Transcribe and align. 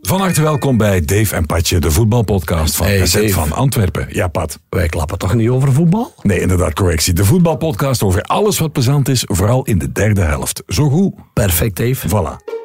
Van 0.00 0.20
harte 0.20 0.42
welkom 0.42 0.76
bij 0.76 1.04
Dave 1.04 1.34
en 1.36 1.46
Patje, 1.46 1.78
de 1.78 1.90
voetbalpodcast 1.90 2.76
van 2.76 2.86
Hey, 2.86 3.06
SZ 3.06 3.32
van 3.32 3.52
Antwerpen. 3.52 4.06
Ja, 4.10 4.28
Pat. 4.28 4.58
Wij 4.68 4.88
klappen 4.88 5.18
toch 5.18 5.34
niet 5.34 5.48
over 5.48 5.72
voetbal? 5.72 6.14
Nee, 6.22 6.40
inderdaad, 6.40 6.74
correctie. 6.74 7.12
De 7.12 7.24
voetbalpodcast 7.24 8.02
over 8.02 8.22
alles 8.22 8.58
wat 8.58 8.72
plezant 8.72 9.08
is, 9.08 9.24
vooral 9.26 9.64
in 9.64 9.78
de 9.78 9.92
derde 9.92 10.20
helft. 10.20 10.62
Zo 10.66 10.88
goed. 10.88 11.14
Perfect, 11.32 11.76
Dave. 11.76 12.08
Voilà. 12.08 12.61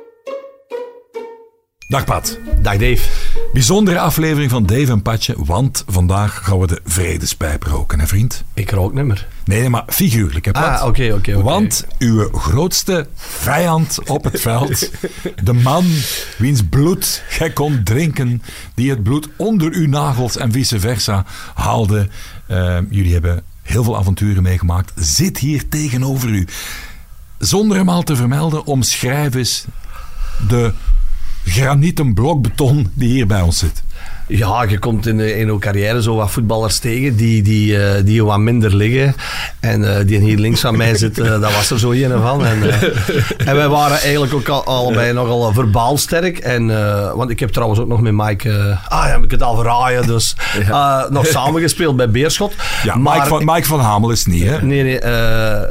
Dag 1.89 2.05
Pat. 2.05 2.39
Dag, 2.61 2.77
Dave. 2.77 3.09
Bijzondere 3.53 3.99
aflevering 3.99 4.51
van 4.51 4.65
Dave 4.65 4.91
en 4.91 5.01
Patje, 5.01 5.35
want 5.37 5.83
vandaag 5.87 6.39
gaan 6.43 6.59
we 6.59 6.67
de 6.67 6.81
vredespijp 6.85 7.63
roken, 7.63 7.99
hè 7.99 8.07
vriend? 8.07 8.43
Ik 8.53 8.71
rook 8.71 8.93
niet 8.93 9.03
meer. 9.03 9.27
Nee, 9.45 9.69
maar 9.69 9.83
figuurlijk, 9.87 10.45
hè 10.45 10.51
Pat? 10.51 10.63
Ah, 10.63 10.87
oké, 10.87 11.13
oké. 11.13 11.41
Want 11.41 11.85
uw 11.97 12.29
grootste 12.31 13.07
vijand 13.15 13.99
op 14.09 14.23
het 14.23 14.41
veld, 14.41 14.91
de 15.43 15.53
man 15.53 15.85
wiens 16.37 16.61
bloed 16.69 17.23
gij 17.27 17.49
kon 17.49 17.81
drinken, 17.83 18.41
die 18.75 18.89
het 18.89 19.03
bloed 19.03 19.29
onder 19.35 19.73
uw 19.73 19.87
nagels 19.87 20.37
en 20.37 20.51
vice 20.51 20.79
versa 20.79 21.25
haalde. 21.53 22.07
Eh, 22.47 22.77
jullie 22.89 23.13
hebben 23.13 23.43
heel 23.61 23.83
veel 23.83 23.97
avonturen 23.97 24.43
meegemaakt, 24.43 24.91
zit 24.95 25.37
hier 25.37 25.69
tegenover 25.69 26.29
u. 26.29 26.47
Zonder 27.37 27.77
hem 27.77 27.89
al 27.89 28.03
te 28.03 28.15
vermelden, 28.15 28.65
omschrijf 28.65 29.35
eens 29.35 29.65
de 30.47 30.73
granieten 31.47 32.13
blok 32.13 32.41
beton 32.41 32.91
die 32.93 33.09
hier 33.09 33.27
bij 33.27 33.41
ons 33.41 33.57
zit. 33.57 33.83
Ja, 34.27 34.63
je 34.63 34.79
komt 34.79 35.07
in, 35.07 35.19
eh, 35.19 35.39
in 35.39 35.47
uw 35.47 35.59
carrière 35.59 36.01
zo 36.01 36.15
wat 36.15 36.31
voetballers 36.31 36.79
tegen 36.79 37.15
die, 37.15 37.41
die, 37.41 37.83
eh, 37.83 38.05
die 38.05 38.23
wat 38.23 38.37
minder 38.37 38.75
liggen. 38.75 39.15
En 39.59 39.97
eh, 39.97 40.07
die 40.07 40.19
hier 40.19 40.37
links 40.37 40.61
van 40.61 40.77
mij 40.77 40.95
zit, 40.95 41.15
dat 41.15 41.41
was 41.41 41.69
er 41.71 41.79
zo 41.79 41.91
een 41.91 42.21
van. 42.21 42.45
En, 42.45 42.57
en 43.45 43.55
wij 43.55 43.67
waren 43.67 43.99
eigenlijk 43.99 44.33
ook 44.33 44.47
al, 44.47 44.65
allebei 44.65 45.13
nogal 45.13 45.53
verbaal 45.53 45.97
sterk. 45.97 46.37
En, 46.37 46.67
want 47.15 47.29
ik 47.29 47.39
heb 47.39 47.49
trouwens 47.49 47.79
ook 47.79 47.87
nog 47.87 48.01
met 48.01 48.13
Mike... 48.13 48.77
ah 48.87 49.05
ja, 49.05 49.11
heb 49.11 49.23
ik 49.23 49.31
het 49.31 49.41
al 49.41 49.55
verraaien. 49.55 50.07
Dus 50.07 50.35
eh, 50.59 51.09
nog 51.09 51.25
samengespeeld 51.25 51.95
bij 51.95 52.09
Beerschot. 52.09 52.53
Ja, 52.83 52.95
Maar- 52.95 53.15
Mike, 53.15 53.27
van, 53.27 53.45
Mike 53.45 53.67
van 53.67 53.79
Hamel 53.79 54.11
is 54.11 54.19
het 54.19 54.27
niet, 54.27 54.45
hè? 54.45 54.61
Nee, 54.61 54.83
nee, 54.83 54.99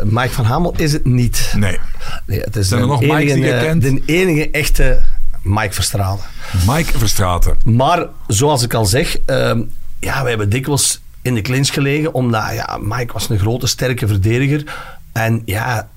Mike 0.05 0.33
van 0.33 0.45
Hamel 0.45 0.75
is 0.77 0.93
het 0.93 1.05
niet. 1.05 1.53
Nee. 1.57 1.79
Nee, 2.27 2.41
het 2.41 2.57
is 2.57 2.69
Zijn 2.69 2.81
er 2.81 2.87
de 2.87 2.93
nog 2.93 3.01
Mikes 3.01 3.17
enige, 3.19 3.35
die 3.35 3.45
je 3.45 3.59
kent? 3.59 3.83
De 3.83 4.03
enige 4.07 4.51
echte 4.51 5.03
Mike 5.47 5.75
Verstralen. 5.75 6.25
Mike 6.67 6.99
Verstraten. 6.99 7.57
Maar 7.65 8.07
zoals 8.27 8.63
ik 8.63 8.75
al 8.75 8.87
zeg, 8.87 9.19
ehm, 9.25 9.63
ja, 10.01 10.23
we 10.23 10.29
hebben 10.29 10.49
dikwijls 10.49 11.01
in 11.23 11.35
de 11.35 11.41
clinch 11.41 11.73
gelegen, 11.73 12.15
omdat 12.15 12.53
ja, 12.53 12.79
Mike 12.81 13.13
was 13.13 13.29
een 13.29 13.39
grote, 13.39 13.67
sterke 13.67 14.07
verdediger. 14.07 14.65
En 15.13 15.43
ja, 15.45 15.89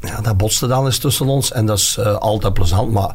ja 0.00 0.20
dat 0.20 0.36
botste 0.36 0.66
dan 0.66 0.84
eens 0.86 0.98
tussen 0.98 1.26
ons 1.26 1.52
en 1.52 1.66
dat 1.66 1.78
is 1.78 1.96
eh, 2.00 2.16
altijd 2.16 2.52
plezant. 2.54 2.92
Maar 2.92 3.10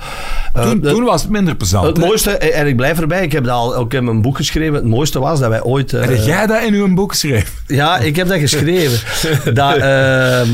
eh, 0.53 0.63
Toen, 0.63 0.79
de- 0.81 0.89
toen 0.89 1.03
was 1.03 1.21
het 1.21 1.31
minder 1.31 1.55
plezant. 1.55 1.85
het 1.85 1.97
mooiste, 1.97 2.31
en 2.37 2.67
ik 2.67 2.75
blijf 2.75 2.99
erbij, 2.99 3.23
ik 3.23 3.31
heb 3.31 3.43
dat 3.43 3.53
al 3.53 3.75
ook 3.75 3.93
in 3.93 4.03
mijn 4.03 4.21
boek 4.21 4.35
geschreven, 4.37 4.73
het 4.73 4.85
mooiste 4.85 5.19
was 5.19 5.39
dat 5.39 5.49
wij 5.49 5.63
ooit... 5.63 5.93
eh, 5.93 6.01
Heb 6.01 6.15
jij 6.25 6.47
dat 6.47 6.63
in 6.63 6.73
uw 6.73 6.93
boek 6.93 7.11
geschreven? 7.11 7.53
ja, 7.67 7.97
ik 7.97 8.15
heb 8.15 8.27
dat 8.27 8.39
geschreven. 8.39 8.99
dat 9.53 9.75
ehm, 9.77 10.49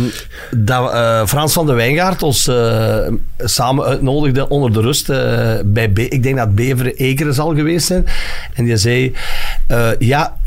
dat 0.51 0.91
eh, 0.91 1.25
Frans 1.25 1.53
van 1.53 1.65
de 1.65 1.73
Wijngaard 1.73 2.23
ons 2.23 2.47
eh, 2.47 2.97
samen 3.37 3.85
uitnodigde 3.85 4.49
onder 4.49 4.73
de 4.73 4.81
rust 4.81 5.09
eh, 5.09 5.53
bij 5.65 5.89
B. 5.89 5.99
Ik 5.99 6.23
denk 6.23 6.37
dat 6.37 6.55
Beveren 6.55 6.95
Ekeren 6.95 7.33
zal 7.33 7.55
geweest 7.55 7.87
zijn. 7.87 8.05
En 8.53 8.65
die 8.65 8.77
zei: 8.77 9.15
eh, 9.67 9.87
Ja, 9.99 10.37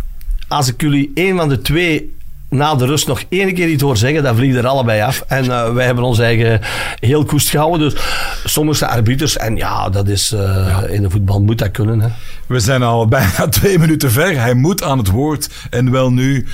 als 0.49 0.69
ik 0.69 0.81
jullie 0.81 1.11
een 1.15 1.37
van 1.37 1.49
de 1.49 1.63
twee 1.63 2.15
na 2.55 2.75
de 2.75 2.87
rust 2.87 3.07
nog 3.07 3.23
één 3.29 3.55
keer 3.55 3.69
iets 3.69 3.83
hoor 3.83 3.97
zeggen, 3.97 4.23
dan 4.23 4.37
vliegen 4.37 4.59
er 4.59 4.67
allebei 4.67 5.01
af. 5.03 5.25
En 5.29 5.51
eh, 5.51 5.73
wij 5.73 5.85
hebben 5.85 6.05
ons 6.05 6.19
eigen 6.19 6.61
heel 7.01 7.25
koest 7.25 7.49
gehouden. 7.49 7.81
Dus 7.91 8.01
sommige 8.45 8.87
arbiters, 8.87 9.37
en 9.37 9.57
ja, 9.57 9.89
dat 9.91 10.09
is 10.09 10.33
eh, 10.33 10.79
in 10.89 11.03
de 11.03 11.11
voetbal 11.11 11.41
moet 11.43 11.59
dat 11.59 11.71
kunnen. 11.71 12.01
Hè. 12.01 12.09
We 12.47 12.61
zijn 12.61 12.83
al 12.83 13.07
bijna 13.07 13.49
twee 13.61 13.79
minuten 13.79 14.11
ver. 14.11 14.41
Hij 14.41 14.55
moet 14.55 14.83
aan 14.83 14.99
het 14.99 15.09
woord. 15.11 15.49
En 15.71 15.91
wel 15.91 16.11
nu, 16.13 16.47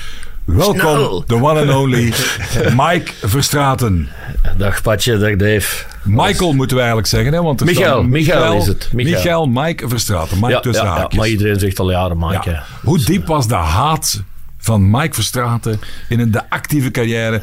welkom, 0.45 0.79
Snel. 0.79 1.25
the 1.27 1.35
one 1.35 1.61
and 1.61 1.71
only 1.75 2.13
Mike 2.87 3.13
Verstraten. 3.23 4.09
Dag 4.57 4.83
Patje, 4.83 5.19
dag 5.19 5.37
Dave. 5.37 5.85
Michael 6.03 6.53
moeten 6.53 6.77
we 6.77 6.83
eigenlijk 6.83 7.11
zeggen, 7.11 7.33
hè? 7.33 7.43
Want 7.43 7.61
er 7.61 7.67
Michael, 7.67 7.99
staat 7.99 8.07
Michael 8.11 8.53
is 8.57 8.67
het, 8.67 8.89
Michael. 8.93 9.17
Michael 9.17 9.47
Mike 9.47 9.89
Verstraten. 9.89 10.37
Mike 10.41 10.53
Ja, 10.53 10.61
tussen 10.61 10.85
ja, 10.85 10.91
ja, 10.93 10.99
haakjes. 10.99 11.19
maar 11.19 11.29
iedereen 11.29 11.59
zegt 11.59 11.79
al 11.79 11.91
jaren 11.91 12.19
Ja. 12.19 12.27
Mike. 12.29 12.61
Hoe 12.83 12.99
diep 13.05 13.27
was 13.27 13.49
de 13.49 13.55
haat 13.55 14.23
van 14.61 14.91
Mike 14.91 15.15
Verstraten 15.15 15.81
in 16.09 16.31
de 16.31 16.51
actieve 16.51 16.91
carrière 16.91 17.43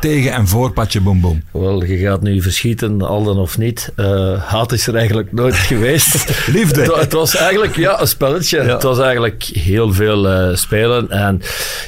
tegen 0.00 0.32
en 0.32 0.48
voor 0.48 0.72
Patje 0.72 1.00
Boom 1.00 1.20
Boom? 1.20 1.42
Wel, 1.50 1.84
je 1.84 1.96
gaat 1.96 2.22
nu 2.22 2.42
verschieten, 2.42 3.02
al 3.02 3.22
dan 3.24 3.38
of 3.38 3.58
niet. 3.58 3.92
Eh, 3.96 4.42
haat 4.42 4.72
is 4.72 4.86
er 4.86 4.94
eigenlijk 4.94 5.32
nooit 5.32 5.54
geweest. 5.72 6.46
Liefde. 6.46 6.80
Het, 6.80 6.90
wa- 6.90 6.98
het 6.98 7.12
was 7.12 7.36
eigenlijk 7.36 7.76
ja, 7.76 8.00
een 8.00 8.06
spelletje. 8.08 8.60
Het 8.60 8.82
was 8.82 8.98
eigenlijk 8.98 9.42
heel 9.42 9.92
veel 9.92 10.28
eh, 10.28 10.56
spelen. 10.56 11.10
En 11.10 11.40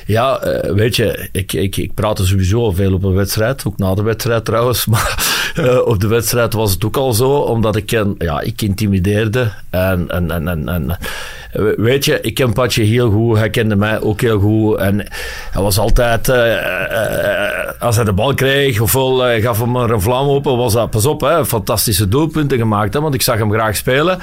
ja, 0.06 0.38
eh, 0.38 0.72
weet 0.74 0.96
je, 0.96 1.28
ik, 1.32 1.52
ik, 1.52 1.76
ik 1.76 1.94
praatte 1.94 2.26
sowieso 2.26 2.70
veel 2.72 2.92
op 2.92 3.04
een 3.04 3.14
wedstrijd. 3.14 3.62
Ook 3.66 3.78
na 3.78 3.94
de 3.94 4.02
wedstrijd 4.02 4.44
trouwens. 4.44 4.86
Maar 4.94 5.32
op 5.84 6.00
de 6.00 6.06
wedstrijd 6.06 6.52
was 6.52 6.72
het 6.72 6.84
ook 6.84 6.96
al 6.96 7.12
zo. 7.12 7.30
Omdat 7.30 7.76
ik, 7.76 7.90
ja, 8.18 8.40
ik 8.40 8.62
intimideerde. 8.62 9.50
En, 9.70 10.10
en, 10.10 10.30
en, 10.30 10.68
en, 10.68 10.98
weet 11.76 12.04
je, 12.04 12.20
ik 12.20 12.34
ken 12.34 12.52
Patje 12.52 12.82
heel 12.82 13.10
goed. 13.10 13.36
Hij 13.38 13.50
kende 13.50 13.76
mij 13.76 14.00
ook 14.00 14.20
heel 14.20 14.38
goed. 14.38 14.76
En 14.78 14.96
hij 15.50 15.62
was 15.62 15.78
altijd... 15.78 16.28
eh, 16.28 16.52
eh, 16.52 17.48
eh, 17.48 17.70
als 17.78 17.96
hij 17.96 18.04
de 18.04 18.12
bal 18.12 18.34
kreeg, 18.34 18.80
ofwel 18.80 19.26
eh, 19.26 19.42
gaf 19.42 19.58
hem 19.60 19.76
er 19.76 19.90
een 19.90 20.00
vlam 20.00 20.28
open, 20.28 20.56
was 20.56 20.72
dat, 20.72 20.90
pas 20.90 21.06
op, 21.06 21.20
hè, 21.20 21.44
fantastische 21.46 22.08
doelpunten 22.08 22.58
gemaakt. 22.58 22.94
Hè, 22.94 23.00
want 23.00 23.14
ik 23.14 23.22
zag 23.22 23.38
hem 23.38 23.52
graag 23.52 23.76
spelen. 23.76 24.18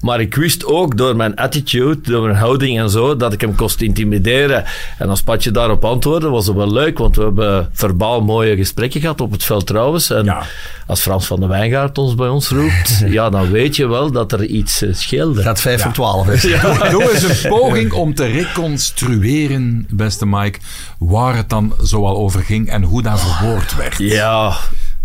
Maar 0.00 0.20
ik 0.20 0.34
wist 0.34 0.64
ook 0.64 0.96
door 0.96 1.16
mijn 1.16 1.36
attitude, 1.36 2.10
door 2.10 2.22
mijn 2.26 2.36
houding 2.36 2.78
en 2.78 2.90
zo, 2.90 3.16
dat 3.16 3.32
ik 3.32 3.40
hem 3.40 3.54
kost 3.54 3.80
intimideren. 3.80 4.64
En 4.98 5.08
als 5.08 5.22
Patje 5.22 5.50
daarop 5.50 5.84
antwoordde, 5.84 6.28
was 6.28 6.46
het 6.46 6.56
wel 6.56 6.72
leuk. 6.72 6.98
Want 6.98 7.16
we 7.16 7.22
hebben 7.22 7.68
verbaal 7.72 8.20
mooie 8.22 8.56
gesprekken 8.56 9.00
gehad 9.00 9.20
op 9.20 9.32
het 9.32 9.44
veld 9.44 9.66
trouwens. 9.66 10.10
En 10.10 10.24
Ja. 10.24 10.42
als 10.86 11.00
Frans 11.00 11.26
van 11.26 11.40
der 11.40 11.48
Wijngaard 11.48 11.98
ons 11.98 12.14
bij 12.14 12.28
ons 12.28 12.48
roept, 12.48 13.02
ja, 13.18 13.30
dan 13.30 13.50
weet 13.50 13.76
je 13.76 13.86
wel 13.88 14.10
dat 14.12 14.32
er 14.32 14.44
iets 14.44 14.82
scheelde. 14.90 15.42
Dat 15.42 15.60
5 15.60 15.82
voor 15.82 15.92
12 15.92 16.28
is. 16.28 16.42
Doe, 16.69 16.69
doe 16.90 17.12
eens 17.12 17.22
een 17.22 17.50
poging 17.50 17.92
om 17.92 18.14
te 18.14 18.24
reconstrueren, 18.24 19.86
beste 19.90 20.26
Mike, 20.26 20.58
waar 20.98 21.36
het 21.36 21.48
dan 21.48 21.74
zoal 21.82 22.16
over 22.16 22.42
ging 22.42 22.68
en 22.68 22.82
hoe 22.82 23.02
dat 23.02 23.20
verwoord 23.20 23.76
werd. 23.76 23.98
Ja, 23.98 24.56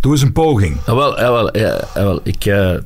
Doe 0.06 0.14
eens 0.14 0.24
een 0.24 0.32
poging. 0.32 0.78
Ja, 0.86 0.96
wel, 0.96 1.20
ja, 1.20 1.32
wel, 1.32 1.58
ja, 1.58 1.82
ja, 1.96 2.04
wel. 2.04 2.20
Ik, 2.24 2.46
eh, 2.46 2.70
ah, 2.70 2.78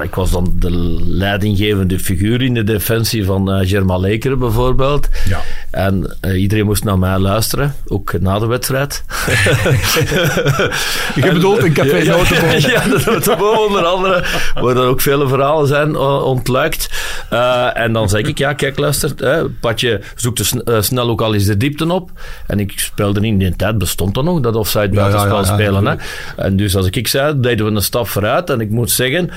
ik 0.00 0.14
was 0.14 0.30
dan 0.30 0.52
de 0.54 0.70
leidinggevende 1.06 1.98
figuur 1.98 2.42
in 2.42 2.54
de 2.54 2.64
defensie 2.64 3.24
van 3.24 3.52
eh 3.52 3.68
Germa 3.68 3.96
Lekeren 3.96 4.38
bijvoorbeeld. 4.38 5.08
Ja. 5.28 5.40
En 5.70 6.16
eh, 6.20 6.40
iedereen 6.40 6.64
moest 6.64 6.84
naar 6.84 6.98
mij 6.98 7.18
luisteren, 7.18 7.74
ook 7.86 8.20
na 8.20 8.38
de 8.38 8.46
wedstrijd. 8.46 9.04
Je 11.14 11.30
bedoelt 11.32 11.64
in 11.64 11.72
Café 11.72 11.96
ja, 11.96 12.16
Notenboom. 12.16 12.50
Ja, 12.72 12.82
de 12.82 13.02
Notenboom 13.06 13.56
onder 13.56 13.84
andere, 13.84 14.24
waar 14.54 14.76
er 14.76 14.86
ook 14.86 15.00
vele 15.00 15.28
verhalen 15.28 15.66
zijn 15.68 15.94
eh, 15.94 16.24
ontluikt. 16.24 16.90
En 17.74 17.92
dan 17.92 18.08
zeg 18.08 18.20
ik, 18.26 18.38
ja, 18.38 18.52
kijk, 18.52 18.78
luister, 18.78 19.12
hè, 19.16 19.48
Patje 19.48 20.00
zoekte 20.16 20.44
sn- 20.44 20.62
eh, 20.64 20.80
snel 20.80 21.08
ook 21.08 21.20
al 21.20 21.34
eens 21.34 21.44
de 21.44 21.56
diepte 21.56 21.92
op. 21.92 22.10
En 22.46 22.60
ik 22.60 22.72
speelde 22.76 23.20
niet 23.20 23.32
in 23.32 23.38
die 23.38 23.56
tijd, 23.56 23.78
bestond 23.78 24.16
er 24.16 24.24
nog, 24.24 24.40
dat 24.40 24.56
offside 24.56 24.88
buitenspel 24.88 25.40
ja, 25.40 25.46
ja, 25.46 25.52
spelen. 25.52 25.86
Hè. 25.86 25.94
En 26.36 26.56
dus 26.56 26.76
als 26.76 26.86
ik 26.86 27.08
zei, 27.08 27.40
deden 27.40 27.66
we 27.66 27.72
een 27.72 27.82
stap 27.82 28.08
vooruit. 28.08 28.50
En 28.50 28.60
ik 28.60 28.70
moet 28.70 28.90
zeggen, 28.90 29.30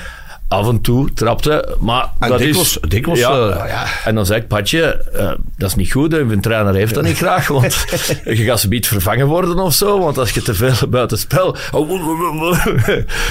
af 0.48 0.68
en 0.68 0.80
toe 0.80 1.12
trapte, 1.12 1.76
maar 1.80 2.10
En 2.18 2.28
dat 2.28 2.38
dikwijls- 2.38 2.78
is... 2.80 2.88
dikwijls, 2.88 3.20
ja, 3.20 3.48
eh, 3.48 3.68
ja. 3.68 3.84
En 4.04 4.14
dan 4.14 4.26
zei 4.26 4.40
ik, 4.40 4.48
Patje, 4.48 4.82
eh, 5.12 5.30
dat 5.56 5.68
is 5.68 5.74
niet 5.74 5.92
goed, 5.92 6.12
hè. 6.12 6.18
een 6.18 6.40
trainer 6.40 6.74
heeft 6.74 6.94
dat 6.94 7.02
niet 7.04 7.16
graag, 7.16 7.48
want 7.48 7.84
je 8.24 8.36
gaat 8.44 8.60
ze 8.60 8.68
niet 8.68 8.86
vervangen 8.86 9.26
worden 9.26 9.58
of 9.58 9.74
zo, 9.74 9.98
want 10.00 10.18
als 10.18 10.30
je 10.30 10.42
te 10.42 10.54
veel 10.54 10.88
buiten 10.88 11.18
spel... 11.18 11.56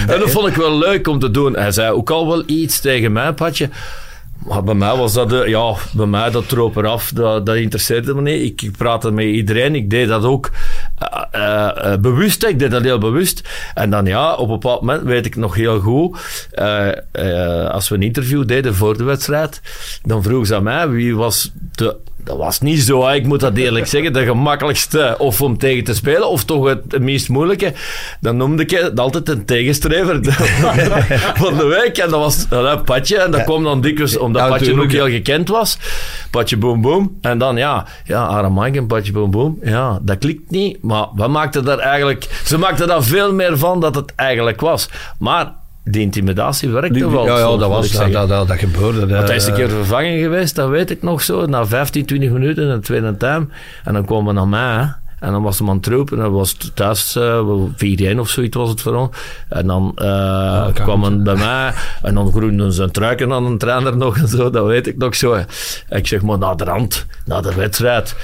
en 0.08 0.20
dat 0.20 0.30
vond 0.32 0.48
ik 0.48 0.56
wel 0.56 0.78
leuk 0.78 1.08
om 1.08 1.20
te 1.20 1.32
doen. 1.32 1.56
Hij 1.58 1.72
zei 1.72 1.92
ook 1.92 2.10
al 2.10 2.28
wel 2.28 2.44
iets 2.46 2.80
tegen 2.80 3.12
mij, 3.12 3.34
Patje. 3.34 3.70
Maar 4.46 4.64
bij 4.64 4.74
mij 4.74 4.96
was 4.96 5.14
dat, 5.14 5.34
eh, 5.34 5.48
ja, 5.48 5.74
bij 5.92 6.06
mij 6.06 6.32
dat 6.32 6.50
troop 6.50 6.76
eraf, 6.76 7.12
dat, 7.14 7.46
dat 7.46 7.56
interesseerde 7.56 8.14
me 8.14 8.22
niet. 8.22 8.62
Ik 8.64 8.72
praatte 8.78 9.12
met 9.12 9.26
iedereen, 9.26 9.76
ik 9.76 9.90
deed 9.90 10.08
dat 10.08 10.24
ook 10.24 10.50
eh, 10.98 11.94
eh, 11.94 12.00
bewust, 12.00 12.44
ik 12.44 12.60
deed 12.60 12.72
dat 12.72 12.84
heel 12.84 12.98
bewust. 12.98 13.50
En 13.74 13.90
dan 13.90 14.06
ja, 14.06 14.34
op 14.34 14.48
een 14.48 14.60
bepaald 14.60 14.82
moment 14.82 15.04
weet 15.04 15.26
ik 15.26 15.36
nog 15.36 15.56
heel 15.56 15.80
goed, 15.80 16.18
als 17.72 17.90
we 17.90 17.96
een 17.96 18.02
interview 18.02 18.48
deden 18.48 18.76
voor 18.76 18.98
de 18.98 19.04
wedstrijd, 19.04 19.62
dan 20.04 20.24
vroeg 20.24 20.46
ze 20.46 20.56
aan 20.56 20.64
mij 20.64 20.90
wie 20.90 21.16
was 21.16 21.52
de 21.72 21.98
dat 22.26 22.38
was 22.38 22.60
niet 22.62 22.82
zo, 22.82 23.06
hè. 23.08 23.14
ik 23.16 23.26
moet 23.26 23.40
dat 23.40 23.58
eerlijk 23.58 23.88
zeggen, 23.88 24.14
de 24.14 24.26
gemakkelijkste 24.26 25.16
of 25.18 25.42
om 25.42 25.58
tegen 25.58 25.84
te 25.84 25.94
spelen, 25.94 26.30
of 26.30 26.44
toch 26.44 26.68
het, 26.68 27.00
meest 27.00 27.30
moeilijke. 27.30 27.74
Dan 28.20 28.38
noemde 28.38 28.64
ik 28.64 28.70
het 28.70 29.00
altijd 29.00 29.30
een 29.30 29.46
tegenstrever 29.46 30.20
van 31.44 31.58
de 31.58 31.66
week. 31.66 31.98
En 31.98 32.10
dat 32.10 32.20
was 32.20 32.46
hè, 32.50 32.78
Patje. 32.80 33.18
En 33.18 33.32
dat 33.32 33.44
kwam 33.44 33.64
dan 33.64 33.82
dikwijls, 33.82 34.18
omdat 34.18 34.42
Ja, 34.42 34.50
Patje 34.50 34.82
ook 34.82 34.92
heel 34.92 35.10
gekend 35.10 35.48
was. 35.48 35.78
Patje 36.32 36.58
boom 36.58 36.82
boom. 36.82 37.18
En 37.22 37.38
dan 37.38 37.58
ja, 37.58 37.86
ja 38.06 38.26
Aramike 38.26 38.78
en 38.78 38.88
Patje 38.88 39.12
boom 39.12 39.32
boom. 39.32 39.60
Ja, 39.64 40.00
dat 40.02 40.18
klikt 40.18 40.52
niet. 40.52 40.84
Maar 40.84 41.08
We 41.16 41.28
maakten 41.28 41.66
daar 41.66 41.80
eigenlijk, 41.80 42.42
ze 42.46 42.58
maakten 42.58 42.88
daar 42.88 43.04
veel 43.04 43.34
meer 43.34 43.58
van 43.58 43.80
dat 43.80 43.96
het 43.96 44.14
eigenlijk 44.16 44.62
was. 44.62 44.90
Maar 45.20 45.54
die 45.92 46.02
intimidatie 46.02 46.70
werkte 46.70 47.10
wel. 47.12 47.26
ja, 47.26 47.38
ja, 47.38 47.58
dat, 47.58 47.70
was, 47.70 47.92
dat, 47.92 48.12
dat, 48.12 48.30
dat, 48.30 48.48
dat 48.48 48.58
gebeurde. 48.58 49.08
Want 49.08 49.28
hij 49.28 49.36
is 49.36 49.46
een 49.46 49.54
keer 49.54 49.70
vervangen 49.70 50.20
geweest, 50.20 50.56
dat 50.56 50.70
weet 50.70 50.90
ik 50.92 51.02
nog 51.02 51.22
zo. 51.22 51.46
Na 51.46 51.66
15, 51.66 52.06
20 52.06 52.30
minuten 52.30 52.64
in 52.64 52.74
de 52.76 52.80
tweede 52.80 53.18
time. 53.18 53.48
En 53.84 53.94
dan 53.94 54.06
kwam 54.06 54.26
hij 54.26 54.34
naar 54.34 54.48
mij. 54.48 54.94
En 55.20 55.32
dan 55.32 55.42
was 55.44 55.62
aan 55.62 55.68
het 55.70 55.88
roepen. 55.88 56.18
En 56.18 56.24
dat 56.24 56.32
was 56.32 56.58
thuis 56.74 57.16
eh, 57.16 57.40
4-1 58.16 58.20
of 58.20 58.30
zoiets 58.30 58.58
was 58.58 58.70
het 58.70 58.82
voor 58.82 58.96
ons. 58.96 59.10
En 59.50 59.68
dan 59.68 59.92
eh, 59.96 60.64
kan 60.64 60.74
kwam 60.74 61.04
hij 61.04 61.18
bij 61.18 61.36
mij. 61.36 61.74
En 62.02 62.14
dan 62.16 62.32
groeiden 62.32 62.74
ze 62.74 62.84
een 62.84 62.92
truiken 62.92 63.34
aan 63.34 63.46
een 63.46 63.58
trainer 63.58 63.98
nog 63.98 64.18
en 64.18 64.28
zo. 64.28 64.50
Dat 64.50 64.66
weet 64.66 64.88
ik 64.88 64.98
nog 64.98 65.16
zo. 65.16 65.34
En 65.34 65.48
ik 65.98 66.08
zeg 66.08 66.22
maar 66.22 66.38
naar 66.38 66.58
de 66.58 66.64
rand, 66.64 67.06
na 67.26 67.42
de 67.42 67.54
wedstrijd. 67.56 68.16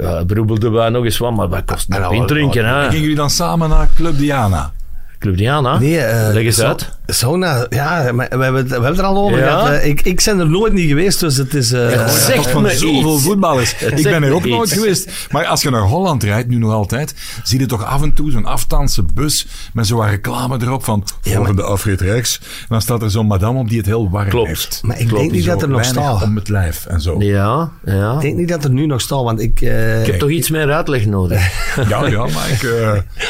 Uh, 0.00 0.20
broebelden 0.26 0.72
wij 0.72 0.88
nog 0.88 1.04
eens 1.04 1.18
wat. 1.18 1.34
Maar 1.36 1.48
wij 1.50 1.62
kosten 1.62 1.90
En 1.96 2.02
een 2.02 2.08
dan- 2.08 2.16
pint 2.16 2.28
drinken. 2.28 2.66
hè. 2.68 2.82
Gingen 2.84 3.00
jullie 3.00 3.16
dan 3.16 3.30
samen 3.30 3.68
naar 3.68 3.88
Club 3.96 4.18
Diana? 4.18 4.72
Club 5.18 5.36
Diana. 5.36 5.78
Nee, 5.78 5.98
eh, 5.98 6.32
Leg 6.34 6.44
eens 6.44 6.60
uit. 6.60 6.96
Sauna, 7.06 7.66
ja, 7.70 8.12
maar 8.12 8.28
we 8.30 8.42
hebben, 8.44 8.54
het, 8.54 8.66
we 8.68 8.72
hebben 8.72 8.90
het 8.90 8.98
er 8.98 9.04
al 9.04 9.16
over 9.24 9.38
Ja? 9.38 9.44
gehad. 9.60 9.68
eh. 9.68 9.86
Ik, 9.86 10.00
ik 10.02 10.22
ben 10.24 10.38
er 10.38 10.48
nooit 10.50 10.72
niet 10.72 10.88
geweest, 10.88 11.20
dus 11.20 11.36
het 11.36 11.54
is... 11.54 11.70
Ja, 11.70 11.88
eh, 11.88 12.08
zeg 12.08 12.50
van 12.50 12.70
zoveel 12.70 13.14
iets. 13.14 13.22
voetballers. 13.24 13.74
Ik 13.82 14.02
ben 14.02 14.22
er 14.22 14.32
ook 14.32 14.44
nooit 14.46 14.72
geweest. 14.72 15.10
Maar 15.30 15.44
als 15.46 15.62
je 15.62 15.70
naar 15.70 15.80
Holland 15.82 16.22
rijdt, 16.22 16.48
nu 16.48 16.56
nog 16.58 16.72
altijd, 16.72 17.14
zie 17.42 17.60
je 17.60 17.66
toch 17.66 17.84
af 17.84 18.02
en 18.02 18.12
toe 18.14 18.30
zo'n 18.30 18.44
afstandse 18.44 19.02
bus 19.14 19.46
met 19.72 19.86
zo'n 19.86 20.06
reclame 20.08 20.58
erop 20.62 20.84
van 20.84 21.04
volgende 21.20 21.62
afrit 21.62 22.00
rechts. 22.00 22.38
En 22.42 22.66
dan 22.68 22.80
staat 22.82 23.02
er 23.02 23.10
zo'n 23.10 23.26
madame 23.26 23.58
op 23.58 23.68
die 23.68 23.78
het 23.78 23.86
heel 23.86 24.10
warm 24.10 24.28
Klopt. 24.28 24.48
heeft. 24.48 24.80
maar 24.84 25.00
ik 25.00 25.06
Klopt, 25.06 25.22
denk 25.22 25.32
niet 25.34 25.44
dat 25.46 25.62
er 25.62 25.68
nog 25.68 25.84
staat. 25.84 26.22
om 26.22 26.36
het 26.36 26.48
lijf 26.48 26.86
en 26.86 27.00
zo. 27.00 27.22
Ja, 27.22 27.70
ja. 27.84 28.14
Ik 28.14 28.20
denk 28.20 28.36
niet 28.36 28.48
dat 28.48 28.64
er 28.64 28.70
nu 28.70 28.86
nog 28.86 29.00
staat, 29.00 29.22
want 29.22 29.40
ik... 29.40 29.60
eh, 29.60 30.00
Ik 30.00 30.06
heb 30.06 30.18
toch 30.18 30.30
iets 30.30 30.50
meer 30.50 30.72
uitleg 30.72 31.06
nodig. 31.06 31.46
Ja, 31.88 32.06
ja, 32.06 32.18
maar 32.26 32.48
ik... 32.50 32.62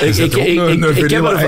Ik, 0.01 0.17
ik, 0.17 0.35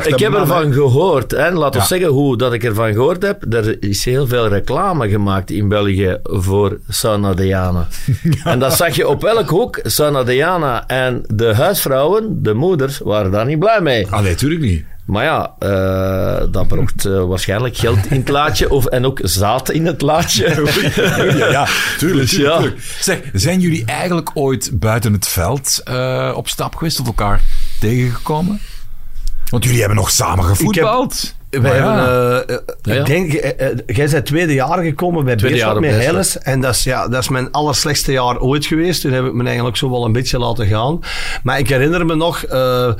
ik 0.06 0.19
heb, 0.19 0.30
heb 0.31 0.41
ervan 0.41 0.73
gehoord. 0.73 1.31
Hè. 1.31 1.50
Laat 1.50 1.75
ons 1.75 1.88
Ja. 1.88 1.97
zeggen 1.97 2.09
hoe 2.09 2.37
dat 2.37 2.53
ik 2.53 2.65
ervan 2.65 2.93
gehoord 2.93 3.23
heb. 3.23 3.55
Er 3.55 3.82
is 3.82 4.05
heel 4.05 4.27
veel 4.27 4.49
reclame 4.49 5.09
gemaakt 5.09 5.50
in 5.50 5.69
België 5.69 6.19
voor 6.23 6.79
Sauna 6.88 7.35
Diana. 7.35 7.87
En 8.44 8.59
dat 8.59 8.77
zag 8.77 8.97
je 8.97 9.09
op 9.09 9.25
elk 9.25 9.49
hoek. 9.49 9.81
Sauna 9.82 10.23
Diana 10.23 10.87
en 10.87 11.23
de 11.27 11.55
huisvrouwen, 11.55 12.43
de 12.43 12.55
moeders, 12.55 12.99
waren 12.99 13.31
daar 13.31 13.47
niet 13.47 13.59
blij 13.59 13.81
mee. 13.81 14.06
Ah, 14.11 14.23
nee, 14.23 14.35
tuurlijk 14.35 14.61
niet. 14.61 14.85
Maar 15.05 15.25
ja, 15.25 15.55
eh, 15.59 16.47
dat 16.50 16.69
bracht 16.69 17.05
eh, 17.05 17.25
waarschijnlijk 17.25 17.76
geld 17.76 17.99
in 18.11 18.17
het 18.17 18.29
laadje. 18.29 18.71
Of, 18.71 18.87
en 18.87 19.05
ook 19.06 19.21
zaad 19.23 19.71
in 19.71 19.87
het 19.87 20.00
laadje. 20.00 20.49
Ja, 21.38 21.50
ja 21.50 21.67
tuurlijk. 21.99 22.29
Dus 22.31 22.38
ja. 22.38 22.56
tuurlijk. 22.59 22.81
Zeg, 23.00 23.21
zijn 23.33 23.61
jullie 23.61 23.85
eigenlijk 23.85 24.31
ooit 24.35 24.71
buiten 24.75 25.12
het 25.12 25.29
veld 25.29 25.81
eh, 25.85 26.33
op 26.37 26.49
stap 26.49 26.75
geweest 26.75 27.00
of 27.00 27.06
elkaar 27.06 27.41
tegengekomen? 27.81 28.61
Want 29.50 29.64
jullie 29.64 29.79
hebben 29.79 29.99
nog 29.99 30.11
samen 30.11 30.44
gevoetbald. 30.44 31.23
Wij 31.23 31.32
Maar 31.32 31.39
ja. 31.50 31.61
hebben, 31.61 32.61
Ja, 32.82 32.94
ja. 32.94 33.00
ik 33.00 33.06
denk, 33.06 33.32
eh, 33.32 33.69
jij 33.87 34.08
bent 34.08 34.26
tweede 34.26 34.55
jaar 34.55 34.82
gekomen 34.82 35.25
bij 35.25 35.37
Tweede 35.37 35.56
Beerschot 35.56 35.81
met. 35.81 35.91
Heiles. 35.91 36.38
En 36.38 36.61
dat 36.61 36.75
is, 36.75 36.85
ja, 36.85 37.08
dat 37.08 37.23
is 37.23 37.29
mijn 37.29 37.52
allerslechtste 37.52 38.12
jaar 38.12 38.38
ooit 38.41 38.67
geweest. 38.67 39.00
Toen 39.00 39.12
heb 39.12 39.25
ik 39.25 39.32
me 39.32 39.44
eigenlijk 39.44 39.76
zo 39.76 39.91
wel 39.91 40.05
een 40.05 40.12
beetje 40.12 40.38
laten 40.38 40.67
gaan. 40.67 41.00
Maar 41.43 41.58
ik 41.58 41.69
herinner 41.69 42.06
me 42.06 42.14
nog, 42.14 42.43
eh, 42.43 42.87
eh, 42.88 42.93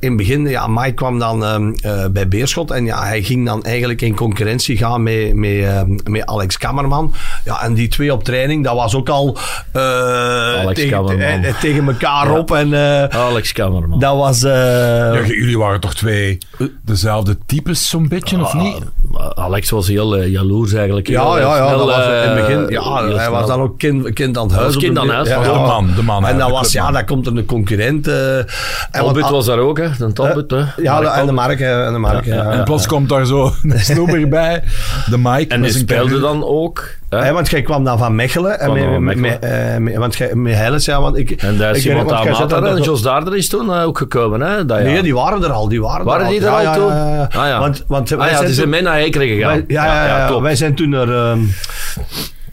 in 0.00 0.08
het 0.08 0.16
begin, 0.16 0.48
ja, 0.48 0.66
Mike 0.66 0.92
kwam 0.92 1.18
dan 1.18 1.44
ehm, 1.44 1.72
eh, 1.82 2.06
bij 2.10 2.28
Beerschot. 2.28 2.70
En 2.70 2.84
ja, 2.84 3.02
hij 3.04 3.22
ging 3.22 3.46
dan 3.46 3.62
eigenlijk 3.64 4.02
in 4.02 4.14
concurrentie 4.14 4.76
gaan 4.76 5.02
met, 5.02 5.34
met, 5.34 5.50
ehm, 5.62 5.96
met 6.04 6.26
Alex 6.26 6.58
Kammerman. 6.58 7.14
Ja, 7.44 7.62
en 7.62 7.74
die 7.74 7.88
twee 7.88 8.12
op 8.12 8.24
training, 8.24 8.64
dat 8.64 8.74
was 8.74 8.94
ook 8.94 9.08
al 9.08 9.36
eh, 9.72 9.82
Alex 9.82 10.74
tegen, 10.80 10.90
Kammerman. 10.90 11.44
tegen 11.60 11.86
elkaar 11.88 12.30
op. 12.38 12.52
En 12.52 12.72
eh, 12.74 13.18
Alex 13.18 13.52
Kammerman. 13.52 13.98
dat 13.98 14.16
was... 14.16 14.42
eh, 14.42 14.52
Ja, 14.52 15.26
jullie 15.26 15.58
waren 15.58 15.80
toch 15.80 15.94
twee 15.94 16.38
dezelfde 16.82 17.36
types 17.68 17.88
zo'n 17.88 18.08
beetje, 18.08 18.40
of 18.40 18.54
niet? 18.54 18.76
Ah, 19.12 19.30
Alex 19.44 19.70
was 19.70 19.88
heel 19.88 20.16
eh, 20.16 20.28
jaloers 20.32 20.72
eigenlijk. 20.72 21.08
Ja, 21.08 21.22
Heel 21.24 21.38
ja, 21.38 21.56
ja. 21.56 21.66
snel, 21.66 21.78
dat 21.78 21.86
was 21.96 22.04
in 22.06 22.12
het 22.12 22.24
eh, 22.24 22.34
begin, 22.34 22.68
ja 22.68 23.04
hij 23.16 23.30
was 23.30 23.46
dan 23.46 23.60
ook 23.60 23.78
kind, 23.78 24.12
kind 24.12 24.38
aan 24.38 24.46
het 24.48 24.56
huis. 24.56 24.76
kind 24.76 24.98
aan 24.98 25.08
huis, 25.08 25.28
Ja, 25.28 25.42
de 25.42 25.48
man, 25.48 25.90
de 25.96 26.02
man, 26.02 26.26
En 26.26 26.38
dan 26.38 26.50
was, 26.50 26.72
ja, 26.72 26.90
daar 26.90 27.04
komt 27.04 27.26
er 27.26 27.36
een 27.36 27.44
concurrent. 27.44 28.06
eh, 28.08 28.36
en 28.38 28.46
Talbot 28.90 29.20
wat- 29.20 29.30
was 29.30 29.46
daar 29.46 29.58
ook, 29.58 29.78
hè? 29.78 29.88
De 29.98 30.12
Talbot, 30.12 30.50
hè? 30.50 30.56
Ja, 30.82 31.00
Mark 31.00 31.04
de- 31.14 31.20
en 31.20 31.26
de. 31.26 31.32
Mark. 31.32 31.60
eh, 31.60 31.86
En 31.86 31.92
de 31.92 31.98
Mark 31.98 32.24
Ja, 32.24 32.34
ja, 32.34 32.42
ja, 32.42 32.50
ja. 32.52 32.58
En 32.58 32.64
plots 32.64 32.86
komt 32.86 33.08
daar 33.08 33.26
zo 33.26 33.52
een 33.62 33.80
snoeber 33.90 34.28
bij, 34.28 34.62
de 35.10 35.18
Mike. 35.18 35.54
En 35.54 35.62
die 35.62 35.70
speelde 35.72 36.20
dan 36.20 36.44
ook. 36.44 36.96
Hè? 37.10 37.18
Hè, 37.18 37.32
want 37.32 37.48
jij 37.50 37.62
kwam 37.62 37.84
dan 37.84 37.98
van 37.98 38.14
Mechelen. 38.14 38.60
En 38.60 38.74
dan 38.74 39.04
met, 39.04 39.38
eh, 39.40 39.76
met- 39.76 39.96
want 39.96 40.16
jij, 40.16 40.34
met 40.34 40.54
Heiles, 40.54 40.84
ja. 40.84 41.00
Want 41.00 41.16
ik, 41.18 41.30
En 41.30 41.58
daar 41.58 41.70
ik 41.70 41.76
is 41.76 41.86
iemand 41.86 42.12
aan 42.12 42.24
zat 42.24 42.38
Mater 42.38 42.60
daar 42.62 42.76
en 42.76 42.82
Jos 42.82 43.02
Daarder 43.02 43.36
is 43.36 43.48
toen 43.48 43.72
eh, 43.74 43.82
ook 43.84 43.98
gekomen, 43.98 44.40
hè? 44.40 44.64
Dat 44.64 44.78
Nee, 44.82 44.92
jaar. 44.92 45.02
die 45.02 45.14
waren 45.14 45.42
er 45.44 45.50
al. 45.50 45.68
Die 45.68 45.80
waren, 45.82 46.04
Waren 46.06 46.26
er 46.26 46.30
die 46.32 46.40
al. 46.40 46.46
er 46.46 46.54
al 46.54 46.62
ja, 46.62 46.74
toen? 46.74 46.86
Ja, 46.86 47.08
ja, 47.08 47.14
ja. 47.32 47.40
Ah, 47.40 47.46
ja. 47.46 47.58
Want, 47.60 47.84
want 47.88 48.08
wij 48.08 48.18
Ah 48.18 48.24
ja, 48.24 48.32
zijn 48.32 48.44
die 48.44 48.54
zijn 48.54 48.66
toen- 48.66 48.74
mee 48.74 48.82
naar 48.82 48.98
Ekeren 48.98 49.28
gegaan. 49.28 49.48
wij- 49.52 49.64
ja, 49.68 49.84
ja, 49.84 50.28
ja, 50.28 50.40
wij 50.40 50.56
zijn 50.56 50.74
toen 50.74 50.88
naar... 50.88 51.08
ehm, 51.08 51.38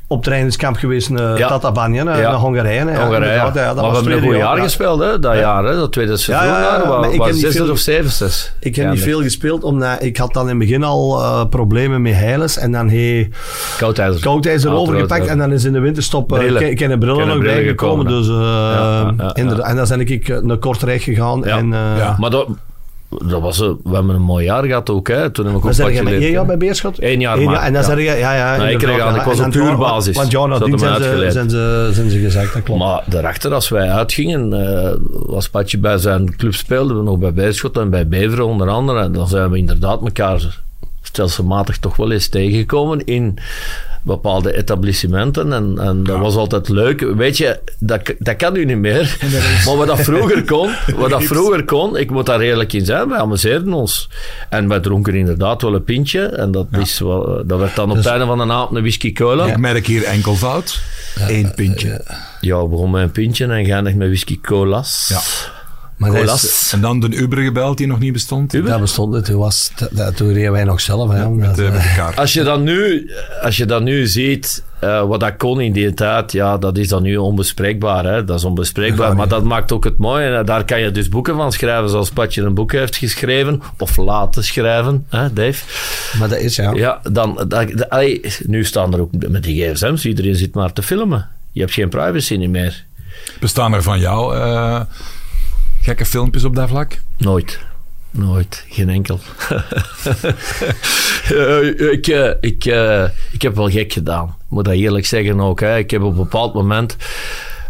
op 0.08 0.24
trainingskamp 0.24 0.76
geweest 0.78 1.10
naar 1.10 1.38
Ja. 1.38 1.60
Naar, 1.74 2.04
Ja. 2.20 2.30
naar 2.32 2.34
Hongarije. 2.34 2.80
hè. 2.80 2.92
Ja, 2.92 3.02
Hongarije, 3.04 3.32
ja. 3.34 3.46
inderdaad, 3.46 3.56
ja, 3.56 3.74
dat 3.74 3.76
maar 3.76 3.84
was 3.92 4.02
we 4.04 4.10
hebben 4.10 4.16
een 4.30 4.34
goed 4.36 4.44
jaar 4.46 4.58
ja. 4.58 4.64
gespeeld, 4.64 5.00
hè? 5.00 5.20
Dat 5.20 5.38
jaar, 5.38 5.64
hè? 5.64 5.76
Dat 5.76 5.92
tweede 5.92 6.18
seizoen. 6.18 6.48
ja, 6.48 6.60
ja, 7.12 7.34
zesde 7.34 7.52
veel- 7.52 7.70
of 7.72 7.78
zevende. 7.78 8.34
Ik 8.60 8.76
heb 8.76 8.90
niet 8.92 9.02
veel 9.02 9.22
gespeeld, 9.22 9.64
omdat 9.64 10.04
ik 10.04 10.18
had 10.18 10.34
dan 10.34 10.44
in 10.44 10.50
het 10.50 10.58
begin 10.58 10.84
al 10.84 11.22
eh, 11.22 11.46
problemen 11.50 12.02
met 12.02 12.14
Heiles. 12.14 12.58
En 12.58 12.72
dan 12.72 12.88
heeft 12.88 13.30
Koudijzer. 13.78 14.22
Koudijzer 14.22 14.72
overgepakt. 14.72 15.26
En 15.28 15.38
dan 15.38 15.52
is 15.52 15.64
in 15.64 15.74
de 15.74 15.80
winterstop 15.80 16.32
uh, 16.32 16.38
Brillen. 16.38 16.62
Ken, 16.62 16.76
Ken 16.76 17.00
Brillen 17.00 17.18
Ken 17.18 17.28
nog 17.28 17.40
bijgekomen. 17.44 18.06
gekomen, 18.06 18.06
Dus, 18.08 18.28
eh, 18.28 18.34
ja, 18.44 19.14
ja, 19.18 19.36
inderdaad. 19.36 19.66
En 19.68 19.76
dan 19.76 19.88
ben 19.88 20.00
ik 20.00 20.30
eh, 20.30 20.38
naar 20.42 20.58
Kortrijk 20.58 21.02
gegaan. 21.02 21.42
Ja. 21.46 21.58
En, 21.58 21.74
eh, 21.74 21.98
Ja. 21.98 22.16
Maar 22.20 22.30
dat, 22.30 22.48
dat 23.10 23.42
was, 23.42 23.60
we 23.60 23.78
hebben 23.84 24.16
een 24.16 24.22
mooi 24.22 24.46
jaar 24.46 24.64
gehad 24.64 24.90
ook, 24.90 25.08
hè? 25.08 25.30
Toen 25.30 25.46
we 25.46 25.52
Maar 25.52 25.62
ook 25.62 25.92
één 25.92 26.32
jaar 26.32 26.46
bij 26.46 26.58
Beerschot? 26.58 27.02
Eén 27.02 27.20
jaar 27.20 27.38
Eén 27.38 27.46
maar, 27.46 27.62
En 27.62 27.74
dan 27.74 27.82
ja. 27.82 27.88
zeg 27.88 27.98
je, 27.98 28.04
ja, 28.04 28.36
ja. 28.36 28.68
ik 28.68 28.78
kreeg 28.78 29.00
aan, 29.00 29.16
ik 29.16 29.22
was 29.22 29.40
op 29.40 29.54
huurbasis. 29.54 30.16
Want 30.16 30.32
Ze 30.32 30.48
nadien 30.48 30.80
zijn 30.80 31.04
ze, 31.04 31.28
zijn, 31.32 31.50
ze, 31.50 31.90
zijn 31.94 32.10
ze 32.10 32.20
gezakt, 32.20 32.54
dat 32.54 32.64
klopt. 32.64 32.80
Maar 32.80 33.04
daarachter, 33.06 33.54
als 33.54 33.70
wij 33.70 33.90
uitgingen, 33.90 34.54
eh, 34.54 34.92
was 35.10 35.50
Patje 35.50 35.78
bij 35.78 35.98
zijn 35.98 36.36
club 36.36 36.54
speelden 36.54 36.98
we 36.98 37.04
nog 37.04 37.18
bij 37.18 37.34
Beerschot 37.34 37.78
en 37.78 37.90
bij 37.90 38.08
Beveren 38.08 38.46
onder 38.46 38.70
andere. 38.70 39.02
En 39.02 39.12
dan 39.12 39.28
zijn 39.28 39.52
we 39.52 39.58
inderdaad 39.58 40.02
elkaar 40.02 40.62
stelselmatig 41.02 41.78
toch 41.78 41.96
wel 41.96 42.12
eens 42.12 42.28
tegengekomen 42.28 43.06
in 43.06 43.40
bepaalde 44.06 44.58
etablissementen. 44.58 45.54
En, 45.54 45.76
en 45.80 46.04
dat 46.04 46.20
was 46.20 46.36
altijd 46.36 46.70
leuk. 46.70 47.02
Weet 47.02 47.38
je, 47.38 47.60
dat, 47.80 48.14
dat 48.20 48.36
kan 48.36 48.54
nu 48.54 48.66
niet 48.66 48.78
meer. 48.78 49.18
Maar 49.66 49.76
wat 49.76 49.88
dat 49.88 50.00
vroeger 50.00 50.46
kon, 50.46 50.70
wat 50.96 51.10
dat 51.10 51.24
vroeger 51.24 51.66
kon, 51.66 51.98
ik 51.98 52.12
moet 52.12 52.26
daar 52.26 52.40
eerlijk 52.40 52.74
in 52.74 52.86
zijn, 52.86 53.10
wij 53.10 53.18
amuseerden 53.18 53.74
ons. 53.74 54.10
En 54.50 54.68
wij 54.68 54.80
dronken 54.80 55.14
inderdaad 55.14 55.62
wel 55.62 55.74
een 55.74 55.84
pintje. 55.84 56.26
En 56.26 56.52
dat, 56.52 56.68
is 56.80 57.00
wel, 57.00 57.44
dat 57.46 57.60
werd 57.60 57.76
dan 57.76 57.90
op 57.90 57.96
het 57.98 58.06
einde 58.06 58.26
van 58.26 58.38
de 58.38 58.54
avond 58.54 58.76
een 58.76 58.82
whisky 58.82 59.14
cola. 59.14 59.46
Ik 59.46 59.58
merk 59.58 59.88
hier 59.88 60.04
enkelvoud. 60.04 60.82
Eén 61.28 61.52
pintje. 61.56 62.02
Ja, 62.42 62.62
we 62.62 62.68
begonnen 62.68 62.92
met 62.92 63.02
een 63.02 63.12
pintje 63.12 63.44
en 63.44 63.52
eindig 63.52 63.94
met 63.94 64.08
whisky 64.08 64.40
colas. 64.42 65.06
Ja. 65.08 65.54
Maar 65.98 66.14
is. 66.24 66.70
En 66.74 66.82
dan 66.82 67.00
de 67.00 67.10
Uber 67.16 67.38
gebeld 67.38 67.78
die 67.78 67.88
nog 67.88 68.00
niet 68.00 68.14
bestond. 68.14 68.52
dat 68.66 68.80
bestond 68.80 69.14
niet. 69.14 69.26
Toen, 69.26 69.38
was, 69.38 69.72
dat, 69.92 70.16
toen 70.18 70.34
reden 70.34 70.52
wij 70.52 70.64
nog 70.64 70.82
zelf. 70.82 71.12
Hè, 71.12 71.26
omdat, 71.26 71.48
Met, 71.48 71.60
eh, 71.60 71.66
eh, 71.66 71.74
met 71.74 71.82
de 71.82 71.94
kaart. 71.96 72.18
Als 72.18 72.34
je 72.34 72.44
dat 72.44 72.60
nu, 72.62 73.12
als 73.42 73.58
je 73.58 73.66
dat 73.66 73.82
nu 73.82 74.08
ziet, 74.08 74.64
eh, 74.80 75.08
wat 75.08 75.20
dat 75.20 75.38
kon 75.38 75.62
in 75.62 75.72
die 75.74 75.94
tijd, 75.94 76.32
ja, 76.32 76.58
dat 76.58 76.78
is 76.78 76.88
dan 76.88 77.04
nu 77.04 77.18
onbespreekbaar. 77.18 78.06
Hè? 78.06 78.24
Dat 78.26 78.38
is 78.40 78.44
onbespreekbaar, 78.46 79.16
maar 79.16 79.28
dat 79.28 79.44
maakt 79.44 79.72
ook 79.72 79.84
het 79.84 79.98
mooie. 79.98 80.28
En 80.36 80.46
daar 80.46 80.66
kan 80.66 80.80
je 80.80 80.92
dus 80.92 81.10
boeken 81.10 81.36
van 81.36 81.52
schrijven, 81.52 81.90
zoals 81.90 82.10
Patje 82.10 82.42
een 82.42 82.54
boek 82.54 82.72
heeft 82.72 82.96
geschreven, 82.96 83.62
of 83.78 83.98
laten 83.98 84.44
schrijven, 84.44 85.06
hè, 85.10 85.34
Dave. 85.34 85.64
maar 86.20 86.30
dat 86.30 86.40
is 86.40 86.56
ja. 86.56 86.72
Ja, 86.74 87.00
dan, 87.12 87.36
dat, 87.48 87.50
dat- 87.50 87.90
allee, 87.90 88.22
nu 88.46 88.64
staan 88.64 88.94
er 88.94 89.00
ook 89.02 89.10
met 89.30 89.44
die 89.44 89.74
gsm's, 89.74 90.06
iedereen 90.06 90.36
zit 90.36 90.54
maar 90.54 90.74
te 90.74 90.84
filmen. 90.84 91.28
Je 91.52 91.60
hebt 91.62 91.74
geen 91.74 91.90
privacy 91.90 92.36
niet 92.36 92.50
meer. 92.50 92.86
Bestaan 93.40 93.74
er 93.74 93.84
van 93.84 94.00
jou 94.00 94.36
eh, 94.36 94.82
gekke 95.86 96.06
filmpjes 96.06 96.44
op 96.44 96.56
dat 96.56 96.70
vlak? 96.70 97.00
Nooit. 97.18 97.60
Nooit. 98.12 98.66
Geen 98.70 98.90
enkel. 98.90 99.20
Eh, 101.26 101.92
ik, 101.92 102.08
eh, 102.08 102.32
ik, 102.40 102.66
eh, 102.66 103.04
ik 103.32 103.42
heb 103.42 103.56
wel 103.56 103.70
gek 103.70 103.94
gedaan. 103.94 104.28
Ik 104.28 104.46
moet 104.48 104.66
dat 104.66 104.74
eerlijk 104.74 105.06
zeggen 105.06 105.40
ook. 105.40 105.60
Hè. 105.60 105.78
Ik 105.78 105.92
heb 105.92 106.02
op 106.02 106.12
een 106.12 106.18
bepaald 106.18 106.54
moment... 106.54 106.98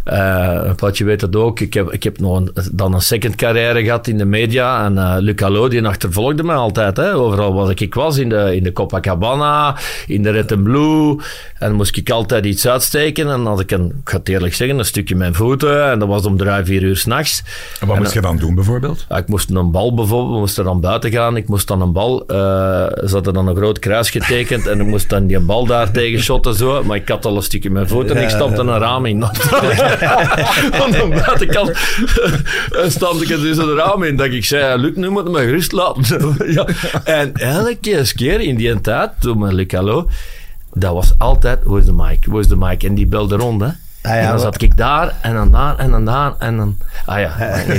eh 0.06 0.70
wat 0.76 0.98
je 0.98 1.04
weet 1.04 1.20
dat 1.20 1.36
ook. 1.36 1.60
Ik 1.60 1.74
heb, 1.74 1.92
ik 1.92 2.02
heb 2.02 2.18
nog 2.18 2.36
een, 2.36 2.52
dan 2.72 2.94
een 2.94 3.00
second 3.00 3.34
carrière 3.34 3.84
gehad 3.84 4.06
in 4.06 4.18
de 4.18 4.24
media. 4.24 4.84
En 4.84 4.98
eh 4.98 5.16
Luc 5.18 5.42
Allo, 5.42 5.68
die 5.68 5.86
achtervolgde 5.86 6.42
me 6.42 6.52
altijd. 6.52 6.96
Hè. 6.96 7.14
Overal 7.14 7.54
waar 7.54 7.72
ik 7.74 7.94
was. 7.94 8.16
In 8.16 8.28
de, 8.28 8.56
in 8.56 8.62
de 8.62 8.72
Copacabana, 8.72 9.76
in 10.06 10.22
de 10.22 10.30
Red 10.30 10.52
and 10.52 10.62
Blue. 10.62 11.16
En 11.58 11.72
moest 11.72 11.96
ik 11.96 12.10
altijd 12.10 12.44
iets 12.44 12.68
uitsteken. 12.68 13.30
En 13.30 13.46
had 13.46 13.60
ik 13.60 13.70
een, 13.70 13.86
ik 13.86 14.08
ga 14.10 14.16
het 14.16 14.28
eerlijk 14.28 14.54
zeggen, 14.54 14.78
een 14.78 14.84
stukje 14.84 15.16
mijn 15.16 15.34
voeten. 15.34 15.90
En 15.90 15.98
dat 15.98 16.08
was 16.08 16.24
om 16.24 16.36
drie, 16.36 16.64
vier 16.64 16.82
uur 16.82 16.96
s'nachts. 16.96 17.42
En 17.80 17.86
wat 17.86 17.98
moet 17.98 18.12
je 18.12 18.20
dan 18.20 18.36
doen 18.36 18.54
bijvoorbeeld? 18.54 19.06
Ik 19.08 19.28
moest 19.28 19.50
een 19.50 19.70
bal 19.70 19.94
bijvoorbeeld, 19.94 20.32
we 20.32 20.38
moesten 20.38 20.64
dan 20.64 20.80
buiten 20.80 21.10
gaan. 21.10 21.36
Ik 21.36 21.48
moest 21.48 21.68
dan 21.68 21.80
een 21.80 21.92
bal, 21.92 22.26
eh 22.26 22.36
ze 23.06 23.10
hadden 23.10 23.34
dan 23.34 23.48
een 23.48 23.56
groot 23.56 23.78
kruis 23.78 24.10
getekend 24.10 24.66
en 24.66 24.80
ik 24.80 24.86
moest 24.86 25.08
dan 25.10 25.26
die 25.26 25.40
bal 25.40 25.66
daar 25.66 25.90
tegen 25.90 26.20
shotten 26.20 26.54
zo. 26.54 26.84
Maar 26.84 26.96
ik 26.96 27.08
had 27.08 27.24
al 27.24 27.36
een 27.36 27.42
stukje 27.42 27.70
mijn 27.70 27.88
voet 27.88 28.10
en 28.10 28.22
ik 28.22 28.28
stapte 28.28 28.60
een 28.60 28.78
raam 28.78 29.06
in. 29.06 29.24
Aan 30.80 30.90
de 30.96 31.22
buitenkant 31.26 31.70
eh, 31.70 32.88
stond 32.88 33.22
ik 33.22 33.30
er 33.30 33.40
dus 33.40 33.56
een 33.56 33.74
raam 33.74 34.02
in. 34.02 34.16
Dat 34.16 34.26
ik 34.26 34.44
zei, 34.44 34.80
Luc, 34.80 34.94
nu 34.94 35.08
moet 35.08 35.24
je 35.24 35.30
me 35.30 35.38
gerust 35.38 35.72
laten. 35.72 36.36
ja. 36.52 36.66
En 37.04 37.34
elke 37.34 38.04
keer 38.14 38.40
in 38.40 38.56
die 38.56 38.80
tijd, 38.80 39.10
toen 39.20 39.38
met 39.38 39.52
Luc 39.52 39.72
Hallo, 39.72 40.08
dat 40.72 40.92
was 40.92 41.12
altijd, 41.18 41.58
is 41.78 41.84
de 41.84 41.92
mic, 41.92 42.26
waar 42.26 42.40
is 42.40 42.48
de 42.48 42.56
mic? 42.56 42.82
En 42.82 42.94
die 42.94 43.06
belde 43.06 43.36
rond, 43.36 43.60
hè. 43.60 43.68
Ah, 44.06 44.12
ja, 44.12 44.20
en 44.20 44.28
dan 44.28 44.40
zat 44.40 44.62
ik 44.62 44.76
daar, 44.76 45.14
en 45.20 45.34
dan 45.34 45.50
daar, 45.50 45.78
en 45.78 45.90
dan 45.90 46.04
daar, 46.04 46.32
en 46.38 46.56
dan... 46.56 46.76
Ah 47.06 47.20
ja, 47.20 47.32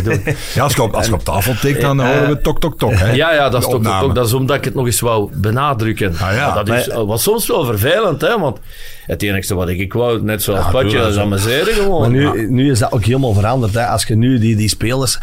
doen. 0.03 0.23
Ja, 0.55 0.63
als 0.63 0.73
je 0.75 0.81
op, 0.81 0.93
als 0.93 1.05
je 1.07 1.13
op 1.13 1.23
tafel 1.23 1.53
tikt, 1.55 1.81
dan 1.81 1.99
horen 1.99 2.27
we 2.27 2.41
tok, 2.41 2.59
tok, 2.59 2.77
tok. 2.77 2.93
Hè? 2.93 3.11
Ja, 3.11 3.33
ja, 3.33 3.49
dat 3.49 3.61
is 3.61 3.67
opname. 3.67 4.03
ook. 4.05 4.15
Dat 4.15 4.25
is 4.25 4.33
omdat 4.33 4.55
ik 4.57 4.63
het 4.65 4.73
nog 4.73 4.85
eens 4.85 4.99
wou 4.99 5.29
benadrukken. 5.33 6.15
Ah, 6.21 6.33
ja. 6.33 6.53
Dat 6.63 6.69
is, 6.69 6.87
was 6.87 7.23
soms 7.23 7.47
wel 7.47 7.65
vervelend, 7.65 8.21
hè? 8.21 8.39
Want 8.39 8.59
het 9.05 9.21
enige 9.23 9.55
wat 9.55 9.69
ik, 9.69 9.79
ik 9.79 9.93
wou, 9.93 10.21
net 10.23 10.43
zoals 10.43 10.65
Ja, 10.65 10.71
Patje, 10.71 10.97
dat 10.97 11.11
is 11.11 11.17
amuseren 11.17 11.73
gewoon. 11.73 12.01
Maar 12.01 12.09
nu, 12.09 12.21
Ja. 12.41 12.49
nu 12.49 12.71
is 12.71 12.79
dat 12.79 12.91
ook 12.91 13.03
helemaal 13.03 13.33
veranderd. 13.33 13.73
Hè. 13.73 13.85
Als 13.85 14.05
je 14.05 14.15
nu 14.15 14.39
die, 14.39 14.55
die 14.55 14.69
spelers... 14.69 15.17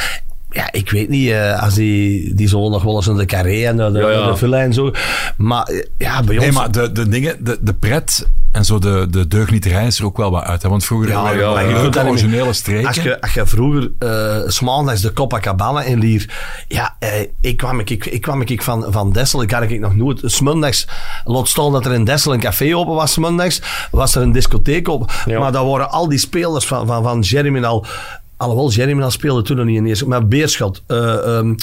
Ja, 0.55 0.73
ik 0.73 0.91
weet 0.91 1.09
niet, 1.09 1.31
eh, 1.31 1.63
als 1.63 1.75
die, 1.75 2.35
die 2.35 2.49
zullen 2.49 2.71
nog 2.71 2.83
wel 2.83 2.97
eens 2.97 3.07
naar 3.07 3.17
de 3.17 3.25
carré 3.25 3.67
en 3.67 3.77
de, 3.77 3.83
Ja, 3.83 4.27
de 4.31 4.37
villa 4.37 4.59
en 4.59 4.73
zo. 4.73 4.91
Maar 5.37 5.65
eh, 5.67 5.85
ja, 5.99 6.23
bij 6.23 6.35
ons... 6.35 6.45
Nee, 6.45 6.55
maar 6.55 6.73
de, 6.73 6.93
de 6.93 7.09
dingen, 7.09 7.45
de, 7.45 7.59
de 7.61 7.75
pret 7.75 8.27
en 8.53 8.65
zo 8.65 8.79
de, 8.79 9.07
de 9.11 9.29
deugnieterij 9.29 9.87
is 9.87 9.99
er 9.99 10.05
ook 10.05 10.17
wel 10.17 10.31
wat 10.31 10.43
uit. 10.43 10.63
Hè? 10.63 10.69
Want 10.69 10.85
vroeger 10.85 11.09
Ja, 11.09 11.23
waren 11.23 11.69
ja, 11.93 12.07
originele 12.07 12.53
streken. 12.53 12.87
Als 12.87 12.97
je, 12.97 13.21
als 13.21 13.35
je 13.35 13.47
vroeger 13.47 13.91
uh, 13.99 14.49
smaandags 14.49 15.01
de 15.01 15.13
Copacabana 15.13 15.83
in 15.83 15.99
Lier... 15.99 16.31
Ja, 16.69 16.97
eh, 16.99 17.09
ik 17.41 17.57
kwam, 17.57 17.81
ik, 17.81 17.91
ik, 17.91 18.07
ik 18.07 18.21
kwam 18.21 18.41
ik 18.41 18.63
van, 18.63 18.87
van 18.89 19.13
Dessel. 19.13 19.43
Ik 19.43 19.51
had 19.51 19.63
ik 19.63 19.81
nog 19.81 19.97
nooit... 19.97 20.21
Smundags, 20.25 20.89
laat 21.25 21.49
staan 21.49 21.73
dat 21.73 21.87
er 21.87 21.93
in 21.93 22.05
Dessel 22.05 22.33
een 22.33 22.41
café 22.41 22.77
open 22.77 22.95
was 22.95 23.13
smundags. 23.13 23.63
Was 23.91 24.15
er 24.15 24.23
een 24.23 24.33
discotheek 24.33 24.89
open. 24.89 25.07
Ja. 25.27 25.39
Maar 25.39 25.53
daar 25.53 25.67
waren 25.67 25.91
al 25.91 26.09
die 26.09 26.19
spelers 26.19 26.67
van, 26.67 26.87
van, 26.87 27.03
van 27.03 27.21
Jeremy 27.21 27.65
al... 27.65 27.87
Alhoewel, 28.37 28.71
Jeremy 28.71 29.03
al 29.03 29.11
speelde 29.11 29.43
toen 29.43 29.57
nog 29.57 29.67
niet 29.67 29.77
in 29.77 29.87
eerste. 29.87 30.09
Maar 30.09 30.27
Beerschot, 30.29 30.83
eh 30.87 31.37
ehm, 31.37 31.55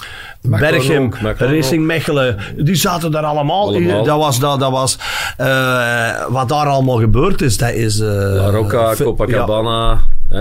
Berchem, 0.41 1.05
ook, 1.05 1.37
Racing 1.37 1.85
Mechelen. 1.85 2.37
Die 2.57 2.75
zaten 2.75 3.11
daar 3.11 3.23
allemaal. 3.23 3.67
Allemaal. 3.67 4.03
Dat 4.03 4.17
was... 4.17 4.39
Dat, 4.39 4.59
dat 4.59 4.71
was 4.71 4.97
eh, 5.37 6.25
wat 6.29 6.49
daar 6.49 6.65
allemaal 6.65 6.97
gebeurd 6.97 7.41
is, 7.41 7.57
dat 7.57 7.73
is... 7.73 7.99
eh, 7.99 8.07
La 8.07 8.49
Rocca, 8.49 8.95
Copacabana, 8.95 10.01
eh, 10.29 10.39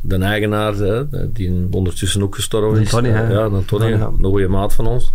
de 0.00 0.16
eigenaar, 0.20 0.74
die 1.32 1.66
ondertussen 1.70 2.22
ook 2.22 2.34
gestorven 2.34 2.80
is. 2.82 2.90
Tony? 2.90 3.08
Ja, 3.08 3.48
Tony, 3.66 3.86
Ja. 3.86 4.10
een 4.18 4.24
goede 4.24 4.48
maat 4.48 4.74
van 4.74 4.86
ons. 4.86 5.12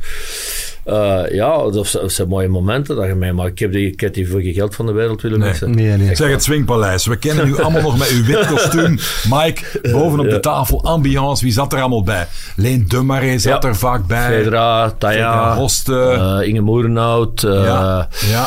Eh, 0.88 1.22
ja, 1.32 1.70
dat, 1.72 1.88
zijn- 1.88 2.04
dat 2.04 2.12
zijn 2.12 2.28
mooie 2.28 2.48
momenten 2.48 2.96
dat 2.96 3.06
je 3.08 3.16
mee 3.16 3.34
maar 3.34 3.48
Ik 3.48 3.60
heb, 3.60 3.72
die, 3.72 3.92
ik 3.92 4.00
heb 4.00 4.14
die 4.14 4.30
voor 4.30 4.42
geen 4.42 4.54
geld 4.54 4.76
van 4.76 4.86
de 4.86 4.92
wereld 4.92 5.22
willen 5.22 5.40
Nee. 5.40 5.48
missen. 5.50 5.76
Nee, 5.76 5.98
nee. 5.98 6.16
Zeg 6.16 6.30
het 6.30 6.44
Swingpaleis. 6.44 7.06
We 7.06 7.16
kennen 7.18 7.48
u 7.48 7.62
allemaal 7.62 7.82
nog 7.82 7.98
met 7.98 8.10
uw 8.10 8.24
wit 8.26 8.46
kostuum. 8.48 8.98
Mike, 9.30 9.64
bovenop 9.92 10.30
de 10.30 10.40
tafel, 10.40 10.84
ambiance. 10.84 11.44
Wie 11.44 11.54
zat 11.54 11.74
er 11.74 11.80
allemaal 11.80 12.04
bij? 12.04 12.28
Leen 12.56 12.86
Dumare 12.88 13.40
zat 13.40 13.64
Ja. 13.64 13.70
er 13.70 13.76
vaak 13.76 14.06
bij. 14.08 14.28
Fedra, 14.28 14.84
Fedra 14.90 14.96
Taya, 14.98 15.56
Hoste. 15.56 16.00
eh, 16.42 16.48
Inge 16.48 16.62
Moerenhout, 16.62 17.44
eh, 17.44 17.52
ja. 17.64 18.08
ja. 18.30 18.46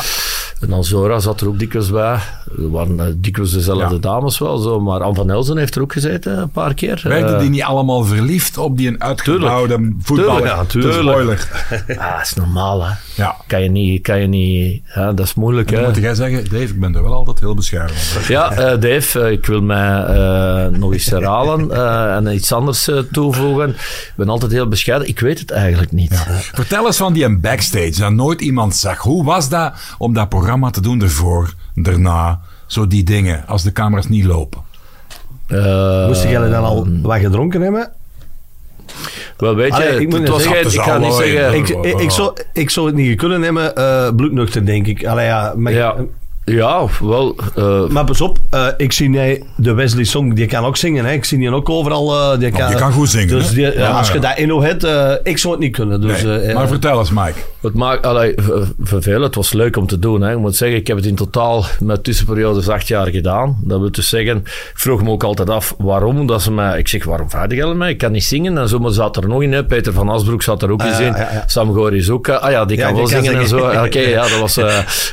En 0.61 0.69
dan 0.69 0.83
Zora 0.83 1.19
zat 1.19 1.41
er 1.41 1.47
ook 1.47 1.59
dikwijls 1.59 1.91
bij. 1.91 2.17
Er 2.57 2.71
waren 2.71 2.99
eh, 2.99 3.05
dikwijls 3.15 3.51
dezelfde 3.51 3.93
Ja. 3.93 3.99
dames 3.99 4.37
wel. 4.37 4.57
Zo. 4.57 4.79
Maar 4.79 5.01
Anne 5.03 5.15
van 5.15 5.29
Elzen 5.29 5.57
heeft 5.57 5.75
er 5.75 5.81
ook 5.81 5.93
gezeten 5.93 6.37
een 6.41 6.49
paar 6.49 6.73
keer. 6.73 7.01
Werden 7.03 7.33
Eh, 7.33 7.39
die 7.39 7.49
niet 7.49 7.63
allemaal 7.63 8.03
verliefd 8.03 8.57
op 8.57 8.77
die 8.77 8.95
uitgebouwde 9.03 9.93
voetballer? 10.01 10.45
Ja, 10.45 10.65
tuurlijk. 10.65 10.93
Spoiler. 10.93 11.47
ah, 11.99 12.11
dat 12.17 12.21
is 12.25 12.33
normaal, 12.33 12.83
hè. 12.85 12.93
Ja. 13.15 13.35
Kan 13.47 13.63
je 13.63 13.69
niet... 13.69 14.01
Kan 14.01 14.19
je 14.21 14.27
niet 14.27 14.81
hè, 14.85 15.13
dat 15.13 15.25
is 15.25 15.33
moeilijk, 15.33 15.69
hè. 15.69 15.85
moet 15.87 15.95
jij 15.95 16.13
zeggen, 16.15 16.43
Dave, 16.43 16.63
ik 16.63 16.79
ben 16.79 16.95
er 16.95 17.03
wel 17.03 17.13
altijd 17.13 17.39
heel 17.39 17.55
beschermend. 17.55 17.97
Ja, 18.27 18.51
eh, 18.51 18.79
Dave, 18.81 19.31
ik 19.31 19.45
wil 19.45 19.61
mij 19.61 20.69
nog 20.71 20.93
eens 20.93 21.05
herhalen 21.09 21.71
en 22.15 22.33
iets 22.35 22.51
anders 22.51 22.89
toevoegen. 23.11 23.69
Ik 23.69 24.13
ben 24.15 24.29
altijd 24.29 24.51
heel 24.51 24.67
bescheiden. 24.67 25.07
Ik 25.07 25.19
weet 25.19 25.39
het 25.39 25.51
eigenlijk 25.51 25.91
niet. 25.91 26.25
Vertel 26.53 26.85
eens 26.85 26.97
van 26.97 27.13
die 27.13 27.37
backstage, 27.37 27.93
dat 27.99 28.11
nooit 28.11 28.41
iemand 28.41 28.75
zag. 28.75 28.97
Hoe 28.97 29.23
was 29.23 29.49
dat 29.49 29.73
om 29.97 30.13
dat 30.13 30.29
programma 30.29 30.49
te 30.71 30.81
doen 30.81 31.01
ervoor, 31.01 31.53
daarna? 31.75 32.39
Zo 32.67 32.87
die 32.87 33.03
dingen, 33.03 33.43
als 33.47 33.63
de 33.63 33.71
camera's 33.71 34.07
niet 34.07 34.23
lopen. 34.25 34.61
Eh, 35.47 36.07
Moesten 36.07 36.29
jullie 36.29 36.49
dan 36.49 36.63
al 36.63 36.87
wat 37.01 37.19
gedronken 37.19 37.61
hebben? 37.61 37.91
Wel, 39.37 39.55
weet 39.55 39.67
je, 39.67 39.73
Allee, 39.73 39.99
ik 39.99 40.03
moet 40.09 40.13
het 40.13 40.21
net 40.21 40.29
was 40.31 40.43
zeggen, 40.43 40.73
ik 40.73 40.81
ga 40.81 40.97
niet 40.97 41.13
zeggen... 41.13 41.53
Ik, 41.55 41.69
ik, 41.69 41.99
ik, 41.99 42.11
zou, 42.11 42.33
ik 42.53 42.69
zou 42.69 42.85
het 42.87 42.95
niet 42.95 43.17
kunnen 43.17 43.39
nemen, 43.39 43.75
eh 43.75 44.09
bloednuchter, 44.15 44.65
denk 44.65 44.87
ik. 44.87 45.05
Allee, 45.05 45.25
ja, 45.25 45.53
maar, 45.57 45.73
Ja, 45.73 45.95
ja 46.45 46.85
wel... 47.01 47.35
eh, 47.55 47.87
maar 47.87 48.05
pas 48.05 48.21
op, 48.21 48.37
eh, 48.49 48.67
ik 48.77 48.91
zie 48.91 49.09
nee, 49.09 49.43
de 49.57 49.73
Wesley 49.73 50.03
Song, 50.03 50.33
die 50.33 50.45
kan 50.45 50.65
ook 50.65 50.77
zingen. 50.77 51.05
Hè. 51.05 51.11
Ik 51.11 51.25
zie 51.25 51.37
die 51.37 51.51
ook 51.53 51.69
overal. 51.69 52.31
eh, 52.33 52.39
die 52.39 52.51
kan, 52.51 52.67
die 52.67 52.77
kan 52.77 52.91
goed 52.91 53.09
zingen, 53.09 53.27
Dus 53.27 53.49
die, 53.49 53.61
ja, 53.65 53.71
Ja, 53.71 53.89
als 53.89 54.11
je 54.11 54.19
dat 54.19 54.37
inno 54.37 54.61
hebt, 54.61 54.83
eh, 54.83 55.11
ik 55.23 55.37
zou 55.37 55.53
het 55.53 55.63
niet 55.63 55.73
kunnen. 55.75 56.01
Dus, 56.01 56.23
Nee. 56.23 56.37
eh, 56.39 56.55
maar 56.55 56.67
vertel 56.67 56.99
eens, 56.99 57.11
Mike. 57.11 57.39
Het 57.61 57.73
maakt, 57.73 58.05
allee, 58.05 58.35
vervelend, 58.79 59.23
het 59.23 59.35
was 59.35 59.53
leuk 59.53 59.77
om 59.77 59.87
te 59.87 59.99
doen. 59.99 60.21
Hè. 60.21 60.31
Ik 60.31 60.37
moet 60.37 60.55
zeggen, 60.55 60.77
ik 60.77 60.87
heb 60.87 60.97
het 60.97 61.05
in 61.05 61.15
totaal 61.15 61.65
met 61.79 62.03
tussenperiodes 62.03 62.69
acht 62.69 62.87
jaar 62.87 63.07
gedaan. 63.07 63.57
Dat 63.63 63.79
wil 63.79 63.91
dus 63.91 64.09
zeggen, 64.09 64.37
ik 64.37 64.71
vroeg 64.73 65.03
me 65.03 65.09
ook 65.09 65.23
altijd 65.23 65.49
af 65.49 65.75
waarom. 65.77 66.27
Dat 66.27 66.41
ze 66.41 66.51
mij, 66.51 66.79
ik 66.79 66.87
zeg, 66.87 67.03
waarom 67.03 67.27
je 67.49 67.65
mij? 67.65 67.89
Ik 67.89 67.97
kan 67.97 68.11
niet 68.11 68.23
zingen. 68.23 68.57
En 68.57 68.67
zo 68.69 68.87
zat 68.87 69.17
er 69.17 69.27
nog 69.27 69.41
in. 69.41 69.51
Hè. 69.53 69.65
Peter 69.65 69.93
van 69.93 70.09
Asbroek 70.09 70.41
zat 70.41 70.61
er 70.63 70.71
ook 70.71 70.81
Ah, 70.81 70.87
eens 70.87 70.99
in. 70.99 71.05
ja, 71.05 71.17
ja. 71.17 71.43
Sam 71.47 71.73
Goris 71.73 72.09
ook. 72.09 72.27
eh, 72.27 72.41
Ah 72.41 72.51
ja, 72.51 72.65
die 72.65 72.77
kan 72.77 72.93
wel 72.95 73.07
kan 73.07 73.23
zingen 73.23 73.39
en 73.39 73.47
zo. 73.47 73.57
Oké, 73.85 73.99
ja, 73.99 74.21
dat 74.21 74.39
was... 74.39 74.57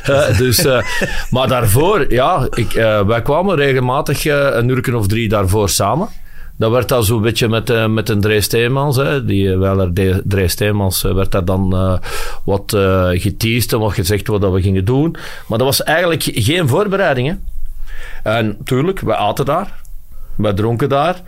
eh, 0.03 0.37
dus, 0.37 0.65
eh, 0.65 0.81
maar 1.29 1.47
daarvoor, 1.47 2.05
ja, 2.13 2.47
ik, 2.53 2.71
wij 3.07 3.21
kwamen 3.21 3.55
regelmatig 3.55 4.25
een 4.25 4.69
uur 4.69 4.95
of 4.95 5.07
drie 5.07 5.29
daarvoor 5.29 5.69
samen. 5.69 6.07
Dat 6.59 6.71
werd 6.71 6.87
dan 6.89 7.03
zo'n 7.03 7.21
beetje 7.21 7.47
met, 7.47 7.69
eh, 7.69 7.87
met 7.87 8.09
een 8.09 8.21
Dre. 8.21 9.23
Die 9.25 9.43
uh, 9.47 9.57
Weiler 9.57 9.93
De- 9.93 10.21
Dre 10.25 10.47
Steemans 10.47 11.03
eh, 11.03 11.13
werd 11.13 11.31
daar 11.31 11.45
dan 11.45 11.73
eh, 11.73 11.97
wat 12.43 12.73
eh 12.73 13.09
geteased 13.11 13.73
en 13.73 13.79
wat 13.79 13.93
gezegd 13.93 14.27
wat 14.27 14.41
dat 14.41 14.51
we 14.51 14.61
gingen 14.61 14.85
doen. 14.85 15.15
Maar 15.47 15.57
dat 15.57 15.67
was 15.67 15.83
eigenlijk 15.83 16.23
geen 16.23 16.67
voorbereiding. 16.67 17.39
En 18.23 18.57
tuurlijk, 18.63 18.99
wij 18.99 19.15
aten 19.15 19.45
daar. 19.45 19.81
Wij 20.35 20.53
dronken 20.53 20.89
daar. 20.89 21.21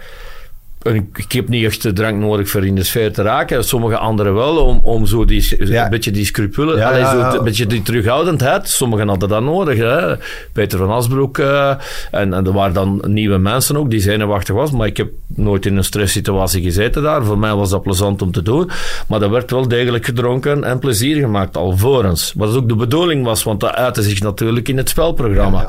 Ik, 1.16 1.32
heb 1.32 1.48
niet 1.48 1.66
echt 1.66 1.82
de 1.82 1.94
drank 1.94 2.20
nodig 2.20 2.50
voor 2.50 2.66
in 2.66 2.76
de 2.76 2.84
sfeer 2.84 3.14
te 3.14 3.22
raken. 3.22 3.64
Sommige 3.64 3.98
anderen 3.98 4.34
wel, 4.34 4.58
om, 4.58 4.80
om 4.84 5.06
zo 5.06 5.26
die, 5.26 5.56
Ja. 5.72 5.84
een 5.84 5.90
beetje 5.90 6.12
die 6.12 6.26
scrupule, 6.26 6.78
Ja, 6.78 6.88
allee, 6.90 7.06
zo 7.06 7.18
ja. 7.18 7.34
een 7.34 7.44
beetje 7.44 7.66
die 7.68 7.82
terughoudendheid. 7.82 8.70
Sommigen 8.70 9.08
hadden 9.08 9.30
dat 9.30 9.42
nodig. 9.44 9.78
Hè. 9.78 10.16
Peter 10.54 10.78
van 10.78 10.90
Asbroek. 10.90 11.38
eh, 11.38 11.70
en, 12.12 12.34
en 12.34 12.46
er 12.46 12.52
waren 12.54 12.74
dan 12.74 13.02
nieuwe 13.08 13.38
mensen 13.38 13.78
ook 13.78 13.90
die 13.90 14.00
zenuwachtig 14.00 14.56
was. 14.56 14.72
Maar 14.72 14.88
ik 14.88 14.98
heb 14.98 15.10
nooit 15.28 15.66
in 15.66 15.78
een 15.78 15.84
stresssituatie 15.84 16.62
gezeten 16.64 17.04
daar. 17.04 17.26
Voor 17.26 17.38
mij 17.40 17.54
was 17.56 17.70
dat 17.70 17.84
plezant 17.84 18.22
om 18.22 18.32
te 18.32 18.42
doen. 18.42 18.70
Maar 19.08 19.22
er 19.22 19.30
werd 19.32 19.52
wel 19.52 19.68
degelijk 19.68 20.06
gedronken 20.06 20.64
en 20.64 20.80
plezier 20.80 21.20
gemaakt 21.20 21.58
alvorens. 21.58 22.34
Wat 22.36 22.56
ook 22.56 22.68
de 22.70 22.76
bedoeling 22.76 23.26
was, 23.26 23.44
want 23.44 23.60
dat 23.60 23.74
uitte 23.76 24.02
zich 24.02 24.22
natuurlijk 24.22 24.68
in 24.70 24.78
het 24.78 24.90
spelprogramma. 24.90 25.68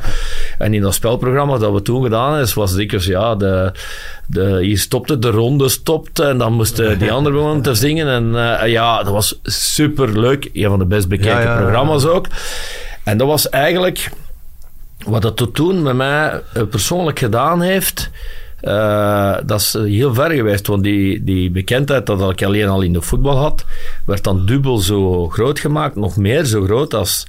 En 0.59 0.75
in 0.75 0.83
dat 0.83 0.95
spelprogramma 0.95 1.59
dat 1.59 1.73
we 1.73 1.83
toen 1.83 2.03
gedaan 2.03 2.33
hebben, 2.35 2.55
was 2.55 2.75
dikwijls 2.75 3.07
ja, 3.07 3.35
de, 3.35 3.73
de, 4.27 4.59
hier 4.63 4.79
stopte, 4.79 5.19
de 5.19 5.31
ronde 5.31 5.69
stopte 5.69 6.25
en 6.25 6.39
dan 6.39 6.53
moesten 6.53 6.99
die 6.99 7.13
anderen 7.17 7.39
begonnen 7.39 7.63
te 7.63 7.75
zingen. 7.75 8.09
En 8.09 8.61
eh, 8.61 8.69
ja, 8.73 9.03
dat 9.03 9.13
was 9.13 9.39
super 9.43 10.21
leuk. 10.21 10.51
Een 10.53 10.69
van 10.69 10.79
de 10.79 10.85
best 10.85 11.09
bekeken 11.09 11.33
Ja, 11.33 11.41
ja, 11.43 11.55
ja. 11.55 11.61
programma's 11.61 12.05
ook. 12.05 12.27
En 13.05 13.19
dat 13.19 13.27
was 13.27 13.49
eigenlijk 13.49 14.11
wat 15.07 15.23
dat 15.23 15.37
tot 15.37 15.55
toen 15.55 15.83
met 15.83 15.95
mij 15.97 16.43
eh, 16.55 16.63
persoonlijk 16.71 17.19
gedaan 17.19 17.61
heeft. 17.63 18.11
eh, 18.61 19.37
dat 19.47 19.61
is 19.61 19.75
eh, 19.75 19.83
heel 19.83 20.15
ver 20.15 20.31
geweest, 20.31 20.67
want 20.67 20.83
die, 20.83 21.25
die 21.25 21.51
bekendheid 21.51 22.07
dat 22.07 22.31
ik 22.31 22.43
alleen 22.43 22.69
al 22.69 22.81
in 22.83 22.93
de 22.93 23.01
voetbal 23.03 23.37
had, 23.37 23.65
werd 24.07 24.25
dan 24.25 24.47
dubbel 24.47 24.79
zo 24.79 25.29
groot 25.29 25.61
gemaakt, 25.61 25.97
nog 25.97 26.17
meer 26.17 26.45
zo 26.45 26.63
groot 26.65 26.95
als, 26.95 27.27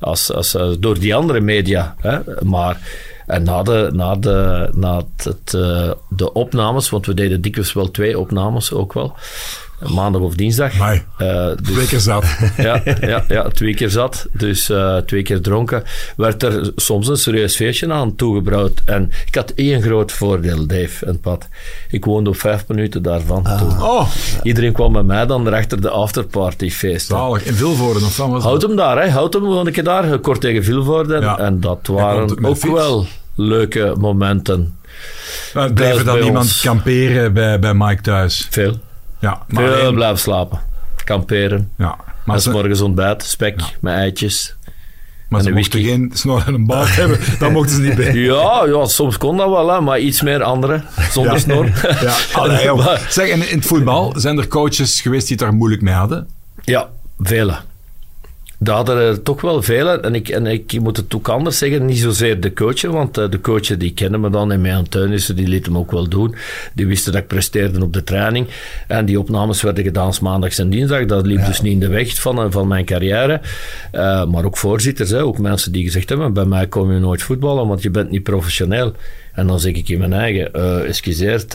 als, 0.00 0.32
als, 0.32 0.54
eh, 0.54 0.68
door 0.78 0.98
die 0.98 1.14
andere 1.14 1.40
media. 1.40 1.94
Hè? 2.00 2.18
Maar 2.42 2.78
en 3.26 3.42
na, 3.42 3.62
de, 3.62 3.90
na, 3.92 4.14
de, 4.14 4.68
na 4.74 5.02
het, 5.16 5.54
eh, 5.54 5.90
de 6.08 6.32
opnames, 6.32 6.90
want 6.90 7.06
we 7.06 7.14
deden 7.14 7.40
dikwijls 7.40 7.72
wel 7.72 7.90
twee 7.90 8.18
opnames 8.18 8.72
ook 8.72 8.92
wel, 8.92 9.14
maandag 9.88 10.20
of 10.22 10.34
dinsdag. 10.34 10.72
Eh, 10.78 11.46
dus- 11.62 11.72
Twee 11.72 11.86
keer 11.86 12.00
zat. 12.00 12.24
ja, 12.56 12.82
ja, 13.00 13.24
ja, 13.28 13.48
twee 13.48 13.74
keer 13.74 13.90
zat, 13.90 14.26
dus 14.32 14.70
eh, 14.70 14.96
twee 14.96 15.22
keer 15.22 15.40
dronken. 15.40 15.82
Werd 16.16 16.42
er 16.42 16.72
soms 16.76 17.08
een 17.08 17.16
serieus 17.16 17.56
feestje 17.56 17.92
aan 17.92 18.16
toegebrouwd. 18.16 18.82
En 18.84 19.10
ik 19.26 19.34
had 19.34 19.50
één 19.50 19.82
groot 19.82 20.12
voordeel, 20.12 20.66
Dave 20.66 21.06
en 21.06 21.20
Pat. 21.20 21.48
Ik 21.90 22.04
woonde 22.04 22.30
op 22.30 22.36
vijf 22.36 22.64
minuten 22.68 23.02
daarvan 23.02 23.42
toen. 23.58 23.82
Oh, 23.82 24.08
Iedereen 24.42 24.72
kwam 24.72 24.92
bij 24.92 25.02
mij 25.02 25.26
dan 25.26 25.46
erachter 25.46 25.80
de 25.80 25.90
afterpartyfeest. 25.90 27.06
zalig. 27.06 27.44
In 27.44 27.54
Vilvoorde 27.54 28.04
of 28.04 28.16
was 28.16 28.42
Houd 28.42 28.62
hem 28.62 28.76
daar, 28.76 29.02
hè. 29.02 29.08
Houd 29.10 29.32
hem 29.34 29.42
woonde 29.42 29.70
ik 29.70 29.84
daar, 29.84 30.18
kort 30.18 30.40
tegen 30.40 30.64
Vilvoorde. 30.64 31.20
Ja. 31.20 31.38
En 31.38 31.60
dat 31.60 31.86
waren 31.86 32.44
ook 32.44 32.56
fiets. 32.56 32.72
wel 32.72 33.06
leuke 33.34 33.94
momenten. 33.98 34.76
Bleef 35.74 35.98
er 35.98 36.04
dan 36.04 36.16
iemand 36.18 36.44
ons. 36.44 36.60
kamperen 36.60 37.32
bij, 37.32 37.58
bij 37.58 37.74
Mike 37.74 38.02
thuis? 38.02 38.46
Veel. 38.50 38.74
Ja, 39.24 39.42
maar, 39.48 39.64
Veel 39.64 39.74
alleen- 39.74 39.94
blijven 39.94 40.18
slapen. 40.18 40.60
Kamperen. 41.04 41.70
ja, 41.78 41.96
maar 42.24 42.40
ze- 42.40 42.50
morgens 42.50 42.80
ontbijt, 42.80 43.22
spek 43.24 43.60
met 43.80 43.94
eitjes. 43.94 44.56
Maar 45.28 45.40
En 45.40 45.46
ze 45.46 45.52
mochten 45.52 45.70
whisky. 45.80 45.90
geen 45.90 46.10
snor 46.14 46.42
en 46.46 46.54
een 46.54 46.66
baard 46.66 46.96
hebben. 47.00 47.18
Dan 47.38 47.52
mochten 47.52 47.74
ze 47.76 47.80
niet 47.82 47.94
bij. 47.94 48.14
Ja, 48.14 48.64
ja, 48.66 48.84
soms 48.86 49.18
kon 49.18 49.36
dat 49.36 49.48
wel, 49.48 49.72
hè, 49.72 49.80
maar 49.80 49.98
iets 49.98 50.22
meer 50.22 50.42
anderen, 50.42 50.84
zonder 51.10 51.32
Ja. 51.32 51.38
snor. 51.38 51.66
Ja, 52.02 52.14
allee, 52.32 52.70
Zeg, 53.08 53.28
en 53.28 53.48
in 53.50 53.56
het 53.56 53.66
voetbal 53.66 54.12
zijn 54.16 54.38
er 54.38 54.48
coaches 54.48 55.00
geweest 55.00 55.26
die 55.28 55.36
het 55.36 55.44
daar 55.46 55.54
moeilijk 55.54 55.82
mee 55.82 55.94
hadden? 55.94 56.28
Ja, 56.64 56.88
vele. 57.18 57.54
Daar 58.64 58.76
hadden 58.76 58.96
er 58.96 59.22
toch 59.22 59.40
wel 59.40 59.62
vele. 59.62 60.00
En 60.00 60.14
ik, 60.14 60.28
en 60.28 60.46
ik 60.46 60.80
moet 60.80 60.96
het 60.96 61.14
ook 61.14 61.28
anders 61.28 61.58
zeggen. 61.58 61.84
Niet 61.84 61.98
zozeer 61.98 62.40
de 62.40 62.52
coachen, 62.52 62.92
want 62.92 63.18
eh, 63.18 63.30
de 63.30 63.40
coachen 63.40 63.78
die 63.78 63.92
kennen 63.92 64.20
me 64.20 64.30
dan. 64.30 64.52
En 64.52 64.60
mij 64.60 64.74
aan 64.74 64.86
die 65.34 65.48
lieten 65.48 65.72
me 65.72 65.78
ook 65.78 65.90
wel 65.90 66.08
doen. 66.08 66.34
Die 66.74 66.86
wisten 66.86 67.12
dat 67.12 67.22
ik 67.22 67.26
presteerde 67.26 67.82
op 67.82 67.92
de 67.92 68.04
training. 68.04 68.46
En 68.86 69.04
die 69.04 69.18
opnames 69.18 69.62
werden 69.62 69.84
gedaan 69.84 70.12
maandags 70.20 70.58
en 70.58 70.70
dinsdag. 70.70 71.04
Dat 71.04 71.26
liep 71.26 71.46
dus 71.46 71.60
niet 71.60 71.72
in 71.72 71.80
de 71.80 71.88
weg 71.88 72.20
van, 72.20 72.38
eh, 72.38 72.46
van 72.50 72.68
mijn 72.68 72.84
carrière. 72.84 73.40
Eh, 73.92 74.24
maar 74.24 74.44
ook 74.44 74.56
voorzitters, 74.56 75.10
hè, 75.10 75.22
ook 75.22 75.38
mensen 75.38 75.72
die 75.72 75.84
gezegd 75.84 76.08
hebben: 76.08 76.32
bij 76.32 76.44
mij 76.44 76.66
kom 76.66 76.92
je 76.92 76.98
nooit 76.98 77.22
voetballen, 77.22 77.68
want 77.68 77.82
je 77.82 77.90
bent 77.90 78.10
niet 78.10 78.22
professioneel. 78.22 78.92
En 79.32 79.46
dan 79.46 79.60
zeg 79.60 79.72
ik 79.74 79.88
in 79.88 79.98
mijn 79.98 80.12
eigen: 80.12 80.52
eh 80.52 80.88
excuseert, 80.88 81.52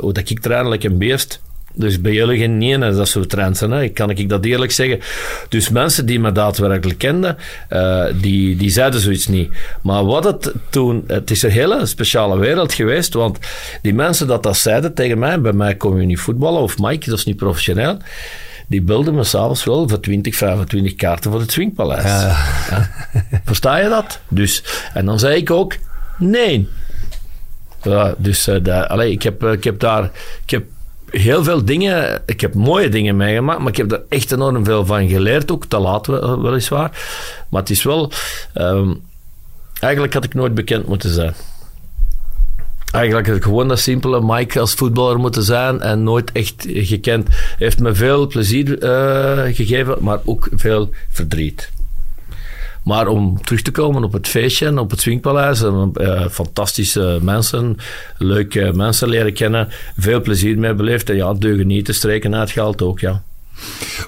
hoe 0.00 0.12
dat 0.12 0.30
ik 0.30 0.40
train, 0.40 0.68
like 0.68 0.86
een 0.86 0.98
beest. 0.98 1.40
Dus 1.74 2.00
bij 2.00 2.12
jullie 2.12 2.38
geen 2.38 2.58
nee, 2.58 2.78
dat 2.78 2.98
is 2.98 3.10
zo 3.10 3.24
trend 3.26 3.56
zijn, 3.56 3.70
hè. 3.70 3.88
kan 3.88 4.10
ik 4.10 4.28
dat 4.28 4.44
eerlijk 4.44 4.72
zeggen. 4.72 5.00
Dus 5.48 5.68
mensen 5.68 6.06
die 6.06 6.20
me 6.20 6.32
daadwerkelijk 6.32 6.98
kenden, 6.98 7.36
eh, 7.68 8.04
die, 8.20 8.56
die 8.56 8.70
zeiden 8.70 9.00
zoiets 9.00 9.26
niet. 9.26 9.52
Maar 9.82 10.04
wat 10.04 10.24
het 10.24 10.52
toen, 10.70 11.04
het 11.06 11.30
is 11.30 11.42
een 11.42 11.50
hele 11.50 11.86
speciale 11.86 12.38
wereld 12.38 12.74
geweest, 12.74 13.14
want 13.14 13.38
die 13.82 13.94
mensen 13.94 14.26
dat 14.26 14.42
dat 14.42 14.56
zeiden 14.56 14.94
tegen 14.94 15.18
mij, 15.18 15.40
bij 15.40 15.52
mij 15.52 15.74
kom 15.74 16.00
je 16.00 16.06
niet 16.06 16.20
voetballen, 16.20 16.60
of 16.60 16.78
Mike, 16.78 17.10
dat 17.10 17.18
is 17.18 17.24
niet 17.24 17.36
professioneel, 17.36 17.96
die 18.66 18.82
belden 18.82 19.14
me 19.14 19.24
s'avonds 19.24 19.64
wel 19.64 19.88
voor 19.88 20.00
20, 20.00 20.36
25 20.36 20.94
kaarten 20.94 21.30
voor 21.30 21.40
het 21.40 21.52
Swingpaleis. 21.52 22.04
Ja. 22.04 22.36
Versta 23.44 23.78
je 23.78 23.88
dat? 23.88 24.20
Dus, 24.28 24.64
en 24.94 25.06
dan 25.06 25.18
zei 25.18 25.36
ik 25.36 25.50
ook, 25.50 25.76
nee. 26.18 26.68
Ja, 27.82 28.14
dus 28.18 28.46
eh, 28.46 28.56
daar, 28.62 28.86
allee, 28.86 29.10
ik, 29.10 29.22
heb, 29.22 29.42
eh, 29.42 29.52
ik 29.52 29.64
heb 29.64 29.80
daar 29.80 30.10
ik 30.42 30.50
heb 30.50 30.64
heel 31.12 31.44
veel 31.44 31.64
dingen, 31.64 32.22
ik 32.26 32.40
heb 32.40 32.54
mooie 32.54 32.88
dingen 32.88 33.16
meegemaakt, 33.16 33.58
maar 33.58 33.68
ik 33.68 33.76
heb 33.76 33.92
er 33.92 34.02
echt 34.08 34.32
enorm 34.32 34.64
veel 34.64 34.86
van 34.86 35.08
geleerd, 35.08 35.50
ook 35.50 35.64
te 35.66 35.78
laat 35.78 36.06
wel- 36.06 36.42
weliswaar. 36.42 36.90
Maar 37.48 37.60
het 37.60 37.70
is 37.70 37.82
wel, 37.82 38.12
ehm, 38.54 38.94
eigenlijk 39.80 40.14
had 40.14 40.24
ik 40.24 40.34
nooit 40.34 40.54
bekend 40.54 40.86
moeten 40.86 41.10
zijn. 41.10 41.34
Eigenlijk 42.92 43.26
had 43.26 43.36
ik 43.36 43.42
gewoon 43.42 43.68
dat 43.68 43.78
simpele 43.78 44.20
Mike 44.22 44.60
als 44.60 44.74
voetballer 44.74 45.18
moeten 45.18 45.42
zijn 45.42 45.80
en 45.80 46.02
nooit 46.02 46.32
echt 46.32 46.66
gekend. 46.68 47.28
Heeft 47.58 47.78
me 47.78 47.94
veel 47.94 48.26
plezier 48.26 48.78
eh, 48.78 49.54
gegeven, 49.54 49.96
maar 50.00 50.18
ook 50.24 50.48
veel 50.54 50.90
verdriet. 51.10 51.70
Maar 52.84 53.06
om 53.06 53.42
terug 53.42 53.62
te 53.62 53.70
komen 53.70 54.04
op 54.04 54.12
het 54.12 54.28
feestje 54.28 54.66
en 54.66 54.78
op 54.78 54.90
het 54.90 55.00
Swingpaleis, 55.00 55.62
en, 55.62 55.90
eh, 55.94 56.28
fantastische 56.28 57.18
mensen, 57.22 57.76
leuke 58.18 58.72
mensen 58.74 59.08
leren 59.08 59.32
kennen, 59.32 59.68
veel 59.96 60.20
plezier 60.20 60.58
mee 60.58 60.74
beleefd 60.74 61.10
en 61.10 61.16
ja, 61.16 61.34
deugen 61.34 61.66
niet 61.66 61.84
te 61.84 61.92
streken 61.92 62.34
uitgehaald 62.34 62.82
ook, 62.82 63.00
ja. 63.00 63.22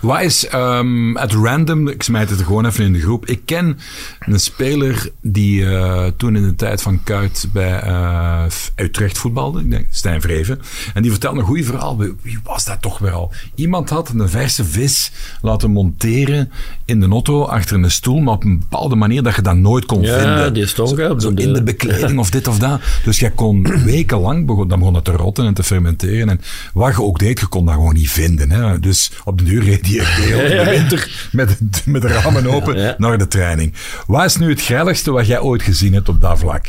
Wat 0.00 0.20
is 0.20 0.46
ehm 0.46 1.16
het 1.16 1.32
random? 1.32 1.88
Ik 1.88 2.02
smijt 2.02 2.30
het 2.30 2.42
gewoon 2.42 2.66
even 2.66 2.84
in 2.84 2.92
de 2.92 3.00
groep. 3.00 3.26
Ik 3.26 3.40
ken 3.44 3.78
een 4.18 4.40
speler 4.40 5.10
die 5.20 5.66
eh, 5.66 6.06
toen 6.16 6.36
in 6.36 6.42
de 6.42 6.54
tijd 6.54 6.82
van 6.82 7.02
Kuit 7.02 7.48
bij 7.52 7.80
eh, 7.80 8.44
Utrecht 8.76 9.18
voetbalde. 9.18 9.60
Ik 9.60 9.70
denk 9.70 9.86
Stijn 9.90 10.20
Vreven. 10.20 10.60
En 10.94 11.02
die 11.02 11.10
vertelde 11.10 11.40
een 11.40 11.46
goed 11.46 11.64
verhaal. 11.64 11.96
Wie 11.98 12.38
was 12.42 12.64
dat 12.64 12.82
toch 12.82 12.98
wel? 12.98 13.32
Iemand 13.54 13.90
had 13.90 14.08
een 14.08 14.28
verse 14.28 14.64
vis 14.64 15.12
laten 15.42 15.70
monteren 15.70 16.52
in 16.86 17.00
de 17.00 17.08
auto 17.08 17.42
achter 17.44 17.76
een 17.76 17.90
stoel, 17.90 18.20
maar 18.20 18.34
op 18.34 18.44
een 18.44 18.58
bepaalde 18.58 18.94
manier 18.94 19.22
dat 19.22 19.34
je 19.34 19.42
dat 19.42 19.56
nooit 19.56 19.84
kon 19.86 20.02
Ja, 20.02 20.18
vinden. 20.18 20.54
die 20.54 20.66
stond, 20.66 20.88
Zo 21.22 21.30
in 21.34 21.52
de 21.52 21.62
bekleding 21.62 22.18
of 22.24 22.30
dit 22.30 22.48
of 22.48 22.58
dat. 22.58 22.80
Dus 23.04 23.18
jij 23.18 23.30
kon 23.30 23.66
wekenlang, 23.84 24.46
begon, 24.46 24.68
dan 24.68 24.78
begon 24.78 24.94
het 24.94 25.04
te 25.04 25.10
rotten 25.12 25.46
en 25.46 25.54
te 25.54 25.62
fermenteren. 25.62 26.28
En 26.28 26.40
wat 26.74 26.94
je 26.94 27.02
ook 27.02 27.18
deed, 27.18 27.40
je 27.40 27.46
kon 27.46 27.64
dat 27.64 27.74
gewoon 27.74 27.94
niet 27.94 28.10
vinden. 28.10 28.50
Hè. 28.50 28.80
Dus 28.80 29.10
op 29.24 29.38
de 29.38 29.44
duur 29.44 29.62
reed 29.62 29.84
die 29.84 29.96
in 30.00 30.04
de 30.56 30.64
winter 30.70 31.28
met, 31.32 31.56
met 31.84 32.02
de 32.02 32.08
ramen 32.08 32.46
open 32.54 32.78
Ja. 32.78 32.94
naar 32.98 33.18
de 33.18 33.28
training. 33.28 33.72
Wat 34.06 34.24
is 34.24 34.36
nu 34.36 34.50
het 34.50 34.62
grilligste 34.62 35.10
wat 35.10 35.26
jij 35.26 35.40
ooit 35.40 35.62
gezien 35.62 35.92
hebt 35.92 36.08
op 36.08 36.20
dat 36.20 36.38
vlak? 36.38 36.66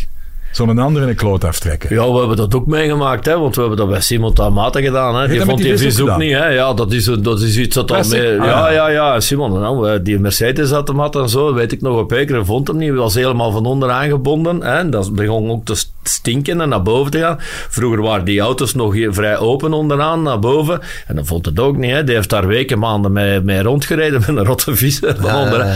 Zo'n 0.56 0.80
ander 0.80 1.02
in 1.02 1.08
een 1.08 1.16
kloot 1.16 1.44
aftrekken. 1.44 1.96
Ja, 1.96 2.12
we 2.12 2.18
hebben 2.18 2.38
dat 2.38 2.56
ook 2.56 2.66
meegemaakt, 2.66 3.26
hè, 3.26 3.40
want 3.40 3.56
we 3.56 3.62
hebben 3.62 3.80
dat 3.80 3.90
bij 3.90 4.02
Simon 4.02 4.34
Tamata 4.34 4.82
gedaan. 4.82 5.16
Hè. 5.16 5.22
je 5.22 5.28
Die 5.28 5.38
dat 5.38 5.48
vond 5.48 5.62
die 5.62 5.78
vis 5.78 6.02
ook 6.02 6.18
niet. 6.18 6.32
Hè. 6.32 6.48
Ja, 6.48 6.74
dat 6.74 6.92
is, 6.92 7.06
dat 7.06 7.42
is 7.42 7.58
iets 7.58 7.76
dat 7.76 7.92
al 7.92 8.04
mee... 8.10 8.40
Ah, 8.42 8.46
ja, 8.46 8.70
ja. 8.70 8.88
ja. 8.88 9.20
Simon, 9.20 9.60
nou, 9.60 9.90
eh, 9.90 10.00
die 10.04 10.20
Mercedes-automat 10.20 11.16
en 11.16 11.30
zo, 11.30 11.54
weet 11.54 11.72
ik 11.72 11.82
nog 11.82 12.00
op 12.00 12.12
Ekeren, 12.12 12.46
vond 12.46 12.68
hem 12.68 12.78
niet. 12.78 12.90
Hij 12.90 12.98
was 12.98 13.14
helemaal 13.14 13.52
van 13.52 13.66
onder 13.66 13.90
aangebonden. 13.90 14.62
Hè. 14.62 14.90
Dat 14.90 15.14
begon 15.14 15.50
ook 15.50 15.66
te 15.66 15.76
stinken 16.04 16.62
en 16.62 16.70
naar 16.70 16.82
boven 16.82 17.12
te 17.12 17.20
gaan. 17.20 17.38
Vroeger 17.70 18.02
waren 18.02 18.26
die 18.26 18.40
auto's 18.40 18.74
nog 18.74 18.96
vrij 19.10 19.38
open 19.38 19.74
onderaan, 19.74 20.22
naar 20.22 20.40
boven. 20.40 20.80
En 21.08 21.16
dan 21.16 21.26
vond 21.26 21.46
het 21.46 21.60
ook 21.60 21.78
niet. 21.78 21.92
Hè. 21.92 22.04
Die 22.04 22.16
heeft 22.16 22.30
daar 22.30 22.48
weken, 22.48 22.80
maanden 22.80 23.12
mee, 23.12 23.42
mee 23.42 23.62
rondgereden 23.62 24.20
met 24.20 24.30
een 24.30 24.46
rotte 24.46 24.76
vis 24.76 25.00
Ja. 25.24 25.76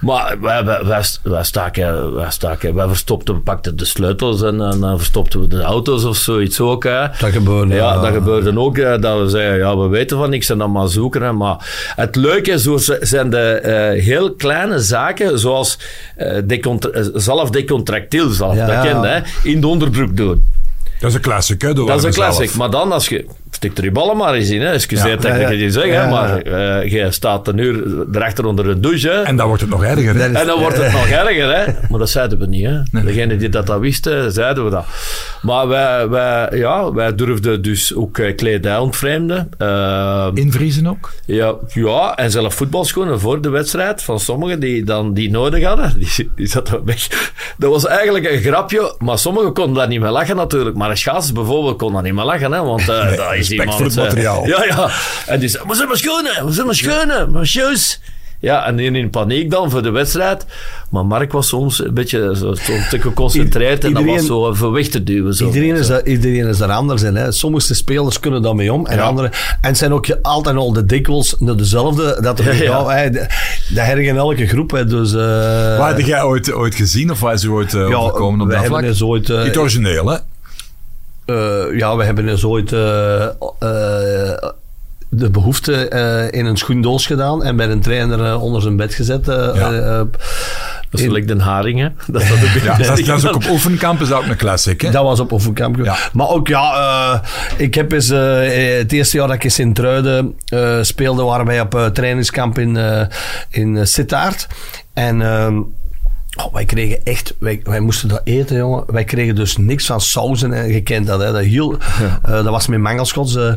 Maar 0.00 0.36
wij, 0.40 0.64
wij, 0.64 0.84
wij, 0.84 1.02
wij 1.22 1.44
staken, 1.44 2.14
wij 2.14 2.30
staken, 2.30 2.74
wij 2.74 2.86
verstopten, 2.88 3.34
we 3.34 3.40
pakten 3.40 3.76
de 3.76 3.84
sleutels 4.18 4.42
en, 4.42 4.60
en 4.72 4.80
dan 4.80 4.96
verstopten 4.98 5.40
we 5.40 5.46
de 5.48 5.60
auto's 5.62 6.04
of 6.04 6.16
zoiets 6.16 6.60
ook. 6.60 6.84
Hè. 6.84 7.00
Dat 7.20 7.30
gebeurde. 7.30 7.74
Ja, 7.74 8.00
dat 8.00 8.12
gebeurde 8.12 8.58
ook. 8.58 8.76
Dat 8.76 9.20
we 9.20 9.28
zeiden, 9.28 9.58
ja, 9.58 9.76
we 9.76 9.86
weten 9.88 10.16
van 10.18 10.30
niks 10.30 10.48
en 10.50 10.58
dan 10.58 10.72
maar 10.72 10.88
zoeken. 10.88 11.22
Hè. 11.22 11.32
Maar 11.32 11.92
het 11.96 12.16
leuke 12.16 12.58
zo 12.58 12.76
z- 12.76 12.98
zijn 13.00 13.30
de 13.30 13.38
eh, 13.38 14.02
heel 14.02 14.32
kleine 14.34 14.78
zaken, 14.80 15.38
zoals 15.38 15.78
decontra- 16.44 16.90
eh, 16.90 17.04
zelf 17.14 17.50
decontractiel, 17.50 18.28
zelf 18.30 18.54
Ja, 18.54 18.66
dat 18.66 18.82
kent, 18.82 19.04
hè, 19.04 19.48
in 19.50 19.60
de 19.60 19.66
onderbroek 19.66 20.16
doen. 20.16 20.44
Dat 21.00 21.10
is 21.10 21.16
een 21.16 21.22
classic, 21.22 21.62
hè? 21.62 21.72
Dat 21.74 21.88
is 21.98 22.04
een 22.04 22.12
classic. 22.12 22.54
Maar 22.54 22.70
dan, 22.70 22.92
als 22.92 23.08
je... 23.08 23.24
Stik 23.54 23.78
er 23.78 23.84
je 23.84 23.90
ballen 23.92 24.16
maar 24.16 24.34
eens 24.34 24.50
in, 24.50 24.60
hè. 24.60 24.70
Excuseer 24.72 25.08
Ja. 25.10 25.16
dat 25.16 25.34
ik 25.36 25.46
het 25.48 25.58
je 25.58 25.70
zeg, 25.70 25.82
hè, 25.84 25.88
Ja, 25.92 26.02
ja. 26.02 26.08
maar 26.10 26.38
eh, 26.42 26.90
je 26.92 27.10
staat 27.10 27.48
een 27.48 27.58
uur 27.58 28.06
erachter 28.12 28.44
onder 28.46 28.64
de 28.64 28.80
douche, 28.80 29.08
hè. 29.08 29.22
En 29.22 29.36
dan 29.36 29.46
wordt 29.46 29.60
het 29.62 29.70
nog 29.70 29.84
erger, 29.84 30.14
hè? 30.14 30.32
En 30.32 30.46
dan 30.46 30.60
wordt 30.60 30.76
het 30.76 30.92
nog 30.92 31.06
erger, 31.08 31.56
hè? 31.56 31.72
Maar 31.88 31.98
dat 31.98 32.10
zeiden 32.10 32.38
we 32.38 32.46
niet, 32.46 32.66
hè? 32.66 33.02
Degene 33.04 33.36
die 33.36 33.48
dat, 33.48 33.66
dat 33.66 33.80
wisten, 33.80 34.32
zeiden 34.32 34.64
we 34.64 34.70
dat. 34.70 34.84
Maar 35.42 35.68
wij, 35.68 36.08
wij, 36.08 36.48
ja, 36.52 36.92
wij 36.92 37.14
durfden 37.14 37.62
dus 37.62 37.94
ook 37.94 38.18
eh, 38.18 38.36
kledij 38.36 38.78
ontvreemden. 38.78 39.48
Eh, 39.58 40.28
Invriezen 40.34 40.86
ook? 40.86 41.12
ja, 41.26 41.54
ja, 41.74 42.16
en 42.16 42.30
zelf 42.30 42.54
voetbalschoenen 42.54 43.20
voor 43.20 43.40
de 43.40 43.48
wedstrijd 43.48 44.02
van 44.02 44.20
sommigen 44.20 44.60
die 44.60 44.84
dan 44.84 45.14
die 45.14 45.30
nodig 45.30 45.64
hadden. 45.64 45.92
Die, 46.16 46.30
die 46.36 46.46
zaten 46.46 46.84
weg. 46.84 47.32
Dat 47.58 47.70
was 47.70 47.86
eigenlijk 47.86 48.30
een 48.30 48.40
grapje, 48.40 48.94
maar 48.98 49.18
sommigen 49.18 49.52
konden 49.52 49.74
daar 49.74 49.88
niet 49.88 50.00
mee 50.00 50.10
lachen 50.10 50.36
natuurlijk. 50.36 50.76
Maar 50.76 50.90
een 50.90 50.96
schaats 50.96 51.32
bijvoorbeeld 51.32 51.78
kon 51.78 51.92
daar 51.92 52.02
niet 52.02 52.14
mee 52.14 52.24
lachen, 52.24 52.52
hè? 52.52 52.62
Want 52.62 52.88
eh 52.88 53.04
Nee, 53.06 53.16
dat 53.16 53.34
is 53.34 53.41
respect 53.48 53.74
voor 53.74 53.84
het 53.84 53.96
eh, 53.96 54.02
materiaal. 54.04 54.46
ja, 54.54 54.64
ja. 54.64 54.90
En 55.26 55.40
die 55.40 55.48
zei, 55.48 55.62
waar 55.66 55.76
zijn 55.76 55.88
mijn 55.88 56.00
schoenen? 56.00 56.42
Waar 56.44 56.52
zijn 56.52 56.66
mijn 56.66 56.78
schoenen? 56.78 57.32
Mijn 57.32 57.46
shoes? 57.46 58.00
Ja, 58.38 58.66
en 58.66 58.78
in, 58.78 58.96
in 58.96 59.10
paniek 59.10 59.50
dan 59.50 59.70
voor 59.70 59.82
de 59.82 59.90
wedstrijd. 59.90 60.46
Maar 60.90 61.06
Mark 61.06 61.32
was 61.32 61.48
soms 61.48 61.84
een 61.84 61.94
beetje 61.94 62.18
zo, 62.36 62.54
zo 62.54 62.72
te 62.90 63.00
geconcentreerd 63.00 63.84
en 63.84 63.92
dat 63.92 64.04
was 64.04 64.26
zo 64.26 64.50
even 64.50 64.72
weg 64.72 64.88
te 64.88 65.02
duwen. 65.02 65.34
Zo. 65.34 65.46
Iedereen 65.46 65.74
is, 65.76 65.86
daar, 65.86 66.04
iedereen 66.06 66.46
is 66.48 66.58
daar 66.58 66.70
anders 66.70 67.02
in. 67.02 67.14
Hè. 67.16 67.32
Sommige 67.32 67.74
spelers 67.74 68.20
kunnen 68.20 68.42
daarmee 68.42 68.72
om. 68.72 68.86
En, 68.86 68.96
Ja. 68.96 69.02
andere, 69.02 69.26
en 69.60 69.68
het 69.68 69.78
zijn 69.78 69.92
ook 69.92 70.06
altijd 70.22 70.56
al 70.56 70.72
de 70.72 70.84
dikwijls 70.86 71.34
naar 71.38 71.56
dezelfde. 71.56 72.18
Dat, 72.20 72.38
er, 72.38 72.44
Ja, 72.46 72.52
ja. 72.62 72.62
ja, 72.62 72.88
hè, 72.88 73.10
dat 73.10 73.84
hergen 73.84 74.16
elke 74.16 74.46
groep. 74.46 74.70
Hè. 74.70 74.84
Dus, 74.86 75.14
eh, 75.14 75.78
Wat 75.78 75.88
heb 75.96 76.06
jij 76.06 76.22
ooit, 76.22 76.52
ooit 76.52 76.74
gezien 76.74 77.10
of 77.10 77.32
is 77.32 77.42
er 77.44 77.52
ooit 77.52 77.72
uh, 77.72 77.88
ja, 77.88 77.94
overkomen 77.96 78.40
op 78.40 78.46
dat 78.50 78.60
hebben 78.60 78.78
vlak? 78.78 78.90
eens 78.90 79.02
ooit... 79.02 79.30
eh, 79.30 79.42
Niet 79.44 79.56
origineel, 79.56 80.06
hè? 80.10 80.16
Eh, 81.24 81.78
ja, 81.78 81.96
we 81.96 82.04
hebben 82.04 82.28
eens 82.28 82.44
ooit 82.44 82.72
eh, 82.72 83.22
eh, 83.24 83.30
de 85.08 85.30
behoefte 85.30 85.88
eh, 85.88 86.38
in 86.40 86.46
een 86.46 86.56
schoendoos 86.56 87.06
gedaan. 87.06 87.44
En 87.44 87.56
bij 87.56 87.68
een 87.68 87.80
trainer 87.80 88.38
onder 88.40 88.62
zijn 88.62 88.76
bed 88.76 88.94
gezet. 88.94 89.28
eh, 89.28 89.50
Ja. 89.54 89.72
eh, 89.72 89.96
Dat 90.90 91.00
is 91.00 91.00
in- 91.00 91.06
gelijk 91.06 91.28
Den 91.28 91.40
Haring, 91.40 91.78
hè. 91.80 91.88
Dat 92.12 92.22
ook 92.22 92.28
in 92.38 92.62
Ja, 92.64 92.76
dat, 92.76 92.98
is- 92.98 93.04
dat 93.06 93.18
is 93.18 93.26
ook 93.26 93.34
op 93.34 93.48
oefenkamp 93.50 94.00
is 94.00 94.08
dat 94.08 94.18
ook 94.18 94.26
een 94.26 94.36
classic, 94.36 94.80
hè? 94.80 94.90
Dat 94.90 95.02
was 95.04 95.20
op 95.20 95.32
Oefenkamp. 95.32 95.76
Ja. 95.84 95.96
Maar 96.12 96.28
ook, 96.28 96.48
ja, 96.48 96.72
eh, 96.74 97.18
ik 97.56 97.74
heb 97.74 97.92
eens, 97.92 98.10
eh, 98.10 98.78
het 98.78 98.92
eerste 98.92 99.16
jaar 99.16 99.26
dat 99.26 99.36
ik 99.36 99.44
in 99.44 99.50
Sint-Truiden 99.50 100.34
eh, 100.46 100.78
speelde, 100.82 101.22
waren 101.22 101.46
wij 101.46 101.60
op 101.60 101.90
trainingskamp 101.92 102.58
in, 102.58 102.76
eh 102.76 103.02
in 103.50 103.86
Sittard. 103.86 104.46
En 104.92 105.22
ehm, 105.22 105.60
Oh, 106.38 106.52
wij 106.54 106.64
kregen 106.64 106.98
echt, 107.04 107.34
wij, 107.38 107.60
wij 107.64 107.80
moesten 107.80 108.08
dat 108.08 108.20
eten, 108.24 108.56
jongen. 108.56 108.84
Wij 108.86 109.04
kregen 109.04 109.34
dus 109.34 109.56
niks 109.56 109.86
van 109.86 110.00
sauzen. 110.00 110.52
En 110.52 110.68
je 110.72 110.80
kent 110.82 111.06
dat, 111.06 111.20
hè. 111.20 111.32
Dat, 111.32 111.42
hiel, 111.42 111.76
eh, 112.22 112.32
dat 112.32 112.44
was 112.44 112.66
met 112.66 112.78
mangelschots. 112.80 113.36
eh. 113.36 113.52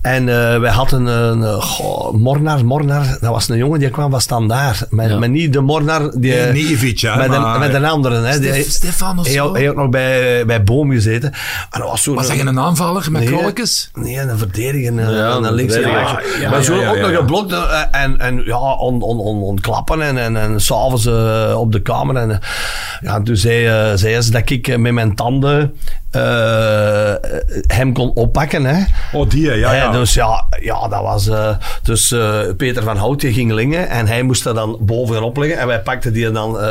en 0.00 0.28
eh, 0.28 0.58
wij 0.60 0.70
hadden 0.70 1.06
een 1.06 1.40
uh, 1.40 1.62
goh, 1.62 2.12
Mornar, 2.14 2.64
Mornar. 2.64 3.04
Dat 3.20 3.30
was 3.30 3.48
een 3.48 3.56
jongen 3.56 3.78
die 3.78 3.90
kwam 3.90 4.10
van 4.10 4.20
standaard. 4.20 4.86
Maar, 4.90 5.08
Ja. 5.08 5.18
maar 5.18 5.28
niet 5.28 5.52
de 5.52 5.60
Mornar. 5.60 6.10
Die, 6.20 6.32
Nee, 6.32 6.52
niet 6.52 6.68
Ivic, 6.68 7.00
hè, 7.00 7.16
met, 7.16 7.28
maar- 7.28 7.54
een, 7.54 7.60
met 7.60 7.74
een 7.74 7.84
andere. 7.84 8.14
Hè. 8.20 8.38
Die, 8.38 8.52
Stef- 8.52 8.70
Stefan 8.70 9.18
of 9.18 9.24
hij, 9.24 9.34
zo? 9.34 9.52
hij 9.54 9.64
had 9.64 9.74
nog 9.76 9.88
bij, 9.88 10.46
bij 10.46 10.62
Boom 10.62 10.90
gezeten. 10.90 11.32
En 11.70 11.80
dat 11.80 11.88
was 11.90 12.02
zo 12.02 12.14
Was 12.14 12.28
hij 12.28 12.40
een 12.40 12.58
aanvaller 12.60 13.10
met 13.10 13.22
Nee. 13.22 13.32
krolletjes? 13.32 13.90
Nee, 13.94 14.18
een 14.18 14.38
verdediger, 14.38 14.88
een, 14.98 15.14
Ja, 15.14 15.30
een 15.36 15.44
een 15.44 15.52
linkse. 15.54 15.80
verdediger. 15.80 16.40
Ja, 16.40 16.48
maar 16.50 16.58
ja, 16.58 16.64
zo 16.64 16.74
ja, 16.74 16.88
ook 16.90 16.96
ja, 16.96 17.00
nog 17.02 17.10
ja. 17.10 17.16
geblokt 17.16 17.54
en, 17.90 18.18
en 18.18 18.42
ja, 18.44 18.58
on, 18.58 19.02
on, 19.02 19.18
on, 19.18 19.42
ontklappen 19.42 20.02
en, 20.02 20.18
en, 20.18 20.36
en 20.36 20.60
s'avonds 20.60 21.06
op 21.54 21.72
de 21.72 21.82
kamer. 21.82 22.06
En, 22.16 22.30
eh, 22.30 22.38
ja, 23.00 23.22
toen 23.22 23.36
zei, 23.36 23.96
ze 23.96 24.30
dat 24.30 24.50
ik 24.50 24.68
eh, 24.68 24.76
met 24.76 24.92
mijn 24.92 25.14
tanden 25.14 25.74
eh, 26.10 27.14
hem 27.66 27.92
kon 27.92 28.10
oppakken. 28.14 28.64
Hè. 28.64 28.84
Oh, 29.12 29.28
die, 29.30 29.56
ja, 29.56 29.68
Hè, 29.70 29.76
ja. 29.76 29.90
Dus 29.92 30.14
ja, 30.14 30.44
ja, 30.60 30.88
dat 30.88 31.02
was... 31.02 31.28
eh, 31.28 31.48
dus 31.82 32.12
eh, 32.12 32.38
Peter 32.56 32.82
van 32.82 32.96
Hout 32.96 33.20
die 33.20 33.32
ging 33.32 33.52
lingen 33.52 33.88
en 33.88 34.06
hij 34.06 34.22
moest 34.22 34.46
er 34.46 34.54
dan 34.54 34.76
bovenop 34.80 35.36
liggen. 35.36 35.58
En 35.58 35.66
wij 35.66 35.80
pakten 35.80 36.12
die 36.12 36.30
dan 36.30 36.60
eh, 36.60 36.66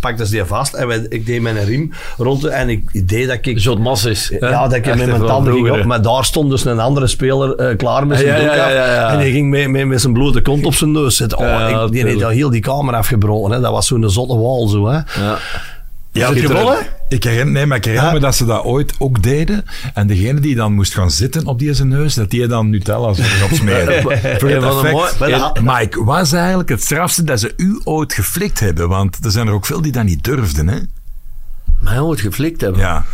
pakten 0.00 0.26
ze 0.26 0.32
die 0.32 0.44
vast. 0.44 0.74
En 0.74 0.86
wij, 0.86 1.06
ik 1.08 1.26
deed 1.26 1.40
mijn 1.42 1.64
riem 1.64 1.92
rond 2.16 2.44
en 2.44 2.68
ik, 2.68 2.88
ik 2.92 3.08
deed 3.08 3.28
dat 3.28 3.38
ik... 3.42 3.58
John 3.58 3.80
Massis. 3.82 4.28
hè? 4.38 4.48
Ja, 4.48 4.62
dat 4.62 4.72
ik 4.72 4.86
Echt 4.86 4.96
met 4.96 5.06
mijn 5.06 5.24
tanden 5.24 5.52
ging 5.52 5.70
op. 5.70 5.84
Maar 5.84 6.02
daar 6.02 6.24
stond 6.24 6.50
dus 6.50 6.64
een 6.64 6.80
andere 6.80 7.06
speler 7.06 7.54
eh, 7.56 7.76
klaar 7.76 8.06
met 8.06 8.18
zijn 8.18 8.28
Ja, 8.30 8.34
ja, 8.36 8.42
broek 8.42 8.54
ja, 8.56 8.64
af. 8.64 8.72
ja, 8.72 8.92
ja. 8.94 9.10
En 9.10 9.18
hij 9.18 9.30
ging 9.30 9.50
met, 9.50 9.68
met, 9.68 9.86
met 9.86 10.00
zijn 10.00 10.12
blote 10.12 10.40
kont 10.42 10.66
op 10.66 10.74
zijn 10.74 10.92
neus 10.92 11.16
zitten. 11.16 11.38
Oh, 11.38 11.44
Ja, 11.44 11.84
ik, 11.84 11.92
die 11.92 12.04
heeft 12.06 12.22
al 12.22 12.30
heel 12.30 12.50
die 12.50 12.60
kamer 12.60 12.94
afgebroken. 12.94 13.50
Hè. 13.52 13.60
Dat 13.60 13.72
was 13.72 13.86
zo'n 13.86 14.10
zotte 14.10 14.36
wal 14.36 14.68
zo. 14.68 14.86
Hè. 14.88 14.94
Ja. 14.94 15.04
Ja, 16.14 16.26
Heb 16.26 16.34
je 16.34 16.40
Pieter, 16.40 16.56
gewonnen? 16.56 16.86
Ik 17.12 17.24
herinner, 17.24 17.52
nee, 17.52 17.66
maar 17.66 17.76
ik 17.76 17.84
herinner 17.84 18.12
me 18.12 18.18
dat 18.20 18.34
ze 18.34 18.44
dat 18.44 18.64
ooit 18.64 18.94
ook 18.98 19.22
deden. 19.22 19.64
En 19.94 20.06
degene 20.06 20.40
die 20.40 20.54
dan 20.54 20.72
moest 20.72 20.94
gaan 20.94 21.10
zitten 21.10 21.46
op 21.46 21.58
die 21.58 21.74
zijn 21.74 21.88
neus, 21.88 22.14
dat 22.14 22.30
die 22.30 22.46
dan 22.46 22.70
Nutella 22.70 23.12
zou 23.12 23.28
gaan 23.28 23.56
smeren. 23.56 24.02
Voor 24.02 24.12
het 24.12 24.64
effect. 24.64 25.18
dat- 25.18 25.60
Mike, 25.60 26.04
wat 26.04 26.20
is 26.26 26.32
eigenlijk 26.32 26.68
het 26.68 26.82
strafste 26.82 27.24
dat 27.24 27.40
ze 27.40 27.52
u 27.56 27.80
ooit 27.84 28.12
geflikt 28.12 28.60
hebben? 28.60 28.88
Want 28.88 29.24
er 29.24 29.30
zijn 29.30 29.46
er 29.46 29.52
ook 29.52 29.66
veel 29.66 29.82
die 29.82 29.92
dat 29.92 30.04
niet 30.04 30.24
durfden, 30.24 30.68
hè? 30.68 30.78
Maar 31.80 31.92
hij 31.92 32.02
moet 32.02 32.20
geflikt 32.20 32.60
hebben. 32.60 32.80
Ja, 32.80 33.04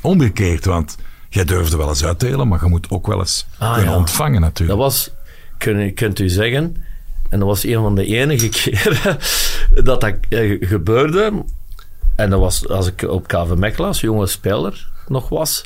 omgekeerd, 0.00 0.64
want 0.64 0.96
jij 1.28 1.44
durfde 1.44 1.76
wel 1.76 1.88
eens 1.88 2.04
uitdelen, 2.04 2.48
maar 2.48 2.60
je 2.62 2.68
moet 2.68 2.90
ook 2.90 3.06
wel 3.06 3.18
eens 3.18 3.46
Ah, 3.58 3.74
kunnen 3.74 3.92
ja. 3.92 3.98
ontvangen 3.98 4.32
Dat 4.40 4.40
natuurlijk. 4.40 4.78
was, 4.78 5.10
kun, 5.58 5.94
kunt 5.94 6.18
u 6.18 6.28
zeggen, 6.28 6.76
en 7.30 7.38
dat 7.38 7.48
was 7.48 7.64
een 7.64 7.74
van 7.82 7.94
de 7.94 8.04
enige 8.06 8.48
keren 8.58 9.18
dat 9.84 10.00
dat 10.00 10.14
eh, 10.28 10.56
gebeurde. 10.68 11.32
En 12.16 12.30
dat 12.30 12.40
was 12.40 12.68
als 12.68 12.86
ik 12.86 13.02
op 13.02 13.26
KV 13.26 13.54
Mechelen 13.56 13.92
jonge 13.92 14.26
speler 14.26 14.88
nog 15.08 15.28
was. 15.28 15.64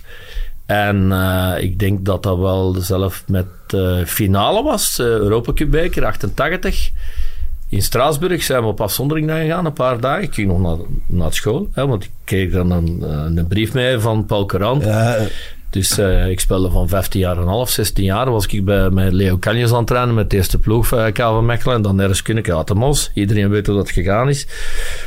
En 0.66 1.12
eh, 1.12 1.62
ik 1.62 1.78
denk 1.78 2.04
dat 2.04 2.22
dat 2.22 2.38
wel 2.38 2.74
zelf 2.78 3.24
met 3.26 3.46
de 3.66 4.02
finale 4.06 4.62
was, 4.62 4.98
uh, 4.98 5.06
Europa 5.06 5.52
Cup 5.52 5.70
beker 5.70 6.04
88. 6.04 6.90
In 7.68 7.82
Straatsburg 7.82 8.42
zijn 8.42 8.62
we 8.62 8.68
op 8.68 8.80
afzondering 8.80 9.26
naar 9.26 9.40
gegaan, 9.40 9.64
een 9.64 9.72
paar 9.72 10.00
dagen. 10.00 10.22
Ik 10.22 10.34
ging 10.34 10.48
nog 10.48 10.60
naar, 10.60 10.86
naar 11.06 11.32
school, 11.32 11.68
hè, 11.72 11.86
want 11.86 12.04
ik 12.04 12.10
kreeg 12.24 12.52
dan 12.52 12.70
een, 12.70 13.02
een 13.36 13.46
brief 13.46 13.72
mee 13.72 13.98
van 13.98 14.26
Paul 14.26 14.46
Courant. 14.46 14.84
Ja, 14.84 15.26
Dus 15.70 15.98
eh, 15.98 16.28
ik 16.28 16.40
speelde 16.40 16.70
van 16.70 16.88
15 16.88 17.20
jaar 17.20 17.38
en 17.38 17.46
half, 17.46 17.70
16 17.70 18.04
jaar. 18.04 18.30
Was 18.30 18.46
ik 18.46 18.64
bij, 18.64 18.90
met 18.90 19.12
Leo 19.12 19.38
Canjes 19.38 19.70
aan 19.70 19.76
het 19.76 19.86
trainen 19.86 20.14
met 20.14 20.30
de 20.30 20.36
eerste 20.36 20.58
ploeg 20.58 20.86
van 20.86 21.12
KV 21.12 21.40
Mechelen. 21.42 21.76
En 21.76 21.82
dan 21.82 21.96
nergens 21.96 22.22
kunnen 22.22 22.56
uit 22.56 22.66
de 22.66 22.74
Mos. 22.74 23.10
Iedereen 23.14 23.48
weet 23.48 23.66
hoe 23.66 23.76
dat 23.76 23.90
gegaan 23.90 24.28
is. 24.28 24.46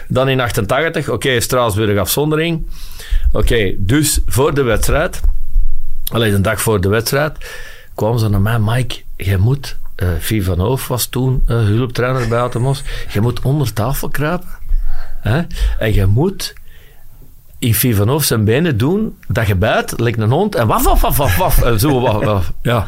Dan 0.07 0.29
in 0.29 0.39
88, 0.39 1.09
oké, 1.09 1.39
Straatsburg 1.39 1.99
afzondering. 1.99 2.67
Oké, 3.31 3.73
dus 3.77 4.19
voor 4.25 4.53
de 4.53 4.63
wedstrijd, 4.63 5.21
alleen 6.11 6.33
een 6.33 6.41
dag 6.41 6.61
voor 6.61 6.81
de 6.81 6.89
wedstrijd, 6.89 7.37
kwamen 7.95 8.19
ze 8.19 8.29
naar 8.29 8.41
mij, 8.41 8.59
Mike, 8.59 9.01
jij 9.15 9.37
moet, 9.37 9.77
uh, 10.31 10.41
van 10.41 10.59
Hoof 10.59 10.87
was 10.87 11.05
toen 11.05 11.43
hulptrainer 11.45 12.27
bij 12.27 12.39
Atemos, 12.39 12.83
je 13.09 13.21
moet 13.21 13.41
onder 13.41 13.73
tafel 13.73 14.09
kruipen. 14.09 14.49
Hè? 15.21 15.41
En 15.77 15.93
je 15.93 16.05
moet 16.05 16.53
in 17.63 17.73
Viv 17.73 17.97
van 17.97 18.07
Hoof 18.07 18.23
zijn 18.23 18.43
benen 18.45 18.77
doen, 18.77 19.17
dat 19.27 19.47
je 19.47 19.55
buit, 19.55 19.99
lijkt 19.99 20.19
een 20.19 20.31
hond, 20.31 20.55
en 20.55 20.67
waf, 20.67 20.83
waf, 20.83 21.01
waf, 21.01 21.17
waf, 21.17 21.37
waf, 21.37 21.63
en 21.63 21.79
zo, 21.79 22.01
waf, 22.01 22.23
waf. 22.23 22.51
Ja. 22.61 22.87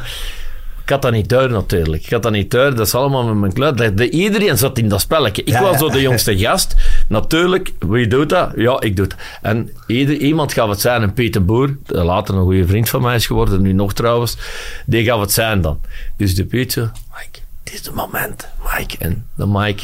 Ik 0.83 0.91
had 0.91 1.01
dat 1.01 1.11
niet 1.11 1.27
thuis 1.27 1.51
natuurlijk. 1.51 2.03
Ik 2.03 2.11
had 2.11 2.23
dat 2.23 2.31
niet 2.31 2.49
thuis. 2.49 2.75
Dat 2.75 2.88
is 2.88 2.95
allemaal 2.95 3.23
met 3.23 3.35
mijn 3.35 3.73
kluit. 3.75 3.99
Iedereen 3.99 4.57
zat 4.57 4.77
in 4.77 4.89
dat 4.89 5.01
spelletje. 5.01 5.43
Ik 5.43 5.47
Ja, 5.53 5.61
was 5.61 5.77
zo 5.77 5.89
de 5.89 6.01
jongste 6.01 6.38
gast. 6.45 6.75
Natuurlijk, 7.07 7.73
wie 7.79 8.07
doet 8.07 8.29
dat? 8.29 8.51
Ja, 8.55 8.81
ik 8.81 8.95
doe 8.95 9.05
het. 9.05 9.15
En 9.41 9.69
ieder, 9.88 10.17
iemand 10.17 10.53
gaf 10.53 10.69
het 10.69 10.81
zijn. 10.81 11.01
En 11.01 11.13
Peter 11.13 11.45
Boer, 11.45 11.77
later 11.85 12.35
een 12.35 12.41
goede 12.41 12.67
vriend 12.67 12.89
van 12.89 13.01
mij 13.01 13.15
is 13.15 13.25
geworden, 13.25 13.61
nu 13.61 13.73
nog 13.73 13.93
trouwens, 13.93 14.38
die 14.85 15.03
gaf 15.03 15.19
het 15.19 15.31
zijn 15.31 15.61
dan. 15.61 15.79
Dus 16.17 16.35
de 16.35 16.45
Piet 16.45 16.71
zo, 16.71 16.81
Mike, 16.81 17.39
dit 17.63 17.73
is 17.73 17.85
het 17.85 17.95
moment, 17.95 18.47
Mike. 18.77 18.95
En 18.99 19.25
de 19.35 19.47
Mike... 19.47 19.83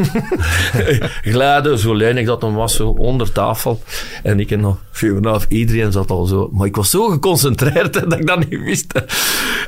Glijden, 1.32 1.78
zo 1.78 1.94
lenig 1.94 2.26
dat 2.26 2.42
hem 2.42 2.54
was, 2.54 2.74
zo 2.74 2.88
onder 2.88 3.32
tafel. 3.32 3.82
En 4.22 4.40
ik 4.40 4.50
en 4.50 4.60
nog 4.60 4.78
en 5.00 5.24
half, 5.24 5.46
iedereen 5.48 5.92
zat 5.92 6.10
al 6.10 6.24
zo. 6.24 6.48
Maar 6.52 6.66
ik 6.66 6.76
was 6.76 6.90
zo 6.90 7.08
geconcentreerd 7.08 7.92
dat 8.10 8.12
ik 8.12 8.26
dat 8.26 8.48
niet 8.48 8.60
wist. 8.60 8.92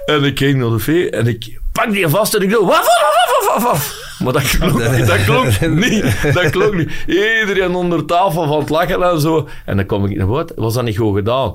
En 0.04 0.24
ik 0.24 0.38
ging 0.38 0.58
naar 0.58 0.70
de 0.70 0.78
vee 0.78 1.10
en 1.10 1.26
ik 1.26 1.60
pak 1.72 1.92
die 1.92 2.08
vast 2.08 2.34
en 2.34 2.42
ik 2.42 2.50
doe 2.50 2.66
waf, 2.66 2.86
waf, 2.86 3.46
waf, 3.46 3.54
waf, 3.54 3.62
waf. 3.62 4.02
Maar 4.18 4.32
dat 4.32 4.48
klonk, 4.48 5.06
dat 5.06 5.24
klonk 5.24 5.60
niet. 5.60 6.32
Dat 6.34 6.50
klonk 6.50 6.74
niet. 6.74 6.90
Iedereen 7.40 7.74
onder 7.74 8.04
tafel 8.04 8.46
van 8.46 8.58
het 8.58 8.68
lachen 8.68 9.02
en 9.02 9.20
zo. 9.20 9.48
En 9.64 9.76
dan 9.76 9.86
kom 9.86 10.04
ik 10.04 10.16
naar 10.16 10.26
boven. 10.26 10.52
Was 10.56 10.74
dat 10.74 10.84
niet 10.84 10.96
goed 10.96 11.16
gedaan? 11.16 11.54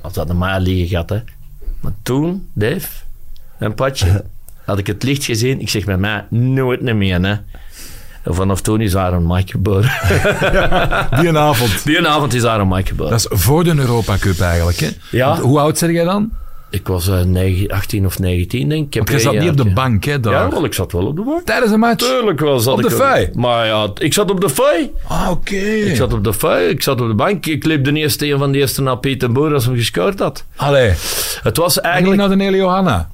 Als 0.00 0.12
dat 0.12 0.30
een 0.30 0.38
mij 0.38 0.60
liggen 0.60 0.86
gehad, 0.86 1.08
hè. 1.08 1.18
Maar 1.80 1.92
toen, 2.02 2.48
Dave, 2.52 2.88
en 3.58 3.74
Patje, 3.74 4.24
had 4.64 4.78
ik 4.78 4.86
het 4.86 5.02
licht 5.02 5.24
gezien. 5.24 5.60
Ik 5.60 5.68
zeg 5.68 5.86
met 5.86 5.98
mij, 5.98 6.24
nooit 6.28 6.80
niet 6.80 6.94
meer, 6.94 7.22
hè. 7.22 7.34
En 8.22 8.34
vanaf 8.34 8.60
toen 8.60 8.80
is 8.80 8.92
daar 8.92 9.12
een 9.12 9.26
Mike 9.26 9.50
geboren. 9.50 9.90
Die 11.20 11.28
een 11.28 11.38
avond. 11.38 11.84
Die 11.84 12.08
avond 12.08 12.34
is 12.34 12.42
daar 12.42 12.60
een 12.60 12.68
Mike 12.68 12.86
geboren. 12.88 13.10
Dat 13.12 13.20
is 13.20 13.40
voor 13.42 13.64
de 13.64 13.74
Europa 13.74 14.16
Cup 14.18 14.40
eigenlijk, 14.40 14.78
hè? 14.78 14.88
Ja. 15.10 15.28
Want 15.28 15.40
Hoe 15.40 15.58
oud 15.58 15.78
zeg 15.78 15.90
jij 15.90 16.04
dan? 16.04 16.30
Ik 16.70 16.86
was 16.88 17.08
eh, 17.08 17.20
negen- 17.22 17.68
18 17.68 18.06
of 18.06 18.18
19, 18.18 18.68
denk 18.68 18.94
ik. 18.94 19.02
ik. 19.02 19.10
je 19.10 19.18
zat 19.18 19.38
niet 19.38 19.50
op 19.50 19.56
de 19.56 19.70
bank, 19.72 20.04
hè? 20.04 20.20
Daar. 20.20 20.32
Ja, 20.32 20.50
wel, 20.50 20.64
ik 20.64 20.74
zat 20.74 20.92
wel 20.92 21.06
op 21.06 21.16
de 21.16 21.22
bank. 21.22 21.46
Tijdens 21.46 21.72
een 21.72 21.78
match? 21.78 22.06
Tuurlijk 22.06 22.40
wel 22.40 22.60
zat 22.60 22.74
Op 22.74 22.82
de 22.82 22.90
fei? 22.90 23.30
Maar 23.34 23.66
ja, 23.66 23.90
ik 23.98 24.12
zat 24.12 24.30
op 24.30 24.40
de 24.40 24.48
fei. 24.48 24.90
Ah, 25.08 25.30
oké. 25.30 25.56
Ik 25.56 25.96
zat 25.96 26.12
op 26.12 26.24
de 26.24 26.34
fei, 26.34 26.68
ik 26.68 26.82
zat 26.82 27.00
op 27.00 27.08
de 27.08 27.14
bank. 27.14 27.46
Ik 27.46 27.64
liep 27.64 27.84
de 27.84 27.92
eerste 27.92 28.30
een 28.32 28.38
van 28.38 28.52
de 28.52 28.58
eerste 28.58 28.82
naar 28.82 28.98
Peter 28.98 29.32
Boer 29.32 29.54
als 29.54 29.64
hem 29.64 29.76
gescoord 29.76 30.18
had. 30.18 30.44
Allee, 30.56 30.92
Het 31.42 31.56
was 31.56 31.80
eigenlijk 31.80 32.20
eigenlijk... 32.20 32.38
naar 32.42 32.50
de 32.50 32.56
Johanna. 32.56 33.08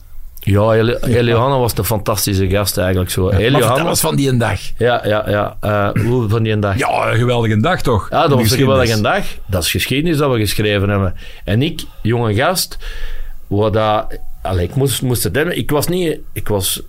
Ja, 0.46 0.72
Eli- 0.72 0.96
Eli 1.00 1.30
Johanna 1.30 1.59
was 1.59 1.74
de 1.74 1.85
fantastische 1.85 2.48
gast 2.48 2.78
eigenlijk 2.78 3.11
zo. 3.11 3.22
Johanna- 3.30 3.66
vertel 3.66 3.88
eens 3.88 4.00
van 4.00 4.16
die 4.16 4.28
een 4.28 4.38
dag. 4.38 4.61
Ja, 4.78 5.02
ja, 5.06 5.24
ja. 5.30 5.56
Eh, 5.61 6.02
hoe 6.04 6.28
van 6.28 6.42
die 6.42 6.52
een 6.52 6.61
dag? 6.61 6.78
Ja, 6.78 7.11
een 7.11 7.18
geweldige 7.18 7.61
dag 7.61 7.82
toch? 7.82 8.11
Ja, 8.11 8.20
dat 8.28 8.30
was 8.30 8.50
een 8.50 8.59
geweldige 8.59 9.00
dag. 9.00 9.24
Dat 9.46 9.62
is 9.62 9.70
geschiedenis 9.70 10.16
dat 10.18 10.32
we 10.32 10.38
geschreven 10.38 10.88
hebben. 10.88 11.14
En 11.44 11.62
ik, 11.62 11.82
jonge 12.02 12.35
gast, 12.35 12.78
wat 13.46 13.72
dat... 13.72 14.18
Allee, 14.42 14.64
ik 14.64 14.74
moest, 14.74 15.02
moest 15.02 15.22
het 15.24 15.35
hebben. 15.37 15.56
Ik 15.59 15.70
was 15.70 15.87
niet... 15.88 16.18
Ik 16.32 16.48
was, 16.48 16.82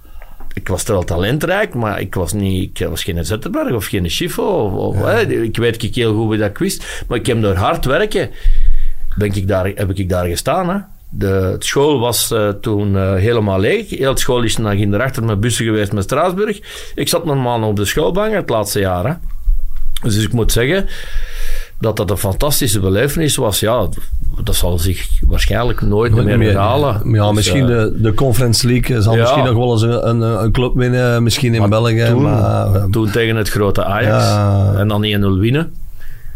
ik 0.54 0.68
was 0.68 0.84
wel 0.84 1.04
talentrijk, 1.04 1.74
maar 1.74 2.00
ik 2.02 2.16
was, 2.16 2.34
niet, 2.34 2.80
ik 2.80 2.88
was 2.88 3.04
geen 3.04 3.26
Zetterberg 3.26 3.74
of 3.74 3.86
geen 3.86 4.12
Schiffo. 4.12 4.44
Of, 4.66 4.74
of, 4.74 5.06
hè, 5.06 5.22
ik 5.22 5.58
weet 5.58 5.84
ik 5.84 5.96
heel 5.96 6.14
goed 6.16 6.30
wie 6.30 6.40
dat 6.40 6.50
ik 6.50 6.58
wist. 6.58 7.04
Maar 7.08 7.18
ik 7.18 7.26
heb 7.26 7.42
door 7.42 7.56
hard 7.56 7.86
werken, 7.86 8.30
ben 9.16 9.36
ik 9.36 9.48
daar, 9.48 9.66
heb 9.76 9.92
ik 9.98 10.10
daar 10.10 10.26
gestaan. 10.26 10.70
Hè. 10.70 10.78
De 11.10 11.26
het 11.52 11.66
school 11.66 12.00
was 12.00 12.32
eh, 12.32 12.50
toen 12.50 12.98
eh, 12.98 13.14
helemaal 13.14 13.60
leeg. 13.60 13.90
Heel 13.90 14.10
het 14.10 14.20
school 14.20 14.44
is 14.44 14.56
dan 14.56 14.78
ging 14.78 14.94
erachter 14.94 15.24
met 15.24 15.40
bussen 15.40 15.66
geweest 15.66 15.92
met 15.92 16.04
Straatsburg. 16.04 16.60
Ik 16.96 17.08
zat 17.08 17.26
normaal 17.26 17.64
op 17.64 17.76
de 17.76 17.86
schoolbank 17.86 18.34
het 18.34 18.50
laatste 18.50 18.80
jaar. 18.80 19.06
Hè. 19.06 19.14
Dus 20.02 20.24
ik 20.24 20.34
moet 20.34 20.52
zeggen 20.52 20.86
dat 21.80 21.98
dat 21.98 22.10
een 22.10 22.18
fantastische 22.18 22.80
belevenis 22.80 23.36
was. 23.36 23.60
Ja, 23.60 23.88
dat 24.44 24.56
zal 24.56 24.80
zich 24.80 25.08
waarschijnlijk 25.28 25.82
nooit 25.82 26.14
meer 26.16 26.40
herhalen. 26.42 27.12
Ja, 27.12 27.26
Dus, 27.28 27.36
misschien 27.36 27.62
eh, 27.62 27.68
de, 27.68 28.02
de 28.02 28.14
Conference 28.14 28.68
League 28.68 29.02
zal 29.02 29.14
Ja. 29.16 29.20
misschien 29.22 29.44
nog 29.44 29.54
wel 29.56 29.72
eens 29.72 29.82
een, 29.82 30.08
een, 30.10 30.44
een 30.44 30.52
club 30.52 30.72
winnen, 30.76 31.24
misschien 31.24 31.54
in 31.54 31.70
België. 31.70 32.06
toen, 32.10 32.22
maar, 32.22 32.88
toen 32.92 33.12
tegen 33.12 33.36
het 33.36 33.50
grote 33.50 33.84
Ajax. 33.84 34.24
Ja. 34.24 34.74
En 34.78 34.88
dan 34.88 35.04
1-0 35.38 35.40
winnen. 35.40 35.74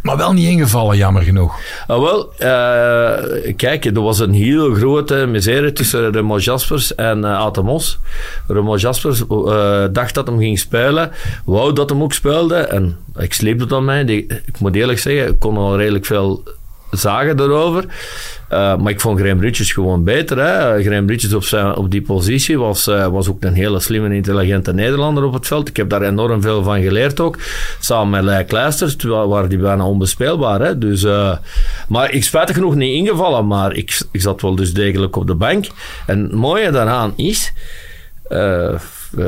Maar 0.02 0.18
wel 0.18 0.34
niet 0.34 0.48
ingevallen, 0.48 0.98
jammer 0.98 1.22
genoeg. 1.22 1.60
Ah, 1.88 2.02
wel, 2.02 2.34
eh, 2.38 3.54
kijk, 3.56 3.86
er 3.86 4.02
was 4.02 4.20
een 4.20 4.34
heel 4.34 4.74
grote 4.74 5.26
misère 5.26 5.74
tussen 5.74 6.12
Remo 6.12 6.38
Jaspers 6.38 6.96
en 6.96 7.26
eh 7.26 7.40
Atemos. 7.40 8.00
Remo 8.48 8.76
Jaspers 8.76 9.28
eh, 9.28 9.84
dacht 9.92 10.14
dat 10.14 10.28
hem 10.28 10.40
ging 10.40 10.60
spelen, 10.60 11.12
wou 11.46 11.74
dat 11.74 11.90
hem 11.90 12.02
ook 12.02 12.14
speelde. 12.14 12.56
En 12.56 12.98
ik 13.18 13.34
sleepte 13.34 13.64
het 13.64 13.74
aan 13.74 13.86
mij. 13.86 14.04
Ik 14.46 14.60
moet 14.60 14.76
eerlijk 14.76 15.00
zeggen, 15.00 15.28
ik 15.28 15.40
kon 15.40 15.58
al 15.58 15.78
redelijk 15.78 16.06
veel 16.06 16.44
zagen 16.91 17.39
erover. 17.39 17.86
Uh, 18.51 18.77
maar 18.77 18.91
ik 18.91 19.01
vond 19.01 19.19
Graham 19.19 19.38
Bridges 19.38 19.71
gewoon 19.71 20.04
beter. 20.04 20.38
Hè. 20.38 20.84
Graham 20.84 21.10
op, 21.36 21.43
zijn, 21.43 21.75
op 21.75 21.91
die 21.91 22.01
positie 22.01 22.60
was, 22.60 22.88
uh, 22.88 23.08
was 23.08 23.30
ook 23.30 23.43
een 23.43 23.54
hele 23.54 23.80
slimme, 23.80 24.15
intelligente 24.15 24.73
Nederlander 24.73 25.23
op 25.23 25.34
het 25.34 25.47
veld. 25.47 25.69
Ik 25.69 25.77
heb 25.77 25.89
daar 25.89 26.01
enorm 26.01 26.41
veel 26.41 26.63
van 26.63 26.82
geleerd 26.82 27.19
ook. 27.19 27.38
Samen 27.80 28.10
met 28.10 28.23
Leij 28.23 28.43
Kleisters, 28.43 28.95
waren 29.04 29.49
die 29.49 29.58
bijna 29.58 29.86
onbespeelbaar. 29.86 30.62
Hè. 30.62 30.77
Dus, 30.77 31.04
uh, 31.04 31.38
maar 31.88 32.12
ik 32.12 32.23
spijtig 32.23 32.56
genoeg 32.56 32.75
niet 32.75 32.95
ingevallen, 32.95 33.47
maar 33.47 33.73
ik, 33.73 34.01
ik 34.12 34.21
zat 34.21 34.41
wel 34.41 34.56
dus 34.56 34.73
degelijk 34.73 35.15
op 35.15 35.27
de 35.27 35.36
bank. 35.36 35.65
En 36.08 36.23
het 36.23 36.32
mooie 36.32 36.71
daaraan 36.71 37.13
is... 37.15 37.54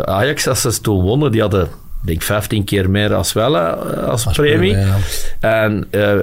Ajax, 0.04 0.48
als 0.48 0.62
ze 0.62 0.82
toen 0.82 1.02
wonnen, 1.02 1.32
die 1.32 1.42
hadden 1.42 1.70
denk 2.04 2.22
15 2.22 2.64
keer 2.64 2.90
meer 2.90 3.14
als 3.14 3.34
wel 3.34 3.58
eh, 3.58 4.08
als, 4.08 4.26
premie. 4.26 4.78
En 5.40 5.88
uh, 5.92 6.14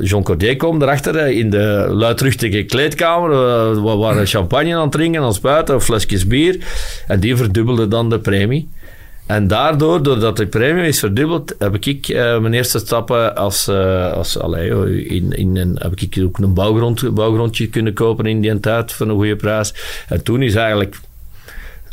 Jean 0.00 0.22
Cordier 0.22 0.56
komt 0.56 0.82
erachter 0.82 1.28
uh, 1.28 1.38
in 1.38 1.50
de 1.50 1.86
luidruchtige 1.90 2.62
kleedkamer. 2.62 3.30
we 3.82 3.96
waren 3.96 4.26
champagne 4.36 4.74
aan 4.74 4.82
het 4.82 4.92
drinken 4.92 5.22
als 5.22 5.40
buiten, 5.40 5.74
of 5.74 5.84
flesjes 5.84 6.26
bier. 6.26 6.58
En 7.06 7.20
die 7.20 7.36
verdubbelde 7.36 7.88
dan 7.88 8.10
de 8.10 8.18
premie. 8.18 8.68
En 9.26 9.46
daardoor, 9.46 10.02
doordat 10.02 10.36
de 10.36 10.46
premie 10.46 10.86
is 10.86 10.98
verdubbeld, 10.98 11.54
heb 11.58 11.74
ik 11.86 12.08
mijn 12.14 12.54
eerste 12.54 12.78
stappen 12.78 13.36
als, 13.36 13.68
als 14.14 14.38
allee, 14.38 15.06
in, 15.06 15.32
in 15.32 15.56
een, 15.56 15.76
heb 15.78 16.00
ik 16.00 16.22
ook 16.24 16.38
een 16.38 16.54
bouwgrond, 16.54 17.14
bouwgrondje 17.14 17.66
kunnen 17.66 17.92
kopen 17.92 18.26
in 18.26 18.40
die 18.40 18.60
tijd 18.60 18.92
voor 18.92 19.06
een 19.06 19.14
goede 19.14 19.36
prijs. 19.36 19.74
En 20.08 20.22
toen 20.22 20.42
is 20.42 20.54
eigenlijk 20.54 20.96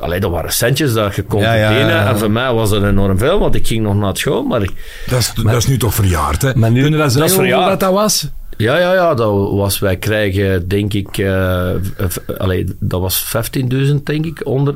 Alleen 0.03 0.21
dat 0.21 0.31
waren 0.31 0.53
centjes 0.53 0.93
dat 0.93 1.15
je 1.15 1.23
kon 1.23 1.41
verdienen. 1.41 2.07
En 2.07 2.17
voor 2.17 2.31
mij 2.31 2.53
was 2.53 2.69
dat 2.69 2.83
enorm 2.83 3.17
veel, 3.17 3.39
want 3.39 3.55
ik 3.55 3.67
ging 3.67 3.83
nog 3.83 3.95
naar 3.95 4.17
school. 4.17 4.43
Maar, 4.43 4.59
dat, 4.59 5.19
is, 5.19 5.33
dat 5.43 5.55
is 5.55 5.67
nu 5.67 5.77
toch 5.77 5.93
verjaard, 5.93 6.41
hè? 6.41 6.55
Maar 6.55 6.71
nu, 6.71 6.81
Kun 6.81 6.91
je 6.91 6.97
dat 6.97 7.11
zeggen 7.11 7.37
dat 7.37 7.39
verjaard. 7.39 7.79
dat 7.79 7.93
was? 7.93 8.29
Ja, 8.57 8.77
ja, 8.77 8.93
ja, 8.93 9.13
dat 9.13 9.51
was, 9.51 9.79
wij 9.79 9.97
krijgen 9.97 10.67
denk 10.67 10.93
ik, 10.93 11.17
uh, 11.17 11.69
allee, 12.37 12.75
dat 12.79 13.01
was 13.01 13.35
15.000 13.61 14.03
denk 14.03 14.25
ik, 14.25 14.41
onder, 14.43 14.75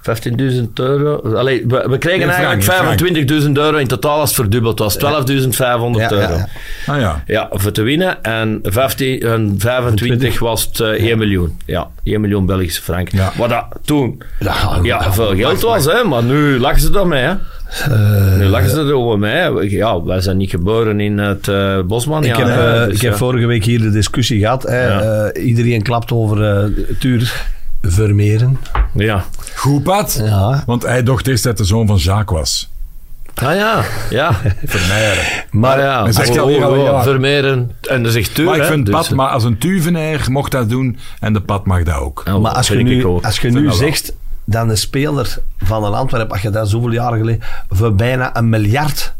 15.000 0.00 0.72
euro. 0.74 1.34
Allee, 1.34 1.64
we, 1.66 1.86
we 1.88 1.98
kregen 1.98 2.28
eigenlijk 2.28 3.30
25.000 3.42 3.52
euro 3.52 3.76
in 3.76 3.86
totaal 3.86 4.20
als 4.20 4.28
het 4.28 4.38
verdubbeld 4.38 4.78
was. 4.78 4.98
12.500 4.98 5.02
euro. 6.10 6.38
Ah, 6.86 7.00
ja. 7.00 7.22
ja, 7.26 7.48
voor 7.50 7.72
te 7.72 7.82
winnen. 7.82 8.22
En, 8.22 8.60
15, 8.62 9.20
en 9.20 9.54
25 9.58 10.38
was 10.38 10.62
het 10.62 10.78
uh, 10.78 10.88
1 10.88 11.18
miljoen. 11.18 11.58
Ja, 11.66 11.88
1 12.02 12.20
miljoen 12.20 12.46
Belgische 12.46 12.82
frank. 12.82 13.10
Wat 13.36 13.48
dat 13.48 13.64
toen 13.84 14.22
ja, 14.82 15.12
veel 15.12 15.36
geld 15.36 15.60
was, 15.60 15.84
hè, 15.84 16.04
maar 16.04 16.22
nu 16.22 16.58
lachen 16.58 16.80
ze 16.80 16.90
daarmee. 16.90 17.22
Hè. 17.22 17.34
Uh, 17.90 18.36
nu 18.36 18.44
lachen 18.44 18.70
ze 18.70 18.94
over 18.94 19.18
mij. 19.18 19.68
Ja, 19.68 20.02
wij 20.02 20.20
zijn 20.20 20.36
niet 20.36 20.50
geboren 20.50 21.00
in 21.00 21.18
het 21.18 21.46
uh, 21.46 21.80
Bosman. 21.80 22.24
Ik, 22.24 22.36
ja, 22.36 22.46
heb, 22.46 22.80
uh, 22.80 22.84
dus, 22.86 22.94
ik 22.94 23.00
heb 23.00 23.14
vorige 23.14 23.46
week 23.46 23.64
hier 23.64 23.80
de 23.80 23.90
discussie 23.90 24.38
gehad. 24.38 24.62
Hè. 24.62 25.38
iedereen 25.38 25.82
klapt 25.82 26.12
over 26.12 26.70
Tuur 26.98 27.48
Vermeeren. 27.82 28.58
Ja. 28.94 29.24
Goed 29.54 29.82
pad. 29.82 30.20
Ja. 30.24 30.62
Want 30.66 30.82
hij 30.82 31.02
dacht 31.02 31.26
eerst 31.26 31.44
dat 31.44 31.56
de 31.56 31.64
zoon 31.64 31.86
van 31.86 31.96
Jacques 31.96 32.38
was. 32.38 32.70
Ah 33.34 33.54
ja, 33.54 33.84
ja. 34.10 34.32
Vermeeren. 34.64 35.24
Maar 35.50 35.78
ja, 35.78 36.02
hij 36.02 36.12
zegt 36.12 36.40
oh, 36.40 36.50
oh, 36.50 36.78
oh, 36.78 37.02
Vermeeren. 37.02 37.70
En 37.80 38.02
dan 38.02 38.12
zegt 38.12 38.34
Tuur. 38.34 38.44
Maar 38.44 38.56
ik 38.56 38.64
vind 38.64 38.86
dus, 38.86 38.94
pad, 38.94 39.10
maar 39.10 39.28
als 39.28 39.44
een 39.44 39.58
Tuvenair 39.58 40.26
mocht 40.30 40.50
dat 40.50 40.68
doen 40.68 40.98
en 41.20 41.32
de 41.32 41.40
pad 41.40 41.66
mag 41.66 41.82
dat 41.82 41.94
ook. 41.94 42.22
Oh, 42.28 42.42
maar 42.42 42.52
als 42.52 42.68
je 42.68 42.76
nu, 42.76 43.04
als 43.04 43.38
je 43.38 43.50
nu 43.50 43.72
zegt, 43.72 44.12
dan 44.44 44.68
de 44.68 44.76
speler 44.76 45.38
van 45.58 45.84
een 45.84 45.92
Antwerpen, 45.92 46.32
als 46.32 46.42
je 46.42 46.50
dat 46.50 46.68
zoveel 46.68 46.92
jaren 46.92 47.18
geleden, 47.18 47.42
voor 47.68 47.94
bijna 47.94 48.36
een 48.36 48.48
miljard 48.48 49.14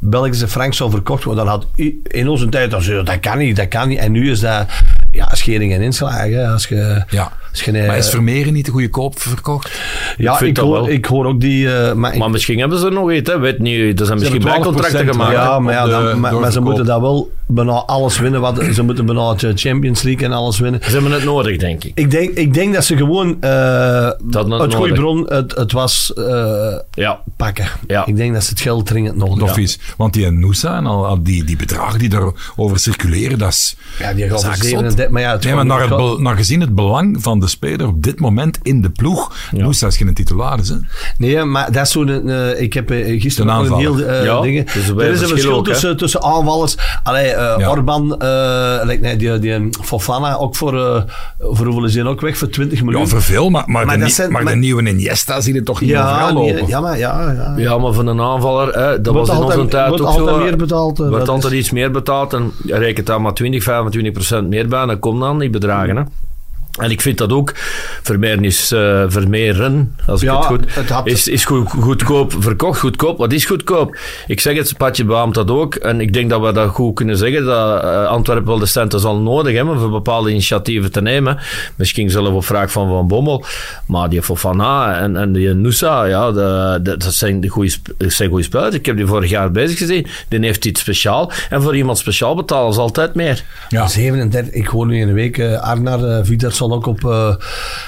Belgische 0.00 0.48
frank 0.48 0.74
zou 0.74 0.90
verkocht 0.90 1.24
worden, 1.24 1.44
dan 1.44 1.54
had 1.54 1.66
in 2.02 2.28
onze 2.28 2.48
tijd, 2.48 2.70
dat 2.70 3.20
kan 3.20 3.38
niet, 3.38 3.56
dat 3.56 3.68
kan 3.68 3.88
niet. 3.88 3.98
En 3.98 4.12
nu 4.12 4.30
is 4.30 4.40
dat 4.40 4.66
ja, 5.10 5.34
schering 5.34 5.72
en 5.72 5.80
inslagen. 5.80 6.52
Als 6.52 6.66
je, 6.66 7.04
ja. 7.08 7.32
Je, 7.52 7.72
maar 7.72 7.96
is 7.96 8.10
Vermeeren 8.10 8.52
niet 8.52 8.64
de 8.64 8.70
goede 8.70 8.88
koop 8.88 9.20
verkocht? 9.20 9.70
Ja, 10.16 10.40
ik, 10.40 10.56
hoor, 10.56 10.90
ik 10.90 11.04
hoor 11.04 11.26
ook 11.26 11.40
die... 11.40 11.64
Uh, 11.64 11.92
maar, 11.92 12.16
maar 12.16 12.30
misschien 12.30 12.58
hebben 12.58 12.78
ze 12.78 12.88
nog 12.88 13.12
iets, 13.12 13.30
hè? 13.30 13.38
weet 13.38 13.58
niet. 13.58 14.00
Er 14.00 14.06
zijn 14.06 14.18
misschien 14.18 14.42
bijcontracten 14.42 15.06
gemaakt. 15.06 15.32
Ja, 15.32 15.58
maar, 15.58 15.74
ja, 15.74 15.86
dan, 15.86 16.20
maar, 16.20 16.34
maar 16.34 16.52
ze 16.52 16.60
moeten 16.60 16.84
dat 16.84 17.00
wel 17.00 17.30
bijna 17.46 17.72
alles 17.72 18.18
winnen. 18.18 18.40
Wat, 18.40 18.64
ze 18.72 18.82
moeten 18.82 19.06
bijna 19.06 19.34
de 19.34 19.52
Champions 19.54 20.02
League 20.02 20.26
en 20.26 20.32
alles 20.32 20.58
winnen. 20.58 20.80
Ze 20.84 20.90
hebben 20.90 21.12
het 21.12 21.24
nodig, 21.24 21.56
denk 21.56 21.84
ik. 21.84 21.92
Ik 21.94 22.10
denk, 22.10 22.30
ik 22.30 22.54
denk 22.54 22.74
dat 22.74 22.84
ze 22.84 22.96
gewoon 22.96 23.36
uh, 23.40 24.10
het 24.58 24.74
goede 24.74 24.94
bron, 24.94 25.24
het, 25.28 25.56
het 25.56 25.72
was 25.72 26.12
uh, 26.14 26.78
ja. 26.90 27.22
pakken. 27.36 27.66
Ja. 27.86 28.06
Ik 28.06 28.16
denk 28.16 28.32
dat 28.32 28.44
ze 28.44 28.50
het 28.50 28.60
geld 28.60 28.86
dringend 28.86 29.16
nodig 29.16 29.54
hebben. 29.54 29.68
Want 29.96 30.12
die 30.12 30.30
Noosa 30.30 30.76
en 30.76 30.86
al, 30.86 31.22
die, 31.22 31.44
die 31.44 31.56
bedragen 31.56 31.98
die 31.98 32.08
daarover 32.08 32.78
circuleren, 32.78 33.38
dat 33.38 33.48
is... 33.48 33.76
Ja, 33.98 34.12
die 34.12 34.28
gaan 34.28 34.56
37, 34.56 35.08
maar 35.08 35.22
ja... 35.22 35.32
Het 35.32 35.44
nee, 35.44 35.54
maar 35.54 35.66
naar, 35.66 35.88
het, 35.88 36.18
naar 36.18 36.36
gezien 36.36 36.60
het 36.60 36.74
belang 36.74 37.16
van 37.20 37.37
de 37.40 37.48
speler 37.48 37.86
op 37.86 38.02
dit 38.02 38.20
moment 38.20 38.58
in 38.62 38.82
de 38.82 38.90
ploeg, 38.90 39.36
ja. 39.50 39.62
Noosa 39.62 39.86
is 39.86 39.96
geen 39.96 40.14
titularis, 40.14 40.68
hè? 40.68 40.76
Nee, 41.18 41.44
maar 41.44 41.72
dat 41.72 41.86
is 41.86 41.92
zo'n... 41.92 42.28
Uh, 42.28 42.60
ik 42.60 42.72
heb 42.72 42.90
gisteren 43.04 43.54
nog 43.54 43.70
een 43.70 43.76
heel 43.76 43.98
uh, 43.98 44.40
dingen... 44.42 44.66
Er 44.98 45.10
is 45.10 45.20
een 45.20 45.28
verschil 45.28 45.62
tussen, 45.62 45.96
tussen 45.96 46.22
aanvallers... 46.22 46.76
Allee, 47.02 47.32
uh, 47.32 47.68
Orban, 47.70 48.18
uh, 48.22 48.84
nee, 49.00 49.16
die, 49.16 49.38
die 49.38 49.68
Fofana, 49.82 50.36
ook 50.36 50.56
voor, 50.56 50.74
uh, 50.74 51.02
voor 51.38 51.66
hoeveel 51.66 51.88
zijn 51.88 52.06
ook 52.06 52.20
weg? 52.20 52.38
Voor 52.38 52.48
20 52.48 52.82
miljoen. 52.82 53.02
Ja, 53.02 53.08
voor 53.08 53.22
veel, 53.22 53.50
maar, 53.50 53.64
maar, 53.66 53.86
maar, 53.86 53.98
de, 53.98 54.08
zijn, 54.08 54.32
maar, 54.32 54.42
maar 54.42 54.52
de 54.52 54.58
nieuwe 54.58 54.88
Iniesta 54.88 55.40
zie 55.40 55.54
je 55.54 55.62
toch 55.62 55.80
niet 55.80 55.90
ja, 55.90 56.10
overal 56.10 56.32
lopen. 56.32 56.66
Ja, 56.66 56.80
maar, 56.80 56.98
ja, 56.98 57.32
ja. 57.32 57.54
ja, 57.56 57.78
maar 57.78 57.92
van 57.92 58.06
een 58.06 58.20
aanvaller, 58.20 58.74
hè, 58.74 59.00
dat 59.00 59.14
wordt 59.14 59.28
was 59.28 59.38
in 59.38 59.44
onze 59.44 59.68
tijd 59.68 59.92
ook 59.92 60.00
altijd 60.00 60.28
zo. 60.28 60.38
meer 60.38 60.56
betaald. 60.56 60.98
wordt 60.98 61.28
altijd 61.28 61.52
iets 61.52 61.70
meer 61.70 61.90
betaald 61.90 62.32
en 62.32 62.52
rekent 62.66 63.06
daar 63.06 63.20
maar 63.20 63.34
20, 63.34 63.62
25 63.62 64.12
procent 64.12 64.48
meer 64.48 64.68
bij, 64.68 64.86
dan 64.86 64.98
komt 64.98 65.20
dan 65.20 65.38
die 65.38 65.50
bedragen. 65.50 65.96
Hè. 65.96 66.02
En 66.78 66.90
ik 66.90 67.00
vind 67.00 67.18
dat 67.18 67.32
ook, 67.32 67.54
Vermeeren 68.02 68.44
is 68.44 68.72
uh, 68.72 69.04
vermeeren, 69.08 69.94
als 70.06 70.22
ik 70.22 70.30
het 70.30 70.44
goed... 70.44 70.74
Het 70.74 71.00
is, 71.04 71.28
is 71.28 71.44
goed, 71.44 71.68
goedkoop 71.68 72.34
verkocht. 72.38 72.80
Goedkoop, 72.80 73.18
wat 73.18 73.32
is 73.32 73.44
goedkoop? 73.44 73.96
Ik 74.26 74.40
zeg 74.40 74.56
het, 74.56 74.76
Patje 74.76 75.04
beaamt 75.04 75.34
dat 75.34 75.50
ook. 75.50 75.74
En 75.74 76.00
ik 76.00 76.12
denk 76.12 76.30
dat 76.30 76.40
we 76.40 76.52
dat 76.52 76.68
goed 76.68 76.94
kunnen 76.94 77.16
zeggen, 77.16 77.44
dat 77.44 77.84
uh, 77.84 78.06
Antwerpen 78.06 78.46
wel 78.46 78.58
de 78.58 78.66
centen 78.66 79.00
zal 79.00 79.16
nodig 79.16 79.54
hebben 79.54 79.78
voor 79.78 79.90
bepaalde 79.90 80.30
initiatieven 80.30 80.92
te 80.92 81.00
nemen. 81.00 81.38
Misschien 81.76 82.10
zelf 82.10 82.34
op 82.34 82.44
vraag 82.44 82.70
van 82.72 82.88
Van 82.88 83.06
Bommel. 83.06 83.44
Maar 83.86 84.08
die 84.08 84.22
Fofana 84.22 85.00
en, 85.00 85.16
en 85.16 85.32
die 85.32 85.48
Nusa, 85.48 86.04
ja, 86.04 86.32
de, 86.32 86.78
de, 86.82 86.96
dat 86.96 87.14
zijn 87.14 87.48
goede, 87.48 87.72
zijn 87.98 88.28
goede 88.28 88.44
spelers. 88.44 88.74
Ik 88.74 88.86
heb 88.86 88.96
die 88.96 89.06
vorig 89.06 89.30
jaar 89.30 89.50
bezig 89.50 89.78
gezien. 89.78 90.06
Die 90.28 90.40
heeft 90.40 90.64
iets 90.64 90.80
speciaal. 90.80 91.32
En 91.50 91.62
voor 91.62 91.76
iemand 91.76 91.98
speciaal 91.98 92.34
betalen 92.34 92.74
ze 92.74 92.80
altijd 92.80 93.14
meer. 93.14 93.44
Ja. 93.68 93.86
37, 93.88 94.52
ik 94.52 94.66
hoor 94.66 94.86
nu 94.86 95.00
in 95.00 95.08
een 95.08 95.14
week 95.14 95.38
uh, 95.38 95.60
Arnar 95.60 96.00
uh, 96.00 96.24
ook 96.72 96.86
op, 96.86 97.00
uh, 97.00 97.34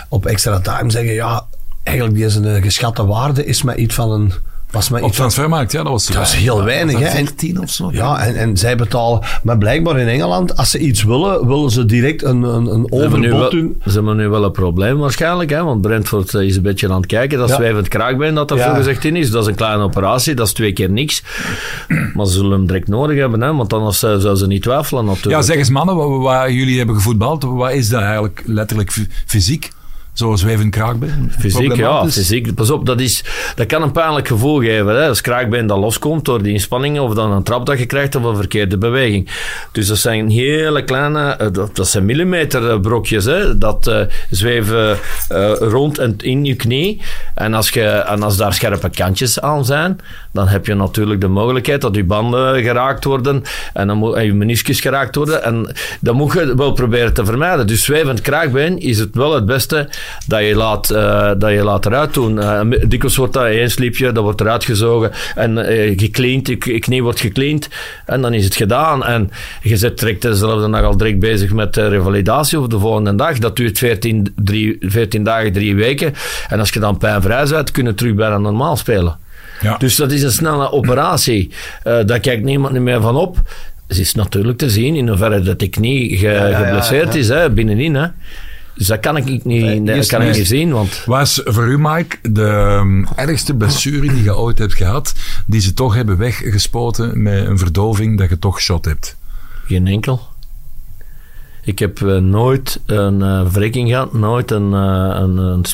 op 0.09 0.27
extra 0.27 0.61
time 0.61 0.91
zeggen, 0.91 1.13
ja, 1.13 1.47
eigenlijk 1.83 2.19
deze 2.19 2.63
geschatte 2.63 3.07
waarde 3.07 3.45
is 3.45 3.63
maar 3.63 3.77
iets 3.77 3.95
van 3.95 4.11
een 4.11 4.33
was 4.71 4.89
maar 4.89 5.03
op 5.03 5.13
transfermarkt, 5.13 5.73
ja, 5.73 5.83
dat 5.83 5.93
was, 5.93 6.07
dat 6.07 6.17
was 6.17 6.37
heel 6.37 6.65
weinig. 6.65 6.99
Was 6.99 7.11
14 7.11 7.61
of 7.61 7.71
zo. 7.71 7.91
Ja, 7.93 8.19
en, 8.19 8.37
en 8.37 8.57
zij 8.57 8.77
betalen. 8.77 9.21
Maar 9.43 9.59
blijkbaar 9.59 9.99
in 9.99 10.09
Engeland, 10.09 10.57
als 10.57 10.71
ze 10.71 10.79
iets 10.79 11.03
willen, 11.03 11.47
willen 11.47 11.71
ze 11.71 11.85
direct 11.85 12.23
een, 12.23 12.43
een, 12.43 12.67
een 12.67 12.93
overbod 12.93 13.51
doen. 13.51 13.81
Ze 13.85 13.93
hebben 13.93 14.17
nu 14.17 14.29
wel 14.29 14.45
een 14.45 14.53
probleem 14.53 14.99
waarschijnlijk, 14.99 15.51
hè, 15.51 15.65
want 15.65 15.81
Brentford 15.81 16.35
is 16.35 16.57
een 16.57 16.63
beetje 16.63 16.89
aan 16.89 16.97
het 16.97 17.07
kijken. 17.07 17.39
Dat 17.39 17.51
zwijvend 17.51 17.89
kraakbeen 17.89 18.35
dat 18.35 18.51
er 18.51 18.57
ja. 18.57 18.75
gezegd 18.75 19.05
in 19.05 19.17
is. 19.17 19.31
Dat 19.31 19.43
is 19.43 19.49
een 19.49 19.55
kleine 19.55 19.83
operatie, 19.83 20.35
dat 20.35 20.47
is 20.47 20.53
twee 20.53 20.73
keer 20.73 20.91
niks. 20.91 21.23
Maar 22.15 22.27
ze 22.27 22.33
zullen 22.33 22.51
hem 22.51 22.67
direct 22.67 22.89
nodig 22.89 23.19
hebben, 23.19 23.41
hè, 23.41 23.55
want 23.55 23.73
anders 23.73 24.03
uh, 24.05 24.11
zouden 24.11 24.37
ze 24.37 24.47
niet 24.47 24.63
twijfelen 24.63 25.05
natuurlijk. 25.05 25.37
Ja, 25.37 25.43
zeg 25.43 25.57
eens 25.57 25.71
mannen, 25.71 25.97
waar, 25.97 26.19
waar 26.19 26.53
jullie 26.53 26.79
hebben 26.79 26.95
gevoetbald, 26.95 27.43
wat 27.43 27.73
is 27.73 27.89
dat 27.89 28.03
eigenlijk 28.03 28.43
letterlijk 28.47 29.07
fysiek? 29.27 29.71
Zoals 30.21 30.41
zwevend 30.41 30.71
kraakbeen? 30.71 31.33
Fysiek, 31.39 31.77
ja. 31.77 32.09
Fysiek. 32.09 32.55
Pas 32.55 32.71
op, 32.71 32.87
dat, 32.87 33.01
is, 33.01 33.25
dat 33.55 33.67
kan 33.67 33.83
een 33.83 33.93
pijnlijk 33.93 34.29
gevoel 34.29 34.61
geven. 34.61 34.95
Hè. 34.95 35.09
Als 35.09 35.21
kraakbeen 35.21 35.67
dat 35.67 35.79
loskomt 35.79 36.25
door 36.25 36.43
die 36.43 36.53
inspanningen 36.53 37.03
of 37.03 37.15
dan 37.15 37.31
een 37.31 37.43
trap 37.43 37.67
dat 37.67 37.79
je 37.79 37.87
krijgt 37.87 38.15
of 38.15 38.25
een 38.25 38.37
verkeerde 38.37 38.79
beweging. 38.79 39.31
Dus 39.73 39.87
dat 39.87 39.99
zijn 39.99 40.31
hele 40.31 40.85
kleine, 40.85 41.31
eh, 41.31 41.47
dat, 41.53 41.77
dat 41.77 41.89
zijn 41.89 42.05
millimeterbrokjes, 42.05 43.25
hè, 43.25 43.59
dat 43.59 43.87
uh, 43.89 44.01
zweven 44.31 44.99
uh, 45.33 45.53
rond 45.59 45.99
en 45.99 46.15
in 46.19 46.45
je 46.45 46.55
knie. 46.55 47.01
En 47.35 47.55
als, 47.55 47.69
je, 47.69 47.85
en 47.85 48.23
als 48.23 48.37
daar 48.37 48.55
scherpe 48.55 48.91
kantjes 48.91 49.41
aan 49.41 49.65
zijn, 49.65 49.99
dan 50.33 50.49
heb 50.49 50.67
je 50.67 50.75
natuurlijk 50.75 51.21
de 51.21 51.29
mogelijkheid 51.29 51.81
dat 51.81 51.95
je 51.95 52.05
banden 52.05 52.63
geraakt 52.63 53.05
worden 53.05 53.43
en, 53.73 53.87
dan 53.87 53.97
moet, 53.97 54.15
en 54.15 54.25
je 54.25 54.35
meniscus 54.35 54.81
geraakt 54.81 55.15
worden. 55.15 55.45
En 55.45 55.75
dat 56.01 56.15
moet 56.15 56.33
je 56.33 56.55
wel 56.57 56.73
proberen 56.73 57.15
te 57.15 57.25
vermijden. 57.25 57.67
Dus 57.67 57.85
zwevend 57.85 58.21
kraakbeen 58.21 58.79
is 58.79 58.99
het 58.99 59.15
wel 59.15 59.35
het 59.35 59.47
beste 59.47 59.89
dat 60.27 60.41
je 60.41 60.55
laat, 60.55 60.91
uh, 60.91 61.31
dat 61.39 61.51
je 61.51 61.63
laat 61.63 61.87
eruit 61.87 62.15
doen. 62.15 62.37
Uh, 62.37 62.61
dikwijls 62.87 63.17
wordt 63.17 63.33
dat 63.33 63.45
één 63.45 63.71
sliepje, 63.71 64.13
dat 64.13 64.23
wordt 64.23 64.41
eruit 64.41 64.65
gezogen 64.65 65.11
en 65.35 65.57
uh, 65.59 65.99
gecleand, 65.99 66.47
je 66.49 66.79
knie 66.79 67.03
wordt 67.03 67.21
gecleand 67.21 67.69
en 68.07 68.21
dan 68.21 68.33
is 68.35 68.45
het 68.45 68.55
gedaan. 68.57 69.05
En 69.05 69.31
je 69.63 69.77
zit 69.77 69.99
direct 69.99 70.23
dezelfde 70.23 70.71
dag 70.71 70.83
al 70.83 70.97
direct 70.97 71.19
bezig 71.19 71.53
met 71.53 71.77
revalidatie 71.77 72.61
of 72.61 72.67
de 72.67 72.79
volgende 72.79 73.15
dag. 73.15 73.39
Dat 73.39 73.57
duurt 73.57 73.79
14, 73.79 74.33
drie, 74.37 74.77
14 74.81 75.25
dagen, 75.25 75.53
drie 75.53 75.75
weken. 75.75 76.15
En 76.49 76.59
als 76.59 76.71
je 76.71 76.81
dan 76.81 76.99
pijnvrij 76.99 77.47
bent, 77.47 77.71
kun 77.71 77.85
je 77.85 77.95
terug 77.95 78.15
bijna 78.15 78.39
normaal 78.39 78.77
spelen. 78.77 79.17
Ja. 79.61 79.77
Dus 79.77 79.97
dat 79.97 80.13
is 80.13 80.23
een 80.23 80.33
snelle 80.33 80.73
operatie. 80.73 81.51
Daar 81.83 82.21
kijkt 82.21 82.43
niemand 82.45 82.79
meer 82.81 83.01
van 83.01 83.17
op. 83.17 83.37
het 83.89 83.99
is 83.99 84.15
natuurlijk 84.15 84.59
te 84.59 84.71
zien 84.71 84.97
in 84.97 85.09
hoeverre 85.09 85.41
dat 85.41 85.63
ik 85.63 85.79
niet 85.79 86.19
ge- 86.19 86.27
ja, 86.27 86.57
geblesseerd 86.65 87.15
is, 87.15 87.29
hè, 87.29 87.51
binnenin. 87.51 87.95
Hè. 87.95 88.07
Dus 88.75 88.87
dat 88.87 89.01
kan 89.01 89.17
ik 89.17 89.25
niet, 89.25 89.45
Nee, 89.45 89.83
dat 89.83 90.07
kan 90.07 90.21
ik 90.21 90.29
niet. 90.29 90.37
niet 90.37 90.47
zien, 90.47 90.73
want... 90.73 91.03
Was 91.07 91.41
voor 91.45 91.67
u, 91.67 91.79
Mike, 91.79 92.17
de 92.23 92.45
ehm, 92.45 93.05
ergste 93.17 93.55
blessure 93.55 94.13
die 94.13 94.23
je 94.23 94.37
ooit 94.37 94.59
hebt 94.59 94.75
gehad, 94.75 95.15
die 95.47 95.61
ze 95.61 95.75
toch 95.75 95.95
hebben 95.95 96.17
weggespoten 96.17 97.23
met 97.23 97.47
een 97.47 97.59
verdoving 97.59 98.19
dat 98.19 98.29
je 98.29 98.39
toch 98.39 98.61
shot 98.61 98.85
hebt? 98.85 99.17
Geen 99.67 99.87
enkel. 99.87 100.30
Ik 101.65 101.79
heb 101.79 102.03
eh, 102.03 102.17
nooit 102.17 102.81
een 102.87 103.51
wrekking 103.53 103.89
gehad, 103.89 104.13
nooit 104.13 104.51
een, 104.51 104.75
eh, 104.75 105.17
een, 105.21 105.37
een 105.37 105.65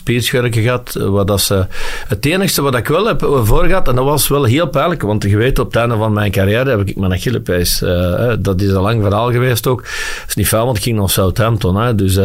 gehad. 0.62 0.94
eh, 0.94 1.06
Wat 1.08 1.26
dat 1.26 1.40
ze, 1.40 1.66
het 2.08 2.24
enige 2.26 2.62
wat 2.62 2.74
ik 2.76 2.86
wel 2.88 3.06
heb 3.06 3.20
voor 3.42 3.64
gehad, 3.64 3.88
en 3.88 3.94
dat 3.94 4.04
was 4.04 4.28
wel 4.28 4.44
heel 4.44 4.66
pijnlijk, 4.68 5.02
want 5.02 5.22
je 5.22 5.36
weet, 5.36 5.58
op 5.58 5.66
het 5.66 5.76
einde 5.76 5.96
van 5.96 6.12
mijn 6.12 6.30
carrière 6.30 6.70
heb 6.70 6.88
ik 6.88 6.96
mijn 6.96 7.12
Achillepees. 7.12 7.82
eh, 7.82 8.32
dat 8.38 8.60
is 8.60 8.68
een 8.68 8.80
lang 8.80 9.02
verhaal 9.02 9.30
geweest 9.32 9.66
ook. 9.66 9.82
Dat 9.82 10.28
is 10.28 10.34
niet 10.34 10.48
fijn, 10.48 10.64
want 10.64 10.76
ik 10.76 10.82
ging 10.82 10.98
naar 10.98 11.10
Southampton. 11.10 11.76
Hè, 11.76 11.94
dus 11.94 12.16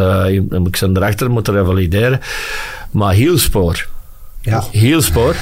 ik 0.66 0.76
zijn 0.76 0.98
erachter 0.98 1.30
moeten 1.32 1.54
revalideren. 1.54 2.20
Maar 2.92 3.14
hielspoor. 3.14 3.88
Ja. 4.42 4.64
Hielspoor. 4.72 5.36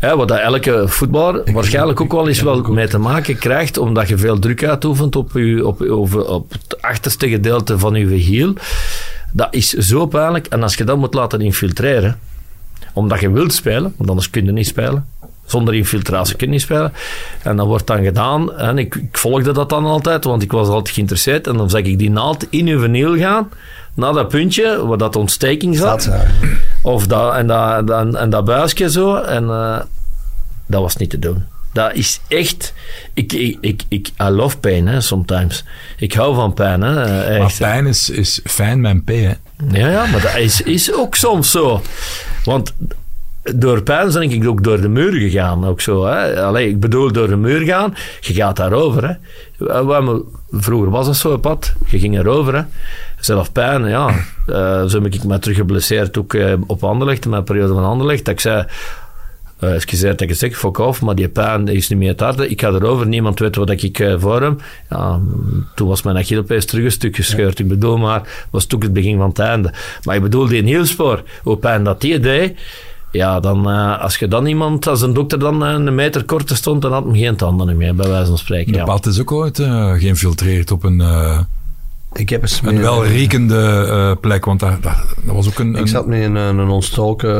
Hè, 0.00 0.16
wat 0.16 0.28
dat 0.28 0.38
elke 0.38 0.88
voetballer 0.88 1.52
waarschijnlijk 1.52 2.00
ook 2.00 2.12
wel 2.12 2.28
eens 2.28 2.42
wel 2.42 2.62
mee 2.62 2.88
te 2.88 2.98
maken 2.98 3.38
krijgt, 3.38 3.78
omdat 3.78 4.08
je 4.08 4.18
veel 4.18 4.38
druk 4.38 4.64
uitoefent 4.64 5.16
op, 5.16 5.30
je, 5.32 5.66
op, 5.66 5.80
op, 5.80 6.14
op 6.14 6.52
het 6.52 6.82
achterste 6.82 7.28
gedeelte 7.28 7.78
van 7.78 7.94
je 7.94 8.06
hiel. 8.06 8.54
Dat 9.32 9.48
is 9.50 9.68
zo 9.68 10.06
pijnlijk. 10.06 10.46
En 10.46 10.62
als 10.62 10.74
je 10.74 10.84
dat 10.84 10.96
moet 10.96 11.14
laten 11.14 11.40
infiltreren, 11.40 12.18
omdat 12.92 13.20
je 13.20 13.30
wilt 13.30 13.52
spelen, 13.52 13.94
want 13.96 14.08
anders 14.08 14.30
kun 14.30 14.44
je 14.44 14.52
niet 14.52 14.66
spelen. 14.66 15.06
Zonder 15.46 15.74
infiltratie 15.74 16.36
kun 16.36 16.46
je 16.46 16.52
niet 16.52 16.62
spelen. 16.62 16.92
En 17.42 17.56
dat 17.56 17.66
wordt 17.66 17.86
dan 17.86 18.04
gedaan. 18.04 18.56
En 18.56 18.78
ik, 18.78 18.94
ik 18.94 19.18
volgde 19.18 19.52
dat 19.52 19.68
dan 19.68 19.84
altijd, 19.84 20.24
want 20.24 20.42
ik 20.42 20.52
was 20.52 20.68
altijd 20.68 20.94
geïnteresseerd. 20.94 21.46
En 21.46 21.56
dan 21.56 21.70
zag 21.70 21.80
ik 21.80 21.98
die 21.98 22.10
naald 22.10 22.46
in 22.50 22.66
je 22.66 22.78
verniel 22.78 23.16
gaan, 23.16 23.48
naar 23.94 24.12
dat 24.12 24.28
puntje 24.28 24.86
waar 24.86 24.98
dat 24.98 25.16
ontsteking 25.16 25.76
zat. 25.76 26.04
Dat, 26.04 26.04
ja. 26.04 26.48
Of 26.82 27.06
dat, 27.06 27.34
en, 27.34 27.46
dat, 27.46 27.86
dat, 27.86 28.14
en 28.14 28.30
dat 28.30 28.44
buisje 28.44 28.90
zo. 28.90 29.16
En 29.16 29.48
eh, 29.50 29.78
dat 30.66 30.82
was 30.82 30.96
niet 30.96 31.10
te 31.10 31.18
doen. 31.18 31.44
Dat 31.72 31.94
is 31.94 32.20
echt... 32.28 32.74
Ik, 33.14 33.32
ik, 33.32 33.56
ik, 33.60 33.82
ik 33.88 34.10
I 34.22 34.28
love 34.28 34.58
pain, 34.58 34.86
hè, 34.86 35.00
sometimes. 35.00 35.64
Ik 35.96 36.12
hou 36.12 36.34
van 36.34 36.54
pijn, 36.54 36.80
hè. 36.80 37.22
eh, 37.22 37.38
Maar 37.40 37.54
pijn 37.58 37.86
is, 37.86 38.10
is 38.10 38.40
fijn 38.44 38.84
een 38.84 39.04
P, 39.04 39.08
hè. 39.08 39.32
Ja, 39.72 39.88
ja, 39.88 40.06
maar 40.06 40.20
dat 40.20 40.36
is, 40.36 40.60
is 40.60 40.94
ook 40.94 41.14
soms 41.14 41.50
zo. 41.50 41.82
Want 42.44 42.74
door 43.42 43.82
pijn 43.82 44.12
ben 44.12 44.22
ik 44.22 44.48
ook 44.48 44.64
door 44.64 44.80
de 44.80 44.88
muur 44.88 45.12
gegaan. 45.12 45.66
Ook 45.66 45.80
zo, 45.80 46.06
hè. 46.06 46.42
Allee, 46.42 46.68
ik 46.68 46.80
bedoel, 46.80 47.12
door 47.12 47.28
de 47.28 47.36
muur 47.36 47.60
gaan, 47.60 47.94
je 48.20 48.34
gaat 48.34 48.56
daarover. 48.56 49.08
Hè. 49.08 49.14
Vroeger 50.50 50.90
was 50.90 51.06
dat 51.06 51.16
zo, 51.16 51.36
pad. 51.36 51.72
Je 51.86 51.98
ging 51.98 52.18
erover. 52.18 52.54
Hè. 52.54 52.62
Zelf 53.20 53.52
pijn, 53.52 53.88
ja. 53.88 54.10
Eh, 54.46 54.84
zo 54.86 55.02
heb 55.02 55.14
ik 55.14 55.24
me 55.24 55.38
terug 55.38 55.56
geblesseerd 55.56 56.18
ook 56.18 56.34
eh, 56.34 56.52
op 56.66 56.84
Anderlecht, 56.84 57.24
in 57.24 57.30
mijn 57.30 57.44
periode 57.44 57.74
van 57.74 57.84
Anderlecht. 57.84 58.24
Dat 58.24 58.34
ik 58.34 58.40
zei, 58.40 58.64
eh 59.58 59.74
excuseer 59.74 60.10
dat 60.10 60.20
ik 60.20 60.28
het 60.28 60.38
zeg, 60.38 60.58
fuck 60.58 60.78
off, 60.78 61.02
maar 61.02 61.14
die 61.14 61.28
pijn 61.28 61.68
is 61.68 61.88
niet 61.88 61.98
meer 61.98 62.08
het 62.08 62.20
harde. 62.20 62.48
Ik 62.48 62.60
ga 62.60 62.68
erover, 62.68 63.06
niemand 63.06 63.38
weet 63.38 63.56
wat 63.56 63.70
ik 63.70 63.98
eh, 63.98 64.14
voor 64.18 64.42
hem. 64.42 64.58
Ja, 64.90 65.20
toen 65.74 65.88
was 65.88 66.02
mijn 66.02 66.16
Achillepees 66.16 66.64
terug 66.66 66.84
een 66.84 66.90
stuk 66.90 67.16
gescheurd. 67.16 67.58
Ik 67.58 67.68
bedoel 67.68 67.96
maar, 67.98 68.46
was 68.50 68.64
toen 68.66 68.80
het 68.80 68.92
begin 68.92 69.16
van 69.18 69.28
het 69.28 69.38
einde. 69.38 69.72
Maar 70.04 70.16
ik 70.16 70.22
bedoel, 70.22 70.46
die 70.46 70.62
hielspoor, 70.62 71.22
hoe 71.42 71.56
pijn 71.56 71.84
dat 71.84 72.00
die 72.00 72.20
deed, 72.20 72.58
ja, 73.12 73.40
dan, 73.40 73.66
als 73.98 74.16
je 74.16 74.28
dan 74.28 74.46
iemand, 74.46 74.86
als 74.86 75.02
een 75.02 75.12
dokter 75.14 75.38
dan 75.38 75.62
een 75.62 75.94
meter 75.94 76.24
korter 76.24 76.56
stond, 76.56 76.82
dan 76.82 76.92
had 76.92 77.04
hem 77.04 77.14
geen 77.16 77.36
tanden 77.36 77.76
meer, 77.76 77.94
bij 77.94 78.08
wijze 78.08 78.26
van 78.26 78.38
spreken. 78.38 78.72
De 78.72 78.78
Ja. 78.78 78.84
pad 78.84 79.06
is 79.06 79.20
ook 79.20 79.32
ooit 79.32 79.58
eh, 79.58 79.92
geïnfiltreerd 79.92 80.70
op 80.70 80.84
een, 80.84 81.02
Ik 82.12 82.28
heb 82.28 82.42
eens 82.42 82.60
een 82.64 82.74
met- 82.74 82.82
welriekende 82.84 83.86
eh, 83.90 84.12
plek, 84.20 84.44
want 84.44 84.60
dat, 84.60 84.82
dat, 84.82 84.92
dat 85.24 85.34
was 85.34 85.46
ook 85.48 85.58
een... 85.58 85.74
Ik 85.74 85.80
een- 85.80 85.88
zat 85.88 86.06
met 86.06 86.22
een, 86.22 86.34
een 86.34 86.68
ontstoken 86.68 87.30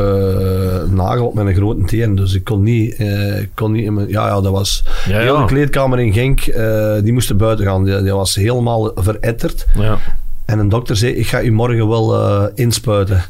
eh, 0.83 0.91
nagel 0.91 1.27
op 1.27 1.35
mijn 1.35 1.55
grote 1.55 1.85
teen, 1.85 2.15
dus 2.15 2.35
ik 2.35 2.45
kon 2.45 2.63
niet, 2.63 2.95
eh, 2.97 3.41
ik 3.41 3.51
kon 3.55 3.73
niet 3.73 3.85
in 3.85 3.95
mijn, 3.95 4.09
ja, 4.09 4.27
ja, 4.27 4.41
dat 4.41 4.53
was 4.53 4.85
Ja, 5.09 5.19
heel 5.19 5.35
ja. 5.35 5.41
de 5.41 5.47
kleedkamer 5.47 5.99
in 6.01 6.13
Genk, 6.13 6.41
eh, 6.41 6.95
die 7.03 7.13
moesten 7.13 7.37
buiten 7.37 7.65
gaan, 7.65 7.85
die, 7.85 8.03
die 8.03 8.13
was 8.13 8.35
helemaal 8.35 8.93
veretterd. 8.95 9.67
Ja. 9.79 9.99
En 10.45 10.59
een 10.59 10.69
dokter 10.69 10.97
zei, 10.97 11.13
ik 11.13 11.27
ga 11.27 11.43
u 11.43 11.53
morgen 11.53 11.89
wel 11.89 12.15
eh, 12.21 12.45
inspuiten. 12.55 13.23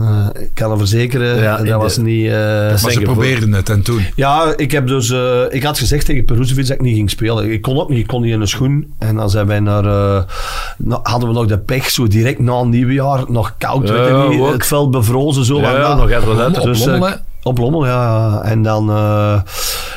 Eh, 0.00 0.26
ik 0.42 0.50
kan 0.54 0.70
er 0.70 0.78
verzekeren, 0.78 1.42
Ja, 1.42 1.50
dat 1.50 1.58
in 1.66 1.72
de- 1.72 1.78
was 1.78 1.96
niet... 1.96 2.26
eh, 2.26 2.32
maar 2.32 2.78
ze 2.78 2.90
zijn 2.90 3.02
probeerden 3.04 3.52
het 3.52 3.68
en 3.68 3.82
toen... 3.82 4.00
ja, 4.16 4.52
ik 4.56 4.70
heb 4.70 4.86
dus... 4.86 5.10
eh, 5.10 5.40
ik 5.50 5.62
had 5.62 5.78
gezegd 5.78 6.06
tegen 6.06 6.24
Peruzovic 6.24 6.66
dat 6.66 6.76
ik 6.76 6.82
niet 6.82 6.94
ging 6.96 7.10
spelen. 7.10 7.52
Ik 7.52 7.62
kon 7.62 7.80
ook 7.80 7.88
niet, 7.88 7.98
ik 7.98 8.06
kon 8.06 8.22
niet 8.22 8.32
in 8.32 8.40
een 8.40 8.48
schoen. 8.48 8.92
En 8.98 9.16
dan 9.16 9.30
zijn 9.30 9.46
wij 9.46 9.60
naar... 9.60 9.84
eh, 9.84 10.22
nou, 10.78 11.00
hadden 11.02 11.28
we 11.28 11.34
nog 11.34 11.46
de 11.46 11.58
pech, 11.58 11.90
zo 11.90 12.06
direct 12.06 12.38
na 12.38 12.52
een 12.52 12.68
nieuwjaar, 12.68 13.24
nog 13.28 13.54
koud, 13.58 13.90
weet 13.90 14.28
niet, 14.28 14.46
het 14.52 14.66
veld 14.66 14.90
bevrozen, 14.90 15.44
zo. 15.44 15.60
Ja, 15.60 15.74
en 15.74 15.80
dat. 15.80 15.96
nog 15.96 16.10
even 16.10 16.38
uit. 16.38 16.62
Dus, 16.62 16.86
eh. 16.86 17.12
Op 17.42 17.58
Lommel, 17.58 17.86
ja. 17.86 18.40
En 18.44 18.62
dan 18.62 18.90
eh, 18.90 19.40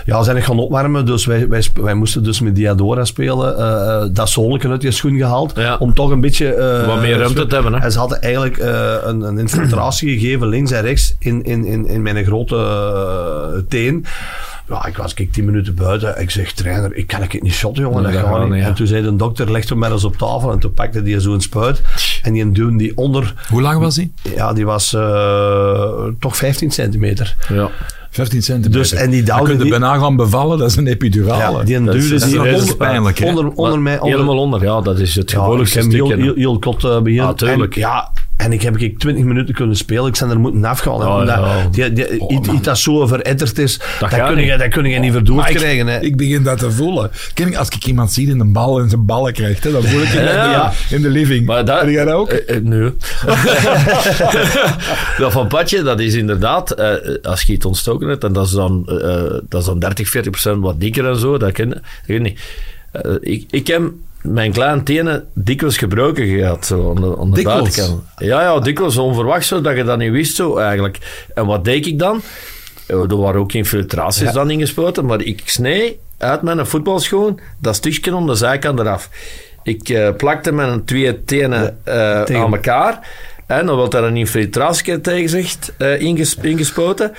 ja, 0.06 0.24
zijn 0.24 0.38
ik 0.38 0.44
gaan 0.44 0.60
opwarmen. 0.60 1.06
Dus 1.06 1.26
wij, 1.26 1.48
wij, 1.48 1.64
wij 1.74 1.94
moesten 1.94 2.24
dus 2.24 2.40
met 2.40 2.56
Diadora 2.56 3.06
spelen. 3.06 3.58
Eh, 3.58 4.06
dat 4.12 4.30
zolken 4.30 4.70
uit 4.72 4.82
je 4.82 4.92
schoen 4.92 5.18
gehaald. 5.18 5.54
Ja. 5.56 5.76
Om 5.80 5.94
toch 5.94 6.10
een 6.10 6.22
beetje... 6.22 6.84
Wat 6.88 7.00
meer 7.02 7.18
ruimte 7.18 7.48
te 7.48 7.56
hebben, 7.56 7.74
hè. 7.74 7.80
En 7.80 7.92
ze 7.92 8.00
hadden 8.00 8.22
eigenlijk 8.22 8.58
een, 9.04 9.22
een 9.22 9.38
infiltratie 9.38 10.20
gegeven, 10.20 10.48
links 10.48 10.72
en 10.72 10.82
rechts, 10.82 11.16
in, 11.20 11.44
in, 11.44 11.66
in, 11.66 11.88
in 11.88 12.02
mijn 12.02 12.26
grote 12.26 13.66
teen. 13.68 14.06
Ja, 14.70 14.86
ik 14.86 14.98
was 14.98 15.14
kijk, 15.14 15.32
tien 15.32 15.46
minuten 15.46 15.76
buiten. 15.76 16.22
Ik 16.22 16.30
zeg, 16.30 16.52
trainer, 16.52 16.96
ik 16.96 17.08
kan 17.08 17.22
het 17.22 17.42
niet 17.42 17.54
shotten, 17.54 17.84
jongen. 17.84 18.04
Nee, 18.04 18.12
dat 18.12 18.22
dat 18.22 18.32
gaat 18.32 18.40
niet. 18.40 18.50
niet, 18.50 18.60
ja. 18.62 18.68
En 18.68 18.74
toen 18.74 18.88
zei 18.88 19.04
de 19.04 19.16
dokter, 19.16 19.52
leg 19.52 19.70
hem 19.70 19.78
maar 19.78 19.92
eens 19.92 20.04
op 20.04 20.18
tafel. 20.18 20.52
En 20.52 20.60
toen 20.60 20.74
pakte 20.74 21.02
hij 21.02 21.20
zo'n 21.20 21.42
spuit. 21.42 21.82
En 22.24 22.34
die 22.34 22.52
duwde 22.52 22.78
die 22.78 22.98
onder... 22.98 23.34
Hoe 23.50 23.62
lang 23.62 23.80
was 23.80 23.96
die? 23.96 24.14
Ja, 24.36 24.54
die 24.54 24.66
was 24.66 24.94
eh, 24.94 26.08
toch 26.20 26.38
15 26.38 26.72
centimeter. 26.72 27.36
Ja. 27.50 27.70
15 28.16 28.42
centimeter. 28.44 28.82
Dus, 28.82 28.92
en 28.94 29.10
die 29.10 29.24
Dan 29.24 29.44
kun 29.44 29.54
je 29.58 29.60
die- 29.62 29.70
bijna 29.70 29.98
gaan 29.98 30.16
bevallen, 30.16 30.58
dat 30.58 30.70
is 30.70 30.76
een 30.76 30.88
epidurale. 30.88 31.58
Ja, 31.58 31.64
die 31.64 31.84
dat 31.84 31.96
is- 31.96 32.02
duwde 32.02 32.18
dat 32.20 32.28
is 32.28 32.34
die 32.34 32.40
nog 32.44 32.54
onder, 32.54 32.72
onpijnlijk, 32.72 33.20
hè? 33.20 33.26
onder, 33.28 33.48
onder 33.50 33.80
mij. 33.80 34.00
Onder, 34.00 34.12
Helemaal 34.20 34.38
onder, 34.38 34.64
ja, 34.64 34.82
dat 34.82 35.00
is 35.00 35.16
het 35.16 35.32
ja, 35.32 35.48
heb 35.50 35.56
heel, 35.56 35.66
stukje. 35.66 36.16
heel, 36.16 36.34
heel 36.36 36.60
kot 36.60 36.84
uh, 36.84 37.00
begin. 37.02 37.22
Ah, 37.22 37.34
tuurlijk. 37.34 37.76
En, 37.76 37.82
ja, 37.82 38.12
en 38.38 38.52
ik 38.54 38.62
heb 38.62 38.78
ik 38.78 39.00
20 39.00 39.24
minuten 39.24 39.56
kunnen 39.56 39.76
spelen. 39.76 40.06
Ik 40.06 40.16
zijn 40.16 40.30
er 40.30 40.40
moeten 40.40 40.66
afgaan. 40.66 41.00
Ja, 41.00 41.20
omdat 41.20 41.36
ja. 41.36 41.68
Die, 41.72 41.94
die, 41.94 42.20
Oh, 42.22 42.32
iets, 42.54 42.62
dat 42.62 42.78
zo 42.78 43.08
veretterd 43.08 43.58
is, 43.60 43.80
dat, 44.00 44.10
kun 44.10 44.36
niet. 44.36 44.46
je, 44.48 44.58
dat 44.58 44.68
kun 44.68 44.86
je 44.86 45.00
niet 45.00 45.12
verdoord 45.12 45.46
krijgen. 45.46 45.88
Hè. 45.88 46.00
Ik 46.00 46.18
begin 46.18 46.44
dat 46.44 46.58
te 46.58 46.72
voelen. 46.72 47.12
Ken 47.34 47.48
ik, 47.48 47.56
als 47.56 47.70
ik 47.70 47.86
iemand 47.86 48.12
zie 48.12 48.30
in 48.30 48.40
een 48.40 48.52
bal 48.54 48.80
en 48.80 48.90
zijn 48.90 49.06
ballen 49.06 49.34
krijgt, 49.34 49.64
hè, 49.64 49.72
dan 49.72 49.84
voel 49.84 50.02
ik 50.02 50.08
het 50.08 50.24
Ja, 50.30 50.44
in, 50.46 50.50
ja. 50.52 50.74
de, 50.90 50.96
in 50.96 51.02
de 51.02 51.10
living. 51.10 51.46
Maar 51.46 51.66
dat, 51.66 51.82
jij 51.90 52.06
dat 52.06 52.14
ook? 52.14 52.30
Eh, 52.30 52.56
eh, 52.56 52.64
nee. 52.64 52.92
dat 55.20 55.32
van 55.32 55.48
Patje, 55.48 55.84
dat 55.84 56.00
is 56.00 56.14
inderdaad, 56.14 56.72
eh, 56.72 56.94
als 57.22 57.42
je 57.42 57.54
het 57.54 57.66
ontstoken 57.66 58.05
en 58.10 58.34
dat 58.34 58.46
is 58.46 58.52
dan, 58.52 58.84
eh, 58.88 59.34
dat 59.50 59.60
is 59.62 59.66
dan 59.68 59.80
30, 59.80 60.10
40 60.10 60.32
procent 60.32 60.62
wat 60.64 60.80
dikker 60.80 61.06
en 61.10 61.16
zo, 61.18 61.38
dat 61.38 61.52
ken 61.52 61.70
dat 61.70 61.80
ik 62.06 62.22
niet. 62.22 62.40
Eh, 62.92 63.12
ik, 63.20 63.46
ik 63.50 63.68
heb 63.68 63.82
mijn 64.22 64.52
kleine 64.52 64.84
tenen 64.84 65.26
dikwijls 65.34 65.78
gebroken 65.78 66.28
gehad, 66.28 66.66
zo, 66.66 66.90
aan 66.90 67.02
de, 67.02 67.18
aan 67.20 67.32
de 67.32 67.42
buitenkant. 67.42 68.02
Ja, 68.18 68.42
ja, 68.42 68.60
dikwijls 68.60 68.98
onverwacht 68.98 69.46
zo, 69.46 69.62
dat 69.62 69.76
je 69.76 69.84
dat 69.84 69.98
niet 69.98 70.12
wist 70.12 70.36
zo 70.36 70.58
eigenlijk. 70.58 71.26
En 71.34 71.46
wat 71.46 71.64
deed 71.66 71.86
ik 71.86 72.00
dan? 72.00 72.22
Eh, 72.88 72.96
Er 73.02 73.18
waren 73.18 73.40
ook 73.42 73.54
infiltraties 73.54 74.32
dan 74.32 74.50
ingespoten, 74.52 75.06
maar 75.06 75.22
ik 75.22 75.42
snee 75.46 76.00
uit 76.18 76.42
mijn 76.42 76.66
voetbalschoen 76.66 77.40
dat 77.62 77.76
stukje 77.76 78.16
om 78.16 78.28
de 78.28 78.36
zijkant 78.36 78.80
eraf. 78.80 79.10
Ik 79.64 79.90
eh, 79.90 80.10
plakte 80.18 80.52
mijn 80.52 80.84
twee 80.86 81.24
tenen 81.24 81.78
eh, 81.84 82.22
aan 82.22 82.54
elkaar. 82.54 83.08
En 83.46 83.66
dan 83.66 83.76
wordt 83.76 83.92
daar 83.92 84.04
een 84.04 84.18
infiltratie 84.18 85.02
tegen 85.02 85.30
zegt, 85.30 85.74
eh, 85.78 86.02
inges- 86.02 86.38
ingespoten. 86.42 87.12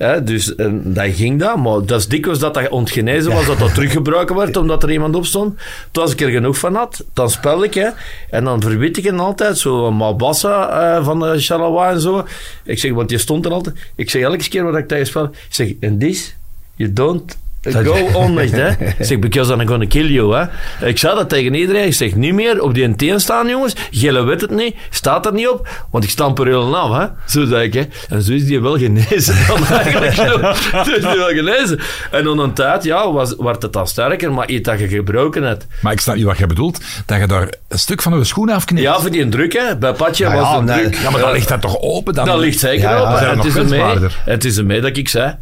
Hè, 0.00 0.22
dus 0.22 0.54
en 0.54 0.82
dat 0.84 1.08
ging 1.10 1.40
dat, 1.40 1.56
maar 1.56 1.84
dat 1.84 2.00
is 2.00 2.08
dikwijls 2.08 2.38
dat 2.38 2.54
dat 2.54 2.68
ontgenezen 2.68 3.32
was, 3.32 3.46
dat 3.46 3.58
dat 3.58 3.74
teruggebruiken 3.74 4.36
werd 4.36 4.56
omdat 4.56 4.82
er 4.82 4.90
iemand 4.90 5.14
op 5.14 5.24
stond. 5.24 5.58
Toen 5.90 6.02
als 6.02 6.12
ik 6.12 6.20
er 6.20 6.30
genoeg 6.30 6.58
van 6.58 6.74
had, 6.74 7.04
dan 7.12 7.30
spel 7.30 7.64
ik, 7.64 7.74
hè, 7.74 7.88
en 8.30 8.44
dan 8.44 8.60
verwit 8.60 8.96
ik 8.96 9.04
hem 9.04 9.20
altijd, 9.20 9.58
zo 9.58 9.86
een 9.86 9.94
Malbassa 9.94 10.68
eh, 10.68 11.04
van 11.04 11.20
de 11.20 11.34
Chalawa 11.38 11.90
en 11.90 12.00
zo. 12.00 12.26
Ik 12.64 12.78
zeg, 12.78 12.92
want 12.92 13.08
die 13.08 13.18
stond 13.18 13.44
er 13.44 13.52
altijd. 13.52 13.76
Ik 13.94 14.10
zeg 14.10 14.22
elke 14.22 14.48
keer 14.48 14.64
wat 14.64 14.76
ik 14.76 14.88
tegen 14.88 15.06
spel, 15.06 15.24
ik 15.24 15.32
zeg, 15.48 15.72
and 15.80 16.00
this, 16.00 16.34
you 16.76 16.92
don't 16.92 17.38
go 17.62 18.08
on 18.14 18.34
with, 18.34 18.50
hè. 18.52 18.68
Ik 18.68 18.94
zeg, 19.06 19.18
because 19.18 19.52
I'm 19.52 19.66
gonna 19.66 19.86
kill 19.86 20.06
you, 20.12 20.34
hè. 20.34 20.44
Ik 20.86 20.98
zei 20.98 21.14
dat 21.14 21.28
tegen 21.28 21.54
iedereen. 21.54 21.86
Ik 21.86 21.94
zeg, 21.94 22.14
niet 22.14 22.34
meer 22.34 22.62
op 22.62 22.74
die 22.74 22.96
teen 22.96 23.20
staan, 23.20 23.48
jongens. 23.48 23.74
Gele 23.90 24.22
weet 24.22 24.40
het 24.40 24.50
niet, 24.50 24.76
staat 24.90 25.26
er 25.26 25.32
niet 25.32 25.48
op, 25.48 25.68
want 25.90 26.04
ik 26.04 26.10
stamp 26.10 26.38
er 26.38 26.46
heel 26.46 26.76
af, 26.76 26.98
hè. 26.98 27.06
Zo 27.26 27.46
zei 27.46 27.64
ik, 27.64 27.72
hè. 27.74 27.82
En 28.08 28.22
zo 28.22 28.32
is 28.32 28.44
die 28.44 28.60
wel 28.60 28.78
genezen 28.78 29.36
dan 29.48 29.66
eigenlijk. 29.66 30.12
zo. 30.14 30.38
Is 30.80 30.84
die 30.84 31.16
wel 31.16 31.28
genezen. 31.28 31.80
En 32.10 32.24
dan 32.24 32.38
een 32.38 32.52
tijd, 32.52 32.84
ja, 32.84 33.12
was, 33.12 33.34
werd 33.38 33.62
het 33.62 33.72
dan 33.72 33.86
sterker, 33.86 34.32
maar 34.32 34.48
iets 34.48 34.68
dat 34.68 34.78
je 34.78 34.88
gebroken 34.88 35.42
hebt. 35.42 35.66
Maar 35.80 35.92
ik 35.92 36.00
snap 36.00 36.14
niet 36.16 36.24
wat 36.24 36.38
je 36.38 36.46
bedoelt. 36.46 36.80
Dat 37.06 37.18
je 37.20 37.26
daar 37.26 37.48
een 37.68 37.78
stuk 37.78 38.02
van 38.02 38.18
je 38.18 38.24
schoen 38.24 38.48
afknipt. 38.50 38.82
Ja, 38.82 39.00
voor 39.00 39.10
die 39.10 39.28
druk, 39.28 39.52
hè. 39.52 39.76
Bij 39.76 39.92
Patje 39.92 40.24
Ja, 40.24 40.34
was 40.34 40.48
ja, 40.48 40.60
nee. 40.60 40.80
druk. 40.80 40.94
Ja, 41.02 41.10
maar 41.10 41.20
dan 41.20 41.32
ligt 41.32 41.48
dat 41.48 41.60
toch 41.60 41.80
open? 41.80 42.14
Dan 42.14 42.26
Dat 42.26 42.38
ligt 42.38 42.58
zeker 42.58 42.80
Ja, 42.80 42.90
ja, 42.90 43.00
open. 43.00 43.36
het, 43.36 43.44
is 43.44 43.54
ermee, 43.56 43.96
het 44.24 44.44
is 44.44 44.56
ermee 44.56 44.80
dat 44.80 44.96
ik 44.96 45.08
zei, 45.08 45.34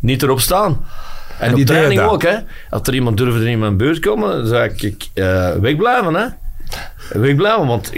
niet 0.00 0.22
erop 0.22 0.40
staan. 0.40 0.84
En, 1.38 1.54
die 1.54 1.64
training 1.64 2.00
ook, 2.00 2.22
hè. 2.22 2.36
Als 2.70 2.80
er 2.82 2.94
iemand 2.94 3.16
durfde 3.16 3.50
in 3.50 3.58
mijn 3.58 3.76
buurt 3.76 3.98
komen, 3.98 4.36
dan 4.36 4.46
zou 4.46 4.70
ik 4.76 5.08
eh, 5.14 5.52
wegblijven, 5.52 6.14
hè. 6.14 6.26
Wegblijven, 7.20 7.66
want 7.66 7.92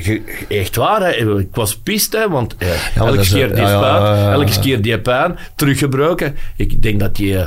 echt 0.48 0.76
waar, 0.76 1.00
hè. 1.00 1.38
ik 1.38 1.54
was 1.54 1.76
pist, 1.76 2.12
hè, 2.12 2.28
want 2.28 2.56
eh, 2.56 2.96
elke 2.96 3.26
keer 3.28 3.48
die 3.48 3.64
ja. 3.64 4.32
elke 4.32 4.60
keer 4.60 4.82
die 4.82 4.98
pijn, 4.98 5.38
teruggebroken. 5.54 6.36
Ik 6.56 6.82
denk 6.82 7.00
dat 7.00 7.16
die 7.16 7.38
eh, 7.38 7.46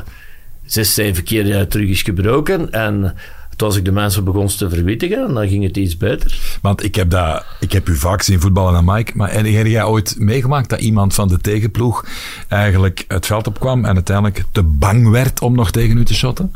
zes, 0.66 0.94
zeven 0.94 1.24
keer 1.24 1.68
terug 1.68 1.90
is 1.90 2.02
gebroken 2.02 2.72
en... 2.72 3.16
Toen 3.60 3.68
als 3.68 3.78
ik 3.78 3.86
de 3.86 3.92
mensen 3.92 4.24
begon 4.24 4.48
te 4.48 4.70
verwittigen, 4.70 5.34
dan 5.34 5.48
ging 5.48 5.64
het 5.64 5.78
iets 5.78 5.98
beter. 5.98 6.58
Want 6.62 6.84
ik 6.84 6.96
heb, 6.96 7.10
dat, 7.10 7.46
ik 7.60 7.72
heb 7.72 7.90
u 7.90 7.96
vaak 7.96 8.22
zien 8.22 8.42
voetballen 8.42 8.76
aan 8.76 8.86
Mike. 8.96 9.12
Maar 9.16 9.34
heb 9.34 9.46
jij 9.66 9.84
ooit 9.84 10.16
meegemaakt 10.20 10.70
dat 10.70 10.80
iemand 10.80 11.14
van 11.14 11.28
de 11.28 11.38
tegenploeg 11.38 12.06
eigenlijk 12.48 13.06
het 13.08 13.26
veld 13.26 13.48
opkwam 13.48 13.86
en 13.86 13.94
uiteindelijk 13.96 14.44
te 14.52 14.64
bang 14.64 15.10
werd 15.10 15.42
om 15.42 15.56
nog 15.56 15.72
tegen 15.72 15.98
u 15.98 16.06
te 16.06 16.14
shotten? 16.14 16.52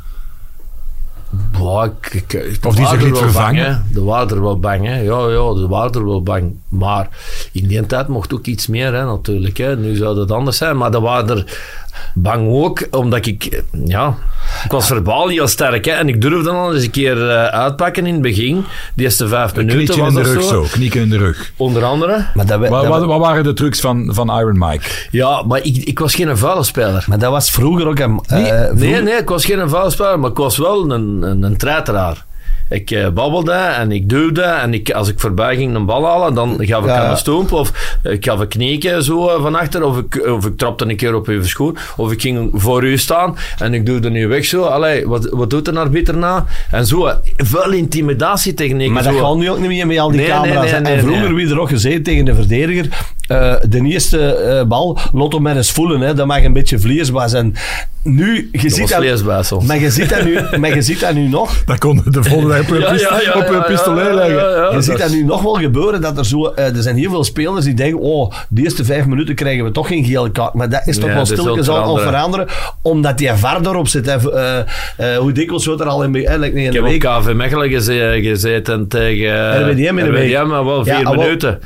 Boah, 1.58 1.86
ik, 1.86 2.14
ik, 2.14 2.34
ik- 2.34 2.66
Of 2.66 2.76
die 2.76 2.88
zich 2.88 3.02
liet 3.02 3.12
wel 3.12 3.20
vervangen? 3.22 3.64
bang, 3.64 3.76
hè. 3.88 3.94
De 3.94 4.02
waren 4.04 4.30
er 4.30 4.42
wel 4.42 4.60
bang, 4.60 4.86
hè. 4.86 4.96
Ja, 5.00 5.20
ja, 5.30 5.54
de 5.54 5.68
waren 5.70 5.92
er 5.92 6.06
wel 6.06 6.24
bang. 6.24 6.52
Maar 6.70 7.08
in 7.52 7.68
die 7.68 7.86
tijd 7.86 8.08
mocht 8.08 8.34
ook 8.34 8.46
iets 8.46 8.68
meer, 8.68 8.94
hè, 8.94 9.06
natuurlijk. 9.06 9.58
Hè. 9.58 9.78
Nu 9.78 9.96
zou 9.96 10.16
dat 10.16 10.32
anders 10.32 10.58
zijn. 10.58 10.78
Maar 10.78 10.92
de 10.92 11.00
waren 11.00 11.30
er 11.38 11.60
bang 12.14 12.48
ook, 12.50 12.88
omdat 12.92 13.26
ik... 13.26 13.62
Ja, 13.86 14.16
ik 14.64 14.72
was 14.72 14.88
verbaal 14.88 15.28
heel 15.28 15.48
sterk, 15.48 15.86
hè. 15.86 15.92
En 15.92 16.08
ik 16.08 16.22
durfde 16.22 16.44
dan 16.44 16.56
al 16.56 16.74
eens 16.74 16.84
een 16.84 16.92
keer 16.92 17.30
eh, 17.30 17.46
uitpakken 17.46 18.06
in 18.06 18.14
het 18.14 18.22
begin. 18.22 18.66
De 18.96 19.04
eerste 19.04 19.28
vijf 19.28 19.52
Een 19.58 19.66
minuten 19.66 19.78
knietje 19.96 20.02
was 20.02 20.16
in 20.16 20.24
de 20.24 20.34
rug 20.34 20.44
zo. 20.44 20.50
zo, 20.64 20.66
knieken 20.72 21.02
in 21.02 21.10
de 21.10 21.18
rug. 21.18 21.52
Onder 21.58 21.84
andere. 21.84 22.26
Maar 22.34 22.46
dat, 22.46 22.60
we- 22.60 22.68
Wat, 22.70 22.84
dat 22.88 23.06
wat, 23.06 23.20
waren 23.20 23.44
de 23.44 23.54
trucs 23.54 23.80
van, 23.80 24.10
van 24.14 24.40
Iron 24.40 24.58
Mike? 24.58 24.86
Ja, 25.12 25.42
maar 25.44 25.60
ik, 25.64 25.78
ik 25.78 26.00
was 26.00 26.16
geen 26.16 26.38
vuile 26.38 26.64
speler. 26.64 27.06
maar 27.08 27.20
dat 27.20 27.32
was 27.32 27.52
vroeger 27.52 27.88
ook... 27.88 28.00
een 28.00 28.22
Nee, 28.28 28.44
eh, 28.44 28.60
nee, 28.60 28.78
vroeger- 28.78 29.04
nee, 29.04 29.14
ik 29.18 29.30
was 29.30 29.46
geen 29.46 29.70
vuilspeler, 29.70 30.20
maar 30.20 30.30
ik 30.30 30.38
was 30.38 30.58
wel 30.58 30.92
een, 30.92 31.22
een, 31.22 31.44
een 31.44 31.58
treiteraar. 31.58 32.26
Ik 32.74 32.92
eh, 32.92 33.10
babbelde 33.10 33.52
en 33.52 33.92
ik 33.92 34.10
duwde 34.10 34.42
en 34.42 34.74
ik, 34.74 34.92
als 34.92 35.08
ik 35.10 35.20
voorbij 35.20 35.56
ging 35.56 35.76
een 35.76 35.86
bal 35.86 36.06
halen, 36.06 36.34
dan 36.34 36.58
gaf 36.60 36.82
ik 36.84 36.90
Ja, 36.90 37.04
aan 37.04 37.10
een 37.12 37.18
stoomp 37.18 37.52
of 37.52 37.98
ik 38.04 38.26
gaf 38.26 38.40
een 38.40 38.48
knieken 38.48 39.04
zo 39.04 39.28
eh, 39.30 39.42
van 39.42 39.56
achter 39.56 39.84
of 39.84 39.98
ik, 39.98 40.26
of 40.28 40.46
ik 40.46 40.58
trapte 40.58 40.86
een 40.90 40.96
keer 40.96 41.16
op 41.16 41.28
uw 41.28 41.44
schoen 41.44 41.78
of 41.98 42.12
ik 42.12 42.22
ging 42.22 42.50
voor 42.54 42.84
u 42.84 42.98
staan 42.98 43.36
en 43.58 43.74
ik 43.74 43.86
duwde 43.86 44.10
nu 44.10 44.28
weg 44.28 44.46
zo. 44.46 44.64
Allee, 44.64 45.08
wat, 45.08 45.28
wat 45.32 45.50
doet 45.50 45.68
een 45.68 45.78
arbiter 45.78 46.18
na? 46.18 46.46
En 46.72 46.86
zo, 46.86 47.06
eh, 47.06 47.16
veel 47.38 47.72
intimidatietechnieken. 47.72 48.94
Maar 48.94 49.04
dat 49.04 49.14
zo. 49.14 49.20
gaat 49.26 49.36
nu 49.38 49.50
ook 49.50 49.60
niet 49.60 49.68
meer 49.68 49.88
met 49.88 49.98
al 50.00 50.10
die 50.12 50.20
Nee, 50.20 50.30
camera's. 50.30 50.72
nee, 50.72 50.80
nee, 50.82 50.94
en 50.94 51.00
vroeger, 51.00 51.34
wie 51.34 51.50
er 51.50 51.60
ook 51.60 51.70
gezeten 51.70 52.04
tegen 52.04 52.26
de 52.26 52.36
verdediger, 52.36 52.88
eh, 53.28 53.54
de 53.70 53.82
eerste 53.82 54.36
eh, 54.36 54.64
bal, 54.68 54.98
Lotto 55.14 55.40
met 55.40 55.56
eens 55.56 55.72
voelen, 55.72 56.02
hè, 56.02 56.14
dat 56.14 56.28
mag 56.28 56.44
een 56.44 56.54
beetje 56.54 56.80
vlees 56.80 57.10
was. 57.10 57.34
En 57.34 57.54
nu, 58.04 58.50
je 58.52 58.62
Dat 58.62 58.72
ziet 58.72 58.96
was 58.96 59.24
dat, 59.24 59.46
soms. 59.46 59.66
maar 59.66 59.80
je 59.80 59.90
ziet 59.90 60.10
dat 60.10 60.24
nu, 60.24 60.40
maar 60.60 60.76
je 60.76 60.82
ziet 60.82 61.00
dat 61.00 61.14
nu 61.14 61.28
nog. 61.28 61.58
Dat 61.66 61.78
kon 61.78 62.02
de 62.06 62.24
volgende 62.24 62.54
dag 62.56 62.62
op 62.62 62.70
een, 62.70 62.80
Ja, 62.80 62.94
ja, 62.94 63.22
ja, 63.22 63.34
op 63.34 63.48
een 63.48 63.54
ja, 63.54 63.62
pistolet 63.62 64.06
ja, 64.08 64.14
leggen. 64.14 64.36
ja, 64.36 64.50
ja, 64.50 64.68
Je 64.68 64.74
dat 64.74 64.84
ziet 64.84 64.98
dat 64.98 65.10
nu 65.12 65.24
nog 65.24 65.42
wel 65.42 65.54
gebeuren, 65.54 66.02
dat 66.02 66.18
er 66.18 66.26
zo... 66.26 66.46
eh, 66.48 66.76
er 66.76 66.82
zijn 66.82 66.96
heel 66.98 67.10
veel 67.10 67.24
spelers 67.24 67.66
die 67.66 67.74
denken, 67.74 68.00
oh, 68.00 68.32
de 68.50 68.62
eerste 68.64 68.86
vijf 68.86 69.06
minuten 69.06 69.36
krijgen 69.36 69.64
we 69.64 69.72
toch 69.72 69.88
geen 69.88 70.04
gele 70.06 70.32
kaart. 70.32 70.54
Maar 70.54 70.70
dat 70.70 70.82
is 70.88 70.98
toch 70.98 71.10
Ja, 71.10 71.16
wel 71.16 71.26
stilletjes 71.26 71.68
al 71.68 71.76
veranderen. 71.76 72.08
veranderen, 72.10 72.48
omdat 72.82 73.18
die 73.18 73.32
VAR 73.34 73.60
erop 73.62 73.88
zit. 73.88 74.06
Hè. 74.06 74.32
Eh, 74.34 74.60
eh, 75.14 75.18
hoe 75.18 75.32
dikwijls 75.32 75.66
wordt 75.66 75.82
er 75.82 75.88
al 75.88 76.04
in, 76.04 76.12
like, 76.12 76.38
nee, 76.38 76.48
in 76.48 76.56
Ik 76.56 76.72
de 76.72 76.76
heb 76.78 76.84
op 76.84 76.90
week... 76.90 77.00
KV 77.02 77.34
Mechelen 77.34 77.70
geze- 77.70 78.20
gezeten 78.22 78.88
tegen 78.88 79.62
RWDM 79.70 79.98
in 79.98 80.06
de 80.06 80.12
week. 80.12 80.34
RWDM, 80.36 80.48
maar 80.48 80.66
wel 80.66 80.84
vier 80.86 81.10
minuten. 81.10 81.60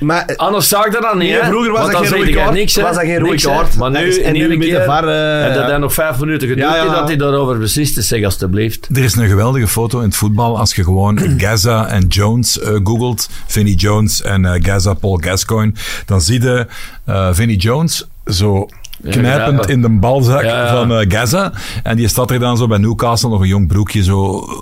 Maar 0.00 0.32
Anders 0.36 0.68
zag 0.68 0.86
ik 0.86 0.92
dat 0.92 1.01
dan 1.02 1.18
niet, 1.18 1.28
Nee, 1.30 1.40
hè? 1.40 1.46
vroeger 1.48 1.72
was 1.72 1.82
dat 1.82 1.92
dan 1.92 2.06
geen 2.06 2.18
rode 2.18 2.32
kaart. 2.32 2.52
niks? 2.54 2.76
Was 2.76 2.94
dat 2.94 3.04
geen 3.04 3.18
rode 3.18 3.30
Niks, 3.30 3.42
hè? 3.44 3.50
kaart. 3.50 3.76
Maar 3.76 3.90
nu, 3.90 3.98
is- 3.98 4.18
en 4.20 4.32
nu 4.32 4.56
met 4.56 4.68
de 4.68 4.82
VAR, 4.86 5.08
eh, 5.08 5.46
en 5.46 5.54
dat 5.54 5.66
hij 5.66 5.78
nog 5.78 5.92
vijf 5.94 6.18
minuten 6.20 6.48
geduurd 6.48 6.68
Ja, 6.68 6.74
ja. 6.76 6.82
heeft, 6.82 6.94
dat 6.94 7.06
hij 7.08 7.16
daarover 7.16 7.58
beslist 7.58 7.96
is, 7.98 8.08
zeg 8.08 8.24
alstublieft. 8.24 8.88
Er 8.92 9.04
is 9.04 9.14
een 9.16 9.28
geweldige 9.28 9.68
foto 9.68 9.98
in 9.98 10.04
het 10.06 10.16
voetbal 10.16 10.58
als 10.58 10.74
je 10.74 10.84
gewoon 10.84 11.18
Gaza 11.42 11.86
en 11.86 12.06
Jones 12.06 12.60
eh, 12.60 12.74
googelt. 12.84 13.28
Vinnie 13.46 13.74
Jones 13.76 14.22
en 14.22 14.44
eh, 14.44 14.52
Gaza 14.64 14.94
Paul 14.94 15.20
Gascoigne. 15.24 15.72
Dan 16.06 16.20
zie 16.20 16.42
je 16.42 16.66
eh 17.04 17.28
Vinnie 17.32 17.56
Jones 17.56 18.08
zo 18.26 18.68
knijpend 19.10 19.64
ja. 19.64 19.70
in 19.70 19.82
de 19.82 19.88
balzak 19.88 20.42
Ja, 20.42 20.64
ja. 20.64 20.70
van 20.86 21.10
Gaza. 21.10 21.52
En 21.82 21.96
die 21.96 22.08
staat 22.08 22.30
er 22.30 22.38
dan 22.38 22.56
zo 22.56 22.66
bij 22.66 22.78
Newcastle, 22.78 23.28
nog 23.28 23.40
een 23.40 23.46
jong 23.48 23.68
broekje, 23.68 24.02
zo 24.02 24.18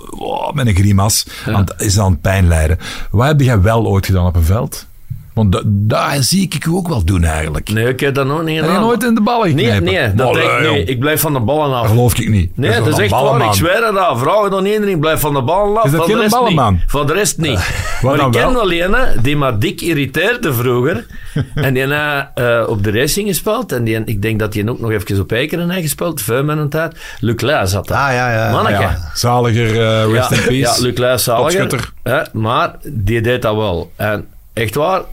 oh, 0.09 0.51
met 0.53 0.67
een 0.67 0.75
grimas. 0.75 1.25
Want 1.45 1.73
is 1.77 1.99
aan 1.99 2.19
pijn 2.19 2.47
lijden. 2.47 2.77
Wat 3.11 3.27
heb 3.27 3.41
jij 3.41 3.61
wel 3.61 3.85
ooit 3.87 4.05
gedaan 4.05 4.25
op 4.25 4.35
een 4.35 4.43
veld? 4.43 4.85
Want 5.33 5.51
da- 5.51 5.61
daar 5.65 6.23
zie 6.23 6.41
ik 6.41 6.65
u 6.65 6.71
ook 6.71 6.87
wel 6.87 7.03
doen 7.03 7.23
eigenlijk. 7.23 7.69
Nee, 7.71 7.87
ik 7.87 7.99
heb 7.99 8.15
dat 8.15 8.25
nog 8.25 8.43
niet 8.43 8.55
Heb 8.55 8.63
je 8.63 8.69
gedaan. 8.69 8.81
nooit 8.81 9.03
in 9.03 9.15
de 9.15 9.21
ballen 9.21 9.55
Nee, 9.55 9.65
geknepen? 9.65 9.93
nee, 9.93 10.13
dat 10.13 10.27
Allee, 10.27 10.47
denk, 10.47 10.59
nee, 10.59 10.83
ik 10.83 10.99
blijf 10.99 11.21
van 11.21 11.33
de 11.33 11.39
ballen 11.39 11.75
af. 11.75 11.81
Dat 11.81 11.91
geloof 11.91 12.19
ik 12.19 12.29
niet. 12.29 12.57
Nee, 12.57 12.69
dat 12.77 12.87
is 12.87 12.97
een 12.97 13.03
echt 13.03 13.11
waar. 13.11 13.45
Ik 13.45 13.53
zweer 13.53 13.85
het 13.85 13.97
aan. 13.97 14.19
Vrouwen 14.19 14.51
dan 14.51 14.65
iedereen, 14.65 14.89
ik 14.89 14.99
blijf 14.99 15.19
van 15.19 15.33
de 15.33 15.41
ballen 15.41 15.77
af. 15.77 15.85
Is 15.85 15.91
dat 15.91 15.99
van 15.99 16.09
geen 16.09 16.15
de 16.15 16.21
rest 16.21 16.35
ballenman? 16.35 16.73
niet. 16.73 16.83
Van 16.87 17.07
de 17.07 17.13
rest 17.13 17.37
niet. 17.37 17.59
maar 18.01 18.13
ik 18.15 18.31
ken 18.31 18.53
wel? 18.53 18.53
wel 18.53 18.71
een 18.71 19.21
die 19.21 19.35
maar 19.37 19.59
dik 19.59 19.81
irriteerde 19.81 20.53
vroeger. 20.53 21.05
en 21.55 21.73
die 21.73 21.87
heeft 21.87 22.27
eh, 22.35 22.63
op 22.67 22.83
de 22.83 22.91
racing 22.91 23.27
gespeeld. 23.27 23.71
En 23.71 23.83
die, 23.83 24.03
ik 24.05 24.21
denk 24.21 24.39
dat 24.39 24.53
hij 24.53 24.67
ook 24.67 24.79
nog 24.79 24.91
even 24.91 25.19
op 25.19 25.31
Eikeren 25.31 25.69
heeft 25.69 25.81
gespeeld. 25.81 26.21
Veel 26.21 26.49
een 26.49 26.69
tijd. 26.69 26.95
Luc 27.19 27.35
zat 27.65 27.87
daar. 27.87 28.07
Ah, 28.09 28.13
ja, 28.13 28.33
ja. 28.33 28.51
Manneke. 28.51 28.81
Ja, 28.81 29.11
zaliger, 29.13 29.81
eh, 29.81 30.13
rest 30.13 30.29
ja, 30.29 30.35
in 30.35 30.43
peace. 30.43 30.81
Ja, 30.93 31.03
Luc 31.07 31.21
zaliger. 31.23 31.91
Hè, 32.03 32.19
maar 32.33 32.75
die 32.87 33.21
deed 33.21 33.41
dat 33.41 33.55
wel. 33.55 33.91
En 33.95 34.27
echt 34.53 34.75
waar, 34.75 35.03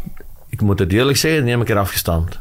ik 0.48 0.60
moet 0.60 0.78
het 0.78 0.92
eerlijk 0.92 1.16
zeggen, 1.18 1.42
die 1.42 1.50
heb 1.50 1.60
ik 1.60 1.68
eraf 1.68 1.90
gestampt. 1.90 2.38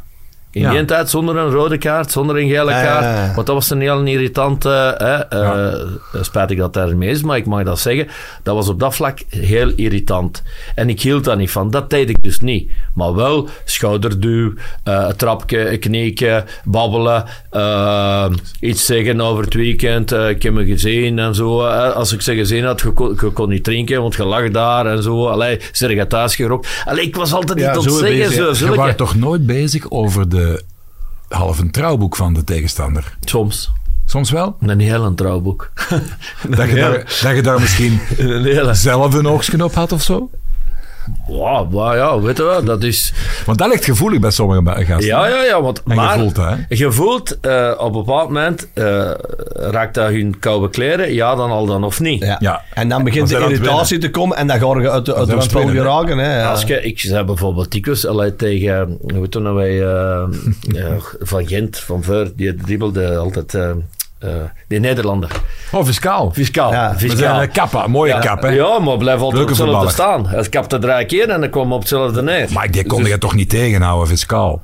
In 0.58 0.64
Ja. 0.64 0.72
die 0.72 0.86
tijd 0.86 1.10
zonder 1.10 1.36
een 1.38 1.50
rode 1.50 1.78
kaart, 1.78 2.12
zonder 2.12 2.38
een 2.38 2.50
gele 2.50 2.72
kaart. 2.72 3.36
Want 3.36 3.48
dat 3.48 3.56
was 3.56 3.70
een 3.70 3.82
heel 3.82 4.04
irritante... 4.06 4.70
Hè, 4.98 5.14
eh, 5.16 5.86
Spijtig 6.22 6.58
dat 6.58 6.74
dat 6.74 6.90
ermee 6.90 7.10
is, 7.10 7.24
maar 7.24 7.38
ik 7.38 7.46
mag 7.46 7.64
dat 7.64 7.80
zeggen. 7.80 8.08
Dat 8.44 8.56
was 8.56 8.70
op 8.70 8.80
dat 8.80 8.96
vlak 8.96 9.20
heel 9.30 9.72
irritant. 9.76 10.44
En 10.76 10.90
ik 10.90 11.02
hield 11.02 11.24
daar 11.24 11.36
niet 11.36 11.52
van. 11.52 11.72
Dat 11.72 11.90
deed 11.90 12.10
ik 12.10 12.24
dus 12.24 12.40
niet. 12.40 12.72
Maar 12.94 13.16
wel 13.16 13.50
schouderduw, 13.66 14.54
eh, 14.84 15.06
een 15.08 15.16
trapje, 15.16 15.78
knietje, 15.78 16.44
babbelen, 16.64 17.24
eh, 17.50 18.26
iets 18.60 18.86
zeggen 18.86 19.22
over 19.22 19.44
het 19.44 19.54
weekend. 19.54 20.12
eh, 20.12 20.30
ik 20.30 20.44
heb 20.44 20.54
me 20.54 20.66
gezien 20.66 21.20
en 21.20 21.36
zo. 21.36 21.66
eh, 21.66 21.94
als 21.94 22.14
ik 22.14 22.22
ze 22.22 22.36
gezien 22.36 22.64
had, 22.64 22.82
je 22.82 22.92
kon, 22.92 23.18
je 23.22 23.30
kon 23.30 23.50
niet 23.50 23.64
drinken, 23.64 24.02
want 24.02 24.16
je 24.16 24.26
lag 24.26 24.50
daar 24.52 24.86
en 24.86 25.04
zo. 25.04 25.28
Allee, 25.28 25.60
je 25.72 26.08
thuis 26.08 26.36
gerookt. 26.36 26.68
Allee, 26.86 27.06
ik 27.06 27.16
was 27.16 27.34
altijd 27.34 27.60
Ja, 27.60 27.76
niet 27.76 27.86
bezig, 27.86 28.32
Zo, 28.34 28.42
ja. 28.42 28.48
Je 28.48 28.54
zulke- 28.56 28.76
was 28.76 28.96
toch 28.96 29.16
nooit 29.16 29.46
bezig 29.46 29.90
over 29.92 30.30
de 30.30 30.47
half 31.30 31.60
een 31.60 31.72
trouwboek 31.72 32.16
van 32.16 32.34
de 32.34 32.44
tegenstander? 32.44 33.18
Soms. 33.20 33.72
Soms 34.06 34.32
wel? 34.32 34.58
Een 34.60 34.80
heel 34.80 35.04
trouwboek. 35.16 35.72
Dat 36.58 36.70
je, 36.70 36.76
daar, 36.76 37.18
dat 37.22 37.36
je 37.36 37.42
daar 37.42 37.60
misschien 37.60 38.00
Een 38.46 38.76
zelf 38.76 39.14
een 39.14 39.28
oogstje 39.28 39.64
op 39.64 39.74
had 39.74 39.92
of 39.92 40.02
zo? 40.02 40.30
Wow, 41.28 41.72
wow, 41.72 41.96
ja, 41.96 42.20
weet 42.20 42.38
je 42.38 42.44
wel, 42.44 42.64
dat 42.64 42.84
is... 42.84 43.14
Want 43.46 43.58
dat 43.58 43.68
ligt 43.68 43.86
gevoelig 43.86 44.20
bij 44.20 44.32
sommige 44.32 44.86
gasten. 44.86 45.06
Ja, 45.08 45.28
ja, 45.28 45.44
ja, 45.44 45.62
want... 45.62 45.78
En 45.84 45.84
je 45.90 45.96
maar, 45.96 46.20
voelt 46.20 46.36
dat, 46.36 46.46
hè? 46.46 46.56
Je 46.70 46.92
voelt, 46.92 47.40
eh, 47.40 47.72
op 47.78 47.86
een 47.86 47.92
bepaald 47.92 48.28
moment, 48.28 48.68
eh, 48.74 49.12
raakt 49.54 49.94
dat 49.94 50.10
hun 50.10 50.40
koude 50.40 50.70
kleren? 50.70 51.14
Ja, 51.14 51.36
dan 51.36 51.52
al 51.52 51.66
dan 51.66 51.84
of 51.84 52.00
niet. 52.00 52.24
Ja. 52.24 52.36
Ja. 52.40 52.62
En 52.74 52.90
dan 52.90 53.04
begint 53.04 53.30
de 53.30 53.38
irritatie 53.38 53.98
te 53.98 54.10
komen 54.10 54.38
en 54.38 54.48
dan 54.48 54.60
ga 54.60 54.82
je 54.82 54.92
uit, 54.92 55.06
de- 55.06 55.16
uit 55.16 55.28
het 55.28 55.44
spel 55.44 55.68
geraken. 55.68 56.18
Hè. 56.18 56.40
Ja. 56.40 56.50
Als 56.50 56.64
je, 56.64 56.82
ik 56.82 57.00
zei 57.00 57.24
bijvoorbeeld 57.24 57.72
dikwijls 57.72 58.06
allee, 58.06 58.36
tegen, 58.36 58.98
hoe 59.14 59.22
het 59.22 59.34
nou, 59.34 59.56
wij, 59.56 59.82
eh, 59.82 60.22
eh, 60.86 60.94
van 61.20 61.48
Gent, 61.48 61.80
van 61.80 62.04
Veur, 62.04 62.32
die 62.36 62.56
dribbelde 62.56 63.18
altijd, 63.18 63.58
eh, 64.20 64.36
eh, 64.36 64.42
die 64.68 64.80
Nederlander. 64.80 65.32
Oh, 65.72 65.86
fiscaal. 65.86 66.32
Fiscaal, 66.32 66.72
Ja, 66.72 66.96
fiscaal. 66.98 67.42
een 67.42 67.52
kappa, 67.52 67.88
mooie 67.88 68.14
ja, 68.14 68.20
kap, 68.20 68.42
hè? 68.42 68.50
ja, 68.50 68.80
maar 68.80 68.98
blijf 68.98 69.20
altijd 69.20 69.42
op 69.42 69.48
hetzelfde 69.48 69.90
staan. 69.90 70.28
Hij 70.28 70.50
kapte 70.50 70.80
drie 70.80 71.06
keer 71.06 71.30
en 71.30 71.42
dan 71.42 71.50
kwam 71.50 71.74
op 71.74 71.80
hetzelfde 71.80 72.22
neer. 72.22 72.48
Maar 72.52 72.72
die 72.72 72.86
kon 72.86 73.06
je 73.06 73.18
toch 73.18 73.34
niet 73.36 73.50
tegenhouden, 73.50 74.08
fiscaal? 74.08 74.64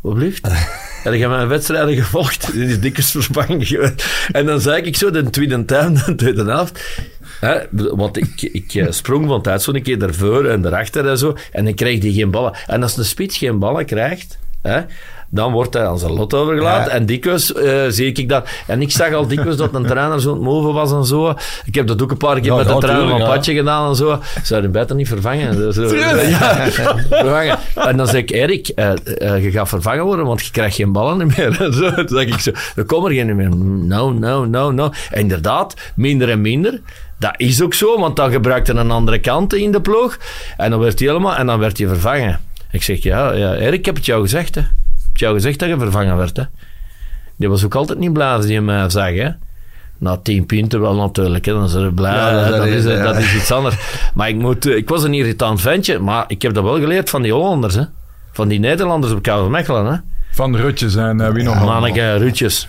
Wat 0.00 0.14
blieft? 0.14 0.48
Heb 1.04 1.14
je 1.14 1.28
mijn 1.28 1.48
wedstrijden 1.48 1.96
gevolgd? 1.96 2.52
Dit 2.82 2.98
is 2.98 3.10
vervangen 3.10 3.66
geweest. 3.66 4.06
En 4.32 4.46
dan 4.46 4.60
zei 4.60 4.82
ik 4.82 4.96
zo 4.96 5.10
de 5.10 5.30
tweede 5.30 5.64
tuin, 5.64 5.94
de 6.06 6.14
tweede 6.14 6.44
helft. 6.44 7.02
Hè, 7.40 7.58
want 7.70 8.16
ik, 8.16 8.42
ik 8.42 8.74
eh, 8.74 8.86
sprong 8.90 9.26
van 9.26 9.42
tijd 9.42 9.62
zo'n 9.62 9.82
keer 9.82 10.02
ervoor 10.02 10.44
en 10.44 10.66
erachter 10.66 11.08
en 11.08 11.18
zo. 11.18 11.36
En 11.52 11.64
dan 11.64 11.74
kreeg 11.74 12.02
hij 12.02 12.12
geen 12.12 12.30
ballen. 12.30 12.56
En 12.66 12.82
als 12.82 12.96
een 12.96 13.04
spits 13.04 13.38
geen 13.38 13.58
ballen 13.58 13.86
krijgt, 13.86 14.38
hè, 14.62 14.80
dan 15.28 15.52
wordt 15.52 15.74
hij 15.74 15.86
aan 15.86 15.98
zijn 15.98 16.12
lot 16.12 16.34
overgelaten. 16.34 16.92
Ja. 16.92 16.98
En 16.98 17.06
dikwijls 17.06 17.52
eh, 17.52 17.82
zie 17.88 18.12
ik 18.12 18.28
dat. 18.28 18.48
En 18.66 18.82
ik 18.82 18.90
zag 18.90 19.12
al 19.12 19.26
dikwijls 19.26 19.56
dat 19.56 19.74
een 19.74 19.86
trainer 19.86 20.20
zo 20.20 20.36
moven 20.36 20.72
was 20.72 20.92
en 20.92 21.04
zo. 21.04 21.34
Ik 21.64 21.74
heb 21.74 21.86
dat 21.86 22.02
ook 22.02 22.10
een 22.10 22.16
paar 22.16 22.40
keer 22.40 22.44
Ja, 22.44 22.56
met 22.56 22.66
de 22.68 22.78
trainer 22.78 23.08
van. 23.08 23.18
Patje 23.18 23.54
gedaan 23.54 23.88
en 23.88 23.96
zo. 23.96 24.20
Zou 24.42 24.62
je 24.62 24.68
beter 24.68 24.96
niet 24.96 25.08
vervangen? 25.08 25.72
Zo, 25.72 25.94
ja, 25.94 26.66
vervangen. 27.10 27.58
En 27.74 27.96
dan 27.96 28.06
zeg 28.06 28.20
ik, 28.20 28.30
Erik, 28.30 28.68
eh, 28.68 28.92
eh, 29.18 29.44
je 29.44 29.50
gaat 29.50 29.68
vervangen 29.68 30.04
worden, 30.04 30.26
want 30.26 30.44
je 30.44 30.50
krijgt 30.50 30.76
geen 30.76 30.92
ballen 30.92 31.26
meer. 31.26 31.44
En 31.66 31.72
zo. 31.72 31.90
Toen 31.94 32.08
zeg 32.08 32.26
ik 32.26 32.38
zo, 32.38 32.50
er 32.76 32.84
komen 32.84 33.10
er 33.10 33.16
geen 33.16 33.36
meer. 33.36 33.56
No, 33.86 34.12
no, 34.12 34.44
no, 34.44 34.70
no. 34.70 34.90
En 35.10 35.20
inderdaad, 35.20 35.74
minder 35.94 36.30
en 36.30 36.40
minder. 36.40 36.80
Dat 37.18 37.34
is 37.36 37.62
ook 37.62 37.74
zo, 37.74 37.98
want 37.98 38.16
dan 38.16 38.30
gebruikte 38.30 38.72
een 38.72 38.90
andere 38.90 39.18
kant 39.18 39.54
in 39.54 39.72
de 39.72 39.80
ploeg. 39.80 40.18
En 40.56 40.70
dan 40.70 40.80
werd 40.80 40.98
hij 40.98 41.08
helemaal, 41.08 41.36
en 41.36 41.46
dan 41.46 41.58
werd 41.58 41.78
hij 41.78 41.88
vervangen. 41.88 42.40
Ik 42.70 42.82
zeg, 42.82 43.02
ja, 43.02 43.32
ja 43.32 43.54
Erik, 43.54 43.78
ik 43.78 43.86
heb 43.86 43.94
het 43.96 44.06
jou 44.06 44.22
gezegd, 44.22 44.54
hè. 44.54 44.60
Heb 45.16 45.24
jou 45.24 45.34
gezegd 45.34 45.58
dat 45.58 45.68
je 45.68 45.78
vervangen 45.78 46.16
werd, 46.16 46.36
hè. 46.36 46.42
Die 47.36 47.48
was 47.48 47.64
ook 47.64 47.74
altijd 47.74 47.98
niet 47.98 48.12
blij 48.12 48.28
als 48.28 48.46
hij 48.46 48.60
mij 48.60 48.90
zag, 48.90 49.14
hè. 49.14 49.28
Na 49.98 50.16
tien 50.16 50.46
punten 50.46 50.80
wel 50.80 50.94
natuurlijk, 50.94 51.44
hè. 51.44 51.52
dan 51.52 51.64
is 51.64 51.72
er 51.74 51.92
blij. 51.92 52.12
Ja, 52.14 52.30
dat- 52.30 52.44
hè. 52.44 52.50
dat 52.50 52.58
dat, 52.58 52.66
is- 52.66 52.84
is, 52.84 52.92
ja. 52.92 53.02
dat 53.02 53.16
is 53.16 53.34
iets 53.34 53.50
anders. 53.50 53.76
Maar 54.14 54.28
ik, 54.28 54.36
moet, 54.36 54.66
eh, 54.66 54.76
ik 54.76 54.88
was 54.88 55.02
een 55.02 55.14
irritant 55.14 55.60
ventje, 55.60 55.98
maar 55.98 56.24
ik 56.28 56.42
heb 56.42 56.54
dat 56.54 56.64
wel 56.64 56.78
geleerd 56.78 57.10
van 57.10 57.22
die 57.22 57.32
Hollanders. 57.32 57.74
Hè. 57.74 57.82
Van 58.32 58.48
die 58.48 58.58
Nederlanders 58.58 59.12
op 59.12 59.22
KV 59.22 59.48
Mechelen. 59.48 59.86
Hè. 59.86 59.96
Van 60.32 60.56
Rutjes 60.56 60.94
en 60.96 61.20
eh, 61.20 61.30
wie 61.32 61.44
nog 61.44 61.56
allemaal. 61.56 61.80
Manneke, 61.80 62.16
Ruutjes. 62.16 62.68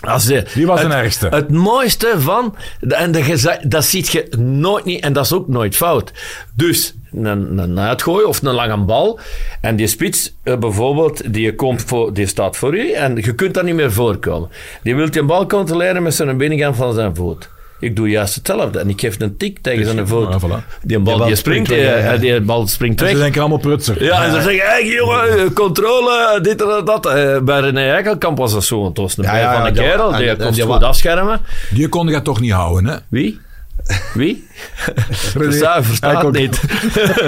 Als 0.00 0.24
de, 0.24 0.46
Wie 0.54 0.66
was 0.66 0.80
de 0.80 0.86
het, 0.86 0.94
ergste? 0.94 1.28
Het 1.28 1.50
mooiste 1.50 2.14
van, 2.16 2.56
en 2.88 3.12
de, 3.12 3.58
dat 3.66 3.84
ziet 3.84 4.08
je 4.08 4.28
nooit 4.38 4.84
niet, 4.84 5.00
en 5.02 5.12
dat 5.12 5.24
is 5.24 5.32
ook 5.32 5.48
nooit 5.48 5.76
fout. 5.76 6.12
Dus 6.54 6.94
een, 7.16 7.58
een 7.58 7.78
uitgooi 7.78 8.24
of 8.24 8.42
een 8.42 8.54
lange 8.54 8.76
bal, 8.76 9.18
en 9.60 9.76
die 9.76 9.86
spits 9.86 10.34
eh, 10.42 10.56
bijvoorbeeld, 10.56 11.32
die, 11.34 11.54
komt 11.54 11.82
voor, 11.82 12.12
die 12.14 12.26
staat 12.26 12.56
voor 12.56 12.74
u, 12.76 12.90
en 12.92 13.16
je 13.16 13.34
kunt 13.34 13.54
daar 13.54 13.64
niet 13.64 13.74
meer 13.74 13.92
voorkomen. 13.92 14.48
Die 14.82 14.94
wil 14.96 15.10
die 15.10 15.22
bal 15.22 15.46
controleren 15.46 16.02
met 16.02 16.14
zijn 16.14 16.36
binnenkant 16.36 16.76
van 16.76 16.92
zijn 16.94 17.14
voet. 17.16 17.52
Ik 17.80 17.96
doe 17.96 18.08
juist 18.08 18.34
hetzelfde, 18.34 18.78
en 18.78 18.88
ik 18.88 19.00
geef 19.00 19.20
een 19.20 19.36
tik 19.36 19.58
tegen 19.58 19.84
zijn 19.86 20.08
voet. 20.08 20.34
Voilà. 20.42 20.78
Die 20.82 20.98
bal, 20.98 21.18
bal 21.18 21.26
die 21.26 21.36
springt 21.36 21.66
springt, 21.68 21.84
weg, 21.92 21.98
eh, 22.04 22.04
ja, 22.12 22.16
die 22.16 22.40
bal 22.40 22.66
springt 22.66 22.98
Ze 22.98 23.04
weg. 23.04 23.16
denken 23.18 23.40
allemaal 23.40 23.58
prutser. 23.58 24.04
Ja, 24.04 24.24
en 24.24 24.30
ze 24.32 24.40
zeggen, 24.40 24.66
hey, 24.68 24.86
jongen, 24.86 25.38
eh, 25.38 25.50
controle, 25.54 26.38
dit 26.42 26.62
en 26.62 26.84
dat. 26.84 27.02
Bij 27.44 27.60
René 27.60 27.90
Eikelkamp 27.92 28.38
was 28.38 28.52
dat 28.52 28.64
zo, 28.64 28.76
want 28.76 28.88
het 28.88 28.98
was 28.98 29.16
een 29.16 29.24
Ja, 29.38 29.62
van 29.62 29.72
die- 29.72 29.82
kerel, 29.82 30.16
die 30.16 30.36
kon 30.36 30.52
die 30.52 30.62
goed 30.62 30.82
afschermen. 30.82 31.40
Die 31.70 31.88
kon 31.88 32.08
je 32.08 32.22
toch 32.22 32.40
niet 32.40 32.52
houden, 32.52 32.86
hè? 32.90 32.96
Wie? 33.08 33.40
Wie? 34.14 34.48
Versta, 35.34 35.82
verstaat 35.82 36.32
niet. 36.32 36.60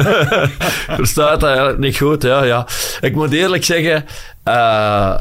verstaat 1.01 1.43
eigenlijk 1.43 1.79
niet 1.79 1.97
goed, 1.97 2.23
ja, 2.23 2.43
ja. 2.45 2.67
Ik 3.01 3.15
moet 3.15 3.33
eerlijk 3.33 3.65
zeggen, 3.65 4.05
eh 4.43 5.15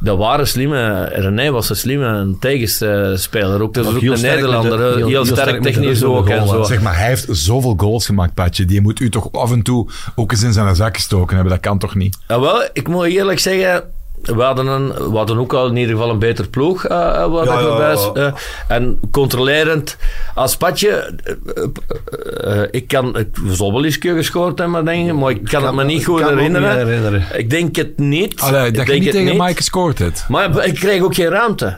dat 0.00 0.18
waren 0.18 0.46
slimme, 0.48 1.04
René 1.04 1.50
was 1.50 1.70
een 1.70 1.76
slimme 1.76 2.36
tegenspeler 2.40 3.62
ook. 3.62 3.74
Dat 3.74 3.84
is 3.86 3.94
Ook 3.94 4.02
een 4.02 4.14
de- 4.14 4.20
Nederlander, 4.20 4.96
heel, 4.96 5.06
heel- 5.08 5.24
sterk 5.24 5.40
sterk 5.40 5.54
met 5.62 5.62
de 5.62 5.70
technisch 5.80 6.02
ook 6.02 6.26
de 6.26 6.32
en 6.32 6.48
zo. 6.48 6.62
Zeg 6.62 6.80
maar, 6.80 6.96
hij 6.98 7.06
heeft 7.06 7.26
zoveel 7.30 7.74
goals 7.76 8.06
gemaakt, 8.06 8.34
Patje. 8.34 8.64
Die 8.64 8.80
moet 8.80 9.00
u 9.00 9.08
toch 9.10 9.32
af 9.32 9.52
en 9.52 9.62
toe 9.62 9.90
ook 10.14 10.32
eens 10.32 10.42
in 10.42 10.52
zijn 10.52 10.76
zak 10.76 10.96
gestoken 10.96 11.34
hebben. 11.34 11.52
Dat 11.52 11.62
kan 11.62 11.78
toch 11.78 11.94
niet? 11.94 12.18
Ja, 12.28 12.40
wel, 12.40 12.68
ik 12.72 12.88
moet 12.88 13.06
eerlijk 13.06 13.38
zeggen, 13.38 13.82
we 14.24 14.42
hadden, 14.42 14.66
een, 14.66 14.88
we 15.10 15.16
hadden 15.16 15.38
ook 15.38 15.52
al 15.52 15.66
in 15.66 15.76
ieder 15.76 15.94
geval 15.96 16.10
een 16.10 16.18
beter 16.18 16.48
ploeg. 16.48 16.84
eh, 16.86 16.96
eh, 17.22 17.30
waar 17.32 17.44
Ja, 17.44 17.60
dat 17.60 17.70
ja, 17.70 17.76
bij 17.76 17.92
is. 17.92 18.10
ja. 18.14 18.26
Eh, 18.68 18.76
en 18.76 18.98
controlerend 19.10 19.96
als 20.34 20.56
patje. 20.56 21.14
ik 22.70 22.88
kan, 22.88 23.18
ik 23.18 23.28
zal 23.46 23.72
wel 23.72 23.84
eens 23.84 23.94
een 23.94 24.00
keer 24.00 24.14
gescoord 24.14 24.58
hebben, 24.58 24.84
denk 24.84 25.06
ik, 25.08 25.14
maar 25.14 25.30
ik 25.30 25.44
kan, 25.44 25.64
het 25.64 25.74
me 25.74 25.84
niet 25.84 26.04
goed 26.04 26.20
kan 26.20 26.26
me 26.26 26.32
ook 26.32 26.38
herinneren. 26.38 26.76
niet 26.76 26.86
herinneren. 26.86 27.24
Ik 27.38 27.50
denk 27.50 27.76
het 27.76 27.98
niet. 27.98 28.40
Allee, 28.40 28.66
ik 28.66 28.74
dat 28.76 28.86
je 28.86 28.92
denk 28.92 29.04
niet 29.04 29.12
het 29.14 29.22
tegen 29.24 29.36
Mike 29.42 29.56
gescoord 29.56 29.98
hebt. 29.98 30.24
Maar 30.28 30.66
ik 30.66 30.74
kreeg 30.74 31.02
ook 31.02 31.14
geen 31.14 31.28
ruimte. 31.28 31.76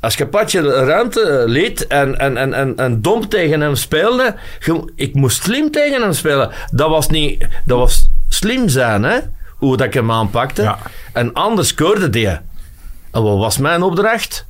Als 0.00 0.14
je 0.14 0.26
Patje 0.26 0.60
ruimte 0.84 1.44
liet 1.46 1.86
en, 1.86 2.18
en, 2.18 2.36
en, 2.36 2.52
en, 2.52 2.76
en 2.76 3.02
dom 3.02 3.28
tegen 3.28 3.60
hem 3.60 3.74
speelde, 3.74 4.34
ik 4.96 5.14
moest 5.14 5.42
slim 5.42 5.70
tegen 5.70 6.02
hem 6.02 6.12
spelen. 6.12 6.50
Dat 6.70 6.88
was, 6.88 7.08
niet, 7.08 7.46
dat 7.64 7.78
was 7.78 8.08
slim 8.28 8.68
zijn, 8.68 9.02
hè? 9.02 9.18
Hoe 9.64 9.76
dat 9.76 9.86
ik 9.86 9.94
hem 9.94 10.10
aanpakte. 10.10 10.62
Ja. 10.62 10.78
En 11.12 11.32
anders 11.32 11.68
scoorde 11.68 12.10
die. 12.10 12.26
En 12.28 12.42
wat 13.10 13.38
was 13.38 13.58
mijn 13.58 13.82
opdracht? 13.82 14.46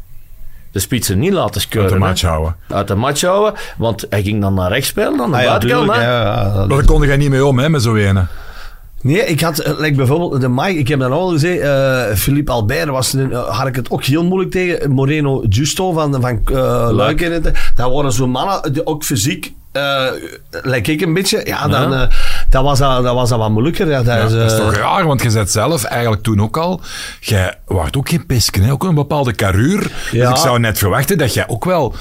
De 0.73 0.79
spitsen 0.81 1.19
niet 1.19 1.33
laten 1.33 1.55
Uit 1.55 1.63
scoren. 1.63 1.89
de 1.89 1.93
hè. 1.95 1.99
match 2.01 2.23
houden. 2.23 2.57
Uit 2.69 2.89
de 2.89 2.95
match 2.95 3.23
houden, 3.23 3.55
want 3.77 4.07
hij 4.11 4.23
ging 4.23 4.41
dan 4.41 4.55
naar 4.55 4.71
rechts 4.71 4.89
spelen, 4.89 5.17
dan 5.17 5.31
naar 5.31 5.39
Ah, 5.39 5.45
ja, 5.45 5.51
buitenkant. 5.51 5.95
ja, 5.95 6.03
ja, 6.03 6.53
dat- 6.55 6.69
Daar 6.71 6.85
kon 6.85 7.03
je 7.03 7.17
niet 7.17 7.31
mee 7.31 7.47
om, 7.47 7.59
hè, 7.59 7.69
met 7.69 7.83
zo'n 7.83 7.97
ene. 7.97 8.27
Nee, 9.05 9.25
ik 9.27 9.41
had 9.41 9.59
eh, 9.59 9.79
like 9.79 9.95
bijvoorbeeld 9.97 10.41
de 10.41 10.49
Mike, 10.49 10.79
ik 10.79 10.89
heb 10.89 10.99
dat 11.01 11.11
al 11.11 11.29
gezegd, 11.29 11.61
eh 11.61 12.03
Philippe 12.17 12.53
Albert 12.53 12.89
was, 12.89 13.13
een- 13.13 13.33
eh, 13.33 13.59
had 13.59 13.67
ik 13.67 13.77
het 13.77 13.91
ook 13.91 14.05
heel 14.05 14.25
moeilijk 14.25 14.51
tegen. 14.51 14.91
Moreno 14.91 15.43
Justo 15.49 15.93
van, 15.93 16.21
van 16.21 16.41
eh 16.45 16.89
Luik. 16.91 17.43
Dat 17.77 17.93
waren 17.93 18.13
zo'n 18.13 18.31
mannen, 18.31 18.73
die 18.73 18.87
ook 18.87 19.05
fysiek, 19.05 19.53
eh 19.73 20.05
lijk 20.51 20.87
ik 20.89 21.01
een 21.01 21.15
beetje. 21.15 21.41
Ja, 21.45 21.69
dan, 21.69 21.91
Ja. 21.91 22.09
dat, 22.51 22.63
was, 22.63 22.79
dat, 22.79 23.03
dat 23.03 23.15
was 23.15 23.29
dat 23.29 23.39
wat 23.39 23.51
moeilijker. 23.51 23.89
Ja, 23.89 24.03
dat, 24.03 24.07
Ja, 24.17 24.23
is, 24.25 24.33
dat 24.33 24.51
is 24.53 24.57
toch 24.59 24.75
raar, 24.75 25.07
want 25.07 25.23
je 25.23 25.31
zet 25.31 25.51
zelf 25.51 25.85
eigenlijk 25.85 26.23
toen 26.23 26.41
ook 26.43 26.57
al... 26.57 26.81
Jij 27.21 27.55
waart 27.67 27.97
ook 27.97 28.09
geen 28.09 28.27
pisken, 28.27 28.63
hè? 28.63 28.73
ook 28.73 28.85
een 28.85 28.95
bepaalde 28.95 29.33
karuur. 29.33 29.91
Dus 30.13 30.29
ik 30.29 30.37
zou 30.37 30.59
net 30.59 30.79
verwachten 30.79 31.19
dat 31.19 31.35
jij 31.35 31.49
ook 31.49 31.65
wel 31.65 31.95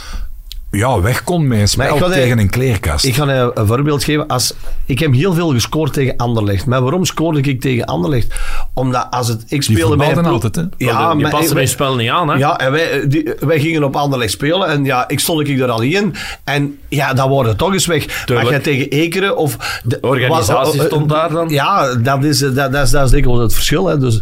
ja, 0.77 1.01
weg 1.01 1.23
kon 1.23 1.41
met 1.41 1.51
een 1.51 1.57
Maar 1.57 1.67
spel 1.67 1.95
ik 1.95 2.01
ga 2.01 2.07
de- 2.07 2.13
tegen 2.13 2.39
een 2.39 2.49
kleerkast. 2.49 3.05
Ik 3.05 3.15
ga 3.15 3.27
een, 3.27 3.51
een 3.53 3.67
voorbeeld 3.67 4.03
geven. 4.03 4.27
Als, 4.27 4.53
ik 4.85 4.99
heb 4.99 5.13
heel 5.13 5.33
veel 5.33 5.51
gescoord 5.51 5.93
tegen 5.93 6.17
Anderlecht. 6.17 6.65
Maar 6.65 6.81
waarom 6.81 7.05
scoorde 7.05 7.39
ik 7.41 7.61
tegen 7.61 7.85
Anderlecht? 7.85 8.35
Omdat 8.73 9.07
als 9.09 9.27
het... 9.27 9.43
Ik 9.47 9.61
speelde 9.61 9.95
bij 9.95 10.11
een 10.11 10.25
altijd, 10.25 10.55
hè? 10.55 10.61
Ja, 10.77 11.11
je 11.11 11.21
maar 11.21 11.31
past 11.31 11.51
in 11.51 11.67
spel 11.67 11.95
niet 11.95 12.09
aan. 12.09 12.29
Hè? 12.29 12.35
Ja, 12.35 12.57
en 12.57 12.71
wij, 12.71 12.91
eh, 12.91 13.09
die, 13.09 13.33
wij 13.39 13.59
gingen 13.59 13.83
op 13.83 13.95
Anderlecht 13.95 14.31
spelen 14.31 14.67
en 14.67 14.85
ja, 14.85 15.07
ik 15.07 15.19
stond 15.19 15.47
ik 15.47 15.59
er 15.59 15.69
al 15.69 15.81
in. 15.81 16.15
En 16.43 16.77
ja, 16.87 17.13
dan 17.13 17.29
wordt 17.29 17.49
het 17.49 17.57
toch 17.57 17.73
eens 17.73 17.85
weg. 17.85 18.05
Tuurlijk. 18.05 18.49
Maar 18.49 18.51
jij 18.51 18.59
tegen 18.59 18.89
Ekeren 18.89 19.37
of... 19.37 19.81
De 19.83 19.97
Organisatie 20.01 20.81
stond 20.81 21.09
daar 21.09 21.29
dan? 21.29 21.49
Ja, 21.49 21.95
dat 21.95 22.23
is, 22.23 22.41
eh, 22.41 22.55
dat, 22.55 22.71
dat 22.71 22.83
is, 22.83 22.91
dat 22.91 23.05
is 23.05 23.11
denk 23.11 23.25
ik 23.25 23.31
wel 23.31 23.39
het 23.39 23.53
verschil. 23.53 23.87
Hè. 23.87 23.97
Dus, 23.97 24.21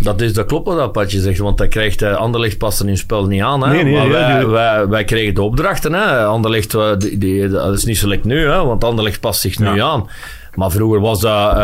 Dat 0.00 0.20
is 0.20 0.32
dat 0.32 0.46
klopt 0.46 0.66
wat 0.66 0.76
dat 0.76 0.92
Patje 0.92 1.20
zegt, 1.20 1.38
want 1.38 1.58
dat 1.58 1.68
krijgt 1.68 2.02
uh, 2.02 2.14
Anderlecht 2.16 2.58
past 2.58 2.80
er 2.80 2.88
in 2.88 2.96
spel 2.96 3.24
niet 3.26 3.42
aan. 3.42 3.62
Hè? 3.62 3.72
Nee, 3.72 3.84
nee, 3.84 3.92
maar 3.94 4.04
ja, 4.06 4.10
wij, 4.10 4.38
die- 4.38 4.46
wij, 4.48 4.88
wij 4.88 5.04
kregen 5.04 5.34
de 5.34 5.42
opdrachten. 5.42 5.92
Hè? 5.92 6.24
Anderlecht, 6.24 6.74
eh, 6.74 6.90
die, 6.98 7.18
die, 7.18 7.48
dat 7.48 7.74
is 7.74 7.84
niet 7.84 7.98
zo 7.98 8.08
lekker 8.08 8.26
nu, 8.28 8.46
hè? 8.46 8.64
want 8.64 8.84
Anderlecht 8.84 9.20
past 9.20 9.40
zich 9.40 9.58
nu 9.58 9.80
aan. 9.80 10.08
Maar 10.54 10.70
vroeger 10.70 11.00
was 11.00 11.20
dat, 11.20 11.54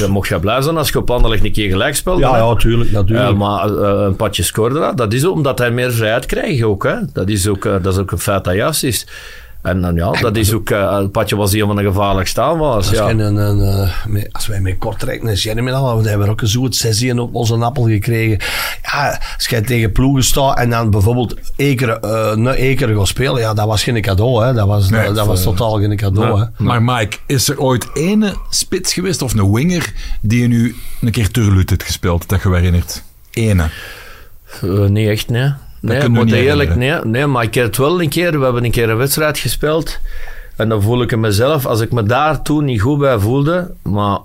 dan 0.00 0.10
mocht 0.10 0.28
je 0.28 0.38
blij 0.40 0.60
zijn 0.62 0.76
als 0.76 0.88
je 0.88 0.98
op 0.98 1.10
Anderlecht 1.10 1.44
een 1.44 1.52
keer 1.52 1.70
gelijk 1.70 1.94
speelde. 1.94 2.20
ja, 2.20 2.36
ja, 2.36 2.54
tuurlijk. 2.54 2.90
natuurlijk. 2.92 3.36
Maar 3.36 3.68
een 3.70 4.16
patje 4.16 4.42
scoorde 4.42 4.78
dat. 4.78 4.96
Dat 4.96 5.12
is 5.12 5.24
ook 5.26 5.32
omdat 5.34 5.58
hij 5.58 5.70
meer 5.70 5.92
vrijheid 5.92 6.26
krijgt 6.26 6.62
ook. 6.62 6.84
Hè? 6.84 6.94
Dat, 7.12 7.28
is 7.28 7.48
ook 7.48 7.62
dat 7.62 7.86
is 7.86 7.98
ook 7.98 8.10
een 8.10 8.18
feit 8.18 8.44
dat 8.44 8.54
juist 8.54 8.84
is. 8.84 9.06
En 9.62 9.80
dan 9.80 9.94
ja, 9.94 10.10
dat 10.10 10.36
is 10.36 10.52
ook... 10.52 10.70
eh, 10.70 10.96
een 11.00 11.10
patje 11.10 11.36
was 11.36 11.52
een 11.52 11.66
van 11.66 11.76
de 11.76 11.82
gevaarlijkste 11.82 12.40
aanvallers. 12.40 12.88
Als, 12.88 12.96
Ja. 12.96 13.08
een, 13.10 13.18
een, 13.36 13.60
eh, 13.60 14.22
als 14.32 14.46
wij 14.46 14.60
met 14.60 14.78
Kortrijk 14.78 15.22
en 15.22 15.34
Jeremy 15.34 15.70
hadden, 15.70 16.02
we 16.02 16.08
hebben 16.08 16.28
ook 16.28 16.40
een 16.40 16.48
zoet 16.48 16.76
sessie 16.76 17.20
op 17.20 17.34
onze 17.34 17.54
appel 17.54 17.84
gekregen. 17.88 18.38
Ja, 18.82 19.20
als 19.36 19.46
jij 19.46 19.60
tegen 19.62 19.92
ploegen 19.92 20.24
staat 20.24 20.58
en 20.58 20.70
dan 20.70 20.90
bijvoorbeeld 20.90 21.34
Ekeren, 21.56 22.02
eh 22.02 22.34
naar 22.34 22.54
Ekeren 22.54 22.96
gaat 22.96 23.08
spelen, 23.08 23.40
ja, 23.40 23.54
dat 23.54 23.66
was 23.66 23.82
geen 23.82 24.00
cadeau. 24.00 24.44
Hè. 24.44 24.52
Dat 24.52 24.66
was, 24.66 24.90
Nee, 24.90 25.06
dat, 25.06 25.16
het, 25.16 25.26
was 25.26 25.42
totaal 25.42 25.78
geen 25.78 25.96
cadeau. 25.96 26.40
Hè. 26.40 26.46
Maar 26.64 26.82
Mike, 26.82 27.16
is 27.26 27.48
er 27.48 27.60
ooit 27.60 27.86
ene 27.94 28.34
spits 28.50 28.92
geweest 28.92 29.22
of 29.22 29.34
een 29.34 29.52
winger 29.52 29.92
die 30.20 30.40
je 30.40 30.48
nu 30.48 30.76
een 31.00 31.10
keer 31.10 31.30
Turlut 31.30 31.70
heeft 31.70 31.82
gespeeld, 31.82 32.28
dat 32.28 32.42
je 32.42 32.48
je 32.48 32.54
herinnert? 32.54 33.02
Ene. 33.30 33.68
Niet 34.88 35.08
echt, 35.08 35.28
nee. 35.28 35.52
Nee, 35.82 36.08
moet 36.08 36.24
niet 36.24 36.34
eerlijk, 36.34 36.74
nee, 36.76 36.94
nee, 37.04 37.26
maar 37.26 37.42
ik 37.42 37.54
heb 37.54 37.64
het 37.64 37.76
wel 37.76 38.02
een 38.02 38.08
keer. 38.08 38.38
We 38.38 38.44
hebben 38.44 38.64
een 38.64 38.70
keer 38.70 38.90
een 38.90 38.96
wedstrijd 38.96 39.38
gespeeld. 39.38 39.98
En 40.56 40.68
dan 40.68 40.82
voel 40.82 41.02
ik 41.02 41.16
mezelf, 41.16 41.66
als 41.66 41.80
ik 41.80 41.92
me 41.92 42.02
daar 42.02 42.42
toen 42.42 42.64
niet 42.64 42.80
goed 42.80 42.98
bij 42.98 43.18
voelde. 43.18 43.70
Maar 43.82 44.18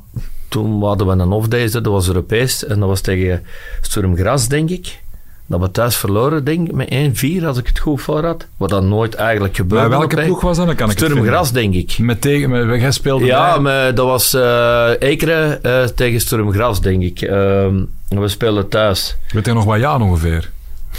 toen 0.47 0.84
hadden 0.84 1.08
we 1.08 1.14
een 1.14 1.32
off-day, 1.32 1.70
dat 1.70 1.86
was 1.86 2.08
Europees. 2.08 2.66
En 2.66 2.80
dat 2.80 2.89
was 2.89 3.01
tegen 3.01 3.43
Sturm 3.82 4.16
Gras, 4.16 4.47
denk 4.47 4.70
ik. 4.70 4.99
Dat 5.45 5.60
we 5.60 5.72
thuis 5.72 5.95
verloren, 5.95 6.43
denk 6.43 6.68
ik, 6.68 6.74
met 6.74 7.41
1-4, 7.41 7.45
als 7.45 7.58
ik 7.58 7.68
het 7.68 7.80
goed 7.80 8.01
voor 8.01 8.26
had. 8.26 8.45
Wat 8.58 8.70
dan 8.70 8.88
nooit 8.88 9.16
eigenlijk 9.16 9.55
gebeurde. 9.55 9.89
Maar 9.89 9.99
welke 9.99 10.24
ploeg 10.24 10.41
was 10.41 10.58
dat? 10.58 10.66
Dan 10.66 10.76
kan 10.76 10.89
ik 10.89 10.97
Sturm. 10.97 11.24
Gras, 11.24 11.51
denk 11.51 11.74
ik. 11.74 11.97
Met 11.97 12.22
tegen, 12.22 12.49
met, 12.49 12.82
jij 12.82 12.91
speelde 12.91 13.26
Ja, 13.26 13.60
maar 13.60 13.95
dat 13.95 14.05
was 14.05 14.34
eh 14.34 14.89
Ekeren 14.99 15.64
eh, 15.64 15.84
tegen 15.84 16.20
Sturm 16.20 16.51
Gras, 16.51 16.82
denk 16.82 17.03
ik. 17.03 17.22
En 17.22 17.89
we 18.08 18.28
speelden 18.28 18.70
thuis. 18.70 19.16
Weet 19.32 19.45
je 19.45 19.53
nog 19.53 19.64
wat 19.64 19.80
jaar 19.80 20.01
ongeveer? 20.01 20.49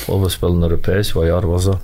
Oh, 0.07 0.23
we 0.23 0.29
speelden 0.29 0.63
Europees, 0.63 1.13
wat 1.13 1.27
jaar 1.27 1.47
was 1.47 1.65
dat? 1.65 1.81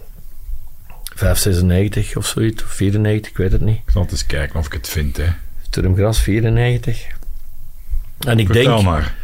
596 1.14 2.16
of 2.16 2.26
zoiets, 2.26 2.62
of 2.62 2.70
94, 2.70 3.30
ik 3.30 3.36
weet 3.36 3.52
het 3.52 3.60
niet. 3.60 3.76
Ik 3.86 3.92
zal 3.92 4.06
eens 4.10 4.26
kijken 4.26 4.58
of 4.58 4.66
ik 4.66 4.72
het 4.72 4.88
vind. 4.88 5.16
Hè. 5.16 5.26
Sturmgras 5.62 6.20
94. 6.20 7.06
En 8.18 8.38
ik 8.38 8.46
Vertel 8.46 8.74
denk, 8.74 8.82
maar. 8.82 9.14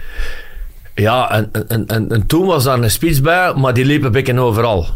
ja, 0.94 1.30
en, 1.30 1.50
en, 1.68 1.86
en, 1.86 2.10
en 2.12 2.26
toen 2.26 2.46
was 2.46 2.64
daar 2.64 2.78
een 2.78 2.90
spits 2.90 3.20
bij, 3.20 3.54
maar 3.54 3.74
die 3.74 3.84
liep 3.84 4.02
een 4.02 4.12
beetje 4.12 4.40
overal. 4.40 4.86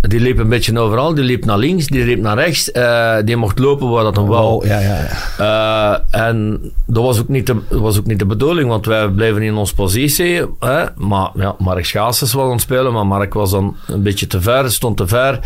Die 0.00 0.20
liep 0.20 0.38
een 0.38 0.48
beetje 0.48 0.78
overal, 0.78 1.14
die 1.14 1.24
liep 1.24 1.44
naar 1.44 1.58
links, 1.58 1.86
die 1.86 2.04
liep 2.04 2.20
naar 2.20 2.36
rechts, 2.36 2.70
eh, 2.72 3.16
die 3.24 3.36
mocht 3.36 3.58
lopen 3.58 3.88
waar 3.88 4.04
dat 4.04 4.16
hem 4.16 4.26
wou. 4.26 4.42
Wow, 4.44 4.64
ja, 4.66 4.78
ja, 4.78 4.96
ja. 5.38 6.00
Eh, 6.12 6.20
en 6.26 6.60
dat 6.86 7.02
was, 7.04 7.20
ook 7.20 7.28
niet 7.28 7.46
de, 7.46 7.56
was 7.68 7.98
ook 7.98 8.06
niet 8.06 8.18
de 8.18 8.26
bedoeling, 8.26 8.68
want 8.68 8.86
wij 8.86 9.08
bleven 9.08 9.42
in 9.42 9.54
onze 9.54 9.74
positie. 9.74 10.40
Hè? 10.60 10.84
Maar 10.96 11.30
ja, 11.34 11.54
Mark 11.58 11.84
Schaases 11.84 12.32
was 12.32 12.44
aan 12.44 12.50
het 12.50 12.60
spelen, 12.60 12.92
maar 12.92 13.06
Mark 13.06 13.34
was 13.34 13.50
dan 13.50 13.76
een 13.86 14.02
beetje 14.02 14.26
te 14.26 14.40
ver, 14.40 14.70
stond 14.70 14.96
te 14.96 15.06
ver. 15.06 15.38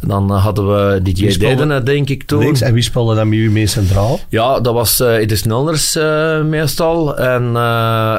Dan 0.00 0.30
eh, 0.32 0.44
hadden 0.44 0.66
we 0.68 1.00
speelde- 1.04 1.38
Dedenen, 1.38 1.84
denk 1.84 2.08
ik, 2.08 2.22
toen. 2.22 2.38
Links, 2.38 2.60
en 2.60 2.72
wie 2.72 2.82
speelde 2.82 3.14
dan 3.14 3.28
met 3.28 3.38
u 3.38 3.50
mee 3.50 3.66
centraal? 3.66 4.20
Ja, 4.28 4.60
dat 4.60 4.74
was 4.74 5.00
uh, 5.00 5.14
Edis 5.16 5.42
Nulners 5.42 5.96
eh, 5.96 6.42
meestal. 6.42 7.16
En, 7.18 7.42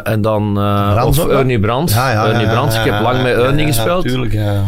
en 0.04 0.22
dan 0.22 0.58
of? 1.04 1.28
Ernie 1.28 1.60
Brands. 1.60 1.96
Ernie 1.96 2.48
Brands. 2.48 2.76
Ik 2.76 2.84
heb 2.84 3.02
lang 3.02 3.22
met 3.24 3.34
Ernie 3.36 3.66
gespeeld. 3.66 4.04
Natuurlijk, 4.04 4.34
ja. 4.34 4.64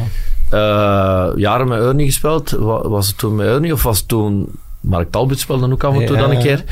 Eh, 0.52 1.28
jaren 1.36 1.68
met 1.68 1.80
Ernie 1.82 2.06
gespeeld. 2.06 2.50
Wa- 2.50 2.88
Was 2.90 3.08
het 3.08 3.18
toen 3.18 3.36
met 3.36 3.48
Ernie 3.48 3.74
of 3.74 3.84
was 3.84 3.98
het 4.00 4.08
toen... 4.08 4.50
Mark 4.80 5.12
Talbot 5.12 5.40
speelde 5.40 5.72
ook 5.72 5.84
af 5.84 5.96
en 5.96 6.06
toe 6.06 6.16
Ja. 6.16 6.22
dan 6.22 6.32
een 6.32 6.42
keer. 6.42 6.64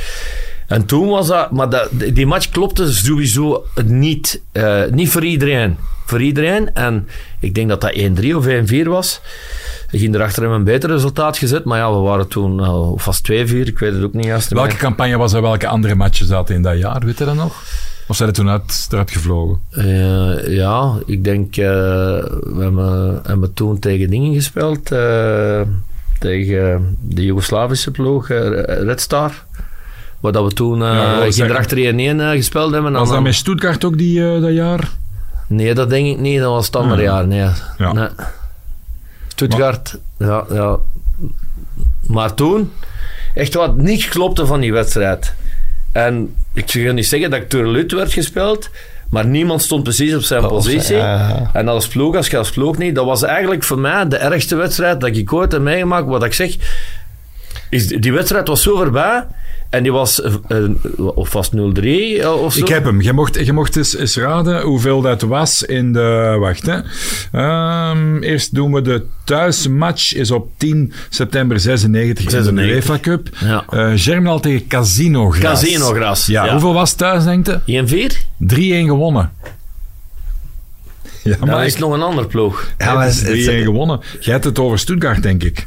En 0.68 0.86
toen 0.86 1.08
was 1.10 1.28
dat... 1.28 1.52
Maar 1.52 1.70
dat, 1.70 1.90
die 2.14 2.26
match 2.26 2.50
klopte 2.50 2.92
sowieso 2.94 3.66
niet. 3.86 4.42
eh, 4.52 4.82
niet 4.92 5.10
voor 5.12 5.24
iedereen. 5.26 5.78
Voor 6.06 6.22
iedereen. 6.22 6.74
En 6.74 7.08
ik 7.40 7.54
denk 7.56 7.70
dat 7.70 7.82
dat 7.82 7.94
1-3 8.22 8.36
of 8.36 8.46
1-4 8.48 8.84
was. 8.88 9.22
ging 9.88 10.16
erachter 10.16 10.42
hebben 10.42 10.60
een 10.60 10.66
beter 10.66 10.90
resultaat 10.90 11.38
gezet. 11.38 11.64
Maar 11.64 11.78
ja, 11.80 11.92
we 11.94 12.00
waren 12.00 12.28
toen 12.28 12.60
uh, 12.60 12.92
vast 12.96 13.32
2-4, 13.32 13.34
ik 13.34 13.80
weet 13.80 13.94
het 13.94 14.04
ook 14.04 14.14
niet 14.14 14.26
juist. 14.26 14.50
Welke 14.50 14.76
campagne 14.76 15.18
was 15.18 15.34
er? 15.34 15.42
Welke 15.42 15.68
andere 15.68 15.96
matchen 15.96 16.26
zaten 16.26 16.56
in 16.56 16.62
dat 16.62 16.78
jaar? 16.78 17.00
Weet 17.06 17.18
je 17.18 17.26
dat 17.26 17.36
nog? 17.36 17.64
Of 18.10 18.16
zijn 18.16 18.30
er 18.30 18.36
toen 18.36 18.50
uit, 18.50 18.88
eruit 18.92 19.12
gevlogen? 19.12 19.60
Uh, 19.72 20.56
ja, 20.56 20.94
ik 21.06 21.24
denk, 21.24 21.58
uh, 21.58 21.66
we 21.66 22.58
hebben, 22.60 23.22
hebben 23.26 23.54
toen 23.54 23.80
tegen 23.80 24.10
dingen 24.10 24.34
gespeeld. 24.34 24.92
Uh, 24.92 25.62
tegen 26.20 26.98
de 27.02 27.26
Joegoslavische 27.26 27.92
ploeg, 27.92 28.28
Red 28.28 29.02
Star. 29.02 29.46
Waar 30.20 30.32
dat 30.32 30.44
we 30.44 30.54
toen 30.54 30.80
ja, 30.80 31.26
uh, 31.26 31.38
erachter 31.38 31.78
1-1 31.78 32.38
gespeeld 32.38 32.72
hebben. 32.72 32.92
Was 32.92 33.10
dat 33.10 33.22
met 33.22 33.36
Stuttgart 33.36 33.86
ook 33.86 33.98
die, 33.98 34.40
dat 34.40 34.54
jaar? 34.54 34.92
Nee, 35.48 35.74
dat 35.74 35.90
denk 35.90 36.08
ik 36.08 36.20
niet. 36.20 36.40
Dat 36.40 36.52
was 36.52 36.66
het 36.66 36.76
andere 36.76 37.02
jaar. 37.02 37.28
Nee. 37.28 37.50
Ja. 37.78 37.94
nee. 37.94 38.08
Stuttgart, 39.28 39.98
ja, 40.18 40.46
ja. 40.50 40.78
Maar 42.08 42.34
toen, 42.34 42.72
echt 43.34 43.54
wat 43.54 43.78
niets 43.78 44.08
klopte 44.08 44.46
van 44.46 44.60
die 44.60 44.74
wedstrijd. 44.74 45.34
En 45.92 46.36
ik 46.54 46.72
ga 46.72 46.92
niet 46.92 47.08
zeggen 47.08 47.30
dat 47.30 47.40
ik 47.42 47.50
Turlut 47.50 47.92
werd 47.92 48.14
gespeeld, 48.14 48.70
maar 49.10 49.26
niemand 49.26 49.62
stond 49.62 49.84
precies 49.84 50.16
op 50.16 50.22
zijn 50.22 50.48
positie. 50.48 50.96
ja. 50.96 51.50
En 51.54 51.68
als 51.68 51.88
ploeg, 51.88 52.16
als 52.16 52.28
je 52.28 52.38
als 52.38 52.52
ploeg 52.52 52.78
niet, 52.78 52.96
dat 52.96 53.06
was 53.06 53.24
eigenlijk 53.24 53.64
voor 53.64 53.80
mij 53.80 54.08
de 54.08 54.18
ergste 54.18 54.56
wedstrijd 54.56 55.02
dat 55.02 55.16
ik 55.16 55.34
ooit 55.34 55.52
heb 55.52 55.62
meegemaakt. 55.62 56.08
Wat 56.08 56.24
ik 56.24 56.34
zeg, 56.34 56.56
is, 57.70 57.88
die 57.88 58.14
wedstrijd 58.14 58.48
was 58.48 58.62
zo 58.62 58.76
voorbij. 58.76 59.26
En 59.70 59.84
die 59.84 59.92
was 59.92 60.22
uh, 60.50 60.70
of 61.16 61.34
was 61.34 61.50
0-3 61.50 61.58
of 62.26 62.54
zo. 62.54 62.60
Ik 62.60 62.68
heb 62.68 62.84
hem. 62.84 63.02
Je 63.02 63.14
mocht, 63.14 63.46
je 63.46 63.54
mocht 63.54 63.76
eens, 63.76 63.98
eens 63.98 64.18
raden 64.18 64.62
hoeveel 64.62 65.02
dat 65.02 65.22
was 65.22 65.64
in 65.64 65.94
de... 65.94 66.36
Wacht, 66.40 66.66
hè. 66.66 66.80
Um, 67.92 68.24
eerst 68.24 68.56
doen 68.56 68.74
we 68.74 68.82
de 68.82 69.06
thuismatch. 69.24 70.14
Is 70.14 70.32
op 70.32 70.50
10 70.58 70.94
september 71.10 71.60
96, 71.60 72.30
96. 72.30 72.64
in 72.64 72.70
de 72.70 72.76
UEFA 72.76 73.00
Cup. 73.00 73.30
Ja. 73.40 73.66
Uh, 73.74 73.92
Germinal 73.96 74.40
tegen 74.40 74.68
Casino 74.68 75.30
Gras. 75.30 75.62
Casino 75.62 75.94
Gras. 75.94 76.26
Ja, 76.26 76.46
ja. 76.46 76.52
Hoeveel 76.52 76.74
was 76.74 76.90
het 76.90 76.98
thuis, 76.98 77.24
denk 77.24 77.48
je? 77.66 78.10
1-4? 78.10 78.86
3-1 78.86 78.88
gewonnen. 78.88 79.32
Ja, 81.24 81.38
maar 81.40 81.58
dat 81.58 81.66
is 81.66 81.78
nog 81.78 81.94
een 81.94 82.02
ander 82.02 82.28
ploeg. 82.28 82.68
Ja, 82.78 82.94
maar 82.94 83.08
is 83.08 83.24
3-1 83.24 83.26
gewonnen. 83.64 84.00
Jij 84.20 84.34
hebt 84.34 84.46
het 84.46 84.60
over 84.60 84.80
Stuttgart, 84.80 85.24
denk 85.24 85.44
ik. 85.44 85.66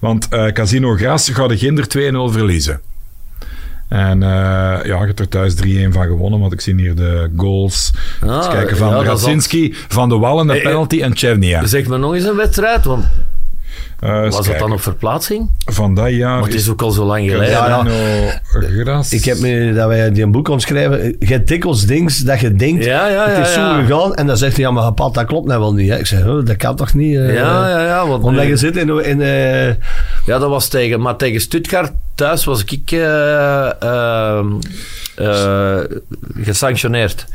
Want 0.00 0.28
uh, 0.30 0.46
Casino 0.46 0.94
Gras 0.94 1.28
gaat 1.28 1.48
de 1.48 1.58
Ginder 1.58 1.84
2-0 1.84 2.32
verliezen. 2.32 2.80
En 3.88 4.20
uh, 4.20 4.28
ja, 4.28 4.82
je 4.82 5.06
hebt 5.06 5.20
er 5.20 5.28
thuis 5.28 5.54
3-1 5.54 5.58
van 5.90 6.06
gewonnen, 6.06 6.40
want 6.40 6.52
ik 6.52 6.60
zie 6.60 6.74
hier 6.74 6.94
de 6.94 7.30
goals. 7.36 7.92
Ah, 8.26 8.50
kijken 8.50 8.76
van 8.76 8.88
ja, 8.88 9.02
Radzinski, 9.02 9.74
Van 9.88 10.08
de 10.08 10.18
Wallen, 10.18 10.46
de 10.46 10.52
Hey, 10.52 10.62
penalty 10.62 11.00
en 11.00 11.16
Chevnia. 11.16 11.66
Zeg 11.66 11.86
maar 11.86 11.98
nog 11.98 12.14
eens 12.14 12.24
een 12.24 12.36
wedstrijd, 12.36 12.84
want 12.84 13.04
was 14.12 14.36
het 14.36 14.44
kijken. 14.46 14.60
dan 14.62 14.72
op 14.72 14.80
verplaatsing? 14.82 15.50
Van 15.64 15.94
dat 15.94 16.10
jaar 16.10 16.38
Want 16.40 16.52
het 16.52 16.60
is 16.60 16.68
ook 16.70 16.82
al 16.82 16.90
zo 16.90 17.04
lang 17.04 17.30
geleden. 17.30 17.50
Ja, 17.50 17.84
Gras. 18.82 19.12
Ik 19.12 19.24
heb 19.24 19.38
me, 19.38 19.72
dat 19.74 19.88
wij 19.88 20.10
die 20.12 20.22
een 20.22 20.30
boek 20.32 20.48
omschrijven. 20.48 21.16
Je 21.18 21.26
hebt 21.26 21.48
dikwijls 21.48 21.86
dings 21.86 22.18
dat 22.18 22.40
je 22.40 22.54
denkt, 22.54 22.84
Ja, 22.84 23.06
ja, 23.08 23.28
ja. 23.28 23.28
het 23.30 23.46
is 23.48 23.54
ja. 23.54 23.74
zo 23.78 23.84
gegaan. 23.86 24.14
En 24.14 24.26
dan 24.26 24.36
zegt 24.36 24.56
hij, 24.56 24.64
ja, 24.64 24.70
maar 24.70 24.92
pad, 24.92 25.14
dat 25.14 25.24
klopt 25.26 25.46
nou 25.46 25.60
wel 25.60 25.72
niet. 25.74 25.88
Hè. 25.90 25.98
Ik 25.98 26.06
zeg, 26.06 26.26
oh, 26.26 26.46
dat 26.46 26.56
kan 26.56 26.76
toch 26.76 26.94
niet? 26.94 27.16
eh, 27.16 27.34
Ja, 27.34 27.68
ja, 27.68 27.84
ja. 27.84 28.06
Want 28.06 28.24
Omdat 28.24 28.44
nu- 28.44 28.50
je 28.50 28.56
zit 28.56 28.76
in... 28.76 29.04
in 29.04 29.20
eh, 29.20 29.66
Ja, 30.26 30.38
dat 30.38 30.48
was 30.48 30.68
tegen... 30.68 31.00
Maar 31.00 31.16
tegen 31.16 31.40
Stuttgart 31.40 31.92
thuis 32.14 32.44
was 32.44 32.64
ik 32.64 32.90
eh, 32.92 33.82
eh, 33.82 34.44
eh, 35.16 35.80
gesanctioneerd. 36.42 37.26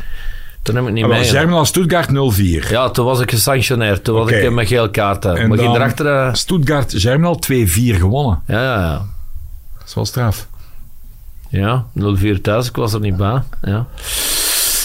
Toen 0.70 0.78
heb 0.78 0.88
ik 0.88 0.94
niet 0.94 1.04
Ah, 1.04 1.10
mee. 1.10 1.24
Germinal 1.24 1.66
Stuttgart 1.66 2.10
0-4. 2.10 2.70
Ja, 2.70 2.90
toen 2.90 3.06
was 3.06 3.20
ik 3.20 3.30
gesanctioneerd. 3.30 4.04
Toen 4.04 4.16
was 4.16 4.24
Oké. 4.24 4.36
ik 4.36 4.52
met 4.52 4.68
geel 4.68 4.90
kaarten. 4.90 5.36
En 5.38 5.48
maar 5.48 5.58
dan 5.58 5.76
erachter... 5.76 6.06
eh, 6.06 6.34
Stuttgart 6.34 6.94
Germinal 6.98 7.40
2-4 7.54 7.56
gewonnen. 7.74 8.42
ja, 8.48 8.64
ja, 8.64 8.80
ja. 8.80 9.06
Dat 9.78 9.88
is 9.88 9.94
wel 9.94 10.06
straf. 10.06 10.48
Ja, 11.50 11.86
0-4 12.00 12.42
thuis. 12.42 12.68
Ik 12.68 12.76
was 12.76 12.94
er 12.94 13.00
niet 13.00 13.18
bij. 13.18 13.42
Ja. 13.62 13.86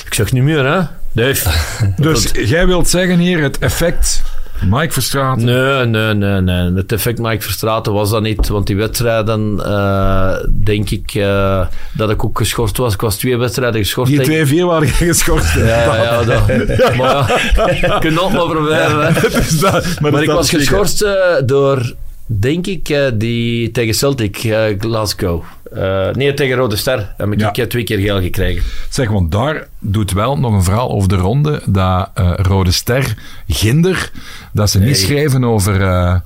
Ik 0.06 0.14
zeg 0.14 0.32
niet 0.32 0.42
meer, 0.42 0.64
hè. 0.66 0.80
Dave. 1.12 1.50
Dus 2.02 2.30
jij 2.32 2.66
wilt 2.66 2.88
zeggen 2.88 3.18
hier 3.18 3.42
het 3.42 3.58
effect 3.58 4.22
Mike 4.62 4.92
Verstraeten. 4.92 5.44
Nee, 5.44 5.84
nee, 5.84 6.14
nee, 6.14 6.40
nee. 6.40 6.72
Het 6.74 6.92
effect 6.92 7.18
Mike 7.18 7.42
Verstraeten 7.42 7.92
was 7.92 8.10
dat 8.10 8.22
niet. 8.22 8.48
Want 8.48 8.66
die 8.66 8.76
wedstrijden, 8.76 9.60
eh, 9.64 10.32
denk 10.64 10.90
ik 10.90 11.14
eh, 11.14 11.66
dat 11.92 12.10
ik 12.10 12.24
ook 12.24 12.38
geschorst 12.38 12.76
was. 12.76 12.94
Ik 12.94 13.00
was 13.00 13.16
twee 13.16 13.36
wedstrijden 13.36 13.80
geschorst. 13.80 14.12
Die 14.24 14.46
2-4 14.46 14.66
waren 14.66 14.86
jij 14.86 15.06
geschorst. 15.12 15.54
Ja, 15.54 15.94
ja, 15.96 16.22
dat, 16.22 16.46
maar 16.98 17.50
ja, 17.56 17.70
je 17.70 17.96
kunt 18.00 18.14
nog 18.14 18.32
maar 18.32 18.46
proberen. 18.46 19.14
Hè. 19.14 19.20
Dat- 19.60 20.00
Maar 20.00 20.22
ik 20.22 20.30
was 20.30 20.50
geschorst 20.50 21.02
eh, 21.02 21.12
door, 21.44 21.92
denk 22.26 22.66
ik, 22.66 22.88
eh, 22.88 23.06
die 23.14 23.70
tegen 23.70 23.94
Celtic, 23.94 24.36
eh, 24.36 24.78
Glasgow. 24.78 25.42
Eh, 25.72 26.08
nee, 26.10 26.34
tegen 26.34 26.56
Rode 26.56 26.76
Ster 26.76 27.14
heb 27.16 27.32
ik 27.32 27.56
Ja. 27.56 27.66
twee 27.66 27.84
keer 27.84 27.98
geel 27.98 28.20
gekregen. 28.20 28.62
Zeg, 28.90 29.08
want 29.10 29.32
daar 29.32 29.68
doet 29.78 30.12
wel 30.12 30.38
nog 30.38 30.52
een 30.52 30.62
verhaal 30.62 30.90
over 30.90 31.08
de 31.08 31.16
ronde 31.16 31.62
dat 31.66 32.10
Rode 32.36 32.72
Ster, 32.72 33.14
Ginder, 33.48 34.10
dat 34.52 34.70
ze 34.70 34.78
niet 34.78 34.86
Nee. 34.86 34.94
schreven 34.94 35.44
over 35.44 35.82
eh, 35.82 36.16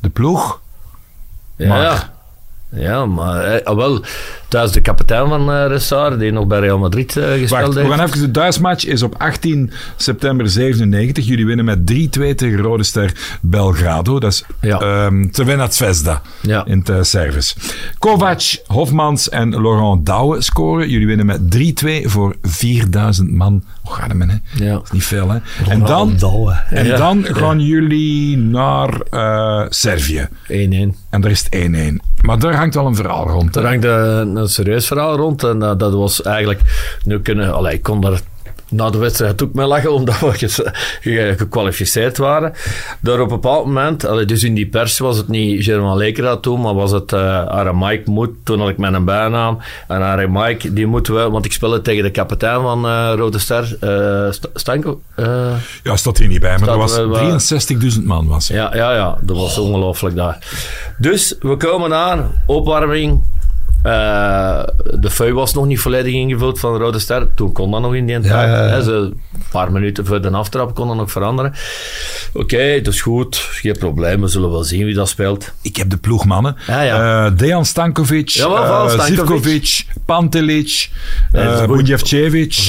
de 0.00 0.08
ploeg. 0.08 0.60
Ja, 1.56 1.68
Maar- 1.68 2.10
ja. 2.68 3.06
Maar 3.06 3.44
eh, 3.44 3.64
ah, 3.66 3.76
wel, 3.76 4.04
thuis 4.54 4.72
de 4.72 4.80
kapitein 4.80 5.28
van 5.28 5.52
eh 5.52 5.66
Ressar, 5.66 6.18
die 6.18 6.30
nog 6.32 6.46
bij 6.46 6.60
Real 6.60 6.78
Madrid 6.78 7.16
eh, 7.16 7.24
gespeeld 7.24 7.50
Wacht, 7.50 7.74
we 7.74 7.80
heeft. 7.80 7.92
gaan 7.94 8.04
even. 8.06 8.20
De 8.20 8.30
thuismatch 8.30 8.84
is 8.86 9.02
op 9.02 9.14
18 9.18 9.70
september 9.96 10.48
97. 10.48 11.24
Jullie 11.26 11.46
winnen 11.46 11.64
met 11.64 11.78
3-2 11.92 12.34
tegen 12.34 12.56
Rode 12.60 12.82
Ster 12.82 13.38
Belgrado. 13.40 14.18
Dat 14.20 14.32
is 14.32 14.44
Ja. 14.60 14.78
ehm 14.80 15.28
Crvena 15.30 15.70
Zvezda 15.70 16.22
Ja. 16.40 16.64
in 16.66 16.78
het 16.78 16.88
eh, 16.88 17.02
service. 17.02 17.54
Kovac, 17.98 18.40
Hofmans 18.66 19.28
en 19.28 19.50
Laurent 19.62 20.06
Douwe 20.06 20.42
scoren. 20.42 20.88
Jullie 20.90 21.06
winnen 21.06 21.26
met 21.26 21.40
3-2 21.50 22.08
voor 22.08 22.36
4000 22.42 23.30
man. 23.32 23.62
Hoe 23.82 23.94
gaat 23.94 24.08
het 24.08 24.16
men, 24.16 24.28
hè? 24.28 24.64
Ja. 24.64 24.72
Dat 24.72 24.82
is 24.84 24.90
niet 24.90 25.04
veel, 25.04 25.30
hè? 25.30 25.38
En 25.68 25.80
dan, 25.84 26.16
en 26.70 26.86
Ja. 26.86 26.96
dan 26.96 27.24
gaan 27.24 27.60
jullie 27.60 28.36
naar 28.36 29.00
eh, 29.10 29.64
Servië. 29.68 30.28
1-1. 30.48 30.94
En 31.10 31.20
daar 31.20 31.30
is 31.30 31.44
het 31.44 31.54
1-1. 31.54 32.00
Maar 32.22 32.38
daar 32.38 32.54
hangt 32.54 32.74
wel 32.74 32.86
een 32.86 32.94
verhaal 32.94 33.28
rond. 33.28 33.54
hè? 33.54 33.60
Er 33.60 33.66
hangt 33.66 33.84
een, 33.84 34.43
een 34.44 34.50
serieus 34.50 34.86
verhaal 34.86 35.16
rond. 35.16 35.44
En 35.44 35.62
eh, 35.62 35.72
dat 35.76 35.92
was 35.92 36.22
eigenlijk... 36.22 36.60
Nu 37.04 37.20
kunnen, 37.20 37.54
allee, 37.54 37.74
ik 37.74 37.82
kon 37.82 38.00
daar 38.00 38.20
na 38.68 38.90
de 38.90 38.98
wedstrijd 38.98 39.42
ook 39.42 39.54
mee 39.54 39.66
lachen, 39.66 39.92
omdat 39.98 40.20
we 40.20 41.34
gekwalificeerd 41.36 42.16
waren. 42.18 42.52
Daar 43.00 43.20
op 43.20 43.30
een 43.30 43.40
bepaald 43.40 43.66
moment... 43.66 44.06
Allee, 44.06 44.24
dus 44.24 44.42
in 44.42 44.54
die 44.54 44.66
pers 44.66 44.98
was 44.98 45.16
het 45.16 45.28
niet 45.28 45.64
German 45.64 45.96
Lekera 45.96 46.36
toen, 46.36 46.60
maar 46.60 46.74
was 46.74 46.90
het 46.90 47.12
uh, 47.12 47.70
Mike 47.72 48.10
Moed. 48.10 48.30
Toen 48.44 48.60
had 48.60 48.68
ik 48.68 48.78
mijn 48.78 49.04
bijnaam. 49.04 49.58
En 49.88 50.02
Are 50.02 50.28
Mike, 50.28 50.72
die 50.72 50.86
moeten 50.86 51.14
we... 51.14 51.30
Want 51.30 51.44
ik 51.44 51.52
speelde 51.52 51.82
tegen 51.82 52.02
de 52.02 52.10
kapitein 52.10 52.60
van 52.60 52.86
eh, 52.86 53.12
Rode 53.16 53.38
Ster, 53.38 53.64
St- 54.32 54.48
Stanko. 54.54 55.00
Ja, 55.82 55.96
staat 55.96 56.18
hier 56.18 56.28
niet 56.28 56.40
bij, 56.40 56.50
maar 56.50 56.58
Staat 56.58 56.76
was 56.76 56.96
er 56.96 57.08
wel- 57.08 57.38
63.000 57.98 58.02
man. 58.04 58.26
Was 58.28 58.48
ja, 58.48 58.76
ja, 58.76 58.94
ja, 58.94 59.18
dat 59.20 59.36
was 59.36 59.58
ongelooflijk 59.58 60.16
daar. 60.16 60.38
Dus 60.98 61.34
we 61.40 61.56
komen 61.56 61.94
aan, 61.94 62.30
opwarming. 62.46 63.22
Eh, 63.84 64.62
de 65.00 65.10
feu 65.10 65.32
was 65.32 65.54
nog 65.54 65.66
niet 65.66 65.80
volledig 65.80 66.12
ingevuld 66.12 66.58
van 66.58 66.72
de 66.72 66.78
Rode 66.78 66.98
Ster. 66.98 67.34
Toen 67.34 67.52
kon 67.52 67.70
dat 67.70 67.80
nog 67.80 67.94
in 67.94 68.06
die 68.06 68.20
tijd. 68.20 68.32
Ja, 68.32 68.42
ja, 68.42 68.64
ja. 68.64 68.68
Hè, 68.68 68.82
ze, 68.82 68.92
een 68.92 69.42
paar 69.50 69.72
minuten 69.72 70.06
voor 70.06 70.22
de 70.22 70.30
aftrap 70.30 70.74
kon 70.74 70.86
dat 70.86 70.96
nog 70.96 71.10
veranderen. 71.10 71.52
Oké, 72.32 72.80
dat 72.82 72.92
is 72.92 73.00
goed. 73.00 73.36
Geen 73.36 73.76
probleem. 73.78 74.20
We 74.20 74.28
zullen 74.28 74.50
wel 74.50 74.64
zien 74.64 74.84
wie 74.84 74.94
dat 74.94 75.08
speelt. 75.08 75.52
Ik 75.62 75.76
heb 75.76 75.90
de 75.90 75.96
ploegmannen. 75.96 76.56
Ja. 76.66 77.26
Eh, 77.26 77.36
Dejan 77.36 77.64
Stankovic, 77.64 78.28
Jawel, 78.28 78.62
eh, 78.62 78.68
wel, 78.68 78.88
Stankovic. 78.88 79.66
Zivkovic, 79.66 79.86
Pantelic, 80.04 80.90
uh, 81.32 81.60
een 81.60 81.68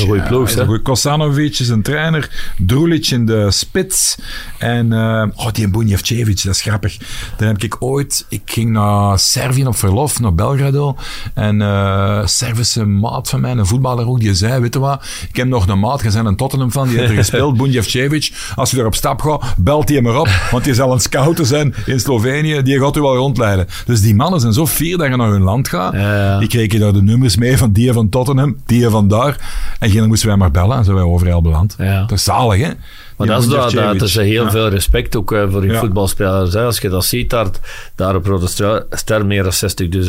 goeie 0.07 0.21
ploeg, 0.21 0.55
hè? 0.55 0.79
Kosanovic 0.79 1.59
is 1.59 1.69
een 1.69 1.81
trainer. 1.81 2.29
Drulic 2.57 3.07
in 3.07 3.25
de 3.25 3.51
spits. 3.51 4.17
En 4.57 4.93
eh, 4.93 5.25
oh, 5.35 5.51
die 5.51 5.69
Bunjevcevic, 5.69 6.43
dat 6.43 6.55
is 6.55 6.61
grappig. 6.61 6.97
Dan 7.37 7.47
heb 7.47 7.63
ik 7.63 7.75
ooit... 7.79 8.25
Ik 8.29 8.41
ging 8.45 8.71
naar 8.71 9.19
Servië 9.19 9.65
op 9.65 9.75
verlof, 9.75 10.19
naar 10.19 10.35
Belgrado. 10.35 10.95
En 11.33 11.61
eh 11.61 12.25
Servische 12.25 12.85
maat 12.85 13.29
van 13.29 13.41
mij, 13.41 13.51
een 13.51 13.65
voetballer 13.65 14.07
ook, 14.07 14.19
die 14.19 14.33
zei, 14.33 14.61
weet 14.61 14.73
je 14.73 14.79
wat, 14.79 15.05
ik 15.29 15.35
heb 15.35 15.47
nog 15.47 15.67
een 15.67 15.79
maat, 15.79 16.01
je 16.01 16.11
bent 16.11 16.25
een 16.25 16.35
Tottenham 16.35 16.71
fan, 16.71 16.87
die 16.87 16.97
heeft 16.97 17.09
er 17.09 17.15
gespeeld, 17.15 17.57
Bunjevcevic. 17.61 18.31
Als 18.55 18.71
je 18.71 18.79
er 18.79 18.85
op 18.85 18.95
stap 18.95 19.21
gaat, 19.21 19.53
belt 19.57 19.89
hij 19.89 19.97
hem 19.97 20.07
op, 20.07 20.29
want 20.51 20.63
die 20.63 20.73
zal 20.73 20.91
een 20.91 20.99
scouten 20.99 21.45
zijn 21.45 21.75
in 21.85 21.99
Slovenië, 21.99 22.61
die 22.61 22.79
gaat 22.79 22.97
u 22.97 23.01
wel 23.01 23.15
rondleiden. 23.15 23.67
Dus 23.85 24.01
die 24.01 24.15
mannen 24.15 24.39
zijn 24.39 24.53
zo 24.53 24.67
fier 24.67 24.97
dat 24.97 25.07
je 25.07 25.15
naar 25.15 25.29
hun 25.29 25.41
land 25.41 25.67
gaat. 25.67 25.93
Ja, 25.93 26.15
ja. 26.15 26.39
Ik 26.39 26.49
kreeg 26.49 26.71
je 26.71 26.79
daar 26.79 26.93
de 26.93 27.01
nummers 27.01 27.35
mee 27.37 27.57
van 27.57 27.71
die 27.71 27.93
van 27.93 28.09
Tottenham, 28.09 28.55
die 28.65 28.89
van 28.89 29.07
daar. 29.07 29.37
En 29.79 29.89
geen 29.89 30.07
moesten 30.07 30.27
wij 30.27 30.37
maar 30.37 30.51
bellen 30.51 30.77
en 30.77 30.83
zijn 30.83 30.95
wij 30.95 31.05
overal 31.05 31.41
beland. 31.41 31.75
Ja. 31.77 31.99
Dat 31.99 32.11
is 32.11 32.23
zalig, 32.23 32.61
hè? 32.61 32.69
Maar 33.17 33.27
dat 33.27 33.41
is, 33.41 33.47
dat, 33.49 33.71
dat 33.71 34.01
is 34.01 34.15
heel 34.15 34.43
Ja. 34.43 34.51
veel 34.51 34.67
respect 34.69 35.15
ook 35.15 35.31
eh, 35.31 35.43
voor 35.51 35.61
die 35.61 35.71
Ja. 35.71 35.79
voetbalspelers. 35.79 36.53
Hè. 36.53 36.63
Als 36.63 36.77
je 36.79 36.89
dat 36.89 37.05
ziet, 37.05 37.29
daar, 37.29 37.47
daar 37.95 38.15
op 38.15 38.25
Rode 38.25 38.47
Ster, 38.89 39.25
meer 39.25 39.43
dan 39.43 39.51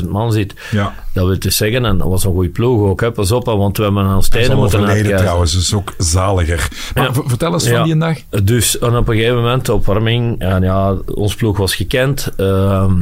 60.000 0.02 0.08
man 0.08 0.32
zit. 0.32 0.54
Ja. 0.70 0.94
Dat 1.12 1.26
wil 1.26 1.38
dus 1.38 1.56
zeggen, 1.56 1.84
en 1.84 1.98
dat 1.98 2.08
was 2.08 2.24
een 2.24 2.32
goede 2.32 2.48
ploeg 2.48 2.88
ook. 2.88 3.00
Hè. 3.00 3.12
Pas 3.12 3.32
op, 3.32 3.44
want 3.44 3.76
we 3.76 3.82
hebben 3.82 4.22
steden 4.22 4.50
al 4.50 4.56
moeten 4.56 4.86
uitkijken. 4.86 5.16
trouwens, 5.18 5.52
dus 5.52 5.74
ook 5.74 5.94
zaliger. 5.98 6.68
Maar 6.94 7.10
vertel 7.12 7.52
eens 7.52 7.68
van 7.68 7.82
die 7.84 7.96
dag. 7.98 8.16
Dus 8.44 8.78
en 8.78 8.96
op 8.96 9.08
een 9.08 9.16
gegeven 9.16 9.36
moment, 9.36 9.68
opwarming, 9.68 10.38
en 10.40 10.62
ja, 10.62 10.94
ons 11.14 11.34
ploeg 11.34 11.56
was 11.56 11.74
gekend. 11.74 12.28
ehm, 12.36 12.92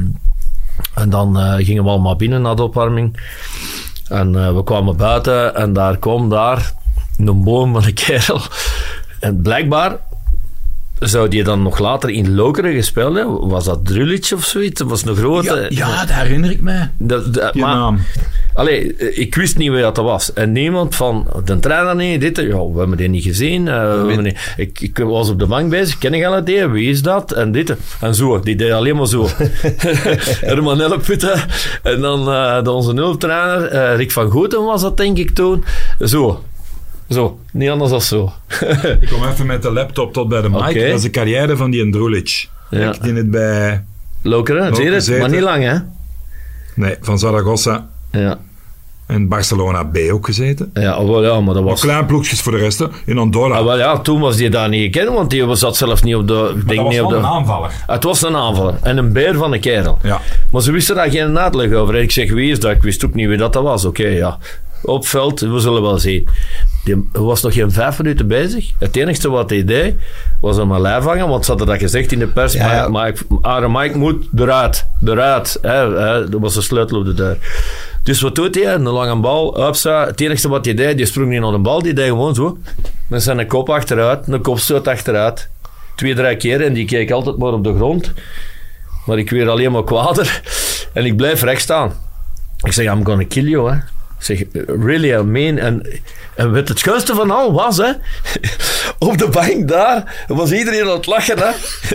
en 0.95 1.11
dan 1.11 1.39
eh, 1.39 1.55
gingen 1.65 1.85
we 1.85 1.91
allemaal 1.91 2.17
binnen 2.17 2.43
na 2.43 2.55
de 2.55 2.63
opwarming. 2.63 3.21
En 4.09 4.37
eh, 4.47 4.55
we 4.55 4.65
kwamen 4.65 4.97
buiten 4.97 5.55
en 5.55 5.73
daar 5.73 5.97
kwam 5.99 6.29
daar 6.29 6.73
een 7.19 7.43
boom 7.45 7.73
van 7.73 7.85
een 7.85 7.95
kerel. 7.95 8.41
En 9.25 9.43
blijkbaar 9.43 9.97
zou 10.99 11.29
die 11.29 11.45
dan 11.45 11.63
nog 11.63 11.79
later 11.79 12.11
in 12.11 12.35
Lokeren 12.35 12.73
gespeeld 12.75 13.17
hebben. 13.17 13.49
Was 13.49 13.65
dat 13.65 13.87
Drulic 13.87 14.31
of 14.35 14.45
zoiets? 14.45 14.79
Dat 14.81 14.89
was 14.89 15.05
een 15.05 15.17
grote... 15.17 15.67
Ja, 15.69 15.87
ja, 15.89 16.01
dat 16.01 16.15
herinner 16.15 16.51
ik 16.51 16.61
mij. 16.61 16.91
Dat, 16.99 17.35
maar, 17.55 17.75
naam. 17.75 17.99
Allee, 18.55 18.97
eh, 18.97 19.19
ik 19.19 19.35
wist 19.35 19.57
niet 19.59 19.71
wie 19.71 19.81
dat 19.81 19.97
was. 19.97 20.33
En 20.33 20.53
niemand 20.53 20.95
van 20.95 21.27
de 21.45 21.59
trainer 21.61 21.95
niet, 21.97 22.21
dit, 22.21 22.37
ja, 22.37 22.45
we 22.71 22.79
hebben 22.79 22.97
die 22.97 23.09
niet 23.09 23.23
gezien. 23.23 23.69
eh, 23.69 23.75
we 23.75 23.97
hebben 24.07 24.23
niet- 24.23 24.55
ik, 24.57 24.81
ik 24.81 24.99
was 24.99 25.29
op 25.29 25.39
de 25.39 25.47
bank 25.47 25.71
bezig, 25.71 25.99
ken 25.99 26.15
ik 26.15 26.25
al 26.25 26.33
het 26.35 26.49
idee, 26.49 26.67
wie 26.69 26.91
is 26.91 27.03
dat? 27.03 27.33
En 27.33 27.53
dit, 27.53 27.75
en 28.01 28.15
zo, 28.15 28.41
die 28.41 28.57
deed 28.57 28.73
alleen 28.73 28.97
maar 28.97 29.07
zo. 29.07 29.29
Herman 30.51 30.81
Elputte. 30.81 31.35
En 31.83 32.01
dan 32.01 32.29
eh, 32.29 32.63
de 32.63 32.71
onze 32.71 32.93
hulptrainer, 32.95 33.67
eh 33.67 33.97
Rick 33.97 34.11
van 34.13 34.31
Goeten 34.31 34.65
was 34.65 34.83
dat 34.83 34.97
denk 34.97 35.19
ik 35.19 35.31
toen. 35.31 35.65
Zo. 36.01 36.43
Zo, 37.09 37.39
niet 37.53 37.71
anders 37.71 37.91
dan 37.91 38.01
zo. 38.01 38.33
Ik 39.01 39.09
kom 39.13 39.25
even 39.25 39.47
met 39.47 39.63
de 39.63 39.73
laptop 39.73 40.13
tot 40.13 40.29
bij 40.29 40.41
de 40.43 40.49
mic. 40.49 40.61
Oké. 40.61 40.73
Dat 40.87 40.97
is 40.97 41.03
de 41.03 41.11
carrière 41.11 41.57
van 41.57 41.71
die 41.71 41.83
Andrulic. 41.83 42.49
Ja. 42.71 42.93
Ik 42.95 43.03
deed 43.03 43.17
het 43.17 43.31
bij... 43.31 43.85
Lokeren, 44.23 44.75
gezeten. 44.77 45.21
Maar 45.21 45.31
niet 45.31 45.41
lang, 45.41 45.63
hè? 45.65 45.77
Nee, 46.75 46.97
van 47.01 47.19
Zaragoza 47.19 47.87
Ja, 48.11 48.39
en 49.07 49.29
Barcelona 49.29 49.83
B 49.85 49.97
ook 50.13 50.27
gezeten. 50.27 50.71
ja, 50.75 50.97
oh, 50.99 51.09
wel, 51.11 51.25
ja 51.25 51.41
maar 51.41 51.55
dat 51.55 51.63
Maar 51.63 51.73
was... 51.73 51.81
klein 51.81 52.07
ploegjes 52.07 52.41
voor 52.41 52.53
de 52.53 52.59
rest. 52.59 52.79
hè. 52.79 52.87
In 53.07 53.19
Andorra. 53.19 53.57
Ah, 53.59 53.65
wel, 53.65 53.79
ja, 53.79 53.99
toen 53.99 54.21
was 54.21 54.37
die 54.37 54.51
daar 54.51 54.69
niet 54.69 54.83
gekend, 54.95 55.15
want 55.15 55.31
die 55.31 55.55
zat 55.57 55.77
zelf 55.77 56.03
niet 56.03 56.15
op 56.15 56.29
de... 56.29 56.63
Denk 56.67 56.89
niet 56.89 57.01
op 57.01 57.11
de 57.11 57.17
aanvaller. 57.19 57.71
Het 57.87 58.05
was 58.05 58.23
een 58.23 58.37
aanvaller 58.37 58.75
en 58.83 58.97
een 58.97 59.13
beer 59.13 59.35
van 59.35 59.53
een 59.53 59.61
kerel. 59.61 59.99
Ja. 60.03 60.21
Maar 60.51 60.63
ze 60.63 60.73
wisten 60.73 60.95
daar 60.95 61.11
geen 61.11 61.39
uitleg 61.39 61.73
over. 61.73 61.95
En 61.97 62.03
ik 62.03 62.11
zeg, 62.11 62.33
wie 62.33 62.51
is 62.51 62.61
dat? 62.61 62.71
Ik 62.73 62.83
wist 62.83 63.05
ook 63.05 63.15
niet 63.15 63.29
wie 63.29 63.37
dat, 63.37 63.53
dat 63.53 63.63
was. 63.63 63.85
Oké, 63.85 64.07
ja. 64.07 64.39
Op 64.83 65.07
veld, 65.07 65.41
we 65.41 65.59
zullen 65.59 65.83
wel 65.83 65.99
zien. 65.99 66.29
Die 66.85 67.09
was 67.13 67.43
nog 67.43 67.55
geen 67.55 67.73
vijf 67.73 67.99
minuten 67.99 68.27
bezig. 68.27 68.73
Het 68.79 68.97
enige 68.97 69.31
wat 69.31 69.51
hij 69.51 69.65
deed, 69.65 69.95
was 70.41 70.57
hem 70.57 70.71
een 70.71 70.81
lijf 70.81 71.05
hangen. 71.05 71.29
Want 71.29 71.45
ze 71.45 71.51
hadden 71.51 71.69
dat 71.69 71.79
gezegd 71.79 72.13
in 72.13 72.19
de 72.19 72.27
pers. 72.27 72.53
Ja. 72.53 72.89
Mike, 72.89 73.25
Mike, 73.29 73.69
Mike 73.69 73.99
moet 73.99 74.27
eruit. 74.37 74.87
Eruit. 75.05 75.59
Hè, 75.63 75.99
hè. 75.99 76.29
Dat 76.29 76.41
was 76.41 76.55
de 76.55 76.61
sleutel 76.61 76.99
op 76.99 77.05
de 77.05 77.15
deur. 77.15 77.39
Dus 78.03 78.21
wat 78.21 78.35
doet 78.35 78.55
hij? 78.55 78.75
Een 78.75 78.83
lange 78.83 79.21
bal. 79.21 79.67
Upsa. 79.67 80.07
Het 80.07 80.21
enige 80.21 80.49
wat 80.49 80.65
hij 80.65 80.75
deed, 80.75 80.97
die 80.97 81.07
sprong 81.07 81.29
niet 81.31 81.41
naar 81.41 81.51
de 81.51 81.59
bal. 81.59 81.83
Die 81.83 81.93
deed 81.93 82.09
gewoon 82.09 82.35
zo. 82.35 82.59
Met 83.09 83.23
zijn 83.23 83.47
kop 83.47 83.71
achteruit. 83.71 84.29
Een 84.29 84.41
kopstoot 84.43 84.89
achteruit. 84.89 85.49
Twee, 85.95 86.15
drie 86.15 86.37
keer. 86.37 86.61
En 86.61 86.73
die 86.73 86.85
keek 86.85 87.11
altijd 87.11 87.37
maar 87.37 87.53
op 87.53 87.65
de 87.65 87.75
grond. 87.75 88.13
Maar 89.07 89.19
ik 89.19 89.31
werd 89.31 89.49
alleen 89.49 89.73
maar 89.73 89.85
kwader. 89.85 90.41
En 90.93 91.05
ik 91.05 91.17
blijf 91.17 91.43
recht 91.43 91.61
staan. 91.61 91.93
Ik 92.63 92.73
zeg, 92.73 92.93
I'm 92.93 93.05
gonna 93.05 93.25
kill 93.29 93.49
you, 93.49 93.71
hè. 93.71 93.77
Zeg, 94.25 94.43
really, 94.67 95.13
I 95.13 95.23
mean... 95.23 95.59
En, 95.59 95.87
en 96.35 96.53
wat 96.53 96.69
het 96.69 96.79
schoonste 96.79 97.15
van 97.15 97.31
al 97.31 97.53
was, 97.53 97.77
hè... 97.77 97.93
Op 99.09 99.19
de 99.19 99.29
bank 99.29 99.69
daar 99.69 100.25
was 100.27 100.53
iedereen 100.53 100.83
aan 100.83 100.97
het 100.97 101.07
lachen, 101.07 101.39
hè. 101.39 101.51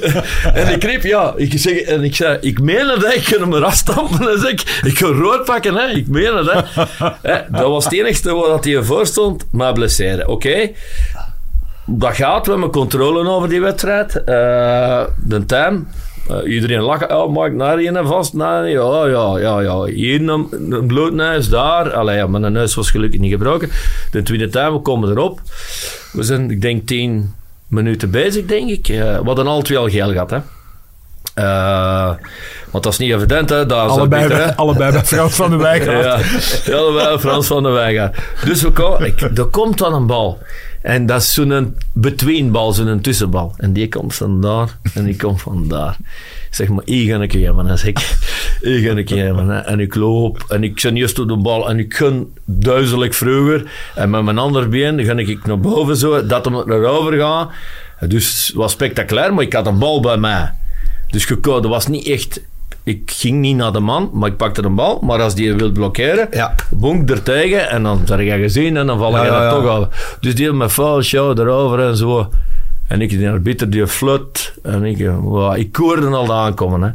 En 0.62 0.74
ik 0.74 0.84
riep, 0.84 1.04
ja... 1.04 1.34
Ik 1.36 1.54
zeg, 1.56 1.82
en 1.82 2.04
ik 2.04 2.16
zei, 2.16 2.38
ik 2.42 2.60
meen 2.62 2.88
het, 2.88 3.06
hè. 3.06 3.14
Ik 3.14 3.24
kan 3.24 3.42
hem 3.42 3.54
eraf 3.54 3.74
stampen. 3.74 4.30
En 4.30 4.40
zeg 4.40 4.52
ik, 4.52 4.80
ik 4.84 4.98
ga 4.98 5.06
rood 5.06 5.46
pakken, 5.46 5.76
hè. 5.76 5.88
Ik 5.88 6.08
meen 6.08 6.36
het, 6.36 6.52
hè. 6.52 7.42
Dat 7.60 7.68
was 7.68 7.84
het 7.84 7.94
enige 7.94 8.36
waar 8.36 8.60
hij 8.60 8.84
voor 8.84 9.06
stond. 9.06 9.46
Maar 9.52 9.74
blesseren. 9.74 10.28
Oké. 10.28 10.72
Dat 11.86 12.16
gaat, 12.16 12.46
we 12.46 12.52
hebben 12.52 12.72
controle 12.72 13.30
over 13.30 13.50
die 13.50 13.62
wedstrijd. 13.62 14.24
Eh, 14.24 15.04
de 15.18 15.46
time. 15.46 15.84
Eh, 16.30 16.52
iedereen 16.54 16.82
lachen. 16.82 17.18
Oh, 17.18 17.34
maak 17.34 17.52
naar 17.52 17.82
je 17.82 18.02
vast. 18.04 18.34
naar. 18.34 18.70
Ja, 18.70 19.06
ja, 19.06 19.38
ja, 19.40 19.62
ja. 19.62 19.84
Hier 19.84 20.30
een, 20.30 20.48
een 20.70 20.88
bloedneus, 20.88 21.50
daar. 21.50 21.94
Allee, 21.94 22.18
ja, 22.18 22.28
mijn 22.28 22.54
neus 22.54 22.76
was 22.76 22.92
gelukkig 22.92 23.20
niet 23.20 23.32
gebroken. 23.32 23.70
De 24.12 24.24
tweede 24.24 24.50
time, 24.50 24.72
we 24.72 24.80
komen 24.80 25.10
erop. 25.10 25.42
We 26.12 26.24
zijn, 26.24 26.52
ik 26.52 26.62
denk, 26.62 26.88
tien 26.88 27.34
minuten 27.68 28.12
bezig, 28.12 28.46
denk 28.46 28.70
ik. 28.70 28.88
Eh, 28.88 28.98
we 28.98 29.26
hadden 29.26 29.48
al 29.48 29.62
twee 29.62 29.78
al 29.78 29.90
geel 29.90 30.12
gehad, 30.12 30.30
hè. 30.30 30.38
Eh, 31.34 32.14
want 32.72 32.84
dat 32.84 32.94
is 32.94 33.00
niet 33.00 33.14
evident, 33.14 33.50
hè. 33.50 33.66
Daar 33.66 33.88
Allebei, 33.88 34.28
bij, 34.28 34.56
allebei 34.56 34.92
bij 34.92 35.06
Frans 35.06 35.36
van 35.36 35.50
der 35.50 35.60
Wijk. 35.60 35.86
Ja, 36.66 36.94
wel 36.94 37.20
Frans 37.20 37.48
van 37.48 37.64
der 37.64 37.72
Weijga. 37.72 38.12
Dus 38.46 38.62
we 38.62 38.72
komen, 38.72 39.08
ik, 39.08 39.22
er 39.22 39.46
komt 39.46 39.78
dan 39.78 39.94
een 39.94 40.06
bal. 40.06 40.38
En 40.82 41.06
dat 41.06 41.22
is 41.22 41.34
zo'n 41.34 41.76
betweenbal, 41.94 42.72
zo'n 42.74 43.02
tussenbal. 43.02 43.54
En 43.58 43.74
die 43.74 43.90
komt 43.90 44.16
van 44.16 44.42
daar 44.42 44.78
en 44.94 45.06
die 45.06 45.16
komt 45.16 45.42
van 45.42 45.68
daar. 45.68 45.98
Zeg 46.50 46.68
maar, 46.68 46.84
hier 46.86 47.16
ga 47.16 47.22
ik 47.24 47.32
hebben. 47.32 47.78
zeg 47.78 47.86
ik. 47.88 47.98
Hier 48.62 48.80
ga 48.80 48.98
ik 48.98 49.10
hebben. 49.10 49.66
En 49.66 49.80
ik 49.80 49.96
loop 49.96 50.46
en 50.48 50.64
ik 50.64 50.80
zit 50.80 50.94
eerst 50.96 51.20
op 51.20 51.28
de 51.28 51.38
bal 51.38 51.70
en 51.70 51.80
ik 51.80 51.94
gun 51.94 52.34
duizelig 52.46 53.16
vroeger. 53.16 53.72
En 53.96 54.10
met 54.10 54.24
mijn 54.24 54.38
ander 54.38 54.70
been 54.70 55.04
ga 55.06 55.14
ik 55.18 55.46
naar 55.46 55.60
boven 55.60 55.98
zo, 55.98 56.26
dat 56.26 56.46
hem 56.46 56.56
erover 56.56 57.14
gaat. 57.20 57.50
Dus 58.08 58.48
het 58.48 58.56
was 58.56 58.72
spectaculair, 58.72 59.34
maar 59.34 59.44
ik 59.44 59.54
had 59.54 59.68
een 59.68 59.80
bal 59.80 60.02
bij 60.02 60.18
mij. 60.18 60.54
Dus 61.08 61.26
geko- 61.26 61.60
dat 61.62 61.72
was 61.72 61.88
niet 61.88 62.08
echt... 62.08 62.42
Ik 62.84 63.12
ging 63.12 63.40
niet 63.40 63.56
naar 63.56 63.72
de 63.72 63.80
man, 63.80 64.10
maar 64.14 64.30
ik 64.30 64.38
pakte 64.38 64.62
de 64.62 64.70
bal. 64.70 65.00
Maar 65.02 65.22
als 65.22 65.36
die 65.36 65.54
wil 65.54 65.72
blokkeren, 65.72 66.28
Ja. 66.32 66.56
bonk 66.70 67.10
er 67.10 67.24
tegen 67.24 67.70
en 67.70 67.84
dan 67.84 68.02
zeg 68.06 68.20
je 68.20 68.32
gezien 68.42 68.78
en 68.78 68.88
dan 68.88 68.98
val 68.98 69.12
je 69.12 69.18
ja, 69.18 69.44
ja. 69.44 69.50
toch 69.50 69.68
af. 69.68 70.18
Dus 70.22 70.36
die 70.36 70.52
met 70.52 70.72
foul 70.72 71.02
show 71.02 71.40
erover 71.40 71.80
en 71.88 71.98
zo. 71.98 72.30
En 72.88 73.02
ik, 73.02 73.10
die 73.10 73.30
arbiter, 73.30 73.70
die 73.70 73.88
flut. 73.88 74.54
En 74.64 74.84
ik, 74.84 75.08
wow, 75.22 75.58
ik 75.58 75.76
hoorde 75.76 76.08
al 76.08 76.34
aankomen. 76.34 76.82
Hè. 76.82 76.90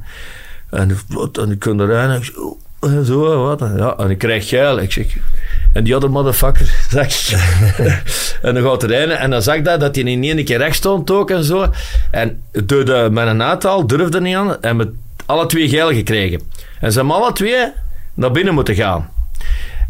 En 0.79 0.99
flut, 1.09 1.39
en 1.39 1.51
ik 1.51 1.59
kon 1.59 1.81
erin. 1.81 2.11
En 2.11 2.17
ik 2.17 2.25
zo, 2.25 2.59
en 2.81 3.05
zo, 3.05 3.45
wat. 3.45 3.61
Ja, 3.77 3.95
en 3.97 4.11
ik 4.11 4.19
krijg 4.19 4.49
geil. 4.49 4.79
Ik 4.79 4.93
zeg, 4.93 5.07
en 5.73 5.85
die 5.85 5.95
andere 5.95 6.13
motherfucker, 6.13 6.75
zag 6.91 7.07
ik. 7.07 7.39
en 8.43 8.55
dan 8.55 8.63
gaat 8.63 8.83
er 8.83 8.89
rijden. 8.89 9.19
En 9.19 9.31
dan 9.31 9.43
zag 9.43 9.55
ik 9.55 9.65
dat, 9.65 9.81
dat 9.81 9.95
hij 9.95 10.05
in 10.05 10.25
één 10.25 10.45
keer 10.45 10.59
recht 10.59 10.77
stond 10.77 11.11
ook 11.11 11.31
en 11.31 11.45
zo. 11.45 11.67
En 12.11 12.43
door 12.65 12.85
de, 12.85 13.09
met 13.11 13.27
een 13.27 13.43
aantal 13.43 13.87
durfde 13.87 14.21
niet 14.21 14.37
aan. 14.37 14.61
En 14.63 14.77
met 14.77 14.89
alle 15.27 15.47
twee 15.47 15.69
geil 15.69 15.93
gekregen. 15.93 16.41
En 16.81 16.93
ze 16.93 16.99
hebben 16.99 17.17
alle 17.17 17.33
twee 17.33 17.73
naar 18.15 18.31
binnen 18.31 18.55
moeten 18.55 18.75
gaan. 18.75 19.13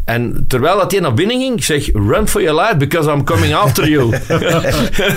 En 0.05 0.45
terwijl 0.47 0.77
dat 0.77 0.91
hij 0.91 0.99
naar 0.99 1.13
binnen 1.13 1.39
ging, 1.39 1.57
ik 1.57 1.63
zeg, 1.63 1.91
run 1.93 2.27
for 2.27 2.41
your 2.41 2.61
life, 2.61 2.77
because 2.77 3.11
I'm 3.11 3.23
coming 3.23 3.53
after 3.53 3.89
you. 3.89 4.13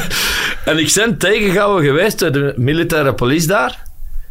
en 0.70 0.78
ik 0.78 0.92
ben 0.94 1.18
tegengehouden 1.18 1.84
geweest 1.84 2.18
door 2.18 2.32
de 2.32 2.54
militaire 2.56 3.14
police 3.14 3.46
daar, 3.46 3.82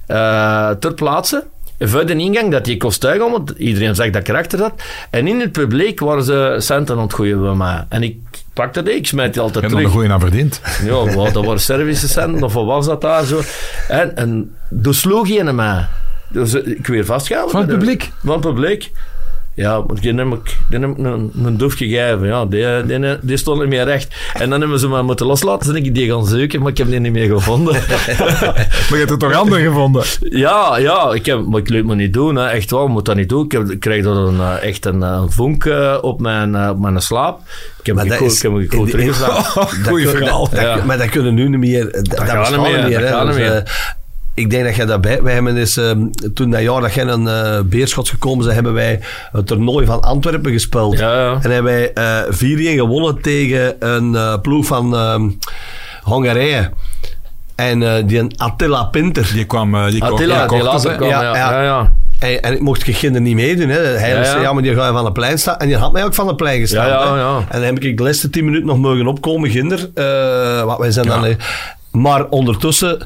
eh, 0.08 0.70
ter 0.70 0.94
plaatse. 0.94 1.44
Voor 1.80 2.06
de 2.06 2.16
ingang 2.16 2.52
dat 2.52 2.66
die 2.66 2.78
kostuig 2.78 3.22
om, 3.22 3.32
want 3.32 3.54
iedereen 3.58 3.96
zag 3.96 4.10
dat 4.10 4.24
karakter 4.24 4.60
had. 4.60 4.74
En 5.10 5.28
in 5.28 5.40
het 5.40 5.52
publiek 5.52 6.00
waren 6.00 6.24
ze 6.24 6.56
centen 6.60 6.96
aan 6.96 7.02
het 7.02 7.14
gooien 7.14 7.42
bij 7.42 7.54
mij. 7.54 7.86
En 7.90 8.04
ik 8.04 8.18
pakte 8.54 8.84
die, 8.84 8.94
ik 8.94 9.08
smijt 9.08 9.34
die 9.34 9.42
altijd 9.42 9.64
En 9.64 9.70
dan 9.70 9.80
terug. 9.80 9.94
een 9.94 10.00
goeie 10.00 10.14
aan 10.14 10.20
verdiend. 10.20 10.62
Ja, 10.84 11.14
wat, 11.16 11.34
dat 11.34 11.46
waren 11.46 11.60
Servische 11.62 12.08
centen, 12.08 12.44
of 12.44 12.54
wat 12.54 12.66
was 12.66 12.86
dat 12.86 13.02
daar 13.02 13.26
zo. 13.26 13.42
En, 13.88 14.16
en 14.16 14.56
toen 14.82 14.94
sloeg 14.94 15.28
hij 15.28 15.44
naar 15.44 15.56
mij. 15.56 15.86
Dus 16.30 16.54
eh, 16.54 16.68
ik 16.68 16.88
weer 16.88 17.06
vastgehouden. 17.06 17.58
Van 17.58 17.70
het 17.70 17.80
publiek? 17.80 18.12
Van 18.24 18.32
het 18.32 18.42
publiek. 18.42 18.92
Ja, 19.58 19.82
die 20.02 20.14
heb 20.14 20.28
ik, 20.34 20.58
die 20.70 20.80
heb 20.80 20.90
ik 20.90 20.98
een, 20.98 21.32
een 21.44 21.58
doef 21.58 21.74
gegeven. 21.74 22.28
Ja, 22.28 22.46
die, 22.46 22.86
die, 23.00 23.18
die 23.22 23.38
stond 23.38 23.60
niet 23.60 23.70
meer 23.70 23.84
recht. 23.84 24.16
En 24.34 24.50
dan 24.50 24.60
hebben 24.60 24.80
ze 24.80 24.88
me 24.88 25.02
moeten 25.04 25.26
loslaten. 25.26 25.76
En 25.76 25.86
ik 25.86 25.96
die 25.96 26.10
gaan 26.12 26.26
zoeken, 26.26 26.62
maar 26.62 26.72
ik 26.72 26.78
heb 26.78 26.88
die 26.90 27.00
niet 27.00 27.12
meer 27.12 27.28
gevonden. 27.36 27.74
Maar 28.90 28.90
je 28.90 28.96
hebt 29.06 29.12
er 29.12 29.18
toch 29.18 29.34
anderen 29.34 29.64
gevonden? 29.64 30.04
ja, 30.30 30.78
ja, 30.78 31.12
ik 31.14 31.26
heb, 31.26 31.46
maar 31.46 31.60
ik 31.60 31.70
laat 31.70 31.84
me 31.84 31.96
niet 31.96 32.14
doen. 32.14 32.36
Hè. 32.36 32.48
Echt 32.48 32.72
wel, 32.72 32.84
ik 32.84 32.90
moet 32.90 33.06
dat 33.06 33.16
niet 33.16 33.30
doen. 33.30 33.46
Ik, 33.46 33.52
heb, 33.52 33.70
ik 33.70 33.80
krijg 33.80 34.04
dan 34.04 34.18
een, 34.18 34.40
eh, 34.40 34.68
echt 34.68 34.86
een, 34.86 35.04
eh, 35.04 35.24
vonk 35.28 35.66
eh, 35.66 35.98
op, 36.02 36.20
mijn, 36.22 36.70
op 36.70 36.80
mijn 36.80 37.02
slaap. 37.02 37.40
Ik 37.80 37.86
heb 37.86 37.96
die- 38.04 38.12
teruggeslagen. 38.90 39.62
Dat 39.62 39.88
Goeie 39.88 40.08
verhaal. 40.08 40.50
dat- 40.50 40.60
Ja. 40.60 40.84
Maar 40.86 40.98
dat 40.98 41.10
kunnen 41.10 41.34
nu 41.34 41.50
niet 41.50 41.60
meer. 41.60 41.92
Dat, 41.92 42.06
dat 42.06 42.50
niet 42.52 43.36
meer, 43.36 43.52
hè. 43.52 43.62
Ik 44.38 44.50
denk 44.50 44.64
dat 44.66 44.76
jij 44.76 44.86
daarbij... 44.86 45.22
Wij 45.22 45.34
hebben 45.34 45.58
eens, 45.58 45.78
ehm, 45.78 46.00
toen 46.34 46.50
dat 46.52 46.62
jaar 46.62 46.82
dat 46.82 46.94
jij 46.94 47.06
een 47.06 47.28
eh 47.28 47.60
Beerschot 47.66 48.10
gekomen 48.10 48.44
zijn, 48.44 48.56
hebben 48.56 48.74
wij 48.74 49.00
het 49.32 49.48
toernooi 49.48 49.86
van 49.86 50.02
Antwerpen 50.02 50.52
gespeeld. 50.52 50.98
Ja, 50.98 51.20
ja. 51.20 51.40
En 51.42 51.52
hebben 51.52 51.64
wij 51.72 51.94
eh 51.94 52.22
4-1 52.30 52.78
gewonnen 52.80 53.22
tegen 53.22 53.76
een 53.80 54.16
eh, 54.16 54.34
ploeg 54.42 54.66
van 54.66 54.96
ehm, 54.96 55.30
Hongarije. 56.04 56.72
En 57.56 57.84
eh, 57.84 58.04
die 58.08 58.20
een 58.20 58.32
Attila 58.38 58.84
Pinter. 58.84 59.30
Die 59.34 59.46
kwam... 59.46 59.90
die 59.90 60.00
kwam 60.00 60.14
Attila, 60.14 60.46
kwam, 60.46 60.60
Ja, 60.60 61.22
ja. 61.22 61.36
ja. 61.36 61.52
ja, 61.52 61.64
ja. 61.64 61.92
En, 62.20 62.42
en 62.42 62.54
ik 62.54 62.62
mocht 62.62 62.84
geen 62.84 62.96
kinderen 62.96 63.24
niet 63.28 63.36
meedoen. 63.36 63.70
Hè. 63.70 63.80
Hij 63.80 64.10
Ja, 64.10 64.16
ja. 64.18 64.24
zei, 64.24 64.42
ja, 64.42 64.54
maar 64.54 64.64
die 64.64 64.76
ga 64.76 64.88
je 64.88 64.94
van 64.94 65.06
de 65.06 65.12
plein 65.12 65.40
staan. 65.40 65.58
En 65.58 65.68
die 65.68 65.78
had 65.78 65.92
mij 65.92 66.04
ook 66.06 66.14
van 66.14 66.28
de 66.28 66.36
plein 66.36 66.60
gestaan. 66.60 66.88
Ja, 66.88 66.94
ja, 67.04 67.14
hè. 67.14 67.20
ja. 67.20 67.38
En 67.38 67.46
dan 67.50 67.62
heb 67.62 67.80
ik 67.80 67.98
de 67.98 68.04
laatste 68.04 68.30
tien 68.30 68.46
minuten 68.46 68.68
nog 68.68 68.78
mogen 68.78 69.08
opkomen, 69.08 69.50
ginder. 69.50 69.90
Eh, 69.94 70.64
wat 70.64 70.78
wij 70.78 70.92
zijn 70.92 71.06
Ja. 71.06 71.12
dan... 71.14 71.26
eh, 71.26 71.36
maar 71.92 72.26
ondertussen... 72.30 73.06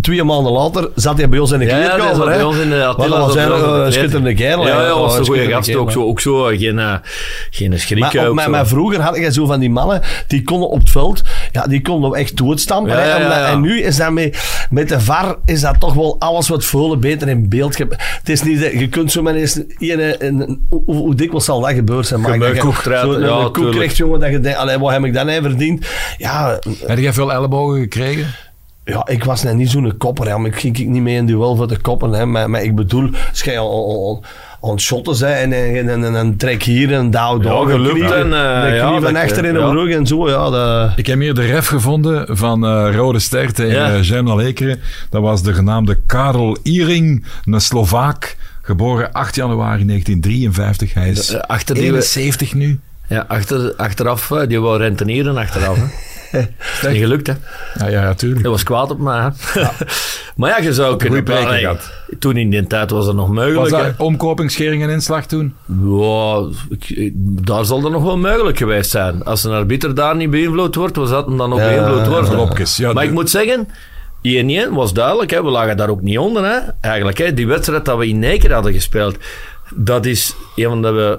Twee 0.00 0.24
maanden 0.24 0.52
later 0.52 0.88
zat 0.94 1.16
hij 1.18 1.28
bij 1.28 1.38
ons 1.38 1.50
in 1.50 1.58
de 1.58 1.64
Ja, 1.64 1.78
ja, 1.78 1.84
kleedkamer. 1.88 2.14
zat 2.16 2.24
hè. 2.26 2.32
bij 2.34 2.42
ons 2.42 2.56
in 2.58 2.70
de 2.70 2.84
Attila 2.84 3.08
dat 3.08 3.18
was 3.18 3.26
zat 3.26 3.34
bij 3.34 3.42
eigenlijk 3.44 3.66
ons 3.66 3.74
in 3.74 3.80
de 3.80 3.86
een 3.86 3.92
schitterende 3.92 4.34
kerel. 4.34 4.66
Ja, 4.66 4.76
hè. 4.80 4.86
ja, 4.86 4.98
was 4.98 5.18
een 5.18 5.24
goede 5.24 5.46
gast. 5.50 5.74
Ook 5.74 5.90
zo, 5.92 6.04
ook 6.04 6.20
zo 6.20 6.42
geen, 6.44 6.78
eh, 6.78 6.94
geen 7.50 7.78
schrik. 7.80 8.32
Maar, 8.32 8.50
maar, 8.50 8.66
vroeger 8.66 9.00
had 9.00 9.16
je 9.16 9.32
zo 9.32 9.46
van 9.46 9.60
die 9.60 9.70
mannen, 9.70 10.00
die 10.26 10.42
konden 10.42 10.68
op 10.68 10.78
het 10.78 10.90
veld, 10.90 11.22
ja, 11.52 11.66
die 11.66 11.82
konden 11.82 12.12
echt 12.12 12.36
doodstampen. 12.36 12.92
Ja, 12.92 12.98
hè. 12.98 13.08
ja, 13.08 13.16
En, 13.16 13.22
ja, 13.22 13.38
ja. 13.38 13.46
en 13.46 13.60
nu 13.60 13.80
is 13.82 13.96
dat 13.96 14.10
met, 14.12 14.66
met 14.70 14.88
de 14.88 15.00
VAR, 15.00 15.36
is 15.44 15.60
dat 15.60 15.80
toch 15.80 15.94
wel 15.94 16.16
alles 16.18 16.48
wat 16.48 16.64
veel 16.64 16.96
beter 16.98 17.28
in 17.28 17.48
beeld. 17.48 17.78
Het 17.78 18.28
is 18.28 18.42
niet, 18.42 18.60
dat- 18.60 18.72
je 18.72 18.88
kunt 18.88 19.12
zo 19.12 19.22
maar 19.22 19.34
eens, 19.34 19.54
een, 19.56 19.66
een, 19.78 20.40
een- 20.40 20.66
hoe, 20.68 20.82
hoe 20.84 21.14
dikwijls 21.14 21.44
zal 21.44 21.60
dat 21.60 21.70
gebeuren 21.70 22.04
zijn? 22.04 22.20
Maar 22.20 22.38
Je 22.38 22.44
je 22.54 22.60
koek 22.60 22.74
ja, 22.84 23.70
krijgt, 23.70 23.96
jongen, 23.96 24.20
dat 24.20 24.30
je 24.30 24.40
denkt, 24.40 24.58
allee, 24.58 24.78
wat 24.78 24.90
heb 24.92 25.04
ik 25.04 25.14
dan 25.14 25.28
even 25.28 25.42
verdiend? 25.50 25.86
Ja, 26.16 26.58
Heb 26.86 26.98
jij 26.98 27.12
veel 27.12 27.32
ellebogen 27.32 27.80
gekregen? 27.80 28.26
Ja, 28.88 29.06
ik 29.06 29.24
was 29.24 29.42
net 29.42 29.54
niet 29.54 29.70
zo'n 29.70 29.96
kopper, 29.96 30.28
hè, 30.28 30.38
maar 30.38 30.46
ik 30.50 30.58
ging 30.60 30.78
ik 30.78 30.86
niet 30.86 31.02
mee 31.02 31.16
in 31.16 31.26
duel 31.26 31.56
voor 31.56 31.68
de 31.68 31.78
koppen. 31.80 32.10
Hè, 32.12 32.26
maar, 32.26 32.50
maar 32.50 32.62
ik 32.62 32.74
bedoel, 32.74 33.10
als 33.30 33.42
je 33.42 33.58
aan- 33.58 33.66
aan- 33.66 34.20
aan 34.62 34.70
het 34.70 34.80
shotten 34.80 35.18
bent 35.18 35.52
en, 35.52 35.76
en, 35.76 35.88
en, 35.88 36.04
en 36.04 36.14
een 36.14 36.36
trek 36.36 36.62
hier 36.62 36.92
en 36.92 37.10
daar, 37.10 37.36
Ja, 37.42 37.50
een 37.52 37.68
gelukt 37.68 38.00
en, 38.12 38.32
eh, 38.32 38.68
een 38.68 38.74
ja, 38.74 38.88
knie 38.88 39.00
van 39.00 39.16
achter 39.16 39.44
in 39.44 39.52
de 39.54 39.60
ja. 39.60 39.70
rug 39.70 39.94
en 39.96 40.06
zo, 40.06 40.28
ja. 40.28 40.50
Dat, 40.50 40.92
Ik 40.96 41.06
heb 41.06 41.20
hier 41.20 41.34
de 41.34 41.46
ref 41.46 41.66
gevonden 41.66 42.36
van 42.36 42.66
eh, 42.66 42.94
Rode 42.94 43.18
Ster 43.18 43.52
tegen 43.52 43.72
Ja. 43.72 44.22
ja. 44.34 44.38
Ekeren. 44.38 44.80
Dat 45.10 45.22
was 45.22 45.42
de 45.42 45.54
genaamde 45.54 45.98
Karel 46.06 46.58
Iring, 46.62 47.24
een 47.44 47.60
Slovaak. 47.60 48.36
Geboren 48.62 49.12
8 49.12 49.34
januari 49.34 49.84
1953. 49.84 50.94
Hij 50.94 51.08
is 51.10 51.30
Eh, 51.34 51.40
achter 51.40 51.74
die- 51.74 51.84
71 51.84 52.54
nu. 52.54 52.80
Ja, 53.08 53.24
achter, 53.28 53.74
achteraf, 53.76 54.30
eh, 54.30 54.48
die 54.48 54.60
wou 54.60 54.78
rentenieren 54.78 55.36
achteraf. 55.36 55.76
Hè. 55.76 55.82
is 56.32 56.88
niet 56.88 57.00
gelukt, 57.00 57.26
hè. 57.26 57.32
Ja, 57.78 57.88
ja, 57.88 58.02
natuurlijk. 58.02 58.40
Hij 58.40 58.50
was 58.50 58.62
kwaad 58.62 58.90
op 58.90 58.98
mij. 58.98 59.32
maar 60.36 60.50
ja, 60.50 60.58
je 60.58 60.74
zou 60.74 60.96
kunnen... 60.96 61.26
goeie 61.26 61.58
gehad. 61.58 61.92
Toen 62.18 62.36
in 62.36 62.50
die 62.50 62.66
tijd 62.66 62.90
was 62.90 63.06
dat 63.06 63.14
nog 63.14 63.26
Was 63.28 63.36
mogelijk. 63.36 63.70
dat 63.70 63.80
hè. 63.80 63.92
omkoping, 63.96 64.50
schering 64.50 64.82
en 64.82 64.88
inslag 64.90 65.26
toen? 65.26 65.54
Ja, 65.84 66.46
daar 67.20 67.64
zal 67.64 67.80
dat 67.80 67.90
nog 67.90 68.02
wel 68.02 68.18
mogelijk 68.18 68.58
geweest 68.58 68.90
zijn. 68.90 69.24
Als 69.24 69.44
een 69.44 69.52
arbiter 69.52 69.94
daar 69.94 70.16
niet 70.16 70.30
beïnvloed 70.30 70.74
wordt, 70.74 70.96
was 70.96 71.10
dat 71.10 71.26
hem 71.26 71.36
dan 71.36 71.52
ook 71.52 71.58
Ja, 71.58 71.68
beïnvloed 71.68 72.06
worden. 72.06 72.94
maar 72.94 73.04
ik 73.04 73.12
moet 73.12 73.30
zeggen, 73.30 73.68
1-1 74.22 74.72
was 74.72 74.92
duidelijk. 74.92 75.30
Hè. 75.30 75.42
We 75.42 75.50
lagen 75.50 75.76
daar 75.76 75.88
ook 75.88 76.02
niet 76.02 76.18
onder. 76.18 76.44
Hè. 76.44 76.58
Eigenlijk, 76.80 77.18
hè. 77.18 77.34
die 77.34 77.46
wedstrijd 77.46 77.84
dat 77.84 77.98
we 77.98 78.08
in 78.08 78.18
Neker 78.18 78.52
hadden 78.52 78.72
gespeeld, 78.72 79.16
dat 79.74 80.06
is 80.06 80.34
een 80.56 80.68
van 80.68 80.82
de 80.82 81.18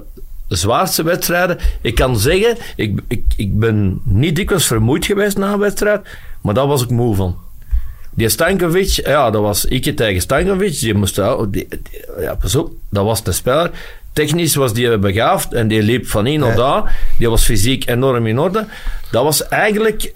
zwaarste 0.58 1.04
wedstrijden. 1.04 1.58
Ik 1.82 1.96
kan 1.96 2.20
zeggen, 2.20 2.58
ik, 2.76 3.00
ik, 3.08 3.24
ik 3.36 3.60
ben 3.60 4.02
niet 4.04 4.36
dikwijls 4.36 4.68
vermoeid 4.68 5.06
geweest 5.06 5.38
na 5.38 5.54
een 5.54 5.60
wedstrijd, 5.60 6.02
maar 6.42 6.54
daar 6.54 6.68
was 6.68 6.84
ik 6.84 6.90
moe 6.90 7.16
van. 7.16 7.38
Die 8.12 8.30
Stankovic, 8.30 8.90
ja, 8.90 9.30
dat 9.32 9.42
was 9.42 9.66
ik 9.66 9.96
tegen 9.96 10.22
Stankovic. 10.22 10.80
Die 10.80 10.94
moest, 10.94 11.16
die, 11.16 11.50
die- 11.50 11.68
ja, 12.20 12.36
pas 12.36 12.56
op, 12.56 12.72
dat 12.90 13.06
was 13.06 13.24
de 13.24 13.32
speler. 13.32 13.72
Technisch 14.14 14.56
was 14.56 14.74
die 14.74 14.98
begaafd 14.98 15.54
en 15.54 15.68
die 15.68 15.82
liep 15.84 16.08
van 16.08 16.26
hier 16.26 16.40
naar 16.40 16.56
daar. 16.56 16.98
Die 17.18 17.30
was 17.30 17.44
fysiek 17.44 17.90
enorm 17.90 18.28
in 18.28 18.40
orde. 18.40 18.66
Dat 19.12 19.24
was 19.24 19.48
eigenlijk 19.48 20.04
eh, 20.04 20.14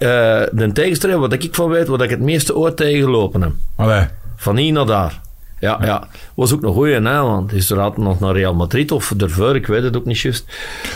de 0.52 0.70
tegenstrever, 0.74 1.18
wat 1.20 1.32
ik 1.32 1.48
van 1.54 1.68
weet, 1.68 1.86
wat 1.88 2.02
ik 2.02 2.10
het 2.10 2.20
meeste 2.20 2.56
ooit 2.56 2.76
tegengelopen 2.76 3.42
heb. 3.42 3.52
Allee. 3.76 4.02
Van 4.36 4.56
hier 4.56 4.72
naar 4.72 4.86
daar. 4.86 5.20
Ja, 5.64 5.78
ja. 5.82 6.08
Was 6.34 6.52
ook 6.54 6.60
nog 6.60 6.74
goeie, 6.74 6.94
hè, 6.94 7.20
want 7.22 7.52
is 7.52 7.70
er 7.70 7.80
altijd 7.80 8.06
nog 8.06 8.20
naar 8.20 8.32
Real 8.34 8.54
Madrid 8.54 8.90
of 8.92 9.12
ervoor, 9.18 9.54
ik 9.54 9.66
weet 9.66 9.82
het 9.82 9.96
ook 9.96 10.04
niet 10.04 10.18
juist. 10.20 10.44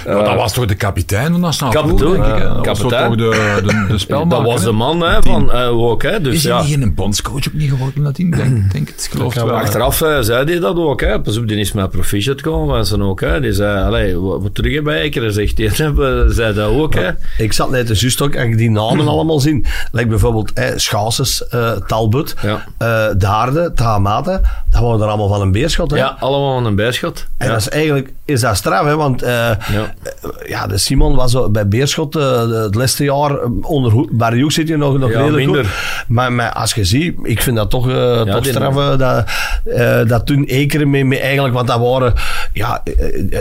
Maar 0.07 0.25
dat 0.25 0.35
was 0.35 0.53
toch 0.53 0.67
de 0.67 0.75
kapitein 0.75 1.31
van 1.31 1.41
Nationaal 1.41 1.73
Kapitein, 1.73 2.13
denk 2.13 2.25
ik, 2.25 2.33
hè? 2.33 2.39
Dat 2.49 2.67
was 2.67 2.79
kapitein. 2.79 3.09
toch 3.09 3.17
de, 3.17 3.61
de, 3.67 3.85
de 3.89 3.99
spelmaker, 4.09 4.45
dat 4.45 4.53
was 4.53 4.61
hè? 4.61 4.67
de 4.67 4.73
man 4.73 5.01
hè, 5.01 5.23
van 5.23 5.53
eh, 5.53 5.79
ook, 5.79 6.03
hè. 6.03 6.21
Dus 6.21 6.35
Is 6.35 6.43
hij 6.45 6.53
ja. 6.53 6.61
niet 6.63 6.69
geen 6.79 6.95
bondscoach 6.95 7.35
ook 7.49 7.53
niet 7.53 7.71
geworden 7.71 8.03
nadien? 8.03 8.31
Denk, 8.31 8.73
denk 8.73 8.89
het, 8.89 9.05
ik 9.05 9.11
geloof 9.11 9.35
wel. 9.35 9.51
Achteraf 9.51 10.01
eh, 10.03 10.19
zei 10.21 10.45
hij 10.45 10.59
dat 10.59 10.77
ook. 10.77 11.01
Hè. 11.01 11.21
Pas 11.21 11.37
op, 11.39 11.49
die 11.49 11.57
is 11.59 11.73
met 11.73 11.91
proficiat 11.91 12.41
komen. 12.41 12.75
Mensen 12.75 13.03
ook. 13.03 13.21
Hè. 13.21 13.41
Die 13.41 13.53
zei, 13.53 13.85
allee, 13.85 14.17
wat, 14.19 14.43
wat 14.43 14.55
terug 14.55 14.83
bij 14.83 15.01
Ekeren, 15.01 15.33
zegt 15.33 15.59
hij. 15.59 15.67
Eh, 15.99 16.23
zei 16.29 16.55
dat 16.55 16.71
ook. 16.71 16.95
Hè. 16.95 17.11
Ik 17.39 17.53
zat 17.53 17.71
net 17.71 17.87
de 17.87 17.95
juist 17.95 18.23
ook, 18.23 18.35
als 18.37 18.45
ik 18.45 18.59
die 18.59 18.71
namen 18.71 19.09
allemaal 19.15 19.41
zien. 19.41 19.67
Like 19.93 20.07
bijvoorbeeld 20.09 20.53
eh, 20.53 20.67
Schaases, 20.77 21.49
eh, 21.49 21.71
Talbot, 21.73 22.35
Ja. 22.43 22.65
eh, 22.79 23.15
Daarde, 23.19 23.73
Tahamate. 23.75 24.41
Dat 24.71 24.81
waren 24.81 25.01
er 25.01 25.07
allemaal 25.07 25.29
van 25.29 25.41
een 25.41 25.53
beerschot. 25.53 25.91
Hè? 25.91 25.97
Ja, 25.97 26.17
allemaal 26.21 26.55
van 26.55 26.67
een 26.67 26.75
bijschot. 26.75 27.27
En 27.37 27.47
Ja. 27.47 27.53
dat 27.53 27.61
is 27.61 27.69
eigenlijk 27.69 28.13
is 28.25 28.41
dat 28.41 28.57
straf, 28.57 28.85
hè? 28.85 28.97
want 28.97 29.23
eh, 29.23 29.31
Ja. 29.31 29.57
eh, 29.69 30.49
ja, 30.49 30.67
de 30.67 30.79
Simon 30.79 31.15
was 31.15 31.31
zo 31.31 31.51
bij 31.51 31.69
Beerschot 31.69 32.17
eh, 32.17 32.49
het 32.51 32.75
laatste 32.75 33.05
jaar 33.05 33.39
onder 33.63 33.93
Hoek 33.93 34.11
zit 34.53 34.69
je 34.69 34.77
nog, 34.77 34.99
nog 34.99 35.11
Ja, 35.11 35.19
redelijk 35.19 35.45
minder. 35.47 35.65
goed. 35.65 36.05
Maar, 36.09 36.33
maar 36.33 36.53
als 36.53 36.75
je 36.75 36.85
ziet, 36.85 37.19
ik 37.23 37.43
vind 37.43 37.57
dat 37.57 37.71
toch, 37.71 37.89
eh 37.91 38.21
toch 38.23 38.45
straf 38.47 38.97
dat, 38.97 39.25
eh, 39.65 40.01
dat 40.07 40.27
toen 40.27 40.45
Ekeren 40.45 40.91
mee, 40.91 41.05
mee 41.05 41.21
eigenlijk, 41.21 41.55
want 41.55 41.67
dat 41.69 41.81
waren 41.81 42.13
ja, 42.53 42.83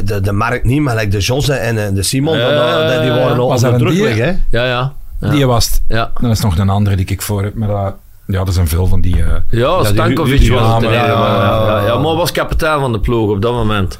de, 0.03 0.20
de 0.22 0.32
Mark 0.32 0.63
niet, 0.63 0.82
maar 0.82 0.95
like 0.95 1.07
de 1.07 1.18
Josse 1.20 1.53
en 1.53 1.93
de 1.93 2.03
Simon, 2.03 2.38
dat- 2.38 3.01
die 3.01 3.11
waren 3.11 3.38
al 3.39 3.47
onder 3.47 3.78
druk. 3.78 4.18
Hè? 4.18 4.32
Ja, 4.49 4.65
ja. 4.65 4.93
Die 5.20 5.45
was 5.47 5.65
het. 5.65 5.82
ja. 5.88 6.11
Dat 6.22 6.32
is 6.32 6.39
nog 6.41 6.57
een 6.57 6.70
andere 6.70 6.95
die 6.95 7.05
ik 7.05 7.22
voor 7.22 7.43
heb. 7.43 7.53
Maar 7.55 7.68
dat, 7.68 7.95
ja, 8.28 8.45
er 8.45 8.53
zijn 8.53 8.67
veel 8.67 8.86
van 8.88 9.01
die... 9.01 9.15
Ja, 9.49 9.84
Stankovic 9.84 10.39
die- 10.39 10.49
die- 10.49 10.59
was 10.59 10.73
het. 10.73 10.84
ja, 10.84 10.91
ja, 10.91 11.05
ja, 11.05 11.05
ja, 11.07 11.65
ja, 11.80 11.86
ja, 11.86 11.97
maar 11.99 12.15
was 12.15 12.32
kapitein 12.32 12.80
van 12.80 12.91
de 12.91 12.99
ploeg 12.99 13.30
op 13.30 13.41
dat 13.41 13.53
moment. 13.53 13.99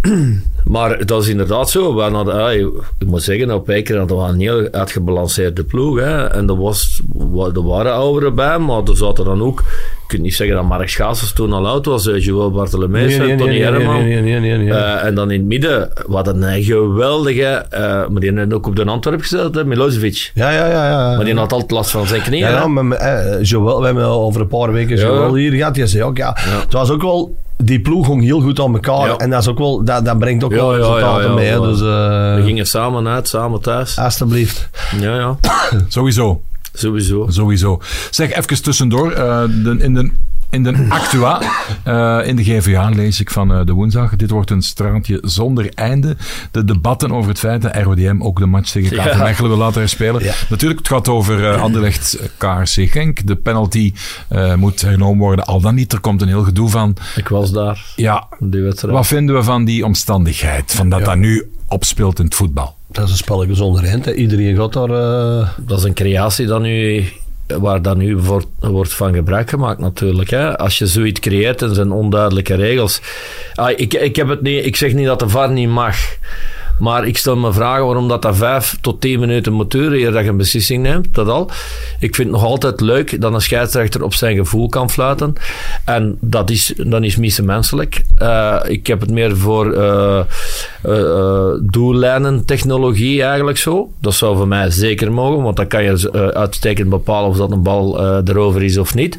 Maar 0.64 1.06
dat 1.06 1.22
is 1.22 1.28
inderdaad 1.28 1.70
zo. 1.70 1.94
We 1.94 2.02
hadden, 2.02 2.34
ah, 2.44 2.52
ik 2.98 3.06
moet 3.06 3.22
zeggen, 3.22 3.50
op 3.50 3.68
Ekeren 3.68 3.98
hadden 4.00 4.16
we 4.18 4.22
een 4.22 4.40
heel 4.40 4.68
uitgebalanceerde 4.70 5.64
ploeg. 5.64 5.98
Hè. 5.98 6.24
En 6.26 6.48
er, 6.48 6.56
was, 6.56 7.00
wa- 7.14 7.50
er 7.54 7.62
waren 7.66 7.92
ouderen 7.92 8.34
bij, 8.34 8.58
maar 8.58 8.82
er 8.82 8.96
zaten 8.96 9.24
dan 9.24 9.42
ook... 9.42 9.62
Je 10.08 10.12
kunt 10.12 10.22
niet 10.22 10.34
zeggen 10.34 10.56
dat 10.56 10.64
Mark 10.64 10.88
Schaassers 10.88 11.32
toen 11.32 11.52
al 11.52 11.66
oud 11.68 11.86
was. 11.86 12.06
eh, 12.06 12.24
Joël 12.24 12.50
Bartolomeus, 12.50 13.16
en 13.18 13.36
Tony 13.36 13.58
Herman. 13.60 14.02
nee, 14.04 14.20
nee, 14.20 14.40
nee, 14.40 14.56
nee. 14.56 14.70
Eh, 14.72 15.04
en 15.04 15.14
dan 15.14 15.30
in 15.30 15.38
het 15.38 15.48
midden, 15.48 15.90
wat 16.06 16.26
een 16.28 16.62
geweldige... 16.62 17.42
eh, 17.70 17.80
maar 17.80 18.20
die 18.20 18.32
hebben 18.32 18.56
ook 18.56 18.66
op 18.66 18.76
de 18.76 18.84
Antwerp 18.84 19.20
gezet, 19.20 19.54
hè, 19.54 19.64
Milosevic. 19.64 20.30
Ja, 20.34 20.50
ja, 20.50 20.66
ja. 20.66 20.88
ja. 20.88 21.16
Maar 21.16 21.24
die 21.24 21.34
had 21.34 21.52
altijd 21.52 21.70
last 21.70 21.90
van 21.90 22.06
zijn 22.06 22.22
knieën. 22.22 22.48
Ja, 22.48 22.50
ja 22.50 22.66
maar 22.66 22.98
eh, 22.98 23.42
Joël, 23.42 23.78
we 23.80 23.84
hebben 23.86 24.04
over 24.04 24.40
een 24.40 24.46
paar 24.48 24.72
weken 24.72 24.96
Joël 24.96 25.34
hier 25.34 25.52
gehad. 25.52 25.74
Die 25.74 25.86
zei 25.86 26.02
ook, 26.02 26.16
ja, 26.16 26.36
het 26.38 26.72
was 26.72 26.90
ook 26.90 27.02
wel... 27.02 27.36
Die 27.62 27.80
ploeg 27.80 28.06
ging 28.06 28.22
heel 28.22 28.40
goed 28.40 28.60
aan 28.60 28.72
elkaar. 28.74 29.06
Ja. 29.06 29.16
En 29.16 29.30
dat, 29.30 29.40
is 29.40 29.48
ook 29.48 29.58
wel, 29.58 29.84
dat, 29.84 30.04
dat 30.04 30.18
brengt 30.18 30.44
ook 30.44 30.50
Ja, 30.50 30.56
wel 30.56 30.76
resultaten 30.76 31.22
ja, 31.22 31.28
ja, 31.28 31.58
mee. 31.58 31.70
Dus, 31.70 31.80
eh, 31.80 32.34
We 32.34 32.40
gingen 32.44 32.66
samen 32.66 33.08
uit, 33.08 33.28
samen 33.28 33.60
thuis. 33.60 33.98
alsjeblieft. 33.98 34.68
Ja, 35.00 35.14
ja, 35.16 35.36
sowieso. 35.88 36.40
Sowieso. 36.76 37.26
Sowieso. 37.30 37.80
Zeg, 38.10 38.32
even 38.32 38.62
tussendoor. 38.62 39.10
eh, 39.12 39.42
de, 39.48 39.76
in 39.80 39.94
de, 39.94 40.10
in 40.50 40.62
de 40.62 40.86
Actua, 40.88 41.40
eh, 41.84 42.28
in 42.28 42.36
de 42.36 42.44
GVA 42.44 42.88
lees 42.88 43.20
ik 43.20 43.30
van 43.30 43.52
eh, 43.52 43.60
de 43.64 43.72
woensdag. 43.72 44.16
Dit 44.16 44.30
wordt 44.30 44.50
een 44.50 44.62
strandje 44.62 45.18
zonder 45.22 45.70
einde. 45.74 46.16
De 46.50 46.64
debatten 46.64 47.12
over 47.12 47.28
het 47.30 47.38
feit 47.38 47.62
dat 47.62 47.76
RODM 47.76 48.16
ook 48.18 48.38
de 48.38 48.46
match 48.46 48.70
tegen 48.70 48.96
KV. 48.98 49.18
Mechelen 49.18 49.50
wil 49.50 49.58
laten 49.58 49.80
herspelen. 49.80 50.24
Ja. 50.24 50.34
Natuurlijk, 50.48 50.78
het 50.80 50.88
gaat 50.88 51.08
over 51.08 51.50
eh 51.52 51.62
Anderlecht 51.62 52.18
KRC 52.36 52.90
Genk. 52.90 53.26
De 53.26 53.36
penalty 53.36 53.92
moet 54.56 54.80
hernomen 54.80 55.18
worden, 55.18 55.44
al 55.44 55.60
dan 55.60 55.74
niet. 55.74 55.92
Er 55.92 56.00
komt 56.00 56.22
een 56.22 56.28
heel 56.28 56.42
gedoe 56.44 56.68
van. 56.70 56.96
Ik 57.16 57.28
was 57.28 57.52
daar, 57.52 57.84
Ja, 57.96 58.26
die 58.38 58.62
wedstrijd. 58.62 58.94
wat 58.94 59.06
vinden 59.06 59.34
we 59.34 59.42
van 59.42 59.64
die 59.64 59.84
omstandigheid? 59.84 60.72
Van 60.74 60.88
dat 60.88 61.04
dat 61.04 61.16
nu 61.16 61.50
opspeelt 61.68 62.18
in 62.18 62.24
het 62.24 62.34
voetbal? 62.34 62.75
Dat 62.96 63.04
is 63.04 63.10
een 63.10 63.16
spelletje 63.16 63.54
zonder 63.54 63.84
eind. 63.84 64.06
Iedereen 64.06 64.56
gaat 64.56 64.72
daar... 64.72 64.90
eh, 64.90 65.48
Dat 65.58 65.78
is 65.78 65.84
een 65.84 65.94
creatie 65.94 66.46
dat 66.46 66.60
nu, 66.60 67.04
waar 67.46 67.82
dan 67.82 67.98
nu 67.98 68.16
wordt, 68.16 68.46
wordt 68.60 68.94
van 68.94 69.14
gebruik 69.14 69.50
gemaakt 69.50 69.78
natuurlijk. 69.80 70.30
Hè. 70.30 70.58
Als 70.58 70.78
je 70.78 70.86
zoiets 70.86 71.20
creëert 71.20 71.62
en 71.62 71.74
zijn 71.74 71.92
onduidelijke 71.92 72.54
regels. 72.54 73.00
Ah, 73.54 73.70
ik, 73.76 73.94
ik, 73.94 74.16
heb 74.16 74.28
het 74.28 74.42
niet, 74.42 74.64
ik 74.66 74.76
zeg 74.76 74.92
niet 74.92 75.06
dat 75.06 75.18
de 75.18 75.28
VAR 75.28 75.50
niet 75.50 75.68
mag. 75.68 75.96
Maar 76.78 77.06
ik 77.06 77.18
stel 77.18 77.36
me 77.36 77.52
vragen 77.52 77.84
waarom 77.84 78.08
dat, 78.08 78.22
dat 78.22 78.36
vijf 78.36 78.76
tot 78.80 79.00
tien 79.00 79.20
minuten 79.20 79.52
moet 79.52 79.70
duren 79.70 80.12
dat 80.12 80.22
je 80.22 80.28
een 80.30 80.36
beslissing 80.36 80.82
neemt. 80.82 81.14
Dat 81.14 81.28
al. 81.28 81.50
Ik 82.00 82.14
vind 82.14 82.28
het 82.28 82.36
nog 82.36 82.44
altijd 82.44 82.80
leuk 82.80 83.20
dat 83.20 83.34
een 83.34 83.40
scheidsrechter 83.40 84.02
op 84.02 84.14
zijn 84.14 84.36
gevoel 84.36 84.68
kan 84.68 84.90
fluiten. 84.90 85.34
En 85.84 86.18
dat 86.20 86.50
is, 86.50 86.74
dat 86.76 87.02
is 87.02 87.40
menselijk. 87.40 88.04
Eh, 88.16 88.56
ik 88.66 88.86
heb 88.86 89.00
het 89.00 89.10
meer 89.10 89.36
voor 89.36 89.72
eh, 89.72 90.18
eh, 90.82 91.48
doellijnentechnologie 91.62 93.22
eigenlijk 93.22 93.58
zo. 93.58 93.90
Dat 94.00 94.14
zou 94.14 94.36
voor 94.36 94.48
mij 94.48 94.70
zeker 94.70 95.12
mogen, 95.12 95.42
want 95.42 95.56
dan 95.56 95.66
kan 95.66 95.82
je 95.82 96.32
uitstekend 96.34 96.88
bepalen 96.88 97.30
of 97.30 97.36
dat 97.36 97.50
een 97.50 97.62
bal 97.62 98.00
erover 98.24 98.62
is 98.62 98.78
of 98.78 98.94
niet. 98.94 99.18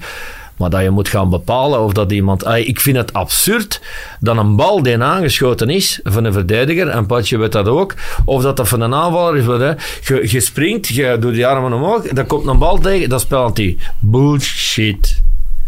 Maar 0.57 0.69
dat 0.69 0.81
je 0.81 0.89
moet 0.89 1.07
gaan 1.07 1.29
bepalen 1.29 1.83
of 1.83 1.93
dat 1.93 2.11
iemand... 2.11 2.47
Ik 2.47 2.79
vind 2.79 2.97
het 2.97 3.13
absurd 3.13 3.81
dat 4.19 4.37
een 4.37 4.55
bal 4.55 4.83
die 4.83 5.03
aangeschoten 5.03 5.69
is 5.69 5.99
van 6.03 6.23
een 6.23 6.33
verdediger, 6.33 6.87
en 6.87 7.05
Patje 7.05 7.37
weet 7.37 7.51
dat 7.51 7.67
ook, 7.67 7.93
of 8.25 8.41
dat 8.41 8.57
dat 8.57 8.67
van 8.67 8.81
een 8.81 8.93
aanvaller 8.93 9.37
is. 9.37 9.45
hè. 9.45 9.73
Je, 10.21 10.39
springt, 10.39 10.87
je 10.87 11.17
doet 11.19 11.33
die 11.33 11.47
armen 11.47 11.73
omhoog, 11.73 12.01
dan 12.01 12.25
komt 12.25 12.47
een 12.47 12.57
bal 12.57 12.77
tegen, 12.77 13.09
dat 13.09 13.19
is 13.19 13.25
penalty. 13.25 13.77
Bullshit. 13.99 15.21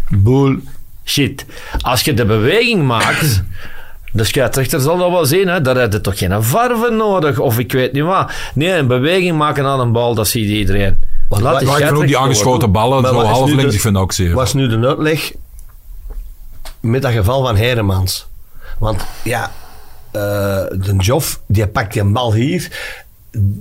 Bullshit. 0.10 0.64
shit. 1.04 1.46
Als 1.82 2.02
je 2.02 2.14
de 2.14 2.26
beweging 2.26 2.84
maakt... 2.84 3.44
De 4.12 4.24
scheidsrechter 4.24 4.80
zal 4.80 4.98
dat 4.98 5.10
wel 5.10 5.26
zien, 5.26 5.48
hè. 5.48 5.62
daar 5.62 5.76
heb 5.76 5.94
je 5.94 6.02
toch 6.02 6.18
geen 6.18 6.44
varven 6.44 6.96
nodig, 6.96 7.40
of 7.40 7.60
ik 7.60 7.72
weet 7.72 7.94
niet 7.94 8.04
wat. 8.04 8.32
Nee, 8.54 8.72
een 8.72 8.88
beweging 8.88 9.38
maken 9.38 9.66
aan 9.66 9.80
een 9.80 9.92
bal, 9.92 10.16
dat 10.16 10.28
ziet 10.28 10.50
iedereen. 10.50 10.99
Wat- 11.30 11.40
die 11.40 11.68
Maar 11.68 11.80
ik 11.80 11.86
vind 11.86 11.98
ook 11.98 12.06
die 12.08 12.18
aangeschoten 12.18 12.72
ballen, 12.72 13.02
Maar 13.02 13.12
zo 13.12 13.22
is 13.22 13.28
half 13.28 13.50
links, 13.52 13.74
ik 13.76 13.82
vind 13.82 13.94
dat 13.94 14.04
ook 14.04 14.12
zeer. 14.12 14.34
was 14.34 14.54
nu 14.54 14.68
de 14.68 14.88
uitleg 14.88 15.32
met 16.80 17.02
dat 17.02 17.12
geval 17.12 17.42
van 17.46 17.56
Heremans. 17.56 18.28
Want 18.78 19.02
ja, 19.24 19.52
eh, 20.12 20.22
de 20.72 20.94
Joff, 20.98 21.40
die 21.48 21.68
pakt 21.68 21.94
die 21.94 22.04
bal 22.04 22.34
hier. 22.34 22.72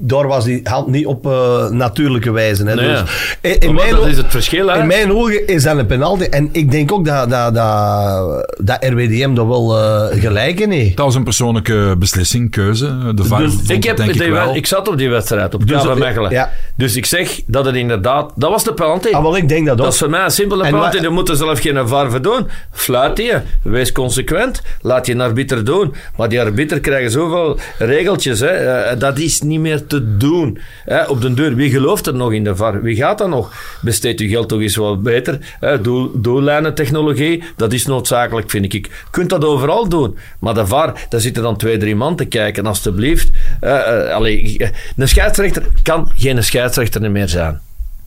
Daar 0.01 0.27
was 0.27 0.45
die 0.45 0.61
hand 0.65 0.87
niet 0.89 1.07
op 1.07 1.27
eh, 1.27 1.69
natuurlijke 1.69 2.31
wijze. 2.31 2.65
Hè. 2.65 2.75
Nee. 2.75 2.89
Dus, 2.89 3.01
in, 3.41 3.59
in 3.59 3.75
mijn 3.75 3.95
dat 3.95 4.07
is 4.07 4.17
het 4.17 4.27
verschil, 4.29 4.69
hè. 4.69 4.79
In 4.81 4.87
mijn 4.87 5.13
ogen 5.13 5.47
is 5.47 5.63
dat 5.63 5.77
een 5.79 5.87
penalty. 5.87 6.23
En 6.25 6.49
ik 6.53 6.71
denk 6.71 6.93
ook 6.93 7.05
dat, 7.05 7.31
dat, 7.31 7.55
dat, 7.55 8.55
dat 8.59 8.85
RWDM 8.85 9.35
daar 9.35 9.49
wel 9.49 9.79
eh, 9.79 10.21
gelijk 10.21 10.61
in 10.61 10.71
heeft. 10.71 10.97
Dat 10.97 11.07
was 11.07 11.15
een 11.15 11.25
persoonlijke 11.25 11.95
beslissing, 11.99 12.51
keuze. 12.51 13.13
De 13.15 13.25
VAR 13.25 13.39
Dus 13.41 13.53
vond 13.53 13.71
Ik, 13.71 13.77
het 13.77 13.85
heb 13.87 13.97
denk 13.97 14.11
ik 14.21 14.31
wel. 14.31 14.59
zat 14.63 14.89
op 14.89 14.99
die 14.99 15.09
wedstrijd, 15.11 15.55
op 15.55 15.67
Dus 15.67 15.83
Mechelen. 15.95 16.31
ja. 16.31 16.51
Dus 16.77 16.97
ik 16.97 17.07
zeg 17.07 17.41
dat 17.47 17.65
het 17.65 17.75
inderdaad... 17.75 18.33
Dat 18.35 18.51
was 18.51 18.65
de 18.65 18.75
penalty. 18.75 19.09
Ah, 19.13 19.23
wel, 19.23 19.37
ik 19.37 19.49
denk 19.49 19.67
dat 19.67 19.79
ook. 19.79 19.85
Dat 19.85 19.93
is 19.93 19.99
voor 19.99 20.11
mij 20.11 20.25
een 20.25 20.31
simpele 20.31 20.65
En 20.65 20.71
penalty. 20.71 20.97
wa- 20.97 21.03
Je 21.03 21.09
moet 21.09 21.29
er 21.29 21.37
zelf 21.37 21.61
geen 21.61 21.89
varven 21.89 22.23
doen. 22.23 22.49
Fluit 22.73 23.17
je. 23.19 23.41
Wees 23.63 23.93
consequent. 23.93 24.63
Laat 24.81 25.07
je 25.07 25.13
een 25.13 25.21
arbiter 25.21 25.65
doen. 25.65 25.95
Maar 26.17 26.29
die 26.29 26.41
arbiter 26.41 26.81
krijgen 26.81 27.11
zoveel 27.11 27.59
regeltjes. 27.79 28.41
Hè. 28.41 28.47
Eh, 28.47 28.99
dat 28.99 29.19
is 29.19 29.41
niet 29.41 29.58
meer 29.59 29.87
te 29.87 30.17
doen. 30.17 30.59
Hè. 30.85 31.05
Op 31.05 31.21
den 31.21 31.35
deur. 31.35 31.55
Wie 31.55 31.71
gelooft 31.71 32.07
er 32.07 32.15
nog 32.15 32.33
in 32.33 32.45
de 32.45 32.57
VAR? 32.57 32.83
Wie 32.83 32.97
gaat 32.97 33.19
dat 33.19 33.29
nog? 33.29 33.53
Besteed 33.81 34.21
uw 34.21 34.29
geld 34.29 34.49
toch 34.49 34.61
eens 34.61 34.77
wat 34.77 35.03
beter. 35.03 35.39
Hè. 35.61 35.81
Doel, 35.81 36.11
doellijnentechnologie, 36.15 37.43
dat 37.57 37.73
is 37.73 37.87
noodzakelijk, 37.87 38.51
vind 38.51 38.65
ik. 38.65 38.73
Je 38.73 38.91
kunt 39.11 39.31
dat 39.31 39.45
overal 39.45 39.89
doen. 39.89 40.19
Maar 40.39 40.55
de 40.55 40.67
VAR, 40.67 41.07
daar 41.09 41.21
zitten 41.21 41.43
dan 41.43 41.57
twee, 41.57 41.77
drie 41.77 41.97
man 41.97 42.17
te 42.17 42.25
kijken. 42.25 42.67
Alsjeblieft. 42.67 43.31
Eh, 43.61 44.07
eh, 44.07 44.15
allee, 44.15 44.61
een 44.97 45.09
scheidsrechter 45.09 45.63
kan 45.83 46.13
geen 46.17 46.45
scheidsrechter 46.45 47.11
meer 47.11 47.29
zijn. 47.29 47.61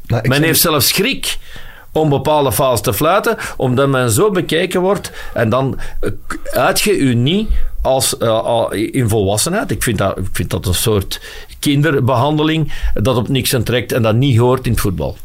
Nou, 0.06 0.28
Men 0.28 0.44
heeft 0.44 0.60
zelfs 0.60 0.88
schrik 0.88 1.38
om 1.92 2.10
bepaalde 2.10 2.52
fases 2.52 2.82
te 2.82 2.94
fluiten, 2.94 3.38
omdat 3.58 3.90
men 3.90 4.12
zo 4.12 4.32
bekeken 4.32 4.82
wordt 4.82 5.12
en 5.34 5.50
dan 5.50 5.80
eh, 6.00 6.12
uit 6.52 6.82
je 6.82 6.98
u 6.98 7.16
niet 7.16 7.50
als, 7.82 8.18
eh, 8.18 8.66
in 8.72 9.10
volwassenheid. 9.10 9.72
Ik 9.72 9.84
vind, 9.84 9.98
dat, 9.98 10.18
ik 10.18 10.30
vind 10.32 10.50
dat 10.50 10.66
een 10.66 10.74
soort 10.74 11.22
kinderbehandeling 11.60 12.74
dat 12.94 13.16
op 13.16 13.28
niks 13.28 13.56
aan 13.56 13.64
trekt 13.64 13.92
en 13.92 14.02
dat 14.02 14.16
niet 14.16 14.38
hoort 14.38 14.66
in 14.66 14.72
het 14.72 14.82
voetbal. 14.82 15.18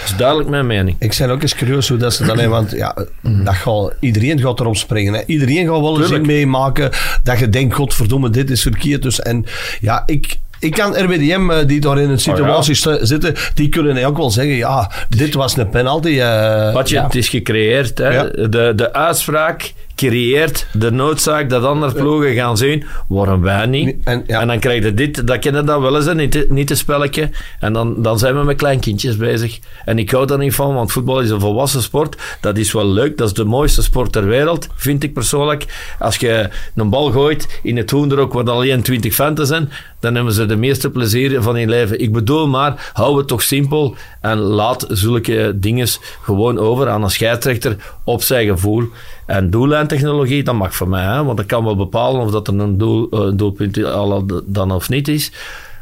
Dat 0.00 0.10
is 0.10 0.16
duidelijk 0.16 0.48
mijn 0.48 0.66
mening. 0.66 0.96
Ik 0.98 1.16
ben 1.18 1.30
ook 1.30 1.42
eens 1.42 1.54
curieus 1.54 1.88
hoe 1.88 1.98
dat 1.98 2.14
ze 2.14 2.24
dat 2.24 2.36
hebben, 2.36 2.56
want 2.56 2.70
ja, 2.70 2.96
dat 3.22 3.54
gaat, 3.54 3.94
iedereen 4.00 4.40
gaat 4.40 4.60
erop 4.60 4.76
springen. 4.76 5.14
Hè. 5.14 5.22
Iedereen 5.26 5.66
gaat 5.66 5.80
wel 5.80 6.00
eens 6.00 6.10
iets 6.10 6.26
meemaken 6.26 6.90
dat 7.22 7.38
je 7.38 7.48
denkt, 7.48 7.74
godverdomme, 7.74 8.30
dit 8.30 8.50
is 8.50 8.62
verkeerd. 8.62 9.02
Dus, 9.02 9.20
en 9.20 9.46
ja, 9.80 10.02
ik... 10.06 10.38
Ik 10.62 10.72
kan 10.72 10.96
RWDM, 11.02 11.50
eh, 11.50 11.66
die 11.66 11.80
daar 11.80 11.98
in 12.00 12.10
een 12.10 12.18
situatie 12.20 12.74
st- 12.74 12.98
zitten, 13.00 13.34
die 13.54 13.68
kunnen 13.68 14.04
ook 14.04 14.16
wel 14.16 14.30
zeggen, 14.30 14.54
ja, 14.54 14.90
dit 15.08 15.34
was 15.34 15.56
een 15.56 15.68
penalty. 15.68 16.20
eh, 16.20 16.72
Wat 16.72 16.88
je, 16.88 16.94
ja. 16.94 17.02
Het 17.04 17.14
is 17.14 17.28
gecreëerd. 17.28 17.98
Hè? 17.98 18.08
Ja. 18.08 18.22
De, 18.24 18.72
de 18.76 18.92
uitspraak 18.92 19.72
creëert 19.94 20.66
de 20.72 20.90
noodzaak 20.90 21.50
dat 21.50 21.64
andere 21.64 21.92
ploegen 21.92 22.34
gaan 22.34 22.56
zien. 22.56 22.84
Waarom 23.08 23.40
wij 23.40 23.66
niet? 23.66 23.96
En, 24.04 24.24
ja. 24.26 24.40
En 24.40 24.46
dan 24.46 24.58
krijg 24.58 24.84
je 24.84 24.94
dit, 24.94 25.26
dat 25.26 25.38
kennen 25.38 25.66
dat 25.66 25.80
wel 25.80 25.96
eens, 25.96 26.04
hè, 26.04 26.14
niet, 26.14 26.50
niet 26.50 26.70
een 26.70 26.76
spelletje. 26.76 27.30
En 27.60 27.72
dan, 27.72 28.02
dan 28.02 28.18
zijn 28.18 28.38
we 28.38 28.44
met 28.44 28.56
kleinkindjes 28.56 29.16
bezig. 29.16 29.58
En 29.84 29.98
ik 29.98 30.10
hou 30.10 30.26
daar 30.26 30.38
niet 30.38 30.54
van, 30.54 30.74
want 30.74 30.92
voetbal 30.92 31.20
is 31.20 31.30
een 31.30 31.40
volwassen 31.40 31.82
sport. 31.82 32.16
Dat 32.40 32.56
is 32.56 32.72
wel 32.72 32.86
leuk, 32.86 33.18
dat 33.18 33.26
is 33.26 33.34
de 33.34 33.44
mooiste 33.44 33.82
sport 33.82 34.12
ter 34.12 34.26
wereld, 34.26 34.68
vind 34.74 35.02
ik 35.02 35.12
persoonlijk. 35.12 35.94
Als 35.98 36.16
je 36.16 36.48
een 36.74 36.90
bal 36.90 37.10
gooit 37.10 37.60
in 37.62 37.76
het 37.76 37.90
hoenderok 37.90 38.32
waar 38.32 38.50
alleen 38.50 38.82
20 38.82 39.14
fanten 39.14 39.46
zijn, 39.46 39.70
dan 40.00 40.14
hebben 40.14 40.32
ze 40.32 40.46
de 40.46 40.56
meeste 40.56 40.90
plezier 40.90 41.42
van 41.42 41.56
hun 41.56 41.68
leven. 41.68 42.00
Ik 42.00 42.12
bedoel 42.12 42.48
maar, 42.48 42.90
hou 42.92 43.18
het 43.18 43.28
toch 43.28 43.42
simpel 43.42 43.94
en 44.20 44.38
laat 44.38 44.84
zulke 44.88 45.52
dingen 45.54 45.88
gewoon 46.22 46.58
over 46.58 46.88
aan 46.88 47.02
een 47.02 47.10
scheidsrechter 47.10 47.76
op 48.04 48.22
zijn 48.22 48.46
gevoel. 48.46 48.88
En 49.32 49.50
doellijntechnologie, 49.50 50.42
dat 50.42 50.54
mag 50.54 50.74
voor 50.74 50.88
mij, 50.88 51.04
hè, 51.04 51.24
want 51.24 51.36
dat 51.36 51.46
kan 51.46 51.64
wel 51.64 51.76
bepalen 51.76 52.20
of 52.20 52.30
dat 52.30 52.48
er 52.48 52.58
een, 52.58 52.78
doel, 52.78 53.10
eh, 53.10 53.20
een 53.20 53.36
doelpunt 53.36 53.84
al 53.84 54.26
dan 54.46 54.70
of 54.70 54.88
niet 54.88 55.08
is. 55.08 55.32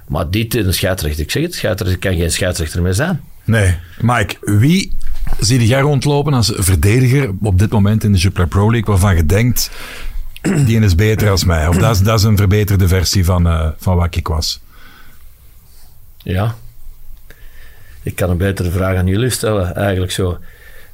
Maar 0.08 0.30
dit, 0.30 0.54
een 0.54 0.74
scheidsrechter, 0.74 1.22
ik 1.22 1.30
zeg 1.30 1.42
het, 1.42 1.54
scheidsrechter 1.54 1.98
kan 1.98 2.16
geen 2.16 2.30
scheidsrechter 2.30 2.82
meer 2.82 2.94
zijn. 2.94 3.20
Nee. 3.44 3.76
Mike, 4.00 4.36
wie 4.40 4.92
zie 5.40 5.66
jij 5.66 5.80
rondlopen 5.80 6.34
als 6.34 6.52
verdediger 6.54 7.30
op 7.42 7.58
dit 7.58 7.70
moment 7.70 8.04
in 8.04 8.12
de 8.12 8.18
Jupiler 8.18 8.48
Pro 8.48 8.70
League 8.70 8.94
waarvan 8.94 9.16
je 9.16 9.26
denkt, 9.26 9.70
die 10.66 10.80
is 10.80 10.94
beter 10.94 11.30
als 11.30 11.44
mij? 11.44 11.68
Of 11.68 11.76
dat 11.76 11.94
is, 11.94 12.02
dat 12.02 12.18
is 12.18 12.24
een 12.24 12.36
verbeterde 12.36 12.88
versie 12.88 13.24
van, 13.24 13.46
eh, 13.46 13.68
van 13.78 13.96
wat 13.96 14.16
ik 14.16 14.28
was? 14.28 14.60
Ja. 16.16 16.54
Ik 18.02 18.14
kan 18.14 18.30
een 18.30 18.36
betere 18.36 18.70
vraag 18.70 18.96
aan 18.96 19.06
jullie 19.06 19.30
stellen, 19.30 19.74
eigenlijk 19.74 20.12
zo. 20.12 20.38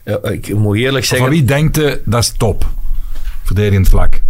Ja, 0.06 0.22
ik 0.22 0.54
moet 0.54 0.76
eerlijk 0.76 1.04
Van 1.04 1.16
zeggen... 1.16 1.36
wie 1.36 1.44
denkt 1.44 1.76
je, 1.76 2.00
dat 2.04 2.22
is 2.22 2.32
top? 2.32 2.66
Verdedigend 3.42 3.88
vlak. 3.88 4.20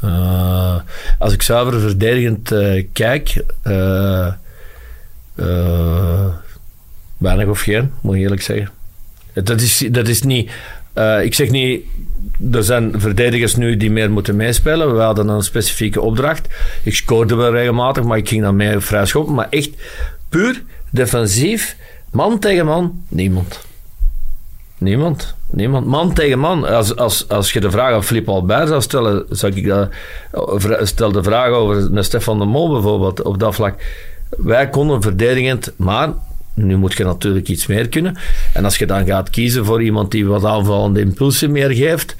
Eh, 0.00 0.76
als 1.18 1.32
ik 1.32 1.42
zuiver 1.42 1.80
verdedigend 1.80 2.52
eh, 2.52 2.84
kijk, 2.92 3.44
eh, 3.62 4.28
weinig 7.16 7.46
of 7.46 7.60
geen, 7.60 7.92
moet 8.00 8.14
ik 8.14 8.20
eerlijk 8.20 8.42
zeggen. 8.42 8.70
Dat 9.32 9.60
is, 9.60 9.88
dat 9.90 10.08
is 10.08 10.22
niet. 10.22 10.50
ik 11.22 11.34
zeg 11.34 11.50
niet. 11.50 11.84
Er 12.52 12.64
zijn 12.64 13.00
verdedigers 13.00 13.56
nu 13.56 13.76
die 13.76 13.90
meer 13.90 14.10
moeten 14.10 14.36
meespelen. 14.36 14.94
We 14.94 15.00
hadden 15.02 15.28
een 15.28 15.42
specifieke 15.42 16.00
opdracht. 16.00 16.48
Ik 16.82 16.94
scoorde 16.94 17.34
wel 17.34 17.52
regelmatig, 17.52 18.04
maar 18.04 18.18
ik 18.18 18.28
ging 18.28 18.42
dan 18.42 18.56
mee 18.56 18.78
vrij 18.78 19.06
schoppen. 19.06 19.34
Maar 19.34 19.46
echt 19.50 19.70
puur 20.28 20.62
defensief, 20.90 21.76
man 22.10 22.38
tegen 22.38 22.66
man, 22.66 23.02
niemand. 23.08 23.66
Niemand. 24.78 25.34
Niemand. 25.50 25.86
Man 25.86 26.12
tegen 26.12 26.38
man. 26.38 26.68
Als, 26.68 26.96
als, 26.96 27.28
als 27.28 27.52
je 27.52 27.60
de 27.60 27.70
vraag 27.70 27.92
aan 27.92 28.04
Filip 28.04 28.28
Albert 28.28 28.68
zou 28.68 28.82
stellen, 28.82 29.26
zou 29.30 29.52
ik 29.54 29.66
dat, 29.66 29.88
stel 30.88 31.12
de 31.12 31.22
vraag 31.22 31.50
over 31.50 32.04
Stefan 32.04 32.38
de 32.38 32.44
Mol 32.44 32.70
bijvoorbeeld 32.72 33.22
op 33.22 33.38
dat 33.38 33.54
vlak. 33.54 33.74
Wij 34.28 34.68
konden 34.68 35.02
verdedigend, 35.02 35.72
maar 35.76 36.12
nu 36.54 36.76
moet 36.76 36.92
je 36.92 37.04
natuurlijk 37.04 37.48
iets 37.48 37.66
meer 37.66 37.88
kunnen. 37.88 38.16
En 38.52 38.64
als 38.64 38.78
je 38.78 38.86
dan 38.86 39.06
gaat 39.06 39.30
kiezen 39.30 39.64
voor 39.64 39.82
iemand 39.82 40.10
die 40.10 40.26
wat 40.26 40.44
aanvallende 40.44 41.00
impulsen 41.00 41.52
meer 41.52 41.70
geeft, 41.70 42.16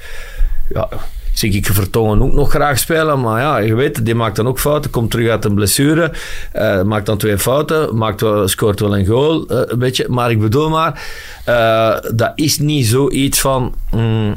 ja, 0.69 0.89
zie 1.39 1.53
ik 1.53 1.67
Vertongen 1.67 2.23
ook 2.23 2.33
nog 2.33 2.51
graag 2.51 2.79
spelen. 2.79 3.21
Maar 3.21 3.41
ja, 3.41 3.57
je 3.59 3.75
weet, 3.75 4.05
die 4.05 4.15
maakt 4.15 4.37
dan 4.37 4.47
ook 4.49 4.59
fouten. 4.59 4.91
Komt 4.91 5.11
terug 5.11 5.29
uit 5.31 5.45
een 5.45 5.55
blessure. 5.55 6.13
eh, 6.53 6.83
maakt 6.83 7.07
dan 7.07 7.19
twee 7.19 7.39
fouten. 7.39 7.97
Maakt 7.97 8.21
wel, 8.21 8.49
scoort 8.49 8.81
wel 8.81 8.97
een 8.97 9.07
goal. 9.07 9.47
eh, 9.47 9.61
een 9.67 9.79
beetje. 9.79 10.07
Maar 10.09 10.31
ik 10.31 10.41
bedoel 10.41 10.69
maar, 10.69 11.03
eh, 11.45 11.97
dat 12.15 12.33
is 12.35 12.59
niet 12.59 12.87
zoiets 12.87 13.41
van... 13.41 13.75
mm, 13.91 14.37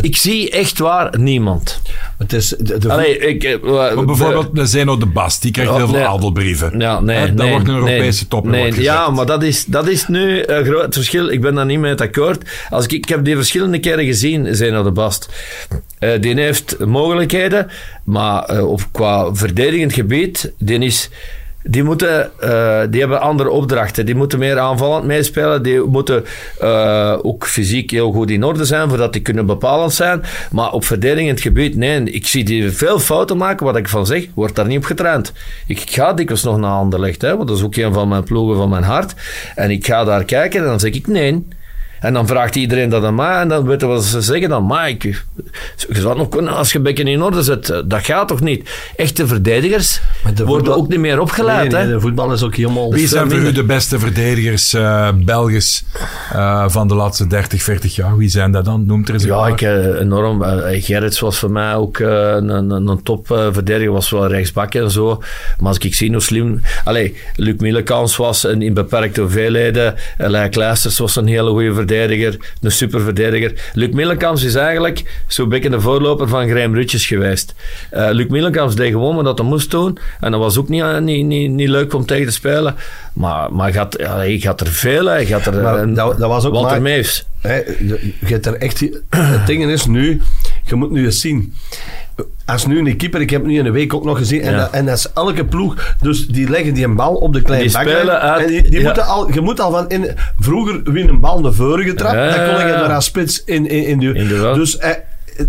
ik 0.00 0.16
zie 0.16 0.50
echt 0.50 0.78
waar 0.78 1.18
niemand. 1.18 1.80
Het 2.22 2.32
is 2.32 2.54
de, 2.58 2.78
de 2.78 2.92
Allee, 2.92 3.18
ik, 3.18 3.44
eh, 3.44 3.62
Maar 3.62 4.04
bijvoorbeeld 4.04 4.54
de 4.54 4.66
Zeno 4.66 4.98
de 4.98 5.06
Bast, 5.06 5.42
die 5.42 5.50
krijgt 5.50 5.76
heel 5.76 5.86
veel 5.86 5.96
nee. 5.96 6.06
adelbrieven. 6.06 6.78
Ja, 6.78 7.00
nee, 7.00 7.26
dat 7.26 7.34
nee, 7.34 7.50
wordt 7.50 7.68
een 7.68 7.74
Europese 7.74 8.20
nee, 8.20 8.28
top. 8.28 8.44
Nee, 8.44 8.82
ja, 8.82 9.10
maar 9.10 9.26
dat 9.26 9.42
is, 9.42 9.64
dat 9.64 9.88
is 9.88 10.08
nu 10.08 10.42
een 10.46 10.64
groot 10.64 10.94
verschil. 10.94 11.28
Ik 11.28 11.40
ben 11.40 11.54
daar 11.54 11.66
niet 11.66 11.78
mee 11.78 11.90
het 11.90 12.00
akkoord. 12.00 12.50
Als 12.70 12.84
ik, 12.84 12.92
ik 12.92 13.08
heb 13.08 13.24
die 13.24 13.36
verschillende 13.36 13.78
keren 13.78 14.04
gezien, 14.04 14.54
Zeno 14.54 14.82
de 14.82 14.90
Bast. 14.90 15.28
Eh, 15.98 16.20
die 16.20 16.40
heeft 16.40 16.78
mogelijkheden, 16.78 17.66
maar 18.04 18.44
eh, 18.44 18.70
op, 18.70 18.82
qua 18.92 19.34
verdedigend 19.34 19.92
gebied, 19.92 20.52
die 20.58 20.78
is... 20.78 21.10
Die, 21.62 21.82
moeten, 21.82 22.40
eh, 22.40 22.80
die 22.90 23.00
hebben 23.00 23.20
andere 23.20 23.50
opdrachten. 23.50 24.06
Die 24.06 24.14
moeten 24.14 24.38
meer 24.38 24.58
aanvallend 24.58 25.04
meespelen. 25.04 25.62
Die 25.62 25.80
moeten 25.80 26.24
eh, 26.60 27.18
ook 27.22 27.46
fysiek 27.46 27.90
heel 27.90 28.12
goed 28.12 28.30
in 28.30 28.44
orde 28.44 28.64
zijn, 28.64 28.88
voordat 28.88 29.12
die 29.12 29.22
kunnen 29.22 29.46
bepalend 29.46 29.92
zijn. 29.92 30.22
Maar 30.50 30.72
op 30.72 30.84
verdedigend 30.84 31.40
gebied, 31.40 31.76
nee. 31.76 32.02
Ik 32.02 32.26
zie 32.26 32.44
die 32.44 32.70
veel 32.70 32.98
fouten 32.98 33.36
maken, 33.36 33.66
wat 33.66 33.76
ik 33.76 33.88
van 33.88 34.06
zeg, 34.06 34.26
wordt 34.34 34.56
daar 34.56 34.66
niet 34.66 34.78
op 34.78 34.84
getraind. 34.84 35.32
Ik, 35.66 35.80
ik 35.80 35.90
ga 35.90 36.12
dikwijls 36.12 36.42
nog 36.42 36.58
naar 36.58 36.70
Anderlecht, 36.70 37.22
hè, 37.22 37.36
want 37.36 37.48
dat 37.48 37.56
is 37.56 37.64
ook 37.64 37.76
een 37.76 37.92
van 37.92 38.08
mijn 38.08 38.24
ploegen 38.24 38.56
van 38.56 38.68
mijn 38.68 38.82
hart. 38.82 39.14
En 39.54 39.70
ik 39.70 39.86
ga 39.86 40.04
daar 40.04 40.24
kijken 40.24 40.60
en 40.60 40.66
dan 40.66 40.80
zeg 40.80 40.92
ik 40.92 41.06
nee. 41.06 41.44
En 42.02 42.12
dan 42.12 42.26
vraagt 42.26 42.56
iedereen 42.56 42.88
dat 42.88 43.04
aan 43.04 43.14
mij 43.14 43.40
en 43.40 43.48
dan 43.48 43.66
weten 43.66 43.88
wat 43.88 44.04
ze 44.04 44.20
zeggen 44.20 44.48
dan. 44.48 44.66
Maar 44.66 44.88
ik, 44.88 45.02
je 45.02 46.00
zou 46.00 46.16
nog 46.16 46.28
kunnen 46.28 46.52
als 46.52 46.72
je 46.72 46.80
bekken 46.80 47.06
in 47.06 47.22
orde 47.22 47.42
zet. 47.42 47.82
Dat 47.84 48.04
gaat 48.04 48.28
toch 48.28 48.40
niet? 48.40 48.70
Echte 48.96 49.26
verdedigers 49.26 50.00
worden 50.22 50.46
voetbal- 50.46 50.74
ook 50.74 50.88
niet 50.88 50.98
meer 50.98 51.20
opgeleid. 51.20 51.60
nee, 51.60 51.70
nee, 51.70 51.80
hè? 51.80 51.92
de 51.92 52.00
voetbal 52.00 52.32
is 52.32 52.42
ook 52.42 52.54
helemaal... 52.54 52.92
Wie 52.92 53.08
zijn 53.08 53.30
voor 53.30 53.38
u 53.38 53.52
de 53.52 53.64
beste 53.64 53.98
verdedigers, 53.98 54.74
eh 54.74 55.08
Belgisch, 55.14 55.84
eh, 56.32 56.64
van 56.68 56.88
de 56.88 56.94
laatste 56.94 57.26
30, 57.26 57.62
40 57.62 57.94
jaar? 57.96 58.16
Wie 58.16 58.28
zijn 58.28 58.52
dat 58.52 58.64
dan? 58.64 58.86
Noemt 58.86 59.08
er 59.08 59.14
eens 59.14 59.22
een 59.22 59.28
Ja, 59.28 59.46
ik, 59.46 59.60
eh, 59.60 60.00
enorm. 60.00 60.42
Gerrits 60.80 61.20
was 61.20 61.38
voor 61.38 61.50
mij 61.50 61.74
ook 61.74 61.98
een, 61.98 62.48
een, 62.48 62.70
een 62.70 63.02
topverdediger, 63.02 63.92
was 63.92 64.10
wel 64.10 64.26
rechtsbak 64.26 64.74
en 64.74 64.90
zo. 64.90 65.22
Maar 65.58 65.68
als 65.68 65.78
ik 65.78 65.94
zie 65.94 66.12
hoe 66.12 66.20
slim... 66.20 66.60
Allee, 66.84 67.16
Luc 67.36 67.54
Millekans 67.58 68.16
was 68.16 68.44
en 68.44 68.62
in 68.62 68.74
beperkte 68.74 69.20
hoeveelheden. 69.20 69.94
Lijn 70.18 70.50
Kleisters 70.50 70.98
was 70.98 71.16
een 71.16 71.26
hele 71.26 71.50
goede 71.50 71.74
verdediger. 71.74 71.90
Verdediger, 71.96 72.36
een 72.60 72.72
superverdediger. 72.72 73.70
Luc 73.74 73.90
Millenkamps 73.92 74.42
is 74.42 74.54
eigenlijk 74.54 75.22
zo'n 75.26 75.48
beetje 75.48 75.70
de 75.70 75.80
voorloper 75.80 76.28
van 76.28 76.48
Graham 76.48 76.74
Rutjes 76.74 77.06
geweest. 77.06 77.54
Eh, 77.90 78.08
Luc 78.10 78.26
Millenkamps 78.28 78.74
deed 78.74 78.90
gewoon 78.90 79.22
wat 79.24 79.38
hij 79.38 79.46
moest 79.46 79.70
doen. 79.70 79.98
En 80.20 80.30
dat 80.30 80.40
was 80.40 80.58
ook 80.58 80.68
niet, 80.68 80.82
eh, 80.82 80.98
niet, 80.98 81.26
niet, 81.26 81.50
niet 81.50 81.68
leuk 81.68 81.94
om 81.94 82.06
tegen 82.06 82.26
te 82.26 82.32
spelen. 82.32 82.74
Maar, 83.12 83.52
maar 83.54 83.72
gaat, 83.72 83.94
ja, 83.98 84.16
hij 84.16 84.38
gaat 84.38 84.60
er 84.60 84.66
veel. 84.66 85.06
Hij 85.06 85.26
gaat 85.26 85.46
er, 85.46 85.62
Maar 85.62 85.78
en 85.78 85.94
dat- 85.94 86.18
dat 86.18 86.28
was 86.28 86.44
ook 86.44 86.52
Walter 86.52 86.70
maar- 86.70 86.82
Meefs. 86.82 87.24
Hè, 87.40 87.54
je 87.56 88.12
je 88.20 88.26
hebt 88.26 88.46
er 88.46 88.54
echt... 88.54 88.80
Het 89.10 89.46
ding 89.46 89.64
is 89.70 89.86
nu, 89.86 90.20
je 90.64 90.74
moet 90.74 90.90
nu 90.90 91.04
eens 91.04 91.20
zien. 91.20 91.54
Als 92.46 92.66
nu 92.66 92.78
een 92.78 92.96
keeper, 92.96 93.20
ik 93.20 93.30
heb 93.30 93.44
nu 93.46 93.58
in 93.58 93.66
een 93.66 93.72
week 93.72 93.94
ook 93.94 94.04
nog 94.04 94.18
gezien, 94.18 94.40
en, 94.42 94.52
Ja. 94.52 94.58
dat, 94.58 94.70
en 94.70 94.86
dat 94.86 94.96
is 94.98 95.12
elke 95.14 95.44
ploeg, 95.44 95.96
dus 96.00 96.26
die 96.26 96.48
leggen 96.50 96.74
die 96.74 96.84
een 96.84 96.94
bal 96.94 97.14
op 97.14 97.32
de 97.32 97.42
kleine 97.42 98.10
uit- 98.18 98.40
en 98.42 98.46
die, 98.46 98.62
die 98.62 98.78
ja. 98.80 98.84
moeten 98.84 99.06
al, 99.06 99.32
je 99.32 99.40
moet 99.40 99.60
al 99.60 99.70
van 99.70 99.88
in, 99.88 100.06
vroeger 100.38 100.82
win 100.84 101.08
een 101.08 101.20
bal 101.20 101.40
naar 101.40 101.52
voren 101.52 101.84
getrapt, 101.84 102.14
Ja, 102.14 102.36
dan 102.36 102.56
kon 102.56 102.66
je 102.66 102.74
als 102.94 103.04
spits 103.04 103.44
in, 103.44 103.66
in, 103.66 103.84
in 103.86 103.98
de, 103.98 104.12
Inderdaad. 104.14 104.54
Dus 104.54 104.76
eh, 104.78 104.90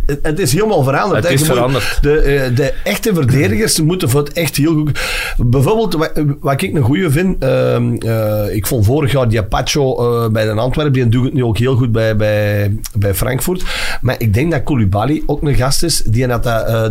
het, 0.05 0.19
het 0.21 0.39
is 0.39 0.53
helemaal 0.53 0.83
veranderd. 0.83 1.23
Het 1.23 1.33
is 1.41 1.47
veranderd. 1.47 1.97
De, 2.01 2.19
eh, 2.19 2.55
de 2.55 2.73
echte 2.83 3.13
verdedigers 3.13 3.81
moeten 3.81 4.09
voor 4.09 4.23
het 4.23 4.33
echt 4.33 4.55
heel 4.55 4.73
goed. 4.73 4.99
Bijvoorbeeld, 5.37 5.93
wat, 5.93 6.11
wat 6.39 6.61
ik 6.61 6.75
een 6.75 6.81
goeie 6.81 7.09
vind. 7.09 7.43
ehm, 7.43 7.93
eh, 7.95 8.55
ik 8.55 8.67
vond 8.67 8.85
vorig 8.85 9.11
jaar 9.11 9.29
Diapacho 9.29 9.95
eh 10.23 10.31
bij 10.31 10.45
de 10.45 10.51
Antwerpen. 10.51 10.93
Die 10.93 11.07
doet 11.09 11.25
het 11.25 11.33
nu 11.33 11.43
ook 11.43 11.57
heel 11.57 11.75
goed 11.75 11.91
bij, 11.91 12.15
bij, 12.15 12.75
bij 12.95 13.13
Frankfurt. 13.13 13.63
Maar 14.01 14.15
ik 14.17 14.33
denk 14.33 14.51
dat 14.51 14.63
Koulibaly 14.63 15.23
ook 15.25 15.41
een 15.41 15.55
gast 15.55 15.83
is 15.83 16.01
die 16.05 16.27
dat, 16.27 16.43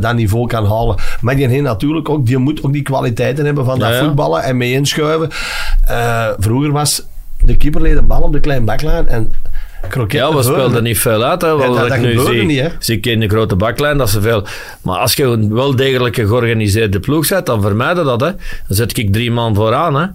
dat 0.02 0.14
niveau 0.14 0.46
kan 0.46 0.66
halen. 0.66 0.96
Maar 1.20 1.36
die 1.36 1.48
heeft 1.48 1.62
natuurlijk 1.62 2.08
ook, 2.08 2.26
die 2.26 2.38
moet 2.38 2.62
ook 2.62 2.72
die 2.72 2.82
kwaliteiten 2.82 3.44
hebben 3.44 3.64
van 3.64 3.78
dat 3.78 3.88
Ja, 3.88 3.94
ja. 3.94 4.04
voetballen 4.04 4.42
en 4.42 4.56
mee 4.56 4.72
inschuiven. 4.72 5.28
Vroeger 6.38 6.72
was 6.72 7.06
de 7.44 7.56
keeper 7.56 7.80
leed 7.80 7.96
een 7.96 8.06
bal 8.06 8.22
op 8.22 8.32
de 8.32 8.40
kleine 8.40 8.64
baklijn 8.64 9.08
en 9.08 9.32
kroket 9.88 10.20
Ja, 10.20 10.34
we 10.34 10.42
speelden 10.42 10.82
niet 10.82 10.98
veel 10.98 11.22
uit. 11.24 11.42
Hè, 11.42 11.56
wat 11.56 11.74
dat- 11.74 11.82
ik 11.84 11.88
dat 11.88 11.98
nu 11.98 12.08
gebeurde 12.08 12.32
zie, 12.32 12.42
niet, 12.44 12.60
hè. 12.60 12.68
zie 12.78 12.96
ik 12.96 13.06
in 13.06 13.20
de 13.20 13.28
grote 13.28 13.56
baklijn 13.56 13.98
dat 13.98 14.10
ze 14.10 14.20
veel. 14.20 14.46
Maar 14.82 14.98
als 14.98 15.14
je 15.14 15.24
een 15.24 15.54
wel 15.54 15.76
degelijke 15.76 16.26
georganiseerde 16.26 17.00
ploeg 17.00 17.24
zet, 17.26 17.46
dan 17.46 17.62
vermijd 17.62 17.96
je 17.96 18.02
dat. 18.04 18.20
Hè. 18.20 18.26
Dan 18.66 18.76
zet 18.76 18.98
ik 18.98 19.12
drie 19.12 19.30
man 19.30 19.54
vooraan. 19.54 19.94
Hè. 19.94 20.06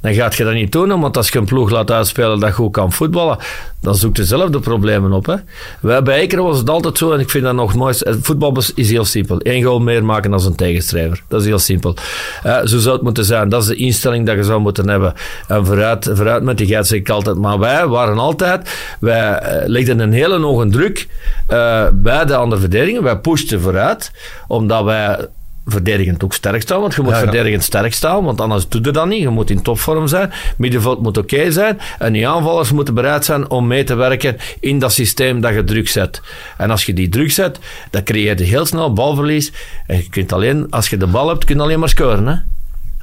Dan 0.00 0.14
gaat 0.14 0.34
je 0.34 0.44
dat 0.44 0.54
niet 0.54 0.72
doen, 0.72 1.00
want 1.00 1.16
als 1.16 1.28
je 1.28 1.38
een 1.38 1.44
ploeg 1.44 1.70
laat 1.70 1.90
uitspelen 1.90 2.40
dat 2.40 2.52
goed 2.52 2.72
kan 2.72 2.92
voetballen, 2.92 3.38
dan 3.80 3.94
zoekt 3.94 4.16
je 4.16 4.24
zelf 4.24 4.50
de 4.50 4.60
problemen 4.60 5.12
op. 5.12 5.26
Hè. 5.26 5.34
Wij, 5.80 6.02
bij 6.02 6.18
Ekeren 6.18 6.44
was 6.44 6.58
het 6.58 6.70
altijd 6.70 6.98
zo, 6.98 7.12
en 7.12 7.20
ik 7.20 7.30
vind 7.30 7.44
dat 7.44 7.54
nog 7.54 7.74
mooi. 7.74 7.94
Voetbal 8.20 8.56
is 8.74 8.90
heel 8.90 9.04
simpel. 9.04 9.40
Eén 9.42 9.62
goal 9.62 9.80
meer 9.80 10.04
maken 10.04 10.30
dan 10.30 10.44
een 10.44 10.54
tegenstrijver. 10.54 11.22
Dat 11.28 11.40
is 11.40 11.46
heel 11.46 11.58
simpel. 11.58 11.96
Eh, 12.42 12.58
zo 12.64 12.78
zou 12.78 12.94
het 12.94 13.02
moeten 13.02 13.24
zijn. 13.24 13.48
Dat 13.48 13.62
is 13.62 13.68
de 13.68 13.76
instelling 13.76 14.26
dat 14.26 14.36
je 14.36 14.42
zou 14.42 14.60
moeten 14.60 14.88
hebben. 14.88 15.14
En 15.48 15.66
vooruit, 15.66 16.10
vooruit 16.12 16.42
met 16.42 16.58
die 16.58 16.66
geit 16.66 16.86
zeg 16.86 16.98
ik 16.98 17.08
altijd. 17.08 17.36
Maar 17.36 17.58
wij 17.58 17.86
waren 17.86 18.18
altijd, 18.18 18.70
wij 19.00 19.38
eh, 19.38 19.68
legden 19.68 19.98
een 19.98 20.12
hele 20.12 20.38
hoge 20.38 20.68
druk 20.68 21.08
eh, 21.46 21.86
bij 21.92 22.24
de 22.24 22.36
andere 22.36 22.60
verdedigingen. 22.60 23.02
Wij 23.02 23.18
pushten 23.18 23.60
vooruit, 23.60 24.10
omdat 24.46 24.84
wij 24.84 25.28
verdedigend 25.66 26.24
ook 26.24 26.32
sterk 26.32 26.62
staan. 26.62 26.80
Want 26.80 26.94
je 26.94 27.00
moet 27.02 27.10
Ja, 27.10 27.16
ja. 27.16 27.22
verdedigend 27.22 27.62
sterk 27.62 27.92
staan, 27.94 28.24
want 28.24 28.40
anders 28.40 28.68
doe 28.68 28.84
je 28.84 28.90
dat 28.90 29.06
niet. 29.06 29.20
Je 29.20 29.28
moet 29.28 29.50
in 29.50 29.62
topvorm 29.62 30.06
zijn. 30.06 30.32
Middenveld 30.56 31.02
moet 31.02 31.18
oké 31.18 31.50
zijn. 31.50 31.78
En 31.98 32.12
die 32.12 32.28
aanvallers 32.28 32.72
moeten 32.72 32.94
bereid 32.94 33.24
zijn 33.24 33.50
om 33.50 33.66
mee 33.66 33.84
te 33.84 33.94
werken 33.94 34.36
in 34.60 34.78
dat 34.78 34.92
systeem 34.92 35.40
dat 35.40 35.54
je 35.54 35.64
druk 35.64 35.88
zet. 35.88 36.20
En 36.56 36.70
als 36.70 36.84
je 36.84 36.92
die 36.92 37.08
druk 37.08 37.30
zet, 37.30 37.58
dan 37.90 38.02
creëer 38.02 38.38
je 38.38 38.44
heel 38.44 38.66
snel 38.66 38.92
balverlies. 38.92 39.52
En 39.86 39.96
je 39.96 40.08
kunt 40.08 40.32
alleen, 40.32 40.66
als 40.70 40.88
je 40.88 40.96
de 40.96 41.06
bal 41.06 41.28
hebt, 41.28 41.44
kun 41.44 41.56
je 41.56 41.62
alleen 41.62 41.78
maar 41.78 41.88
scoren. 41.88 42.26
Hè? 42.26 42.34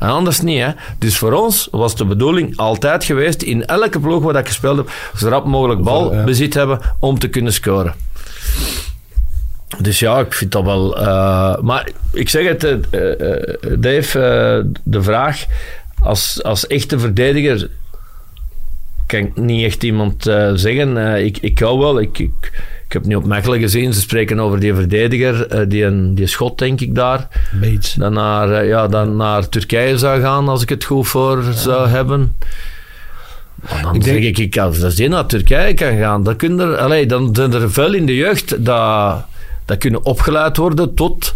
En 0.06 0.10
anders 0.10 0.42
niet. 0.42 0.60
Hè? 0.62 0.70
Dus 1.00 1.18
voor 1.18 1.34
ons 1.34 1.68
was 1.72 1.96
de 1.96 2.06
bedoeling 2.06 2.58
altijd 2.58 3.04
geweest, 3.04 3.42
in 3.42 3.66
elke 3.66 4.00
ploeg 4.00 4.24
waar 4.24 4.36
ik 4.36 4.48
gespeeld 4.48 4.78
heb, 4.78 4.92
zo 5.18 5.30
rap 5.30 5.46
mogelijk 5.46 5.82
balbezit 5.82 6.54
hebben 6.54 6.80
om 7.00 7.20
te 7.20 7.28
kunnen 7.28 7.54
scoren. 7.54 7.94
Dus 9.80 10.00
ja, 10.00 10.20
ik 10.20 10.34
vind 10.34 10.52
dat 10.52 10.64
wel. 10.64 10.98
eh, 10.98 11.58
maar 11.62 11.90
ik 12.12 12.30
zeg 12.30 12.48
het, 12.48 12.64
eh, 12.64 13.38
eh, 13.38 13.58
Dave, 13.80 14.66
de 14.84 15.04
vraag. 15.04 15.46
Als, 16.00 16.44
als 16.44 16.68
echte 16.68 17.00
verdediger 17.00 17.70
kan 19.06 19.20
ik 19.20 19.36
niet 19.36 19.66
echt 19.66 19.84
iemand 19.84 20.24
zeggen. 20.54 20.98
Ik, 21.26 21.38
ik 21.38 21.60
hou 21.60 21.80
wel. 21.80 22.00
Ik, 22.00 22.20
ik, 22.20 22.32
ik 22.88 22.94
heb 22.94 23.06
nu 23.06 23.16
op 23.16 23.26
Mechelen 23.26 23.60
gezien, 23.60 23.94
ze 23.94 24.00
spreken 24.00 24.40
over 24.40 24.60
die 24.60 24.74
verdediger, 24.74 25.70
die, 25.70 25.84
een, 25.84 26.16
die 26.16 26.28
schot, 26.28 26.58
denk 26.58 26.82
ik 26.82 26.96
daar. 26.96 27.28
Bates. 27.62 27.94
Dan 27.94 28.14
naar, 28.14 28.66
ja, 28.66 28.88
dan 28.88 29.16
naar 29.16 29.50
Turkije 29.50 29.98
zou 29.98 30.22
gaan, 30.22 30.48
als 30.50 30.62
ik 30.62 30.70
het 30.70 30.84
goed 30.84 31.08
voor 31.08 31.44
zou 31.54 31.88
hebben. 31.88 32.36
Maar 33.56 33.82
dan 33.82 33.96
Ik 33.96 34.04
denk- 34.04 34.18
zeg 34.18 34.26
ik, 34.28 34.38
ik, 34.38 34.58
als 34.58 34.96
die 34.96 35.08
naar 35.10 35.26
Turkije 35.26 35.74
kan 35.74 35.98
gaan, 35.98 36.24
dan, 36.24 36.36
kun 36.36 36.60
er, 36.60 36.78
allee, 36.78 37.06
dan 37.06 37.30
zijn 37.36 37.54
er 37.54 37.72
veel 37.72 37.94
in 37.94 38.06
de 38.06 38.16
jeugd 38.16 38.66
dat, 38.66 39.26
dat 39.66 39.78
kunnen 39.78 40.06
opgeleid 40.06 40.58
worden 40.58 40.94
tot... 40.96 41.34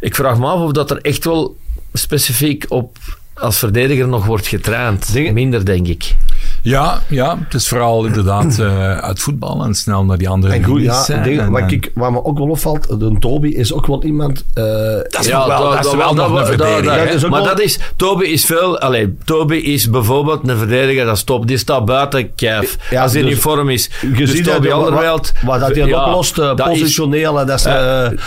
Ik 0.00 0.14
vraag 0.14 0.38
me 0.38 0.46
af 0.46 0.60
of 0.60 0.72
dat 0.72 0.90
er 0.90 1.00
echt 1.00 1.24
wel 1.24 1.56
specifiek 1.92 2.64
op 2.68 2.96
als 3.34 3.58
verdediger 3.58 4.08
nog 4.08 4.26
wordt 4.26 4.46
getraind. 4.46 5.14
Minder, 5.14 5.64
denk 5.64 5.86
ik. 5.86 6.16
Ja, 6.64 7.00
ja, 7.08 7.38
het 7.44 7.54
is 7.54 7.68
vooral 7.68 8.04
inderdaad 8.04 8.58
eh, 8.58 8.96
uit 8.98 9.20
voetbal 9.20 9.64
en 9.64 9.74
snel 9.74 10.04
naar 10.04 10.18
die 10.18 10.28
andere 10.28 10.52
En 10.52 10.64
goed, 10.64 10.82
ja, 10.82 11.06
En- 11.08 11.50
wat, 11.50 11.70
ik, 11.70 11.90
wat 11.94 12.10
me 12.10 12.24
ook 12.24 12.38
wel 12.38 12.48
opvalt, 12.48 13.00
de 13.00 13.16
Toby 13.18 13.48
is 13.48 13.72
ook 13.72 13.86
wel 13.86 14.04
iemand... 14.04 14.44
eh, 14.54 14.64
Dat 14.64 15.18
is 15.20 15.28
nog 15.28 15.46
wel- 15.46 15.70
dat 15.70 15.84
is 15.86 15.94
wel 15.94 16.14
nog 16.14 16.38
een 16.38 16.46
verdediger, 16.46 17.30
maar 17.30 17.40
wel- 17.40 17.48
dat 17.48 17.60
is, 17.60 17.78
Toby 17.96 18.24
is 18.24 18.44
veel, 18.44 18.78
allee, 18.78 19.16
Toby 19.24 19.54
is 19.54 19.90
bijvoorbeeld 19.90 20.48
een 20.48 20.56
verdediger, 20.58 21.04
dat 21.04 21.16
is 21.16 21.22
top, 21.24 21.46
die 21.46 21.56
staat 21.58 21.84
buiten 21.84 22.34
kijf. 22.34 22.76
Ja, 22.90 23.02
als 23.02 23.12
hij 23.12 23.22
dus- 23.22 23.30
in 23.30 23.36
vorm 23.36 23.68
is. 23.68 23.90
je 24.00 24.08
dus 24.12 24.30
ziet 24.30 24.44
Toby 24.44 24.70
Alderweireld. 24.70 25.32
wat, 25.32 25.42
wat 25.60 25.60
dat 25.68 25.76
hij 25.76 25.86
ja, 25.88 26.04
oplost, 26.06 26.38
eh, 26.38 26.56
dat 26.56 26.58
is- 26.70 26.78
positioneel. 26.80 27.40
en 27.40 27.46
dat 27.46 27.58
is, 27.58 27.66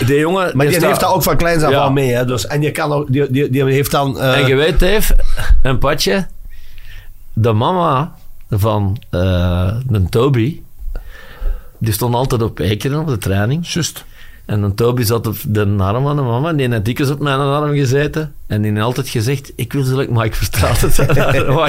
die 0.07 0.19
jongen, 0.19 0.51
maar 0.57 0.67
die 0.67 0.85
heeft 0.85 0.99
dat 0.99 1.09
ook 1.13 1.23
van 1.23 1.37
kleins 1.37 1.63
af 1.63 1.71
Ja. 1.71 1.81
aan 1.81 1.93
mee. 1.93 2.11
Hè, 2.13 2.25
dus, 2.25 2.47
en 2.47 2.61
je 2.61 2.71
kan 2.71 2.91
ook, 2.91 3.11
die, 3.11 3.31
die, 3.31 3.49
die 3.49 3.63
heeft 3.63 3.91
dan... 3.91 4.19
eh, 4.19 4.37
En 4.39 4.47
je 4.47 4.55
weet, 4.55 4.79
Dave, 4.79 5.15
een 5.63 5.77
padje, 5.77 6.27
de 7.33 7.53
mama 7.53 8.13
van 8.49 8.97
eh 9.09 9.75
een 9.89 10.09
Toby, 10.09 10.61
die 11.77 11.93
stond 11.93 12.15
altijd 12.15 12.41
op 12.41 12.59
Ekeren 12.59 12.99
op 12.99 13.07
de 13.07 13.17
training. 13.17 13.73
Juist. 13.73 14.05
En 14.45 14.61
dan 14.61 14.75
Toby 14.75 15.03
zat 15.03 15.27
op 15.27 15.35
de 15.47 15.75
arm 15.77 16.03
van 16.03 16.15
de 16.15 16.21
mama. 16.21 16.53
Die 16.53 16.69
had 16.69 16.85
dikwijls 16.85 17.13
op 17.13 17.19
mijn 17.19 17.39
arm 17.39 17.73
gezeten. 17.73 18.33
En 18.47 18.61
die 18.61 18.73
had 18.73 18.81
altijd 18.83 19.09
gezegd, 19.09 19.51
ik 19.55 19.73
wil 19.73 19.97
like 19.97 20.11
Mike 20.11 20.35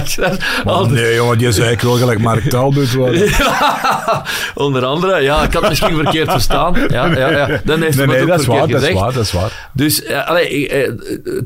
zijn. 0.06 0.38
Oh, 0.64 0.72
altijd- 0.72 0.94
nee, 1.00 1.14
jongen, 1.14 1.38
die 1.38 1.52
zei 1.52 1.70
ik 1.70 1.80
wel 1.80 1.92
gelijk 1.96 2.18
Mark 2.18 2.42
Talbot 2.50 2.92
worden. 2.92 3.28
Ja, 3.38 4.24
onder 4.54 4.84
andere. 4.84 5.20
Ja, 5.20 5.42
ik 5.42 5.52
had 5.52 5.60
het 5.60 5.68
misschien 5.70 5.94
verkeerd 6.02 6.30
verstaan. 6.30 6.74
Ja, 6.88 7.06
ja, 7.06 7.30
ja. 7.30 7.60
Dan 7.64 7.82
heeft 7.82 7.96
Nee, 7.96 8.06
hij 8.06 8.16
nee, 8.16 8.26
dat 8.26 8.40
is 8.40 8.46
waar, 8.46 8.58
dat 8.58 8.68
is 8.68 8.74
gezegd. 8.74 8.92
waar, 8.98 9.12
dat 9.12 9.22
is 9.24 9.32
waar. 9.32 9.68
Dus, 9.72 10.08
allee, 10.08 10.68
eh, 10.68 10.92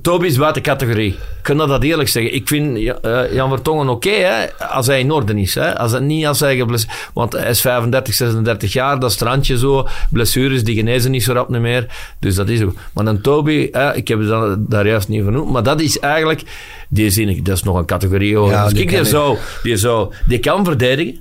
Toby 0.02 0.26
is 0.26 0.36
buiten 0.36 0.62
categorie. 0.62 1.10
Ik 1.12 1.56
kan 1.56 1.56
dat 1.56 1.82
eerlijk 1.82 2.08
zeggen. 2.08 2.34
Ik 2.34 2.48
vind 2.48 2.76
eh, 3.02 3.32
Jan 3.32 3.48
Vertongen 3.50 3.88
oké, 3.88 4.10
hè, 4.10 4.66
als 4.68 4.86
hij 4.86 5.00
in 5.00 5.10
orde 5.10 5.40
is. 5.40 5.54
Hè. 5.54 5.78
Als 5.78 6.00
niet 6.00 6.26
als 6.26 6.40
hij 6.40 6.56
geblesseerd... 6.56 6.92
Want 7.14 7.32
hij 7.32 7.50
is 7.50 7.60
35, 7.60 8.14
36 8.14 8.72
jaar, 8.72 8.98
dat 8.98 9.12
strandje 9.12 9.58
zo. 9.58 9.88
Blessures, 10.10 10.64
die 10.64 10.74
genezen 10.76 11.10
niet 11.10 11.22
zo 11.22 11.32
rap 11.32 11.48
niet 11.48 11.60
meer. 11.60 11.86
Dus 12.18 12.34
dat 12.34 12.48
is 12.48 12.62
ook... 12.62 12.74
Maar 12.92 13.06
een 13.06 13.20
Toby, 13.20 13.70
ik 13.94 14.08
heb 14.08 14.26
dan, 14.26 14.64
daar 14.68 14.86
juist 14.86 15.08
niet 15.08 15.19
maar 15.24 15.62
dat 15.62 15.80
is 15.80 15.98
eigenlijk... 15.98 16.42
Die 16.88 17.10
zin 17.10 17.40
dat 17.42 17.56
is 17.56 17.62
nog 17.62 17.76
een 17.76 17.84
categorie. 17.84 18.36
hoor. 18.36 18.50
Ja, 18.50 18.64
dus 18.64 18.72
die 18.72 18.82
ik, 18.82 18.88
kan 18.88 19.02
die, 19.02 19.10
zou, 19.10 19.38
die, 19.62 19.76
zou, 19.76 20.12
die 20.26 20.38
kan 20.38 20.64
verdedigen. 20.64 21.20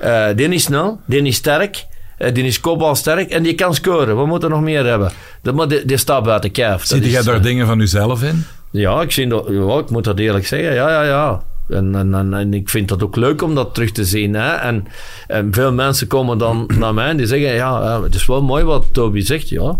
Eh, 0.00 0.26
die 0.36 0.48
is 0.48 0.62
snel, 0.62 1.00
die 1.06 1.22
is 1.22 1.36
sterk. 1.36 1.86
eh, 2.18 2.34
die 2.34 2.44
is 2.44 2.60
kopbalsterk 2.60 3.30
en 3.30 3.42
die 3.42 3.54
kan 3.54 3.74
scoren. 3.74 4.16
We 4.16 4.26
moeten 4.26 4.50
nog 4.50 4.60
meer 4.60 4.84
hebben. 4.86 5.12
Dat, 5.42 5.54
maar 5.54 5.68
die, 5.68 5.84
die 5.84 5.96
staat 5.96 6.24
buiten 6.24 6.50
kijf. 6.50 6.82
Is, 6.92 7.10
jij 7.10 7.22
daar 7.22 7.34
eh, 7.34 7.42
dingen 7.42 7.66
van 7.66 7.78
jezelf 7.78 8.22
in? 8.22 8.44
ja, 8.70 9.00
ik, 9.02 9.10
zie 9.10 9.26
dat, 9.26 9.46
ja, 9.48 9.78
ik 9.78 9.90
moet 9.90 10.04
dat 10.04 10.18
eerlijk 10.18 10.46
zeggen. 10.46 10.74
Ja, 10.74 10.90
ja, 10.90 11.02
ja. 11.02 11.42
En, 11.68 11.94
en, 11.94 12.14
en, 12.14 12.34
en 12.34 12.54
ik 12.54 12.68
vind 12.68 12.88
dat 12.88 13.02
ook 13.02 13.16
leuk 13.16 13.42
om 13.42 13.54
dat 13.54 13.74
terug 13.74 13.90
te 13.90 14.04
zien. 14.04 14.34
Hè? 14.34 14.52
En, 14.52 14.86
veel 15.50 15.72
mensen 15.72 16.06
komen 16.06 16.38
dan 16.38 16.70
naar 16.78 16.94
mij 16.94 17.08
en 17.08 17.16
die 17.16 17.26
zeggen: 17.26 17.48
Ja, 17.48 17.84
ja, 17.84 18.02
het 18.02 18.14
is 18.14 18.26
wel 18.26 18.42
mooi 18.42 18.64
wat 18.64 18.86
Toby 18.92 19.20
zegt. 19.20 19.48
Ja. 19.48 19.78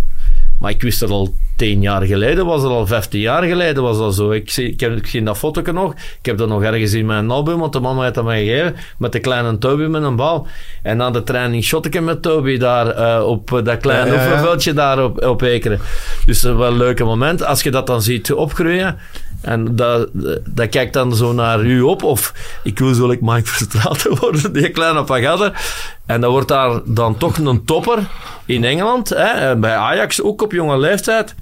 Maar 0.61 0.71
ik 0.71 0.83
wist 0.83 1.01
dat 1.01 1.11
al 1.11 1.35
tien 1.57 1.83
jaar 1.83 2.03
geleden, 2.03 2.47
was 2.47 2.63
het 2.63 2.71
al 2.71 2.87
vijftien 2.87 3.21
jaar 3.21 3.43
geleden, 3.43 3.83
was 3.83 3.99
dat 3.99 4.15
zo. 4.15 4.31
Ik 4.31 4.51
zie, 4.51 4.71
ik, 4.71 4.81
heb, 4.81 4.97
ik 4.97 5.07
zie 5.07 5.23
dat 5.23 5.39
foto 5.39 5.73
nog. 5.73 5.93
Ik 5.95 6.27
heb 6.27 6.39
dat 6.39 6.49
nog 6.49 6.63
ergens 6.63 6.93
in 6.93 7.07
mijn 7.07 7.31
album, 7.31 7.59
want 7.59 7.73
de 7.73 7.81
mama 7.81 8.03
heeft 8.03 8.15
dat 8.15 8.25
mij 8.25 8.45
gegeven. 8.45 8.77
Met 8.99 9.13
de 9.13 9.21
kleine 9.21 9.59
Toby 9.59 9.83
met 9.83 10.03
een 10.03 10.17
bal. 10.17 10.47
En 10.83 10.97
na 10.97 11.11
de 11.11 11.23
training 11.23 11.65
shot 11.65 11.87
ik 11.87 11.93
hem 11.93 12.05
met 12.05 12.23
Toby 12.23 12.59
daar 12.59 12.87
eh, 12.89 13.27
op 13.27 13.53
eh, 13.53 13.65
dat 13.65 13.81
kleine 13.81 14.13
Ja, 14.15 14.57
ja, 14.59 14.73
daar 14.73 15.05
op, 15.05 15.25
op 15.25 15.43
Ekeren. 15.43 15.81
Dus 16.27 16.41
dat 16.41 16.53
is 16.53 16.59
wel 16.59 16.71
een 16.71 16.77
leuke 16.77 17.05
moment. 17.05 17.45
Als 17.45 17.63
je 17.63 17.71
dat 17.71 17.87
dan 17.87 18.03
ziet 18.03 18.33
opgroeien. 18.33 18.99
En 19.41 19.76
dat, 19.76 20.09
dat 20.47 20.68
kijkt 20.68 20.93
dan 20.93 21.14
zo 21.16 21.32
naar 21.32 21.61
u 21.64 21.80
op. 21.80 22.03
Of 22.03 22.32
ik 22.62 22.78
wil 22.78 22.95
zo 22.95 23.07
like 23.09 23.24
Mike 23.24 23.47
Verstraeten 23.49 24.16
worden, 24.20 24.53
die 24.53 24.70
kleine 24.70 25.05
pagader. 25.05 25.61
En 26.07 26.20
dan 26.20 26.30
wordt 26.30 26.49
daar 26.49 26.80
dan 26.84 27.16
toch 27.16 27.38
een 27.38 27.64
topper 27.64 27.99
in 28.44 28.65
Engeland. 28.65 29.09
Hè, 29.09 29.24
en 29.24 29.60
bij 29.60 29.77
Ajax 29.77 30.23
ook 30.23 30.43
op 30.43 30.52
jonge 30.52 30.78
leeftijd. 30.78 31.35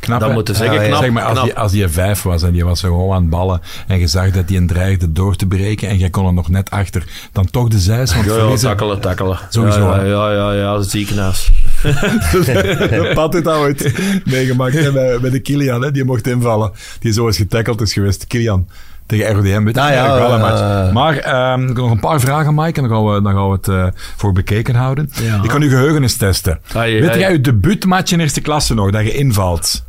Knap, 0.00 0.20
Dat 0.20 0.32
moeten 0.32 0.54
zeggen, 0.54 0.86
knap. 0.86 1.00
zeg 1.02 1.10
maar, 1.10 1.22
als 1.24 1.32
knap. 1.32 1.46
je, 1.46 1.54
als 1.56 1.72
je 1.72 1.88
vijf 1.88 2.22
was 2.22 2.42
en 2.42 2.54
je 2.54 2.64
was 2.64 2.80
gewoon 2.80 3.14
aan 3.14 3.20
het 3.20 3.30
ballen 3.30 3.60
en 3.86 3.98
je 3.98 4.06
zag 4.06 4.30
dat 4.30 4.48
hij 4.48 4.56
een 4.56 4.66
dreigde 4.66 5.12
door 5.12 5.36
te 5.36 5.46
breken 5.46 5.88
en 5.88 5.98
jij 5.98 6.10
kon 6.10 6.26
er 6.26 6.32
nog 6.32 6.48
net 6.48 6.70
achter, 6.70 7.04
dan 7.32 7.50
toch 7.50 7.68
de 7.68 7.78
zijs, 7.78 8.14
want 8.14 8.26
Ja, 8.26 8.34
ja, 8.36 8.56
takkelen, 8.56 9.00
takkelen. 9.00 9.38
Sowieso, 9.48 9.78
Ja, 9.80 10.00
ja, 10.02 10.30
ja, 10.30 10.52
ja, 10.52 10.52
ja, 10.52 10.82
ziekenhuis. 10.82 11.50
De 11.92 13.10
Pat 13.14 13.32
heeft 13.32 13.44
dat 13.44 13.56
ooit 13.56 13.92
meegemaakt 14.24 14.92
bij, 15.20 15.30
de 15.30 15.40
Kilian, 15.40 15.82
hè, 15.82 15.90
die 15.90 16.04
mocht 16.04 16.26
invallen. 16.26 16.72
Die 16.98 17.12
zo 17.12 17.26
eens 17.26 17.36
getackled 17.36 17.80
is 17.80 17.92
geweest, 17.92 18.26
Kilian. 18.26 18.68
Tegen 19.06 19.34
RODM, 19.34 19.64
weet 19.64 19.74
je 19.74 19.80
Ah, 19.80 19.90
ja, 19.90 20.14
wel 20.14 20.32
een 20.32 20.40
eh, 20.40 20.50
match. 20.50 20.92
Maar 20.92 21.16
ehm, 21.16 21.60
ik 21.62 21.68
heb 21.68 21.76
nog 21.76 21.90
een 21.90 22.00
paar 22.00 22.20
vragen, 22.20 22.54
Mike, 22.54 22.80
en 22.80 22.88
dan 22.88 22.96
gaan 22.96 23.14
we, 23.14 23.22
dan 23.22 23.32
gaan 23.32 23.48
we 23.48 23.54
het 23.54 23.68
eh, 23.68 23.86
voor 24.16 24.32
bekeken 24.32 24.74
houden. 24.74 25.10
Ja. 25.22 25.42
Ik 25.42 25.48
kan 25.48 25.62
uw 25.62 25.68
geheugen 25.68 26.02
eens 26.02 26.16
testen. 26.16 26.60
Ai, 26.74 27.00
weet 27.00 27.14
jij 27.14 27.32
uw 27.32 27.40
debuutmatch 27.40 28.12
in 28.12 28.20
eerste 28.20 28.40
klasse 28.40 28.74
nog, 28.74 28.90
dat 28.90 29.04
je 29.04 29.12
invalt? 29.12 29.84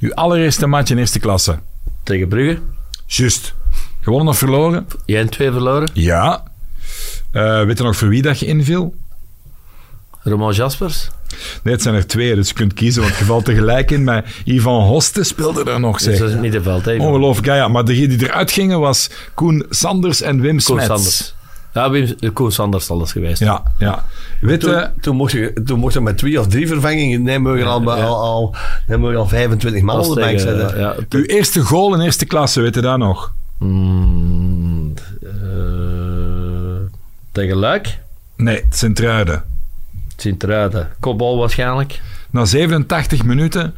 Uw 0.00 0.14
allereerste 0.14 0.66
match 0.66 0.90
in 0.90 0.98
eerste 0.98 1.18
klasse? 1.18 1.58
Tegen 2.02 2.28
Brugge. 2.28 2.58
Juist. 3.06 3.54
Gewonnen 4.00 4.28
of 4.28 4.38
verloren? 4.38 4.86
1-2 4.86 4.92
verloren. 5.36 5.90
Ja. 5.92 6.42
Eh, 7.32 7.64
weet 7.64 7.78
je 7.78 7.84
nog 7.84 7.96
voor 7.96 8.08
wie 8.08 8.22
dat 8.22 8.38
je 8.38 8.46
inviel? 8.46 8.94
Roman 10.24 10.52
Jaspers. 10.52 11.10
Nee, 11.62 11.74
het 11.74 11.82
zijn 11.82 11.94
er 11.94 12.06
twee, 12.06 12.34
dus 12.34 12.48
je 12.48 12.54
kunt 12.54 12.72
kiezen, 12.74 13.02
want 13.02 13.16
je 13.16 13.24
valt 13.24 13.44
tegelijk 13.44 13.90
in. 13.90 14.04
Maar 14.04 14.24
Ivan 14.44 14.82
Hoste 14.82 15.22
speelde 15.24 15.64
er 15.70 15.80
nog, 15.80 15.96
Dus 15.96 16.04
zeg. 16.06 16.18
dat 16.18 16.26
is 16.26 16.32
het 16.32 16.40
middenveld. 16.42 16.84
hè. 16.84 16.96
Ongelooflijk, 16.96 17.46
ja, 17.46 17.54
ja. 17.54 17.68
Maar 17.68 17.84
degene 17.84 18.06
die 18.16 18.28
eruit 18.28 18.50
gingen 18.50 18.80
was 18.80 19.10
Koen 19.34 19.66
Sanders 19.70 20.20
en 20.22 20.40
Wim 20.40 20.50
Koen 20.50 20.60
Smets. 20.60 20.86
Sanders. 20.86 21.34
Ja, 21.74 21.90
Wim, 21.90 22.32
Koen 22.32 22.52
Sanders 22.52 22.86
zal 22.86 22.98
dat 22.98 23.10
geweest. 23.10 23.40
Ja, 23.40 23.62
ja. 23.78 24.04
Weet 24.40 24.60
Toen, 24.60 24.86
toen, 25.00 25.16
mocht 25.16 25.32
je, 25.32 25.52
toen 25.64 25.78
mocht 25.78 25.94
je 25.94 26.00
met 26.00 26.18
twee 26.18 26.40
of 26.40 26.46
drie 26.46 26.66
vervangingen, 26.66 27.24
dan 27.24 27.42
mogen 27.42 27.66
al, 27.66 27.82
Ja. 27.82 28.04
al, 28.04 28.22
al, 28.22 28.54
mogen 28.98 29.16
al 29.16 29.26
25 29.28 29.82
man 29.82 29.98
op 30.00 30.14
de 30.14 30.20
bank 30.20 30.38
zetten. 30.40 30.78
ja, 30.78 30.94
uw 31.08 31.22
eerste 31.24 31.60
goal 31.60 31.94
in 31.94 32.00
eerste 32.00 32.24
klasse, 32.24 32.60
weet 32.60 32.74
je 32.74 32.80
dat 32.80 32.98
nog? 32.98 33.32
Mm, 33.58 34.94
eh, 35.22 35.30
tegen 37.32 37.56
Luik. 37.56 37.98
Nee, 38.36 38.64
Sint-Truiden. 38.70 39.44
Sint-Truiden. 40.22 40.88
Kopbal 41.00 41.38
waarschijnlijk. 41.38 42.00
Na 42.30 42.44
87 42.44 43.24
minuten 43.24 43.74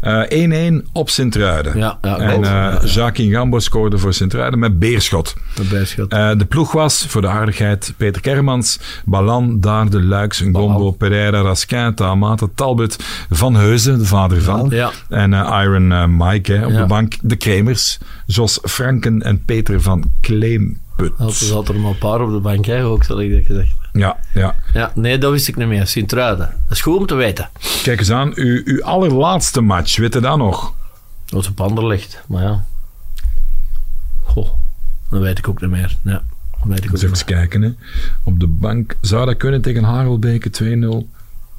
eh, 0.00 0.70
1-1 0.72 0.74
op 0.92 1.10
Sint-Truiden. 1.10 1.78
Ja, 1.78 1.98
ja, 2.02 2.18
en 2.18 2.28
klopt. 2.30 2.46
eh 2.46 2.52
Ja, 2.52 2.70
ja. 2.70 2.80
Jacques 2.84 3.32
Gambo 3.32 3.58
scoorde 3.58 3.98
voor 3.98 4.12
Sint-Truiden 4.14 4.58
met 4.58 4.78
Beerschot. 4.78 5.34
De 5.54 5.64
bijschot. 5.64 6.12
Eh, 6.12 6.30
de 6.36 6.44
ploeg 6.44 6.72
was, 6.72 7.06
voor 7.08 7.20
de 7.20 7.28
aardigheid, 7.28 7.94
Peter 7.96 8.20
Kermans, 8.22 8.80
Balan, 9.04 9.60
Daarde, 9.60 10.02
Luiks, 10.02 10.40
Ngombo, 10.40 10.90
Pereira, 10.90 11.40
Raskin, 11.40 11.94
Tamata, 11.94 12.46
Talbot, 12.54 12.96
Van 13.30 13.54
Heuzen, 13.54 13.98
de 13.98 14.04
vader 14.04 14.42
van. 14.42 14.66
Ja. 14.70 14.90
En 15.08 15.34
eh, 15.34 15.60
Iron 15.62 15.92
eh, 15.92 16.04
Mike 16.08 16.52
hè, 16.52 16.66
op 16.66 16.72
de 16.72 16.86
bank. 16.86 17.14
De 17.22 17.36
Kremers, 17.36 17.98
Jos 18.26 18.58
Franken 18.62 19.22
en 19.22 19.44
Peter 19.44 19.80
van 19.82 20.04
Kleemput. 20.20 21.12
Er 21.18 21.32
zat 21.32 21.68
er 21.68 21.80
maar 21.80 21.90
een 21.90 21.98
paar 21.98 22.20
op 22.20 22.30
de 22.30 22.40
bank, 22.40 22.64
hè, 22.66 22.84
ook, 22.84 23.04
zal 23.04 23.20
ik 23.20 23.32
dat 23.32 23.46
gezegd. 23.46 23.82
Ja, 23.98 24.16
ja. 24.32 24.54
Ja, 24.72 24.92
nee, 24.94 25.18
dat 25.18 25.30
wist 25.30 25.48
ik 25.48 25.56
niet 25.56 25.68
meer. 25.68 25.86
Sint-Truiden. 25.86 26.46
Dat 26.68 26.76
is 26.76 26.80
goed 26.80 26.98
om 26.98 27.06
te 27.06 27.14
weten. 27.14 27.50
Kijk 27.82 27.98
eens 27.98 28.10
aan, 28.10 28.32
uw, 28.34 28.62
uw 28.64 28.84
allerlaatste 28.84 29.60
match, 29.60 29.96
weet 29.96 30.14
je 30.14 30.20
dat 30.20 30.36
nog? 30.36 30.74
Dat 31.24 31.42
is 31.42 31.48
op 31.48 31.60
Anderlecht, 31.60 32.22
maar 32.26 32.42
ja. 32.42 32.64
Goh, 34.22 34.48
dat 35.10 35.20
weet 35.20 35.38
ik 35.38 35.48
ook 35.48 35.60
niet 35.60 35.70
meer. 35.70 35.96
Ja, 36.02 36.12
dat 36.12 36.22
weet 36.64 36.84
ik 36.84 36.90
ook 36.90 37.02
even 37.02 37.24
kijken. 37.24 37.62
Hè. 37.62 37.70
Op 38.22 38.40
de 38.40 38.46
bank, 38.46 38.96
zou 39.00 39.26
dat 39.26 39.36
kunnen 39.36 39.62
tegen 39.62 39.84
Harelbeke 39.84 40.50
2-0? 40.62 40.64
meer. 40.64 41.02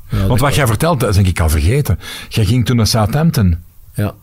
Ja, 0.10 0.28
Want 0.28 0.40
wat 0.40 0.56
jij 0.56 0.68
vertelt, 0.68 1.00
dat 1.00 1.10
is 1.10 1.16
denk 1.16 1.28
ik 1.28 1.40
al 1.40 1.50
vergeten. 1.50 2.00
Jij 2.30 2.46
ging 2.46 2.66
toen 2.66 2.76
naar 2.76 2.88
Southampton. 2.88 3.64
Ja. 3.94 4.14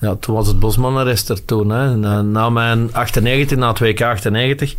ja, 0.00 0.14
toen 0.14 0.34
was 0.34 0.46
het 0.46 0.58
Bosman-arrest 0.58 1.28
er 1.28 1.44
toen. 1.44 1.70
Hè. 1.70 1.96
Na, 1.96 2.22
na 2.22 2.50
mijn 2.50 2.94
98, 2.94 3.58
na 3.58 3.68
het 3.68 3.78
WK 3.78 4.02
98, 4.02 4.74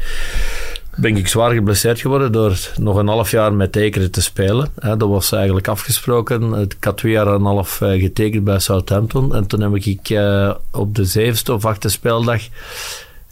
ben 1.02 1.18
ik 1.18 1.28
zwaar 1.28 1.52
geblesseerd 1.54 2.00
geworden 2.00 2.32
door 2.32 2.72
nog 2.78 2.98
een 2.98 3.08
half 3.08 3.32
jaar 3.32 3.54
met 3.54 3.72
tekenen 3.72 4.12
te 4.12 4.22
spelen. 4.22 4.68
Dat 4.76 5.02
was 5.10 5.32
eigenlijk 5.32 5.68
afgesproken. 5.68 6.54
Ik 6.54 6.76
had 6.80 6.98
twee 6.98 7.12
jaar 7.12 7.28
en 7.28 7.34
een 7.34 7.46
half 7.46 7.82
eh, 7.82 8.02
getekend 8.02 8.44
bij 8.44 8.60
Southampton. 8.60 9.36
En 9.36 9.48
toen 9.48 9.62
heb 9.62 9.76
ik 9.76 10.10
eh, 10.10 10.54
op 10.72 10.96
de 10.96 11.06
zevende 11.06 11.54
of 11.54 11.66
achtste 11.66 11.90
speeldag... 11.90 12.42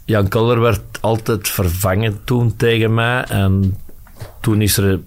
Jan 0.04 0.28
Koller 0.28 0.60
werd 0.60 0.80
altijd 1.00 1.48
vervangen 1.48 2.20
toen 2.24 2.56
tegen 2.56 2.94
mij. 2.94 3.22
En 3.22 3.76
toen 4.40 4.62
is 4.62 4.76
er 4.76 5.00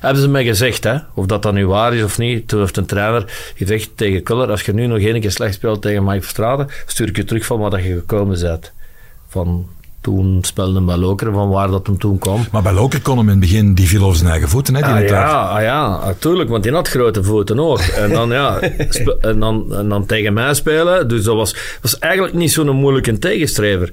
hebben 0.00 0.22
ze 0.22 0.28
mij 0.28 0.44
gezegd, 0.44 0.84
hè, 0.84 0.96
of 1.14 1.26
dat 1.26 1.42
dan 1.42 1.54
nu 1.54 1.66
waar 1.66 1.94
is 1.94 2.02
of 2.02 2.18
niet. 2.18 2.48
Toen 2.48 2.60
heeft 2.60 2.76
een 2.76 2.86
trainer 2.86 3.52
gezegd 3.54 3.90
tegen 3.94 4.22
Kuller, 4.22 4.50
als 4.50 4.62
je 4.62 4.72
nu 4.72 4.86
nog 4.86 4.98
één 4.98 5.20
keer 5.20 5.30
slecht 5.30 5.54
speelt 5.54 5.82
tegen 5.82 6.04
Mike 6.04 6.20
Verstraeten, 6.20 6.68
stuur 6.86 7.08
ik 7.08 7.16
je 7.16 7.24
terug 7.24 7.44
van 7.44 7.58
waar 7.58 7.82
je 7.82 7.94
gekomen 7.94 8.40
bent. 8.40 8.72
Van 9.28 9.68
toen 10.00 10.38
speelde 10.42 10.80
bij 10.80 10.96
Lokeren, 10.96 11.32
van 11.32 11.48
waar 11.48 11.70
dat 11.70 11.86
hem 11.86 11.98
toen 11.98 12.18
kwam. 12.18 12.46
Maar 12.52 12.62
bij 12.62 12.72
Loker 12.72 13.02
kon 13.02 13.16
hem 13.16 13.24
in 13.24 13.30
het 13.30 13.40
begin, 13.40 13.74
die 13.74 13.88
viel 13.88 14.04
over 14.04 14.16
zijn 14.16 14.30
eigen 14.30 14.48
voeten. 14.48 14.74
Hè, 14.74 14.82
die 14.82 14.92
Ah 14.92 15.08
ja, 15.08 15.42
ah 15.42 15.62
ja, 15.62 16.04
natuurlijk, 16.04 16.50
want 16.50 16.62
die 16.62 16.72
had 16.72 16.88
grote 16.88 17.24
voeten 17.24 17.60
ook. 17.60 17.78
En 17.80 18.10
dan, 18.10 18.30
ja, 18.30 18.60
en 19.20 19.40
dan, 19.40 19.74
en 19.74 19.88
dan 19.88 20.06
tegen 20.06 20.32
mij 20.32 20.54
spelen. 20.54 21.08
Dus 21.08 21.24
dat 21.24 21.36
was, 21.36 21.56
was 21.82 21.98
eigenlijk 21.98 22.34
niet 22.34 22.52
zo'n 22.52 22.76
moeilijke 22.76 23.18
tegenstrever. 23.18 23.92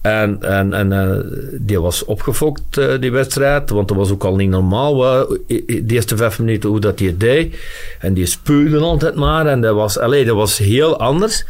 En, 0.00 0.42
en, 0.42 0.72
en 0.72 0.92
eh, 0.92 1.18
die 1.52 1.80
was 1.80 2.04
opgefokt, 2.04 2.78
eh, 2.78 3.00
die 3.00 3.12
wedstrijd. 3.12 3.70
Want 3.70 3.88
dat 3.88 3.96
was 3.96 4.10
ook 4.10 4.24
al 4.24 4.36
niet 4.36 4.50
normaal. 4.50 4.96
De 4.96 5.84
eerste 5.86 6.16
vijf 6.16 6.38
minuten 6.38 6.70
hoe 6.70 6.80
dat 6.80 6.98
hij 6.98 7.14
deed. 7.18 7.56
En 8.00 8.14
die 8.14 8.26
spuwde 8.26 8.78
altijd 8.78 9.14
maar. 9.14 9.46
En 9.46 9.60
dat 9.60 9.74
was, 9.74 9.98
allee, 9.98 10.24
dat 10.24 10.36
was 10.36 10.58
heel 10.58 10.98
anders. 10.98 11.44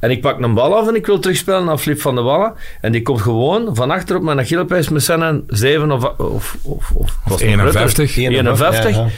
En 0.00 0.10
ik 0.10 0.20
pak 0.20 0.40
een 0.40 0.54
bal 0.54 0.76
af 0.76 0.88
en 0.88 0.94
ik 0.94 1.06
wil 1.06 1.18
terugspelen 1.18 1.64
naar 1.64 1.78
Flip 1.78 2.00
van 2.00 2.14
de 2.14 2.20
Wallen. 2.20 2.54
En 2.80 2.92
die 2.92 3.02
komt 3.02 3.20
gewoon 3.20 3.76
van 3.76 3.90
achter 3.90 4.16
op 4.16 4.22
mijn 4.22 4.38
Achillepees 4.38 4.88
met 4.88 5.02
zijn 5.02 5.42
7 5.46 5.90
of, 5.90 6.04
of, 6.04 6.56
of, 6.62 6.90
of, 6.94 7.18
nog 7.24 7.40
51. 7.40 8.14
beter? 8.14 8.30
51. 8.30 8.94
Ja, 8.94 9.02
ja. 9.02 9.08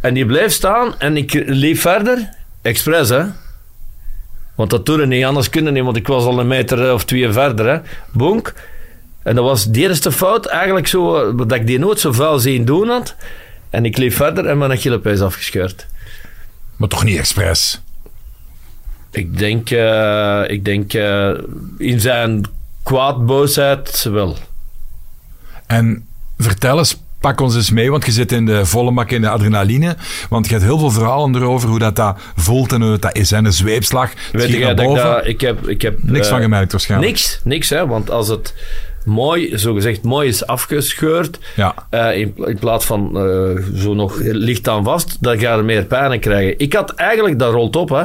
En 0.00 0.14
die 0.14 0.26
bleef 0.26 0.52
staan 0.52 0.94
en 0.98 1.16
ik 1.16 1.32
liep 1.46 1.78
verder. 1.78 2.28
Expres, 2.62 3.08
hè. 3.08 3.24
Want 4.54 4.70
dat 4.70 4.84
toen 4.84 5.08
niet, 5.08 5.24
anders 5.24 5.48
kunnen 5.48 5.72
niet, 5.72 5.84
want 5.84 5.96
ik 5.96 6.06
was 6.06 6.24
al 6.24 6.38
een 6.38 6.46
meter 6.46 6.86
eh, 6.86 6.92
of 6.92 7.04
twee 7.04 7.32
verder, 7.32 7.66
hè. 7.66 7.78
Bonk. 8.12 8.54
En 9.22 9.34
dat 9.34 9.44
was 9.44 9.66
de 9.66 9.80
eerste 9.80 10.12
fout, 10.12 10.46
eigenlijk 10.46 10.86
zo, 10.86 11.16
eh, 11.16 11.36
dat 11.36 11.52
ik 11.52 11.66
die 11.66 11.78
nooit 11.78 12.00
zo 12.00 12.12
vuil 12.12 12.38
zien 12.38 12.64
doen 12.64 12.88
had. 12.88 13.14
En 13.70 13.84
ik 13.84 13.96
liep 13.96 14.12
verder 14.12 14.46
en 14.46 14.58
mijn 14.58 14.70
Achillepees 14.70 15.20
afgescheurd. 15.20 15.86
Maar 16.76 16.88
toch 16.88 17.04
niet 17.04 17.18
expres. 17.18 17.81
Ik 19.12 19.38
denk, 19.38 19.70
eh, 19.70 20.42
ik 20.46 20.64
denk 20.64 20.92
eh, 20.94 21.30
in 21.78 22.00
zijn 22.00 22.44
kwaadboosheid 22.82 24.02
wel. 24.10 24.36
En 25.66 26.06
vertel 26.38 26.78
eens, 26.78 27.00
pak 27.20 27.40
ons 27.40 27.54
eens 27.54 27.70
mee, 27.70 27.90
want 27.90 28.04
je 28.06 28.12
zit 28.12 28.32
in 28.32 28.46
de 28.46 28.66
volle 28.66 28.90
mak 28.90 29.10
in 29.10 29.20
de 29.20 29.28
adrenaline. 29.28 29.96
Want 30.28 30.46
je 30.46 30.52
hebt 30.52 30.64
heel 30.64 30.78
veel 30.78 30.90
verhalen 30.90 31.34
erover 31.36 31.68
hoe 31.68 31.78
dat, 31.78 31.96
dat 31.96 32.18
voelt 32.36 32.72
en 32.72 32.82
hoe 32.82 32.98
dat 32.98 33.16
is. 33.16 33.32
En 33.32 33.44
een 33.44 33.52
zweepslag, 33.52 34.12
Weet 34.32 34.48
je, 34.48 34.58
naar 34.58 34.74
boven. 34.74 35.02
dat, 35.04 35.26
ik 35.26 35.40
heb... 35.40 35.68
Ik 35.68 35.82
heb 35.82 35.98
Niks 36.02 36.26
eh, 36.26 36.32
van 36.32 36.42
gemerkt 36.42 36.72
waarschijnlijk. 36.72 37.10
Niks, 37.12 37.40
niks 37.44 37.68
hè, 37.68 37.86
want 37.86 38.10
als 38.10 38.28
het 38.28 38.54
mooi, 39.04 39.58
zogezegd 39.58 40.02
mooi 40.02 40.28
is 40.28 40.46
afgescheurd, 40.46 41.38
Ja. 41.56 41.74
eh, 41.90 42.16
in, 42.16 42.34
in 42.36 42.58
plaats 42.58 42.84
van 42.84 43.16
eh, 43.16 43.62
zo 43.80 43.94
nog 43.94 44.18
licht 44.20 44.68
aan 44.68 44.84
vast, 44.84 45.16
dan 45.20 45.38
ga 45.38 45.54
je 45.56 45.62
meer 45.62 45.84
pijn 45.84 46.20
krijgen. 46.20 46.58
Ik 46.58 46.72
had 46.72 46.90
eigenlijk, 46.94 47.38
dat 47.38 47.52
rolt 47.52 47.76
op 47.76 47.88
hè, 47.88 48.02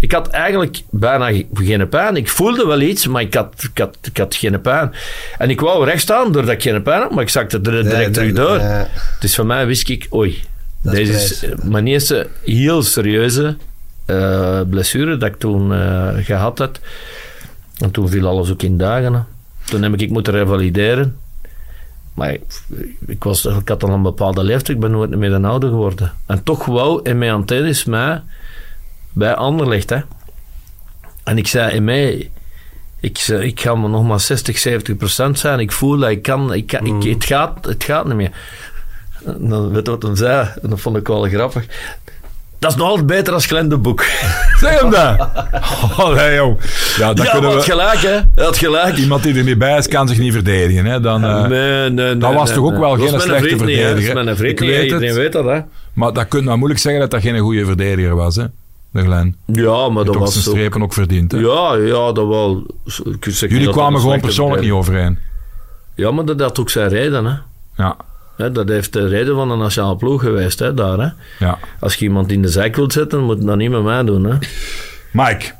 ik 0.00 0.12
had 0.12 0.28
eigenlijk 0.28 0.82
bijna 0.90 1.26
ge- 1.32 1.46
geen 1.54 1.88
pijn. 1.88 2.16
Ik 2.16 2.28
voelde 2.28 2.66
wel 2.66 2.80
iets, 2.80 3.06
maar 3.06 3.22
ik 3.22 3.34
had, 3.34 3.54
ik 3.72 3.78
had, 3.78 3.98
ik 4.02 4.16
had 4.16 4.34
geen 4.34 4.60
pijn. 4.60 4.92
En 5.38 5.50
ik 5.50 5.60
wou 5.60 5.84
recht 5.84 6.00
staan 6.00 6.32
doordat 6.32 6.52
ik 6.54 6.62
geen 6.62 6.82
pijn 6.82 7.00
had, 7.02 7.10
maar 7.10 7.22
ik 7.22 7.28
zakte 7.28 7.56
er 7.56 7.62
direct 7.62 7.92
Nee, 7.92 8.10
terug 8.10 8.32
door. 8.32 8.60
Dus 9.20 9.34
voor 9.34 9.46
mij 9.46 9.66
wist 9.66 9.88
ik, 9.88 10.06
oei, 10.14 10.42
Dat 10.82 10.94
is 10.94 11.08
deze 11.08 11.24
is 11.24 11.38
prijs. 11.38 11.62
mijn 11.62 11.86
eerste 11.86 12.26
heel 12.44 12.82
serieuze 12.82 13.56
eh, 14.04 14.60
blessure 14.70 15.16
dat 15.16 15.28
ik 15.28 15.36
toen 15.38 15.72
eh, 15.74 16.08
gehad 16.16 16.58
had. 16.58 16.80
En 17.78 17.90
toen 17.90 18.08
viel 18.08 18.26
alles 18.28 18.50
ook 18.50 18.62
in 18.62 18.78
dagen. 18.78 19.26
Toen 19.64 19.82
heb 19.82 20.00
ik 20.00 20.10
moeten 20.10 20.32
revalideren. 20.32 21.16
Maar 22.14 22.32
ik, 22.32 22.42
ik, 23.06 23.24
was, 23.24 23.44
ik 23.44 23.68
had 23.68 23.82
al 23.82 23.90
een 23.90 24.02
bepaalde 24.02 24.42
leeftijd, 24.44 24.68
ik 24.76 24.80
ben 24.80 24.90
nooit 24.90 25.10
meer 25.16 25.32
een 25.32 25.44
ouder 25.44 25.68
geworden. 25.68 26.12
En 26.26 26.42
toch 26.42 26.64
wou 26.64 27.00
in 27.02 27.18
mijn 27.18 27.32
antennes 27.32 27.84
mij 27.84 28.22
bij 29.18 29.34
Anderlecht. 29.34 29.90
Hè. 29.90 29.98
En 31.24 31.38
ik 31.38 31.46
zei 31.46 31.74
in 31.74 31.84
mij, 31.84 32.30
ik, 33.00 33.18
zei, 33.18 33.46
ik 33.46 33.60
ga 33.60 33.74
maar 33.74 33.90
nog 33.90 34.06
maar 34.06 34.20
60, 34.20 34.58
70 34.58 34.96
procent 34.96 35.38
zijn. 35.38 35.58
Ik 35.58 35.72
voel 35.72 35.98
dat 35.98 36.10
ik 36.10 36.22
kan, 36.22 36.54
ik 36.54 36.66
kan 36.66 36.86
ik, 36.86 37.14
het, 37.14 37.24
gaat, 37.24 37.64
het 37.64 37.84
gaat 37.84 38.06
niet 38.06 38.16
meer. 38.16 38.30
En 39.24 39.48
dan 39.48 39.72
weet 39.72 39.86
wat 39.86 40.02
hij 40.02 40.16
zei, 40.16 40.48
en 40.62 40.70
dat 40.70 40.80
vond 40.80 40.96
ik 40.96 41.06
wel 41.06 41.22
grappig. 41.22 41.66
Dat 42.58 42.70
is 42.70 42.76
nog 42.76 42.88
altijd 42.88 43.06
beter 43.06 43.34
als 43.34 43.46
Glenn 43.46 43.68
de 43.68 43.76
Boek. 43.76 44.04
Zeg 44.60 44.80
hem 44.80 44.90
dat! 44.90 45.16
Oh, 45.98 46.14
nee, 46.14 46.34
joh. 46.34 46.60
Ja, 46.96 47.12
dat 47.12 47.26
ja, 47.26 47.32
kunnen 47.32 47.54
we... 47.54 47.60
gelijk, 47.60 48.00
hè? 48.00 48.42
Had 48.44 48.56
gelijk. 48.56 48.96
Iemand 48.96 49.22
die 49.22 49.34
er 49.34 49.44
niet 49.44 49.58
bij 49.58 49.78
is, 49.78 49.88
kan 49.88 50.08
zich 50.08 50.18
niet 50.18 50.32
verdedigen. 50.32 50.84
Hè? 50.84 51.00
Dan, 51.00 51.24
eh, 51.24 51.46
nee, 51.46 51.50
nee, 51.50 51.90
nee. 51.90 52.16
dat 52.16 52.34
was 52.34 52.52
toch 52.52 52.64
ook 52.64 52.78
wel 52.78 52.96
geen 52.96 53.20
slechte 53.20 53.24
niet, 53.24 53.42
hè. 53.42 53.48
Dat 53.48 53.50
is 53.50 53.56
verdediger? 53.58 54.24
mijn 54.24 54.36
vriend 54.36 54.60
Iedereen 54.60 55.02
het. 55.02 55.14
weet 55.14 55.32
dat, 55.32 55.44
hè? 55.44 55.60
Maar 55.92 56.12
dat 56.12 56.28
kun 56.28 56.38
je 56.38 56.44
nou 56.44 56.58
moeilijk 56.58 56.80
zeggen 56.80 57.00
dat 57.00 57.10
dat 57.10 57.20
geen 57.20 57.38
goede 57.38 57.64
verdediger 57.64 58.14
was. 58.14 58.36
Hè? 58.36 58.44
De 58.98 59.04
Glen. 59.04 59.36
Ja, 59.46 59.88
maar 59.88 60.04
dat 60.04 60.14
was 60.16 60.32
zijn 60.32 60.44
strepen 60.44 60.82
ook 60.82 60.92
verdiend. 60.92 61.32
hè? 61.32 61.38
Ja, 61.38 61.74
ja, 61.74 62.12
dat 62.12 62.26
wel. 62.26 62.66
Jullie 63.38 63.64
dat 63.64 63.74
kwamen 63.74 64.00
gewoon 64.00 64.20
persoonlijk 64.20 64.62
niet 64.62 64.70
overeen. 64.70 65.18
Ja, 65.94 66.10
maar 66.10 66.24
dat 66.24 66.40
had 66.40 66.60
ook 66.60 66.70
zijn 66.70 66.88
reden, 66.88 67.24
hè. 67.24 67.34
Ja, 67.82 67.96
Hè, 68.36 68.52
Dat 68.52 68.68
heeft 68.68 68.92
de 68.92 69.06
reden 69.08 69.34
van 69.34 69.48
de 69.48 69.54
nationale 69.54 69.96
ploeg 69.96 70.20
geweest, 70.22 70.58
hè, 70.58 70.74
daar. 70.74 70.98
Hè. 70.98 71.08
ja. 71.46 71.58
Als 71.80 71.94
je 71.94 72.04
iemand 72.04 72.32
in 72.32 72.42
de 72.42 72.48
zijk 72.48 72.76
wilt 72.76 72.92
zetten, 72.92 73.24
moet 73.24 73.46
dat 73.46 73.56
niet 73.56 73.70
met 73.70 73.82
mij 73.82 74.04
doen. 74.04 74.24
Hè. 74.24 74.36
Mike, 75.12 75.50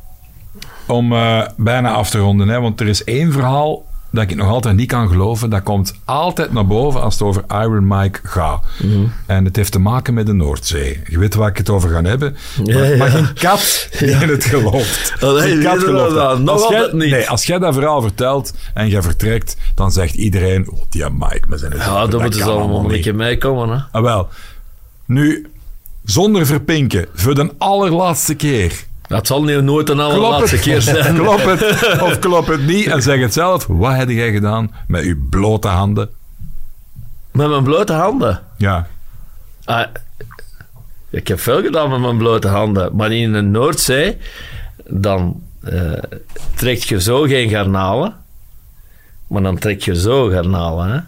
om 0.87 1.13
eh, 1.13 1.43
bijna 1.57 1.91
af 1.93 2.11
te 2.11 2.19
ronden, 2.19 2.49
hè, 2.49 2.61
want 2.61 2.81
er 2.81 2.87
is 2.89 3.05
één 3.05 3.33
verhaal 3.33 3.85
dat 4.19 4.31
ik 4.31 4.37
nog 4.37 4.49
altijd 4.49 4.77
niet 4.77 4.89
kan 4.89 5.09
geloven. 5.09 5.51
Dat 5.51 5.63
komt 5.63 5.95
altijd 6.05 6.53
naar 6.53 6.67
boven 6.67 7.03
als 7.03 7.15
het 7.15 7.23
over 7.23 7.45
Iron 7.49 7.87
Mike 7.87 8.19
gaat. 8.23 8.65
Mhm. 8.83 9.05
En 9.27 9.45
het 9.45 9.57
heeft 9.57 9.73
te 9.73 9.79
maken 9.79 10.15
met 10.15 10.27
de 10.27 10.33
Noordzee. 10.33 11.01
Je 11.09 11.19
weet 11.19 11.35
waar 11.35 11.49
ik 11.49 11.57
het 11.57 11.71
over 11.71 11.91
ga 11.91 12.03
hebben. 12.03 12.37
Maar, 12.65 12.89
ja. 12.91 12.97
maar 12.97 13.11
geen 13.11 13.35
kat 13.35 13.89
die 13.99 14.09
in 14.09 14.29
het 14.29 14.45
gelooft. 14.45 15.13
Allee, 15.21 15.43
Geen 15.43 15.63
kat 15.63 15.73
iedereen 15.75 15.95
gelooft 15.95 16.15
dat. 16.15 16.29
dat. 16.31 16.39
Nog 16.41 16.63
Als 16.63 16.69
jij- 16.73 16.89
niet. 16.93 17.11
Nee, 17.11 17.29
als 17.29 17.47
jij 17.47 17.59
dat 17.59 17.75
verhaal 17.75 18.03
vertelt 18.03 18.55
en 18.75 18.89
jij 18.89 19.03
vertrekt, 19.03 19.57
dan 19.75 19.93
zegt 19.93 20.15
iedereen, 20.15 20.71
oh, 20.71 20.81
die 20.89 21.11
Mike 21.11 21.43
met 21.49 21.61
zijn 21.61 21.73
Ja, 21.77 22.07
dan 22.07 22.21
moeten 22.23 22.41
ze 22.41 22.51
allemaal 22.51 22.81
een 22.81 22.87
beetje 22.89 23.13
meekomen. 23.13 23.77
Hè. 23.77 23.83
Ah, 23.99 24.03
wel. 24.03 24.29
Nu, 25.07 25.47
zonder 26.05 26.47
verpinken, 26.47 27.07
voor 27.15 27.35
de 27.35 27.51
allerlaatste 27.59 28.35
keer. 28.35 28.87
Dat 29.09 29.27
zal 29.27 29.43
nu 29.45 29.63
nooit 29.63 29.89
een 29.89 30.01
allerlaatste 30.01 30.57
het, 30.57 30.65
keer 30.65 30.83
zijn. 31.03 31.15
klop 31.15 31.45
het 31.45 31.63
of 32.03 32.19
klop 32.19 32.47
het 32.47 32.67
niet 32.67 32.87
en 32.87 33.03
zeg 33.03 33.21
het 33.21 33.33
zelf. 33.33 33.67
Wat 33.67 33.95
heb 33.95 34.09
jij 34.09 34.33
gedaan 34.33 34.75
met 34.87 35.05
uw 35.05 35.17
blote 35.31 35.69
handen? 35.69 36.11
Met 37.33 37.49
mijn 37.49 37.63
blote 37.63 37.93
handen. 37.93 38.43
Ja, 38.57 38.87
Ah, 39.65 39.87
ik 41.11 41.29
heb 41.29 41.41
veel 41.41 41.63
gedaan 41.63 41.91
met 41.91 42.01
mijn 42.01 42.17
blote 42.19 42.49
handen. 42.49 42.97
Maar 42.97 43.13
in 43.13 43.33
de 43.33 43.41
Noordzee, 43.41 44.17
dan 44.87 45.43
eh, 45.63 45.93
trek 46.55 46.83
je 46.83 47.01
zo 47.01 47.23
geen 47.23 47.49
garnalen. 47.49 48.17
Maar 49.27 49.43
dan 49.43 49.59
trek 49.59 49.83
je 49.83 50.01
zo 50.01 50.29
garnalen. 50.29 50.91
Hè. 50.93 50.99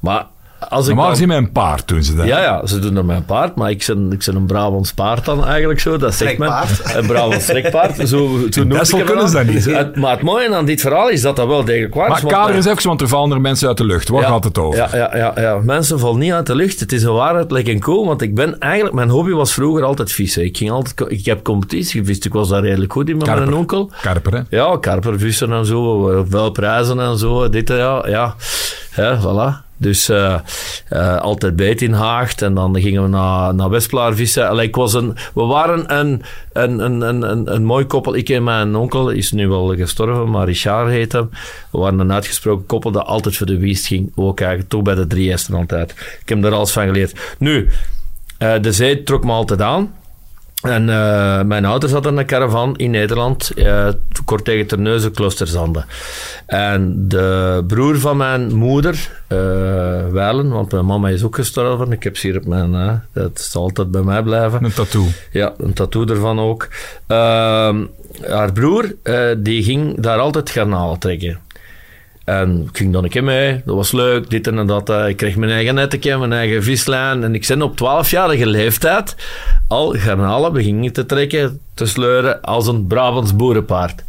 Maar 0.00 0.26
als 0.68 0.80
ik 0.82 0.86
normaal 0.86 1.04
dan- 1.04 1.12
gezien 1.14 1.28
met 1.28 1.36
een 1.36 1.52
paard 1.52 1.88
doen 1.88 2.02
ze 2.02 2.16
dat. 2.16 2.26
Ja, 2.26 2.40
ja, 2.42 2.66
ze 2.66 2.78
doen 2.78 2.96
er 2.96 3.04
met 3.04 3.16
een 3.16 3.24
paard, 3.24 3.54
maar 3.56 3.70
ik 3.70 3.84
ben, 3.86 4.12
ik 4.12 4.22
ben 4.26 4.36
een 4.36 4.46
Brabants 4.46 4.92
paard 4.92 5.24
dan 5.24 5.46
eigenlijk 5.46 5.80
zo. 5.80 5.96
Dat 5.96 6.14
zegt 6.14 6.38
men. 6.38 6.52
Een 6.96 7.06
Brabants 7.06 7.46
trekpaard. 7.46 7.96
Zo, 7.96 8.04
zo 8.50 8.64
noem 8.64 8.80
ik 8.80 9.04
kunnen 9.04 9.28
ze 9.28 9.34
dan. 9.34 9.46
dat 9.46 9.54
niet, 9.54 9.64
hè? 9.64 9.72
Het- 9.72 9.96
maar 9.96 10.10
het 10.10 10.22
mooie 10.22 10.54
aan 10.54 10.64
dit 10.64 10.80
verhaal 10.80 11.08
is 11.08 11.22
dat 11.22 11.36
dat 11.36 11.46
wel 11.46 11.64
degelijk 11.64 11.94
waar 11.94 12.16
is. 12.16 12.22
Maar 12.22 12.32
kader 12.32 12.54
eens 12.54 12.66
even, 12.66 12.86
want 12.86 13.00
er 13.00 13.08
vallen 13.08 13.30
er 13.32 13.40
mensen 13.40 13.68
uit 13.68 13.76
de 13.76 13.84
lucht. 13.84 14.08
Waar 14.08 14.22
ja, 14.22 14.28
gaat 14.28 14.44
het 14.44 14.58
over? 14.58 14.78
Ja, 14.78 14.88
ja, 14.92 15.16
ja, 15.16 15.32
ja. 15.36 15.58
Mensen 15.62 15.98
vallen 15.98 16.18
niet 16.18 16.32
uit 16.32 16.46
de 16.46 16.54
lucht. 16.54 16.80
Het 16.80 16.92
is 16.92 17.02
een 17.02 17.12
waarheid, 17.12 17.50
lekker 17.50 17.78
cool. 17.78 18.06
Want 18.06 18.22
ik 18.22 18.34
ben 18.34 18.58
eigenlijk... 18.58 18.94
Mijn 18.94 19.08
hobby 19.08 19.30
was 19.30 19.52
vroeger 19.52 19.84
altijd 19.84 20.12
vissen. 20.12 20.44
Ik, 20.44 20.56
ging 20.56 20.70
altijd, 20.70 21.10
ik 21.12 21.24
heb 21.24 21.42
competitie 21.42 22.00
gevist. 22.00 22.24
Ik 22.24 22.32
was 22.32 22.48
daar 22.48 22.62
redelijk 22.62 22.92
goed 22.92 23.08
in 23.08 23.16
met 23.16 23.26
Karper. 23.26 23.44
mijn 23.44 23.56
onkel. 23.56 23.90
Karper, 24.02 24.32
hè? 24.32 24.40
Ja, 24.56 24.76
karpervissen 24.80 25.52
en 25.52 25.66
zo, 25.66 26.24
wel 26.28 26.50
prijzen 26.50 27.00
en 27.00 27.18
zo, 27.18 27.48
dit 27.48 27.68
ja, 27.68 28.04
ja, 28.08 28.34
ja 28.96 29.18
voilà. 29.20 29.68
Dus 29.80 30.08
eh, 30.08 30.38
eh, 30.88 31.16
altijd 31.16 31.56
beet 31.56 31.82
in 31.82 31.92
Haagt 31.92 32.42
en 32.42 32.54
dan 32.54 32.80
gingen 32.80 33.02
we 33.02 33.08
naar, 33.08 33.54
naar 33.54 33.70
Westplaar 33.70 34.14
vissen. 34.14 34.48
Allee, 34.48 34.66
ik 34.66 34.76
was 34.76 34.94
een, 34.94 35.16
we 35.34 35.42
waren 35.42 35.98
een, 35.98 36.22
een, 36.52 36.78
een, 36.78 37.00
een, 37.02 37.54
een, 37.54 37.64
mooi 37.64 37.84
koppel. 37.84 38.14
Ik 38.14 38.28
en 38.28 38.44
mijn 38.44 38.76
onkel 38.76 39.10
is 39.10 39.32
nu 39.32 39.48
wel 39.48 39.76
gestorven, 39.76 40.30
maar 40.30 40.46
Richard 40.46 40.88
heet 40.88 41.12
hem. 41.12 41.30
We 41.70 41.78
waren 41.78 41.98
een 41.98 42.12
uitgesproken 42.12 42.66
koppel 42.66 42.90
dat 42.90 43.06
altijd 43.06 43.36
voor 43.36 43.46
de 43.46 43.58
wiest 43.58 43.86
ging. 43.86 44.12
Ook 44.14 44.40
eigenlijk, 44.40 44.70
toch 44.70 44.82
bij 44.82 44.94
de 44.94 45.06
drie 45.06 45.34
altijd. 45.52 45.90
Ik 46.20 46.28
heb 46.28 46.44
er 46.44 46.52
alles 46.52 46.70
van 46.70 46.86
geleerd. 46.86 47.36
Nu, 47.38 47.68
eh, 48.38 48.54
de 48.60 48.72
zee 48.72 49.02
trok 49.02 49.24
me 49.24 49.32
altijd 49.32 49.62
aan. 49.62 49.94
En 50.62 50.88
eh, 50.88 51.42
mijn 51.42 51.64
ouders 51.64 51.92
hadden 51.92 52.16
een 52.16 52.26
caravan 52.26 52.76
in 52.76 52.90
Nederland, 52.90 53.50
eh, 53.50 53.88
kort 54.24 54.44
tegen 54.44 54.66
Terneuzen, 54.66 55.12
Kloosterzande. 55.12 55.84
En 56.46 57.08
de 57.08 57.64
broer 57.66 57.98
van 57.98 58.16
mijn 58.16 58.54
moeder, 58.54 59.10
eh 59.26 59.38
Weilen, 60.10 60.48
want 60.48 60.72
mijn 60.72 60.86
mama 60.86 61.08
is 61.08 61.22
ook 61.22 61.34
gestorven. 61.34 61.92
Ik 61.92 62.02
heb 62.02 62.16
ze 62.16 62.26
hier 62.26 62.36
op 62.36 62.46
mijn... 62.46 63.02
dat 63.12 63.40
zal 63.40 63.62
altijd 63.62 63.90
bij 63.90 64.02
mij 64.02 64.22
blijven. 64.22 64.64
Een 64.64 64.72
tattoo. 64.72 65.06
Ja, 65.32 65.52
een 65.58 65.72
tattoo 65.72 66.06
ervan 66.06 66.40
ook. 66.40 66.68
Ehm, 67.06 67.84
haar 68.28 68.52
broer, 68.52 68.94
die 69.38 69.62
ging 69.62 70.00
daar 70.00 70.18
altijd 70.18 70.50
garnalen 70.50 70.98
trekken. 70.98 71.38
En 72.24 72.62
ik 72.68 72.76
ging 72.76 72.92
dan 72.92 73.04
een 73.04 73.10
keer 73.10 73.24
mee, 73.24 73.62
dat 73.64 73.74
was 73.74 73.92
leuk, 73.92 74.30
dit 74.30 74.46
en 74.46 74.66
dat. 74.66 74.88
Ik 74.88 75.16
kreeg 75.16 75.36
mijn 75.36 75.52
eigen 75.52 75.74
netje, 75.74 76.18
mijn 76.18 76.32
eigen 76.32 76.62
vislijn. 76.62 77.24
En 77.24 77.34
ik 77.34 77.46
ben 77.48 77.62
op 77.62 77.72
12-jarige 77.72 78.46
leeftijd 78.46 79.16
al 79.68 79.94
garnalen 79.98 80.52
beginnen 80.52 80.92
te 80.92 81.06
trekken, 81.06 81.60
te 81.74 81.86
sleuren, 81.86 82.42
als 82.42 82.66
een 82.66 82.86
Brabants 82.86 83.36
boerenpaard. 83.36 84.04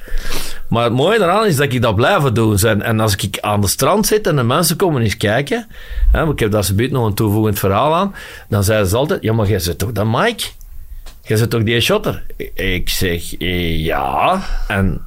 Maar 0.67 0.83
het 0.83 0.93
mooie 0.93 1.19
daaraan 1.19 1.45
is 1.45 1.55
dat 1.55 1.73
ik 1.73 1.81
dat 1.81 1.95
blijven 1.95 2.33
doen 2.33 2.57
zijn. 2.59 2.81
En 2.81 2.99
als 2.99 3.15
ik 3.15 3.39
aan 3.39 3.61
de 3.61 3.67
strand 3.67 4.07
zit 4.07 4.27
en 4.27 4.35
de 4.35 4.43
mensen 4.43 4.75
komen 4.75 5.01
eens 5.01 5.17
kijken, 5.17 5.67
hè, 6.11 6.29
ik 6.31 6.39
heb 6.39 6.51
daar 6.51 6.63
zometeen 6.63 6.93
nog 6.93 7.05
een 7.05 7.13
toevoegend 7.13 7.59
verhaal 7.59 7.95
aan, 7.95 8.15
dan 8.49 8.63
zeiden 8.63 8.87
ze 8.87 8.95
altijd, 8.95 9.21
ja, 9.21 9.33
maar 9.33 9.47
jij 9.47 9.59
zit 9.59 9.77
toch 9.77 9.91
dat 9.91 10.05
Mike? 10.05 10.43
Jij 11.21 11.37
zit 11.37 11.49
toch 11.49 11.63
die 11.63 11.79
shotter? 11.79 12.23
Ik 12.53 12.89
zeg, 12.89 13.37
eh, 13.37 13.85
ja. 13.85 14.41
En 14.67 15.01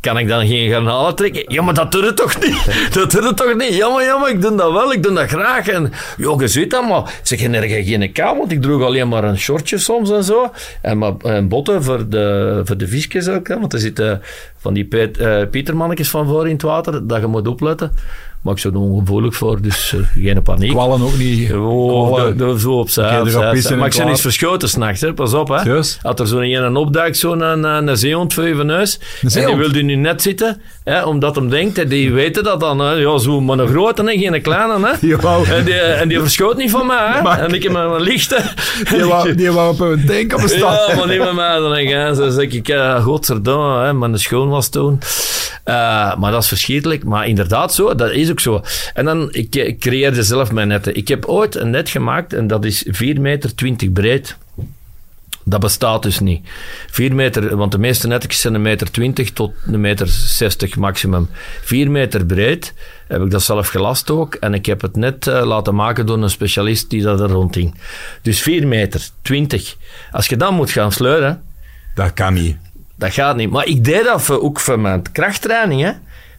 kan 0.00 0.18
ik 0.18 0.28
dan 0.28 0.46
geen 0.46 0.70
garnalen 0.70 1.14
trekken? 1.14 1.44
Ja, 1.46 1.62
maar 1.62 1.74
dat 1.74 1.92
doet 1.92 2.04
het 2.04 2.16
toch 2.16 2.40
niet? 2.40 2.64
Dat 2.94 3.10
doet 3.10 3.24
het 3.24 3.36
toch 3.36 3.54
niet? 3.54 3.74
Ja, 3.74 3.88
maar, 3.88 4.04
ja, 4.04 4.18
maar 4.18 4.30
ik 4.30 4.42
doe 4.42 4.54
dat 4.54 4.72
wel, 4.72 4.92
ik 4.92 5.02
doe 5.02 5.12
dat 5.12 5.28
graag. 5.28 5.68
En, 5.68 5.92
joh, 6.16 6.40
je 6.40 6.48
ziet 6.48 6.70
dat, 6.70 6.88
maar 6.88 7.20
zeg, 7.22 7.48
nergens 7.48 7.88
geen 7.88 8.12
kou, 8.12 8.38
want 8.38 8.52
ik 8.52 8.62
droeg 8.62 8.82
alleen 8.82 9.08
maar 9.08 9.24
een 9.24 9.38
shortje 9.38 9.78
soms 9.78 10.10
en 10.10 10.24
zo. 10.24 10.52
En, 10.82 10.98
maar, 10.98 11.16
en 11.16 11.48
botten 11.48 11.82
voor 11.82 12.08
de, 12.08 12.60
voor 12.64 12.76
de 12.76 12.88
visjes 12.88 13.28
ook, 13.28 13.48
hè, 13.48 13.60
want 13.60 13.72
er 13.72 13.78
zitten 13.78 14.22
van 14.56 14.74
die 14.74 14.88
eh, 14.88 15.48
pietermannetjes 15.50 16.10
van 16.10 16.26
voor 16.26 16.46
in 16.46 16.52
het 16.52 16.62
water, 16.62 17.06
dat 17.06 17.20
je 17.20 17.26
moet 17.26 17.48
opletten. 17.48 17.92
Maar 18.42 18.54
ik 18.54 18.60
zou 18.60 18.74
er 18.74 18.80
ongevoelig 18.80 19.34
voor, 19.34 19.62
dus 19.62 19.94
eh, 19.94 20.24
geen 20.24 20.42
paniek. 20.42 20.70
Kwallen 20.70 21.02
ook 21.02 21.16
niet. 21.18 21.52
Oh, 21.52 22.06
Kwallen. 22.06 22.36
doe 22.36 22.60
zo 22.60 22.84
en 23.00 23.78
Maar 23.78 23.86
ik 23.86 23.92
kwaad? 23.92 24.08
eens 24.08 24.20
verschoten 24.20 24.68
s'nachts, 24.68 25.04
pas 25.14 25.34
op. 25.34 25.48
Hè. 25.48 25.58
Serieus? 25.58 25.98
Had 26.02 26.20
er 26.20 26.26
zo'n 26.26 26.42
een 26.42 26.76
opduikt, 26.76 27.16
zo'n 27.18 27.40
een, 27.40 27.64
een, 27.64 27.96
zeehond 27.96 28.34
voor 28.34 28.48
je 28.48 28.54
neus. 28.54 29.00
En 29.22 29.46
die 29.46 29.56
wilde 29.56 29.82
nu 29.82 29.94
net 29.94 30.22
zitten, 30.22 30.60
hè, 30.84 31.04
omdat 31.04 31.34
hem 31.36 31.48
denkt, 31.50 31.76
hè, 31.76 31.86
die 31.86 32.12
weten 32.12 32.44
dat 32.44 32.60
dan. 32.60 32.78
Hè. 32.78 32.92
Ja, 32.92 33.18
zo, 33.18 33.40
maar 33.40 33.58
een 33.58 33.68
grote, 33.68 34.02
hè, 34.02 34.18
geen 34.18 34.42
kleine. 34.42 34.86
Hè. 34.86 35.06
Jawel. 35.08 35.44
En, 35.44 35.64
die, 35.64 35.74
en 35.74 36.08
die 36.08 36.20
verschoot 36.20 36.56
niet 36.56 36.70
van 36.70 36.86
mij. 36.86 37.10
Hè. 37.12 37.22
Maar- 37.22 37.38
En 37.42 37.54
ik 37.54 37.62
heb 37.62 37.72
mijn 37.72 38.00
lichten. 38.00 38.42
Die 38.94 39.04
wou, 39.04 39.34
die 39.34 39.50
wou 39.50 39.72
op 39.72 39.80
een 39.80 40.04
tank 40.06 40.34
op 40.34 40.42
een 40.42 40.48
stad. 40.58 40.86
Ja, 40.88 40.96
maar 40.96 41.08
niet 41.08 41.18
met 41.18 41.32
mij. 41.34 41.58
Dan 41.58 41.72
denk 41.72 41.88
ik, 41.88 41.94
hè. 41.94 42.14
Zo 42.14 42.30
zeg 42.30 42.48
ik, 42.50 42.68
uh, 42.68 43.04
godverdomme, 43.04 43.84
hè, 43.84 43.92
mijn 43.92 44.18
schoon 44.18 44.48
was 44.48 44.68
toen. 44.68 44.98
Eh, 45.64 46.16
maar 46.16 46.32
dat 46.32 46.42
is 46.42 46.48
verschrikkelijk. 46.48 47.04
Maar 47.04 47.26
inderdaad 47.26 47.74
zo, 47.74 47.94
dat 47.94 48.10
is 48.10 48.30
ook 48.30 48.40
zo. 48.40 48.62
En 48.94 49.04
dan, 49.04 49.28
ik, 49.32 49.54
ik 49.54 49.80
creëerde 49.80 50.22
zelf 50.22 50.52
mijn 50.52 50.68
netten. 50.68 50.96
Ik 50.96 51.08
heb 51.08 51.24
ooit 51.24 51.54
een 51.54 51.70
net 51.70 51.88
gemaakt 51.88 52.32
en 52.32 52.46
dat 52.46 52.64
is 52.64 52.86
4,20 52.86 53.20
meter 53.20 53.52
breed. 53.92 54.36
Dat 55.44 55.60
bestaat 55.60 56.02
dus 56.02 56.18
niet. 56.18 56.48
4 56.90 57.14
meter, 57.14 57.56
want 57.56 57.72
de 57.72 57.78
meeste 57.78 58.06
netjes 58.06 58.40
zijn 58.40 58.54
een 58.54 58.62
meter 58.62 58.90
20 58.90 59.32
tot 59.32 59.52
een 59.66 59.80
meter 59.80 60.08
60 60.08 60.76
maximum. 60.76 61.28
4 61.62 61.90
meter 61.90 62.26
breed 62.26 62.74
heb 63.08 63.22
ik 63.22 63.30
dat 63.30 63.42
zelf 63.42 63.68
gelast 63.68 64.10
ook. 64.10 64.34
En 64.34 64.54
ik 64.54 64.66
heb 64.66 64.80
het 64.80 64.96
net 64.96 65.26
eh, 65.26 65.44
laten 65.44 65.74
maken 65.74 66.06
door 66.06 66.22
een 66.22 66.30
specialist 66.30 66.90
die 66.90 67.02
dat 67.02 67.20
er 67.20 67.28
rond 67.28 67.54
hing. 67.54 67.74
Dus 68.22 68.40
4 68.40 68.66
meter 68.66 69.08
20. 69.22 69.76
Als 70.10 70.26
je 70.26 70.36
dan 70.36 70.54
moet 70.54 70.70
gaan 70.70 70.92
sleuren, 70.92 71.42
Dat 71.94 72.12
kan 72.12 72.34
niet. 72.34 72.56
Dat 73.00 73.12
gaat 73.12 73.36
niet. 73.36 73.50
Maar 73.50 73.66
ik 73.66 73.84
deed 73.84 74.04
dat 74.04 74.22
voor, 74.22 74.40
ook 74.42 74.60
voor 74.60 74.80
mijn 74.80 75.02
krachttraining. 75.12 75.82
Hè. 75.82 75.90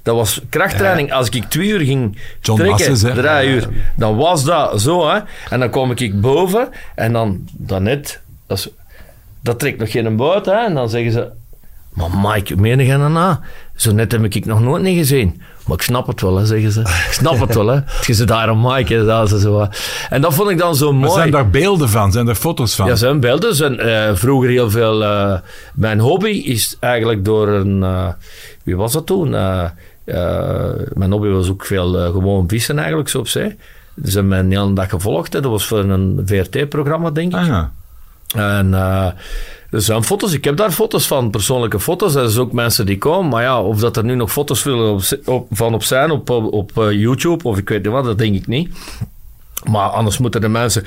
Dat 0.04 0.16
was 0.16 0.42
krachttraining. 0.50 1.14
Als 1.14 1.30
ik 1.30 1.44
twee 1.44 1.68
uur 1.68 1.80
ging 1.80 2.18
John 2.42 2.60
trekken, 2.60 2.90
Masses, 2.90 3.14
drie 3.14 3.48
uur, 3.50 3.70
dan 3.96 4.16
was 4.16 4.44
dat 4.44 4.82
zo. 4.82 5.10
Hè. 5.10 5.20
En 5.50 5.60
dan 5.60 5.70
kom 5.70 5.92
ik 5.92 6.22
boven 6.22 6.70
en 6.96 7.14
dan, 7.14 7.46
dan 7.52 7.84
net... 7.84 8.22
Dat, 8.48 8.58
is- 8.58 8.70
dat 9.44 9.60
trekt 9.60 9.80
nog 9.80 9.92
geen 9.92 10.16
boot. 10.16 10.46
Hè. 10.46 10.66
En 10.66 10.74
dan 10.74 10.90
zeggen 10.90 11.12
ze... 11.12 11.28
Maar 11.94 12.10
Mike, 12.22 12.56
meen 12.56 12.80
je 12.80 12.98
dat 12.98 13.10
nou? 13.10 13.36
Zo 13.76 13.92
net 13.92 14.12
heb 14.12 14.24
ik 14.24 14.46
nog 14.46 14.62
nooit 14.62 14.84
niet 14.84 14.98
gezien. 14.98 15.42
Maar 15.66 15.76
ik 15.76 15.82
snap 15.82 16.08
het 16.08 16.22
wel, 16.22 16.38
hè, 16.38 16.46
zeggen 16.46 16.72
ze. 16.72 16.80
Ik 16.80 17.12
snap 17.12 17.40
het 17.40 17.56
wel, 17.56 17.68
hè. 17.68 17.80
Je 18.08 18.14
zit 18.14 18.28
daar 18.28 18.50
een 18.50 18.58
hè, 18.88 19.06
dat 19.06 19.30
ze 19.30 19.40
zo. 19.40 19.68
En 20.10 20.22
dat 20.22 20.34
vond 20.34 20.50
ik 20.50 20.58
dan 20.58 20.76
zo 20.76 20.92
Maar 20.92 21.02
mooi. 21.02 21.20
zijn 21.20 21.32
daar 21.32 21.50
beelden 21.50 21.90
van? 21.90 22.12
Zijn 22.12 22.28
er 22.28 22.36
foto's 22.36 22.76
van? 22.76 22.88
Ja, 22.88 22.96
zijn 22.96 23.20
beelden. 23.20 23.56
Zijn, 23.56 23.80
eh, 23.80 24.16
vroeger 24.16 24.50
heel 24.50 24.70
veel... 24.70 25.04
eh, 25.04 25.34
mijn 25.74 26.00
hobby 26.00 26.30
is 26.30 26.78
eigenlijk 26.80 27.26
door 27.26 27.48
een... 27.48 27.84
eh, 27.84 28.08
wie 28.64 28.76
was 28.76 28.92
dat 28.94 29.06
toen? 29.06 29.30
Mijn 30.94 31.12
hobby 31.12 31.28
was 31.28 31.50
ook 31.50 31.66
veel 31.66 32.12
gewoon 32.12 32.48
vissen 32.48 32.78
eigenlijk, 32.78 33.10
zo 33.10 33.20
op 33.20 33.28
zee. 33.28 33.56
Ze 34.06 34.12
hebben 34.12 34.28
mij 34.28 34.40
een 34.40 34.52
hele 34.52 34.74
dag 34.74 34.90
gevolgd. 34.90 35.34
Hè. 35.34 35.42
Dat 35.42 35.52
was 35.52 35.66
voor 35.66 35.80
een 35.80 36.22
VRT-programma, 36.26 37.10
denk 37.10 37.32
ik. 37.34 37.40
Ah, 37.40 37.48
ja. 37.48 37.72
En 38.36 38.74
er 39.72 39.82
zijn 39.82 40.04
foto's. 40.04 40.34
Ik 40.34 40.44
heb 40.44 40.58
daar 40.58 40.72
foto's 40.72 41.08
van, 41.08 41.30
persoonlijke 41.30 41.80
foto's. 41.80 42.16
Er 42.16 42.30
zijn 42.30 42.46
ook 42.46 42.52
mensen 42.52 42.86
die 42.86 42.98
komen. 42.98 43.30
Maar 43.30 43.44
ja, 43.44 43.62
of 43.62 43.80
dat 43.80 43.98
er 43.98 44.04
nu 44.04 44.16
nog 44.16 44.32
foto's 44.32 44.64
willen 44.64 44.92
op, 44.94 45.04
op- 45.26 45.48
van 45.52 45.74
op 45.74 45.84
zijn 45.84 46.12
op, 46.12 46.30
op, 46.30 46.54
op, 46.54 46.78
eh, 46.78 46.92
YouTube 46.92 47.44
of 47.44 47.58
ik 47.58 47.70
weet 47.70 47.84
niet 47.84 47.92
wat, 47.92 48.04
dat 48.04 48.18
denk 48.18 48.36
ik 48.36 48.48
niet. 48.48 48.70
Maar 49.70 49.88
anders 49.90 50.18
moeten 50.18 50.42
de 50.42 50.48
mensen 50.48 50.84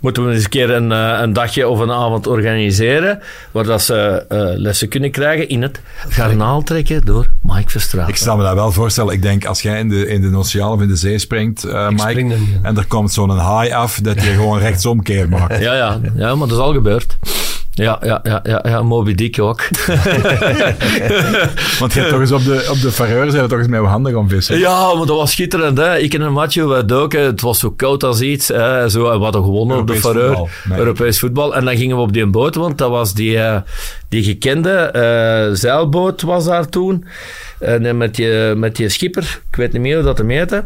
moeten 0.00 0.26
we 0.26 0.32
eens 0.32 0.44
een 0.44 0.50
keer 0.50 0.70
een, 0.70 0.92
eh, 0.92 1.18
een 1.20 1.32
dagje 1.32 1.68
of 1.68 1.78
een 1.78 1.90
avond 1.90 2.26
organiseren 2.26 3.20
waar 3.50 3.64
dat 3.64 3.82
ze 3.82 4.24
eh, 4.28 4.38
lessen 4.56 4.88
kunnen 4.88 5.10
krijgen 5.10 5.48
in 5.48 5.62
het 5.62 5.80
garnaal 6.08 6.62
trekken 6.62 7.04
door 7.04 7.26
Mike 7.42 7.70
Verstraeten. 7.70 8.12
Ik 8.12 8.18
sta 8.20 8.36
me 8.36 8.42
dat 8.42 8.54
wel 8.54 8.72
voorstellen. 8.72 9.12
Ik 9.14 9.22
denk 9.22 9.44
als 9.44 9.62
jij 9.62 9.78
in 9.78 9.88
de, 9.88 10.06
in 10.08 10.20
de 10.30 10.36
oceaan 10.36 10.70
of 10.70 10.80
in 10.80 10.88
de 10.88 10.96
zee 10.96 11.18
springt, 11.18 11.64
Mike, 11.64 11.94
spring 11.96 12.34
en 12.62 12.76
er 12.76 12.86
komt 12.86 13.12
zo'n 13.12 13.30
haai 13.38 13.70
af, 13.72 13.98
dat 14.02 14.14
je 14.22 14.30
gewoon 14.30 14.58
rechtsomkeer 14.58 15.28
maakt. 15.28 15.58
Ja, 15.60 15.74
ja, 15.74 16.00
ja, 16.16 16.34
maar 16.34 16.48
dat 16.48 16.56
is 16.56 16.62
al 16.64 16.72
gebeurd. 16.72 17.16
Ja, 17.76 18.00
ja, 18.02 18.20
ja, 18.22 18.40
ja, 18.42 18.64
ja 18.68 18.82
Moby 18.82 19.14
Dick 19.14 19.40
ook. 19.40 19.60
Want 21.80 21.92
je 21.92 21.98
hebt 21.98 22.10
toch 22.10 22.20
eens 22.20 22.32
op 22.32 22.44
de, 22.44 22.68
op 22.70 22.80
de 22.80 22.92
Fareur 22.92 23.30
zijn 23.30 23.42
we 23.42 23.48
toch 23.48 23.58
eens 23.58 23.68
met 23.68 23.80
je 23.80 23.86
handen 23.86 24.12
gaan 24.12 24.28
vissen. 24.28 24.58
Ja, 24.58 24.94
maar 24.94 25.06
dat 25.06 25.16
was 25.16 25.30
schitterend. 25.30 25.78
Hè. 25.78 25.98
Ik 25.98 26.14
en 26.14 26.20
een 26.20 26.32
matje, 26.32 26.68
wij 26.68 26.84
doken. 26.84 27.20
Het 27.20 27.40
was 27.40 27.58
zo 27.58 27.70
koud 27.70 28.04
als 28.04 28.20
iets. 28.20 28.48
Hè. 28.48 28.88
Zo, 28.88 29.18
we 29.18 29.24
hadden 29.24 29.44
gewonnen 29.44 29.78
op 29.78 29.86
de 29.86 29.94
Fareur. 29.94 30.26
voetbal, 30.26 30.48
nee. 30.64 30.78
Europees 30.78 31.18
voetbal. 31.18 31.56
En 31.56 31.64
dan 31.64 31.76
gingen 31.76 31.96
we 31.96 32.02
op 32.02 32.12
die 32.12 32.26
boot, 32.26 32.54
want 32.54 32.78
dat 32.78 32.90
was 32.90 33.14
die, 33.14 33.38
eh, 33.38 33.60
die 34.08 34.22
gekende 34.22 34.70
eh, 34.70 35.54
zeilboot 35.54 36.22
was 36.22 36.44
daar 36.44 36.68
toen. 36.68 37.04
En 37.58 37.86
eh, 37.86 37.94
met, 37.94 38.14
die, 38.14 38.54
met 38.54 38.76
die 38.76 38.88
schipper, 38.88 39.40
ik 39.50 39.56
weet 39.56 39.72
niet 39.72 39.82
meer 39.82 39.94
hoe 39.94 40.04
dat 40.04 40.18
hem 40.18 40.30
heette. 40.30 40.64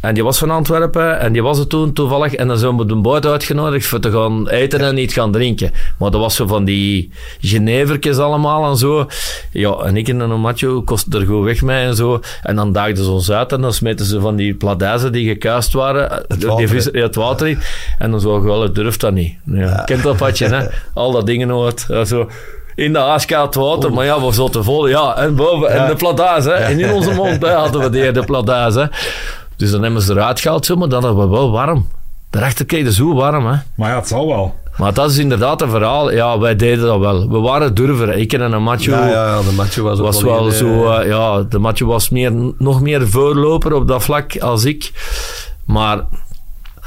En 0.00 0.14
die 0.14 0.24
was 0.24 0.38
van 0.38 0.50
Antwerpen 0.50 1.20
en 1.20 1.32
die 1.32 1.42
was 1.42 1.58
er 1.58 1.66
toen 1.66 1.92
toevallig. 1.92 2.34
En 2.34 2.48
dan 2.48 2.58
zijn 2.58 2.76
we 2.76 2.86
de 2.86 2.94
boot 2.94 3.26
uitgenodigd 3.26 3.86
voor 3.86 4.00
te 4.00 4.10
gaan 4.10 4.48
eten 4.48 4.80
en 4.80 4.94
niet 4.94 5.12
gaan 5.12 5.32
drinken. 5.32 5.72
Maar 5.98 6.10
dat 6.10 6.20
was 6.20 6.34
zo 6.34 6.46
van 6.46 6.64
die 6.64 7.10
Genevertjes 7.40 8.18
allemaal 8.18 8.70
en 8.70 8.76
zo. 8.76 9.06
Ja, 9.52 9.72
en 9.72 9.96
ik 9.96 10.08
en 10.08 10.20
een 10.20 10.40
macho 10.40 10.82
kostte 10.82 11.18
er 11.18 11.26
goed 11.26 11.44
weg 11.44 11.62
mee 11.62 11.86
en 11.86 11.94
zo. 11.96 12.20
En 12.42 12.56
dan 12.56 12.72
daagden 12.72 13.04
ze 13.04 13.10
ons 13.10 13.30
uit 13.30 13.52
en 13.52 13.60
dan 13.60 13.72
smeten 13.72 14.06
ze 14.06 14.20
van 14.20 14.36
die 14.36 14.54
pladijzen 14.54 15.12
die 15.12 15.28
gekuist 15.28 15.72
waren. 15.72 16.10
Het 16.28 16.44
water, 16.44 16.56
die 16.56 16.68
vis, 16.68 16.88
ja, 16.92 17.02
het 17.02 17.14
water 17.14 17.48
in. 17.48 17.58
En 17.98 18.10
dan 18.10 18.20
zo, 18.20 18.42
wel, 18.42 18.62
het 18.62 18.74
durft 18.74 19.00
dat 19.00 19.12
niet. 19.12 19.34
Ja. 19.44 19.82
Kent 19.84 20.02
dat 20.02 20.16
padje, 20.16 20.46
hè? 20.46 20.66
Al 20.94 21.12
dat 21.12 21.26
dingen 21.26 21.48
hoort. 21.48 21.84
Ja, 21.88 22.04
zo. 22.04 22.30
In 22.74 22.92
de 22.92 22.98
aaskoud 22.98 23.54
water, 23.54 23.92
maar 23.92 24.04
ja, 24.04 24.20
we 24.20 24.32
zaten 24.32 24.64
vol. 24.64 24.88
Ja, 24.88 25.16
en 25.16 25.34
boven, 25.34 25.70
en 25.70 25.88
de 25.88 25.94
pladaas, 25.94 26.44
hè. 26.44 26.52
En 26.52 26.80
in 26.80 26.92
onze 26.92 27.10
mond 27.10 27.42
hè, 27.42 27.50
hadden 27.50 27.80
we 27.80 27.90
die, 27.90 28.12
de 28.12 28.24
pladaas, 28.24 28.74
hè. 28.74 28.84
Dus 29.60 29.70
dan 29.70 29.82
hebben 29.82 30.02
ze 30.02 30.12
eruit 30.12 30.40
gehaald, 30.40 30.66
zo, 30.66 30.76
maar 30.76 30.88
dan 30.88 31.04
hadden 31.04 31.24
we 31.24 31.30
wel 31.36 31.50
warm. 31.50 31.86
Daarachter 32.30 32.64
kreeg 32.64 32.84
je 32.84 32.92
zo 32.92 33.14
warm, 33.14 33.46
hè. 33.46 33.56
Maar 33.74 33.90
ja, 33.90 33.96
het 33.96 34.08
zal 34.08 34.26
wel. 34.26 34.54
Maar 34.76 34.94
dat 34.94 35.10
is 35.10 35.18
inderdaad 35.18 35.62
een 35.62 35.70
verhaal. 35.70 36.12
Ja, 36.12 36.38
wij 36.38 36.56
deden 36.56 36.84
dat 36.84 36.98
wel. 36.98 37.28
We 37.28 37.38
waren 37.38 37.74
durver. 37.74 38.16
Ik 38.16 38.32
en 38.32 38.52
een 38.52 38.62
macho 38.62 38.90
Ja, 38.90 39.08
ja, 39.08 39.26
ja, 39.26 39.42
de 39.42 39.52
match 39.56 39.76
was, 39.76 39.98
ook 39.98 40.04
was 40.04 40.22
wel 40.22 40.46
een, 40.46 40.52
zo... 40.52 40.90
eh, 40.90 41.00
eh, 41.00 41.08
ja, 41.08 41.42
de 41.42 41.58
macho 41.58 41.86
was 41.86 42.08
meer, 42.08 42.32
nog 42.58 42.80
meer 42.80 43.08
voorloper 43.08 43.72
op 43.72 43.88
dat 43.88 44.02
vlak 44.02 44.38
als 44.38 44.64
ik. 44.64 44.92
Maar 45.66 46.04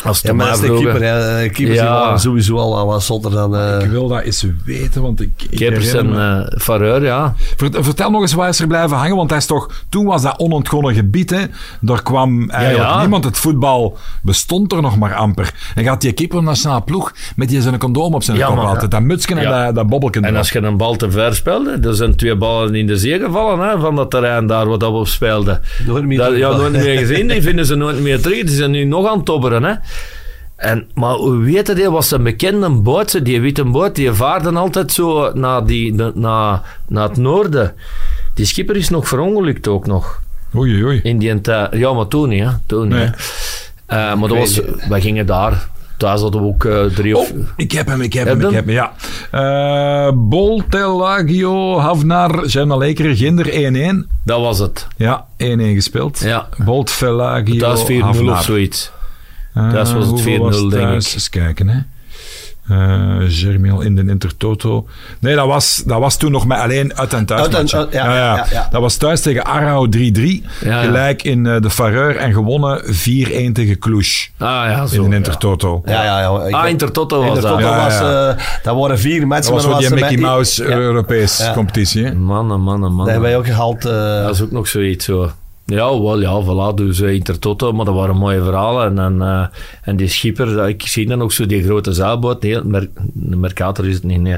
als 0.03 0.21
ja, 0.21 0.33
maar 0.33 0.59
de 0.59 0.73
keeper. 0.73 1.03
Hè. 1.03 1.49
Keepers 1.49 1.77
Ja. 1.77 1.83
die 1.83 1.93
waren 1.99 2.19
sowieso 2.19 2.57
al 2.57 2.85
wat 2.85 3.03
zotter 3.03 3.31
dan... 3.31 3.55
eh, 3.55 3.79
Ik 3.83 3.89
wil 3.89 4.07
dat 4.07 4.21
eens 4.21 4.45
weten, 4.65 5.01
want 5.01 5.21
ik... 5.21 5.29
ik 5.49 5.57
Keepers 5.57 5.93
en 5.93 6.09
me- 6.09 6.47
eh 6.51 6.59
Fareur, 6.59 7.03
ja. 7.03 7.33
Vert- 7.57 7.77
Vertel 7.79 8.09
nog 8.11 8.21
eens 8.21 8.33
waar 8.33 8.49
is 8.49 8.59
er 8.59 8.67
blijven 8.67 8.97
hangen, 8.97 9.15
want 9.15 9.29
hij 9.29 9.39
is 9.39 9.45
toch, 9.45 9.69
toen 9.89 10.05
was 10.05 10.21
dat 10.21 10.37
onontgonnen 10.39 10.93
gebied. 10.93 11.29
Hè? 11.29 11.41
Daar 11.81 12.03
kwam 12.03 12.49
eigenlijk 12.49 12.89
ja. 12.89 12.99
niemand. 12.99 13.23
Het 13.23 13.37
voetbal 13.37 13.97
bestond 14.21 14.71
er 14.71 14.81
nog 14.81 14.97
maar 14.97 15.13
amper. 15.13 15.53
En 15.75 15.83
gaat 15.83 16.01
die 16.01 16.11
keeper 16.11 16.43
nationale 16.43 16.81
ploeg 16.81 17.11
met 17.35 17.49
die 17.49 17.61
zijn 17.61 17.77
condoom 17.77 18.13
op 18.13 18.23
zijn 18.23 18.37
Ja, 18.37 18.47
kop 18.47 18.57
altijd. 18.57 18.91
Dat 18.91 19.01
mutsken 19.01 19.37
en 19.37 19.49
dat, 19.65 19.75
dat 19.75 19.87
bobbelken. 19.87 20.23
En 20.23 20.35
als 20.35 20.49
je 20.51 20.61
een 20.61 20.77
bal 20.77 20.95
te 20.95 21.11
ver 21.11 21.35
speelde, 21.35 21.77
er 21.81 21.95
zijn 21.95 22.15
twee 22.15 22.35
ballen 22.35 22.75
in 22.75 22.87
de 22.87 22.97
zee 22.97 23.19
gevallen 23.19 23.69
hè, 23.69 23.79
van 23.79 23.95
dat 23.95 24.09
terrein 24.11 24.47
daar 24.47 24.67
wat 24.67 24.79
dat 24.79 24.91
we 24.91 24.97
op 24.97 25.07
speelden. 25.07 25.61
Nooit 25.85 26.05
meer 26.05 26.17
Dat, 26.17 26.35
ja, 26.37 26.55
nooit 26.55 26.71
meer 26.71 26.97
gezien. 26.97 27.27
Die 27.27 27.41
vinden 27.41 27.65
ze 27.65 27.75
nooit 27.75 27.99
meer 28.01 28.21
terug. 28.21 28.39
Die 28.43 28.55
zijn 28.55 28.71
nu 28.71 28.83
nog 28.83 29.07
aan 29.07 29.15
het 29.17 29.25
tobberen. 29.25 29.63
Hè. 29.63 29.73
En, 30.55 30.87
maar 30.93 31.13
hoe 31.13 31.37
weet 31.37 31.67
je, 31.77 31.91
was 31.91 32.11
een 32.11 32.23
bekende 32.23 32.69
boot, 32.69 33.25
die 33.25 33.41
witte 33.41 33.63
boot, 33.63 33.95
die 33.95 34.11
vaarden 34.11 34.57
altijd 34.57 34.91
zo 34.91 35.31
naar, 35.33 35.65
die, 35.65 35.93
na- 35.93 36.11
naar, 36.15 36.61
naar 36.87 37.07
het 37.07 37.17
noorden. 37.17 37.73
Die 38.33 38.45
schipper 38.45 38.75
is 38.75 38.89
nog 38.89 39.07
verongelukt 39.07 39.67
ook 39.67 39.87
nog. 39.87 40.21
Oei, 40.55 40.83
oei. 40.83 40.99
In 41.03 41.17
die 41.17 41.41
tijd. 41.41 41.73
Ja, 41.73 41.93
maar 41.93 42.07
toen 42.07 42.29
niet. 42.29 42.43
Hè. 42.43 42.49
Toen 42.65 42.87
niet, 42.87 42.97
Nee. 42.97 43.05
hè. 43.05 43.11
Eh, 43.85 44.15
maar 44.15 44.29
dat 44.29 44.37
was, 44.37 44.59
wij 44.89 45.01
gingen 45.01 45.25
daar. 45.25 45.67
Thuis 45.97 46.21
hadden 46.21 46.41
we 46.41 46.47
ook 46.47 46.65
eh, 46.65 46.83
drie 46.85 47.17
of... 47.17 47.31
Oh, 47.31 47.37
ik 47.57 47.71
heb 47.71 47.87
hem, 47.87 48.01
ik 48.01 48.13
heb 48.13 48.27
Heb 48.27 48.39
hem, 48.39 48.47
ik 48.49 48.55
heb 48.55 48.65
hem, 48.65 48.73
ja. 48.73 48.93
Eh 50.07 50.11
Boltelagio, 50.15 51.79
Havnar, 51.79 52.41
Gemma 52.49 52.75
Lekeren, 52.77 53.15
Ginder 53.15 53.45
1-1. 54.05 54.07
Dat 54.23 54.39
was 54.39 54.59
het. 54.59 54.87
Ja, 54.97 55.25
1-1 55.37 55.45
gespeeld. 55.73 56.19
Ja. 56.19 56.47
Bolt 56.57 56.91
Velagio, 56.91 57.57
Thuis 57.57 57.83
4-0 57.91 57.93
Havnar. 57.99 58.37
of 58.37 58.43
zoiets. 58.43 58.91
Eh, 59.53 59.69
Thuis 59.69 59.93
was 59.93 60.01
het 60.03 60.09
hoeveel 60.11 60.37
4-0 60.37 60.41
was 60.41 60.59
het 60.59 60.69
denk 60.71 60.83
thuis? 60.83 61.07
ik. 61.07 61.13
Eens 61.13 61.29
kijken, 61.29 61.67
hè. 61.67 61.79
Eh 62.69 63.15
Germiel 63.27 63.81
in 63.81 63.95
de 63.95 64.03
Intertoto. 64.07 64.87
Nee, 65.19 65.35
dat 65.35 65.47
was, 65.47 65.83
dat 65.85 65.99
was 65.99 66.17
toen 66.17 66.31
nog 66.31 66.45
met 66.47 66.57
alleen 66.59 66.97
uit- 66.97 67.13
en 67.13 67.25
thuis. 67.25 67.41
Uit 67.41 67.53
en- 67.53 67.59
matchen. 67.61 67.79
uit- 67.79 67.93
ja, 67.93 68.15
ja, 68.15 68.45
ja. 68.51 68.67
Dat 68.71 68.81
was 68.81 68.95
thuis 68.95 69.21
tegen 69.21 69.43
Arau 69.45 69.89
3-3. 69.89 70.43
Ja, 70.61 70.69
ja. 70.69 70.81
Gelijk 70.81 71.23
in 71.23 71.45
eh, 71.45 71.61
de 71.61 71.69
Fareur 71.69 72.15
en 72.15 72.33
gewonnen 72.33 72.81
4-1 72.85 73.53
tegen 73.53 73.79
Cluj. 73.79 74.05
Ah 74.37 74.47
ja, 74.47 74.85
zo. 74.85 75.03
In 75.03 75.09
de. 75.09 75.15
Intertoto. 75.15 75.81
Ja, 75.85 76.03
ja, 76.03 76.19
ja. 76.19 76.43
Ik 76.47 76.53
Ah, 76.53 76.69
Intertoto 76.69 77.17
was 77.17 77.27
Intertoto 77.27 77.61
dat. 77.61 77.69
Ja, 77.69 77.83
was... 77.83 77.99
eh, 78.37 78.43
dat 78.63 78.75
waren 78.75 78.99
vier 78.99 79.27
matchen. 79.27 79.53
Dat 79.53 79.63
was 79.65 79.79
die 79.79 79.89
was 79.89 79.99
er 79.99 80.07
Mickey 80.07 80.17
Mouse 80.17 80.63
Ja. 80.63 80.69
Europees 80.77 81.37
Ja. 81.37 81.53
competitie. 81.53 82.05
Hè? 82.05 82.13
Mannen, 82.13 82.59
mannen, 82.61 82.81
Dat 82.81 82.91
mannen. 82.91 83.11
hebben 83.13 83.29
wij 83.29 83.37
ook 83.39 83.45
gehaald. 83.45 83.85
eh, 83.85 84.23
Dat 84.23 84.33
is 84.35 84.41
ook 84.41 84.51
nog 84.51 84.67
zoiets 84.67 85.05
zo. 85.05 85.31
Ja, 85.65 86.01
wel, 86.01 86.19
ja, 86.21 86.41
voilà. 86.43 86.73
Dus 86.75 86.99
uh, 86.99 87.13
Intertoto, 87.13 87.71
maar 87.71 87.85
dat 87.85 87.95
waren 87.95 88.15
mooie 88.15 88.43
verhalen. 88.43 88.85
En, 88.97 88.99
en, 88.99 89.21
eh, 89.27 89.45
en 89.81 89.95
die 89.95 90.07
schipper, 90.07 90.55
dat- 90.55 90.67
ik 90.67 90.81
zie 90.87 91.07
dan 91.07 91.21
ook 91.21 91.31
zo 91.31 91.45
die 91.45 91.63
grote 91.63 91.93
zeilboot. 91.93 92.41
Nee, 92.41 92.61
Mer 92.63 92.87
de 93.13 93.35
Mercator 93.35 93.87
is 93.87 93.93
het 93.93 94.03
niet, 94.03 94.21
nee. 94.21 94.37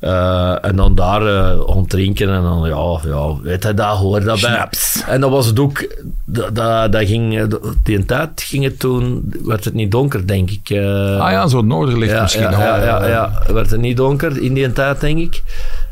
Eh, 0.00 0.64
en 0.64 0.76
dan 0.76 0.94
daar 0.94 1.26
eh 1.26 1.66
ontdrinken 1.68 2.28
en 2.32 2.42
dan, 2.42 2.68
ja, 2.68 2.98
ja, 3.10 3.40
weet 3.42 3.62
je, 3.62 3.74
dat 3.74 3.96
hoort 3.96 4.24
daarbij. 4.24 4.50
Schnaps. 4.50 5.02
En 5.06 5.20
dat 5.20 5.30
was 5.30 5.46
het 5.46 5.58
ook, 5.58 5.86
dat, 6.24 6.54
dat, 6.54 6.92
dat 6.92 7.06
ging, 7.06 7.38
eh, 7.38 7.44
die 7.82 8.04
tijd 8.04 8.42
ging 8.42 8.64
het 8.64 8.78
toen, 8.78 9.32
werd 9.44 9.64
het 9.64 9.74
niet 9.74 9.90
donker, 9.90 10.26
denk 10.26 10.50
ik. 10.50 10.70
Eh, 10.70 11.20
Ah 11.20 11.30
ja, 11.30 11.46
zo 11.46 11.60
noorderlicht 11.62 12.12
ja, 12.12 12.22
misschien. 12.22 12.50
ja, 12.50 12.76
ja, 12.76 12.84
ja, 12.84 13.06
ja. 13.06 13.32
werd 13.52 13.70
het 13.70 13.80
niet 13.80 13.96
donker 13.96 14.42
in 14.42 14.54
die 14.54 14.72
tijd, 14.72 15.00
denk 15.00 15.18
ik. 15.18 15.42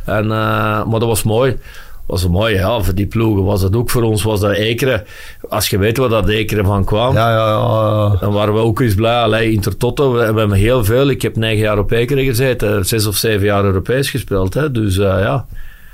En, 0.05 0.23
eh, 0.25 0.85
maar 0.85 1.01
dat 1.01 1.03
was 1.09 1.23
mooi. 1.23 1.57
Was 2.07 2.29
mooi, 2.29 2.55
ja. 2.55 2.81
Voor 2.83 2.95
die 2.95 3.07
ploegen 3.07 3.45
was 3.45 3.61
dat 3.61 3.77
ook 3.77 3.91
voor 3.91 4.03
ons, 4.03 4.23
was 4.23 4.41
dat 4.41 4.53
Ekeren. 4.53 5.05
Als 5.49 5.69
je 5.69 5.79
weet 5.79 5.97
waar 5.97 6.09
dat 6.09 6.29
Ekeren 6.29 6.65
van 6.65 6.85
kwam, 6.85 7.15
ja, 7.15 7.31
ja, 7.31 7.49
ja. 7.49 8.17
dan 8.21 8.33
waren 8.33 8.55
we 8.55 8.61
ook 8.61 8.81
eens 8.81 8.95
blij. 8.95 9.23
Allee, 9.23 9.53
Intertoto, 9.53 10.13
we, 10.13 10.19
we 10.19 10.39
hebben 10.39 10.53
heel 10.53 10.85
veel. 10.85 11.09
Ik 11.11 11.23
heb 11.23 11.37
negen 11.37 11.59
jaar 11.63 11.79
op 11.79 11.91
Ekeren 11.93 12.25
gezeten, 12.25 12.87
zes 12.87 13.07
of 13.07 13.17
zeven 13.17 13.47
jaar 13.47 13.65
Europees 13.65 14.11
gespeeld. 14.11 14.55
Hè. 14.55 14.71
Dus 14.71 14.99
eh, 14.99 15.05
ja, 15.05 15.47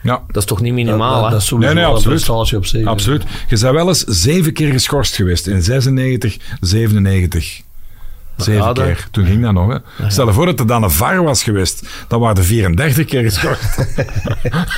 Ja, 0.02 0.22
dat 0.26 0.36
is 0.36 0.44
toch 0.44 0.60
niet 0.60 0.72
minimaal, 0.72 1.14
dat, 1.14 1.24
hè? 1.24 1.30
dat 1.30 1.40
is 1.40 1.46
sowieso 1.46 1.74
Nee, 1.74 1.82
nee, 1.84 1.92
absoluut. 1.92 2.18
een 2.20 2.24
prestatie 2.24 2.56
op 2.56 2.66
zich. 2.66 2.86
absoluut. 2.86 3.22
Je 3.48 3.58
bent 3.60 3.74
wel 3.74 3.88
eens 3.88 4.04
zeven 4.04 4.52
keer 4.52 4.72
geschorst 4.72 5.14
geweest. 5.14 5.46
In 5.46 5.62
96, 5.62 6.36
97. 6.60 7.60
Zeven 8.36 8.64
Ja, 8.64 8.72
keer. 8.72 9.08
Toen 9.10 9.26
ging 9.26 9.42
dat 9.42 9.52
nog. 9.52 9.72
Hè. 9.72 10.10
Stel 10.10 10.26
je 10.26 10.32
voor 10.32 10.46
dat 10.46 10.60
er 10.60 10.66
dan 10.66 10.82
een 10.82 10.90
VAR 10.90 11.22
was 11.22 11.42
geweest. 11.42 11.88
Dan 12.08 12.20
waren 12.20 12.36
er 12.36 12.44
34 12.44 13.06
keer 13.06 13.22
geschorst. 13.22 13.76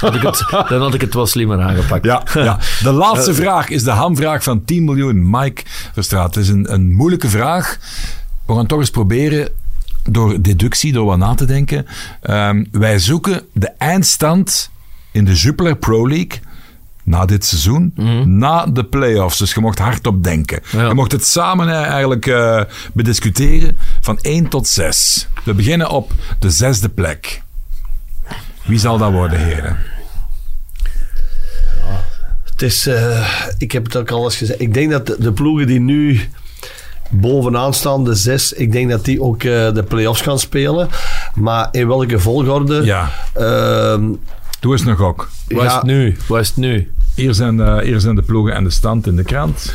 Dan 0.68 0.80
had 0.80 0.94
ik 0.94 1.00
het 1.00 1.14
wel 1.14 1.26
slimmer 1.26 1.60
aangepakt. 1.60 2.04
Ja, 2.04 2.22
ja. 2.34 2.58
De 2.82 2.92
laatste 2.92 3.34
vraag 3.34 3.68
is 3.68 3.82
de 3.82 3.90
hamvraag 3.90 4.42
van 4.42 4.64
10 4.64 4.84
miljoen. 4.84 5.30
Mike 5.30 5.62
Verstraat. 5.92 6.34
Het 6.34 6.44
is 6.44 6.50
een, 6.50 6.72
een 6.72 6.92
moeilijke 6.92 7.28
vraag. 7.28 7.78
We 8.46 8.54
gaan 8.54 8.66
toch 8.66 8.78
eens 8.78 8.90
proberen 8.90 9.48
door 10.02 10.40
deductie, 10.40 10.92
door 10.92 11.06
wat 11.06 11.18
na 11.18 11.34
te 11.34 11.44
denken. 11.44 11.86
Ehm, 12.20 12.64
wij 12.70 12.98
zoeken 12.98 13.42
de 13.52 13.70
eindstand 13.78 14.70
in 15.12 15.24
de 15.24 15.32
Jupiler 15.32 15.76
Pro 15.76 16.08
League 16.08 16.40
na 17.04 17.24
dit 17.24 17.44
seizoen, 17.44 17.94
na 18.24 18.66
de 18.66 18.84
play-offs. 18.84 19.38
Dus 19.38 19.54
je 19.54 19.60
mocht 19.60 19.78
hardop 19.78 20.24
denken. 20.24 20.60
Ja. 20.72 20.86
Je 20.86 20.94
mocht 20.94 21.12
het 21.12 21.26
samen 21.26 21.68
eh, 21.68 21.82
eigenlijk 21.82 22.26
eh, 22.26 22.60
bediscuteren 22.92 23.78
van 24.00 24.18
1 24.20 24.48
tot 24.48 24.68
6. 24.68 25.28
We 25.44 25.54
beginnen 25.54 25.90
op 25.90 26.12
de 26.38 26.50
zesde 26.50 26.88
plek. 26.88 27.42
Wie 28.64 28.78
zal 28.78 28.98
dat 28.98 29.12
worden, 29.12 29.38
heren? 29.38 29.78
Het 32.54 32.62
is, 32.62 32.86
eh, 32.86 33.26
ik 33.58 33.72
heb 33.72 33.84
het 33.84 33.96
ook 33.96 34.10
al 34.10 34.24
eens 34.24 34.36
gezegd. 34.36 34.60
Ik 34.60 34.74
denk 34.74 34.90
dat 34.90 35.06
de, 35.06 35.16
de 35.18 35.32
ploegen 35.32 35.66
die 35.66 35.80
nu 35.80 36.20
bovenaan 37.10 37.74
staan, 37.74 38.04
de 38.04 38.14
zes, 38.14 38.52
ik 38.52 38.72
denk 38.72 38.90
dat 38.90 39.04
die 39.04 39.22
ook 39.22 39.42
eh, 39.42 39.72
de 39.72 39.84
play-offs 39.88 40.20
gaan 40.20 40.38
spelen. 40.38 40.88
Maar 41.34 41.68
in 41.70 41.88
welke 41.88 42.18
volgorde? 42.18 42.84
Ja. 42.84 43.10
Ehm, 43.34 44.04
Doe 44.64 44.72
eens 44.72 44.84
nog 44.84 45.00
ook. 45.00 45.28
Waar 45.48 45.66
is 45.66 45.72
het 45.72 45.82
nu? 45.82 46.16
Is 46.28 46.48
het 46.48 46.56
nu? 46.56 46.92
Hier 47.14 47.34
zijn, 47.34 47.56
de, 47.56 47.80
hier 47.84 48.00
zijn 48.00 48.14
de 48.14 48.22
ploegen 48.22 48.54
en 48.54 48.64
de 48.64 48.70
stand 48.70 49.06
in 49.06 49.16
de 49.16 49.22
krant. 49.22 49.72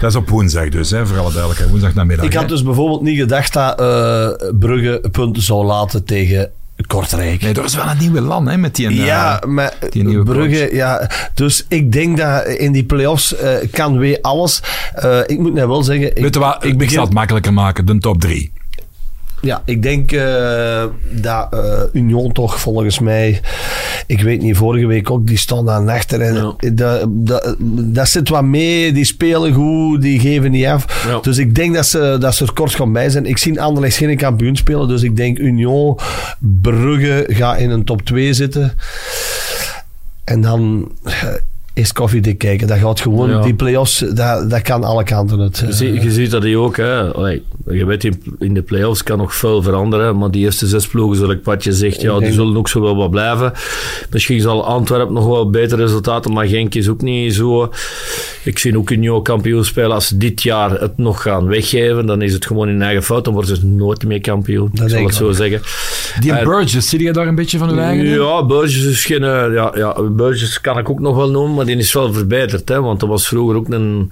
Dat 0.00 0.10
is 0.10 0.16
op 0.16 0.28
woensdag 0.28 0.68
dus, 0.68 0.90
hè, 0.90 1.06
voor 1.06 1.18
alle 1.18 1.28
duidelijkheid. 1.30 1.70
Woensdag 1.70 1.94
namiddag. 1.94 2.26
ik 2.26 2.32
had 2.32 2.42
hè. 2.42 2.48
dus 2.48 2.62
bijvoorbeeld 2.62 3.02
niet 3.02 3.18
gedacht 3.18 3.52
dat 3.52 3.80
eh, 3.80 4.28
Brugge 4.58 4.98
een 5.02 5.10
punt 5.10 5.42
zou 5.42 5.64
laten 5.64 6.04
tegen 6.04 6.50
Kortrijk. 6.86 7.40
Nee, 7.42 7.52
dat 7.52 7.64
is 7.64 7.74
wel 7.74 7.86
een 7.86 7.98
nieuwe 7.98 8.20
land 8.20 8.48
hè, 8.48 8.56
met 8.56 8.76
die... 8.76 8.86
eh, 8.88 9.04
Ja, 9.06 9.42
maar 9.46 9.72
die 9.90 10.04
nieuwe 10.04 10.24
Brugge, 10.24 10.68
ja. 10.74 11.10
Dus 11.34 11.64
ik 11.68 11.92
denk 11.92 12.16
dat 12.16 12.46
in 12.46 12.72
die 12.72 12.84
play-offs 12.84 13.36
eh, 13.36 13.54
kan 13.70 13.98
weer 13.98 14.18
alles. 14.22 14.62
Eh, 14.94 15.18
ik 15.26 15.38
moet 15.38 15.54
nou 15.54 15.68
wel 15.68 15.82
zeggen... 15.82 16.16
Ik, 16.16 16.22
Weet 16.22 16.34
je 16.34 16.40
wat, 16.40 16.64
ik, 16.64 16.78
begin- 16.78 16.94
zal 16.94 17.04
het 17.04 17.12
makkelijker 17.12 17.52
maken, 17.52 17.86
de 17.86 17.98
top 17.98 18.20
drie. 18.20 18.52
Ja, 19.40 19.62
ik 19.64 19.82
denk 19.82 20.12
eh, 20.12 20.84
dat 21.10 21.46
eh, 21.52 21.80
Union 21.92 22.32
toch 22.32 22.60
volgens 22.60 22.98
mij, 22.98 23.40
ik 24.06 24.22
weet 24.22 24.42
niet, 24.42 24.56
vorige 24.56 24.86
week 24.86 25.10
ook, 25.10 25.26
die 25.26 25.38
staan 25.38 25.70
aan 25.70 25.88
achter. 25.88 26.20
En 26.20 26.34
Ja. 26.34 26.70
dat, 26.72 27.06
dat, 27.08 27.56
dat 27.68 28.08
zit 28.08 28.28
wat 28.28 28.44
mee, 28.44 28.92
die 28.92 29.04
spelen 29.04 29.52
goed, 29.52 30.02
die 30.02 30.20
geven 30.20 30.50
niet 30.50 30.66
af. 30.66 31.04
Ja. 31.08 31.18
Dus 31.20 31.38
ik 31.38 31.54
denk 31.54 31.74
dat 31.74 31.86
ze, 31.86 32.16
dat 32.20 32.34
ze 32.34 32.44
er 32.44 32.52
kort 32.52 32.74
gaan 32.74 32.92
bij 32.92 33.10
zijn. 33.10 33.26
Ik 33.26 33.38
zie 33.38 33.60
Anderlecht 33.60 33.96
geen 33.96 34.16
kampioen 34.16 34.56
spelen, 34.56 34.88
dus 34.88 35.02
ik 35.02 35.16
denk 35.16 35.38
Union, 35.38 35.98
Brugge 36.38 37.24
gaat 37.28 37.58
in 37.58 37.70
een 37.70 37.84
top 37.84 38.02
2 38.02 38.32
zitten. 38.32 38.72
En 40.24 40.40
dan 40.40 40.90
eh, 41.04 41.12
is 41.76 41.92
koffiedik 41.92 42.38
kijken. 42.38 42.66
Dat 42.66 42.78
gaat 42.78 43.00
gewoon, 43.00 43.30
Ja. 43.30 43.40
die 43.42 43.54
play-offs, 43.54 43.98
dat, 43.98 44.50
dat 44.50 44.62
kan 44.62 44.84
alle 44.84 45.04
kanten. 45.04 45.38
Het, 45.38 45.58
Je, 45.58 45.66
eh, 45.66 45.72
zie- 45.72 46.02
je 46.02 46.10
ziet 46.10 46.30
dat 46.30 46.42
hij 46.42 46.56
ook. 46.56 46.76
Hè. 46.76 47.12
Allee, 47.12 47.42
je 47.70 47.84
weet, 47.84 48.04
in, 48.04 48.22
in 48.38 48.54
de 48.54 48.62
play-offs 48.62 49.02
kan 49.02 49.18
nog 49.18 49.34
veel 49.34 49.62
veranderen. 49.62 50.18
Maar 50.18 50.30
die 50.30 50.44
eerste 50.44 50.66
zes 50.66 50.86
ploegen, 50.86 51.16
zoals 51.16 51.32
ik 51.32 51.40
wat 51.44 51.64
je 51.64 51.72
zegt, 51.72 52.00
ja, 52.00 52.18
die 52.18 52.32
zullen 52.32 52.56
ook 52.56 52.68
zo 52.68 52.80
wel 52.80 52.96
wat 52.96 53.10
blijven. 53.10 53.52
Misschien 54.10 54.40
zal 54.40 54.64
Antwerpen 54.64 55.14
nog 55.14 55.26
wel 55.26 55.50
betere 55.50 55.82
resultaten, 55.82 56.32
maar 56.32 56.46
Genk 56.46 56.74
is 56.74 56.88
ook 56.88 57.02
niet 57.02 57.34
zo. 57.34 57.70
Ik 58.44 58.58
zie 58.58 58.78
ook 58.78 58.90
Union 58.90 59.22
kampioen 59.22 59.64
spelen. 59.64 59.92
Als 59.92 60.06
ze 60.08 60.16
dit 60.16 60.42
jaar 60.42 60.70
het 60.80 60.98
nog 60.98 61.22
gaan 61.22 61.46
weggeven, 61.46 62.06
dan 62.06 62.22
is 62.22 62.32
het 62.32 62.46
gewoon 62.46 62.68
in 62.68 62.82
eigen 62.82 63.02
fout. 63.02 63.24
Dan 63.24 63.32
worden 63.34 63.56
ze 63.56 63.66
nooit 63.66 64.04
meer 64.04 64.20
kampioen. 64.20 64.68
Dat 64.72 64.72
ik 64.72 64.78
zal 64.78 64.88
denk 64.88 65.10
het 65.10 65.20
ik 65.20 65.26
zo 65.26 65.32
zeggen. 65.32 65.60
Die 66.20 66.32
Eh, 66.32 66.44
Burgess, 66.44 66.88
zie 66.88 67.02
je 67.02 67.12
daar 67.12 67.26
een 67.26 67.34
beetje 67.34 67.58
van 67.58 67.70
uw 67.70 67.78
eigen? 67.78 68.06
Ja, 68.06 68.44
Burgess 68.46 68.84
is 68.84 69.04
geen... 69.04 69.24
eh, 69.24 69.54
Ja, 69.54 69.72
ja, 69.74 70.02
Burgess 70.10 70.60
kan 70.60 70.78
ik 70.78 70.90
ook 70.90 71.00
nog 71.00 71.16
wel 71.16 71.30
noemen, 71.30 71.54
maar 71.54 71.65
die 71.66 71.76
is 71.76 71.92
wel 71.92 72.12
verbeterd. 72.12 72.68
Hè, 72.68 72.80
want 72.80 73.00
dat 73.00 73.08
was 73.08 73.28
vroeger 73.28 73.56
ook 73.56 73.68
een... 73.68 74.10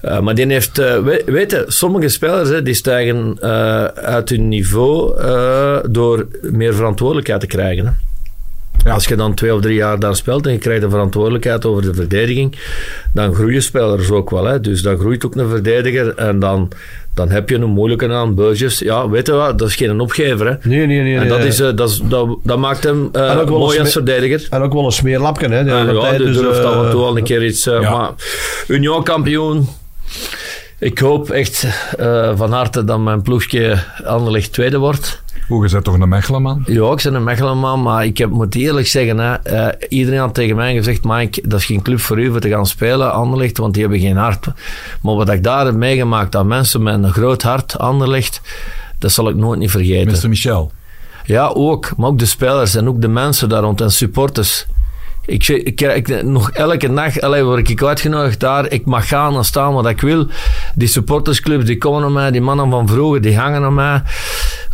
eh, 0.00 0.20
maar 0.20 0.34
die 0.34 0.46
heeft... 0.46 0.78
eh, 0.78 0.98
we- 0.98 1.22
weet 1.26 1.50
je, 1.50 1.64
sommige 1.68 2.08
spelers 2.08 2.48
hè, 2.48 2.62
die 2.62 2.74
stijgen 2.74 3.36
eh, 3.40 3.84
uit 3.84 4.28
hun 4.28 4.48
niveau 4.48 5.22
door 5.90 6.26
meer 6.42 6.74
verantwoordelijkheid 6.74 7.40
te 7.40 7.46
krijgen. 7.46 7.98
Als 8.86 9.04
je 9.06 9.16
dan 9.16 9.34
twee 9.34 9.54
of 9.54 9.60
drie 9.60 9.74
jaar 9.74 9.98
daar 9.98 10.16
speelt 10.16 10.46
en 10.46 10.52
je 10.52 10.58
krijgt 10.58 10.82
de 10.82 10.90
verantwoordelijkheid 10.90 11.66
over 11.66 11.82
de 11.82 11.94
verdediging, 11.94 12.56
dan 13.12 13.34
groeien 13.34 13.62
spelers 13.62 14.10
ook 14.10 14.30
wel. 14.30 14.44
Hè. 14.44 14.60
Dus 14.60 14.82
dan 14.82 14.98
groeit 14.98 15.24
ook 15.26 15.34
een 15.36 15.48
verdediger 15.48 16.14
en 16.14 16.38
dan, 16.38 16.68
dan 17.14 17.30
heb 17.30 17.48
je 17.48 17.54
een 17.54 17.70
moeilijke 17.70 18.08
aan 18.08 18.34
Burgess. 18.34 18.78
Ja, 18.78 19.08
weet 19.08 19.26
je 19.26 19.32
wat, 19.32 19.58
dat 19.58 19.68
is 19.68 19.74
geen 19.74 20.00
opgever. 20.00 20.46
Hè. 20.46 20.68
Nee, 20.68 20.86
nee, 20.86 21.00
nee. 21.00 21.16
En 21.18 21.28
dat, 21.28 21.38
nee. 21.38 21.46
is, 21.46 21.60
eh, 21.60 21.68
dat, 21.74 21.88
is, 21.90 22.00
dat, 22.04 22.28
dat 22.42 22.58
maakt 22.58 22.84
hem 22.84 23.08
eh, 23.12 23.30
En 23.30 23.38
ook 23.38 23.48
wel 23.48 23.58
mooi 23.58 23.76
een 23.78 23.84
als 23.84 23.92
verdediger. 23.92 24.46
En 24.50 24.62
ook 24.62 24.72
wel 24.72 24.84
een 24.84 24.92
smeerlapje, 24.92 25.48
hè. 25.48 25.64
de 25.64 25.70
Ja, 25.70 25.76
hele 25.76 25.92
ja, 25.92 26.00
tijd, 26.00 26.18
dus, 26.18 26.36
durft 26.36 26.64
af 26.64 26.74
en 26.74 26.84
eh, 26.84 26.90
toe 26.90 27.02
al 27.02 27.16
een 27.16 27.24
keer 27.24 27.44
iets. 27.44 27.66
eh, 27.66 27.80
ja. 27.80 27.90
Maar 27.96 28.10
Union 28.66 29.04
kampioen. 29.04 29.68
Ik 30.78 30.98
hoop 30.98 31.30
echt 31.30 31.66
eh, 31.98 32.32
van 32.36 32.52
harte 32.52 32.84
dat 32.84 32.98
mijn 32.98 33.22
ploegje 33.22 33.76
Anderlecht 34.04 34.52
tweede 34.52 34.78
wordt. 34.78 35.22
Hoe, 35.48 35.64
je 35.64 35.72
bent 35.72 35.84
toch 35.84 35.98
een 35.98 36.08
Mechelen, 36.08 36.42
man? 36.42 36.62
Ja, 36.66 36.92
ik 36.92 37.02
ben 37.02 37.14
een 37.14 37.24
Mechelen-man, 37.24 37.82
maar 37.82 38.04
ik 38.04 38.18
heb, 38.18 38.30
moet 38.30 38.54
eerlijk 38.54 38.86
zeggen, 38.86 39.18
hè, 39.18 39.34
eh, 39.34 39.88
iedereen 39.88 40.20
had 40.20 40.34
tegen 40.34 40.56
mij 40.56 40.74
gezegd, 40.74 41.04
Mike, 41.04 41.48
dat 41.48 41.58
is 41.58 41.66
geen 41.66 41.82
club 41.82 42.00
voor 42.00 42.18
u 42.18 42.30
voor 42.30 42.40
te 42.40 42.48
gaan 42.48 42.66
spelen, 42.66 43.12
Anderlecht, 43.12 43.58
want 43.58 43.72
die 43.72 43.82
hebben 43.82 44.00
geen 44.00 44.16
hart. 44.16 44.46
Maar 45.02 45.14
wat 45.14 45.30
ik 45.30 45.42
daar 45.42 45.64
heb 45.64 45.74
meegemaakt 45.74 46.36
aan 46.36 46.46
mensen 46.46 46.82
met 46.82 46.94
een 46.94 47.12
groot 47.12 47.42
hart, 47.42 47.78
Anderlecht, 47.78 48.40
dat 48.98 49.12
zal 49.12 49.28
ik 49.28 49.36
nooit 49.36 49.58
niet 49.58 49.70
vergeten. 49.70 50.18
Mr. 50.22 50.28
Michel. 50.28 50.72
Ja, 51.24 51.46
ook. 51.54 51.96
Maar 51.96 52.08
ook 52.08 52.18
de 52.18 52.26
spelers 52.26 52.74
en 52.74 52.88
ook 52.88 53.00
de 53.00 53.08
mensen 53.08 53.48
daar 53.48 53.62
rond 53.62 53.80
en 53.80 53.90
supporters. 53.90 54.66
Ik, 55.26 55.48
ik, 55.48 55.80
ik, 55.80 56.22
nog 56.22 56.50
elke 56.50 56.88
nacht 56.88 57.20
allee, 57.20 57.42
word 57.42 57.68
ik 57.68 57.82
uitgenodigd 57.82 58.40
daar. 58.40 58.70
Ik 58.70 58.86
mag 58.86 59.08
gaan 59.08 59.36
en 59.36 59.44
staan 59.44 59.72
wat 59.72 59.86
ik 59.86 60.00
wil. 60.00 60.26
Die 60.74 60.88
supportersclubs 60.88 61.64
die 61.64 61.78
komen 61.78 62.00
naar 62.00 62.10
mij. 62.10 62.30
Die 62.30 62.40
mannen 62.40 62.70
van 62.70 62.88
vroeger 62.88 63.20
die 63.20 63.38
hangen 63.38 63.62
aan 63.62 63.74
mij. 63.74 64.02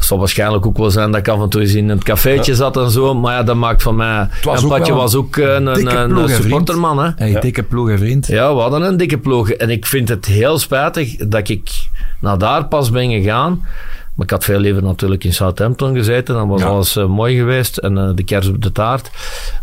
Het 0.04 0.12
zal 0.12 0.22
waarschijnlijk 0.22 0.66
ook 0.66 0.78
wel 0.78 0.90
zijn 0.90 1.10
dat 1.10 1.20
ik 1.20 1.28
af 1.28 1.40
en 1.40 1.48
toe 1.48 1.60
eens 1.60 1.74
in 1.74 1.88
een 1.88 2.02
cafeetje 2.02 2.54
zat 2.54 2.76
en 2.76 2.90
zo. 2.90 3.14
Maar 3.14 3.34
ja, 3.34 3.42
dat 3.42 3.56
maakt 3.56 3.82
van 3.82 3.96
mij... 3.96 4.28
en 4.54 4.68
Patje 4.68 4.94
was 4.94 5.14
ook 5.14 5.36
een, 5.36 5.66
een, 5.66 6.16
een 6.16 6.28
supporterman. 6.28 6.98
Hè? 6.98 7.10
Hey, 7.16 7.40
dikke 7.40 7.62
ploeg 7.62 7.90
en 7.90 7.98
vriend. 7.98 8.26
Ja, 8.26 8.54
we 8.54 8.60
hadden 8.60 8.82
een 8.82 8.96
dikke 8.96 9.18
ploeg. 9.18 9.50
En 9.50 9.70
ik 9.70 9.86
vind 9.86 10.08
het 10.08 10.26
heel 10.26 10.58
spijtig 10.58 11.16
dat 11.16 11.48
ik 11.48 11.88
naar 12.20 12.38
daar 12.38 12.66
pas 12.66 12.90
ben 12.90 13.10
gegaan. 13.10 13.66
Maar 14.14 14.26
ik 14.26 14.30
had 14.32 14.44
veel 14.44 14.58
liever 14.58 14.82
natuurlijk 14.82 15.24
in 15.24 15.32
Southampton 15.32 15.94
gezeten. 15.94 16.34
Dan 16.34 16.48
was 16.48 16.60
Ja. 16.60 16.66
alles 16.66 16.96
eh, 16.96 17.06
mooi 17.06 17.36
geweest. 17.36 17.76
En 17.76 17.98
eh, 17.98 18.10
de 18.14 18.22
kers 18.24 18.46
op 18.48 18.62
de 18.62 18.72
taart. 18.72 19.10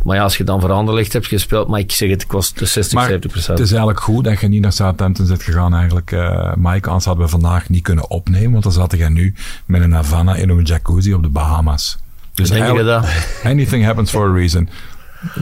Maar 0.04 0.16
ja, 0.16 0.24
als 0.24 0.38
je 0.38 0.44
dan 0.44 0.62
voor 0.62 0.72
Anderlecht 0.72 1.14
hebt 1.14 1.28
gespeeld. 1.28 1.68
Maar 1.68 1.80
ik 1.80 1.92
zeg 1.92 2.10
het, 2.10 2.26
de 2.30 2.66
60, 2.66 2.94
Maar 2.94 3.04
70 3.08 3.32
procent. 3.32 3.58
het 3.58 3.68
is 3.68 3.72
eigenlijk 3.74 4.02
goed 4.04 4.24
dat 4.24 4.40
je 4.40 4.48
niet 4.48 4.62
naar 4.62 4.72
Southampton 4.74 5.28
bent 5.28 5.44
gegaan 5.44 5.74
eigenlijk, 5.74 6.12
eh 6.12 6.54
Mike. 6.56 6.88
Anders 6.88 7.06
hadden 7.06 7.26
we 7.26 7.32
vandaag 7.32 7.70
niet 7.70 7.84
kunnen 7.84 8.10
opnemen, 8.10 8.52
want 8.52 8.64
dan 8.64 8.72
zat 8.72 8.94
jij 8.98 9.10
nu 9.10 9.34
met 9.66 9.82
een 9.82 9.92
Havana 9.94 10.36
in 10.36 10.50
een 10.50 10.64
jacuzzi 10.64 11.14
op 11.14 11.22
de 11.24 11.30
Bahamas. 11.30 11.98
Dus 12.34 12.50
Denk 12.50 12.62
je 12.62 12.68
eigenlijk- 12.68 13.02
dat? 13.04 13.28
anything 13.52 13.86
happens 13.86 14.10
for 14.10 14.30
a 14.30 14.34
reason. 14.34 14.70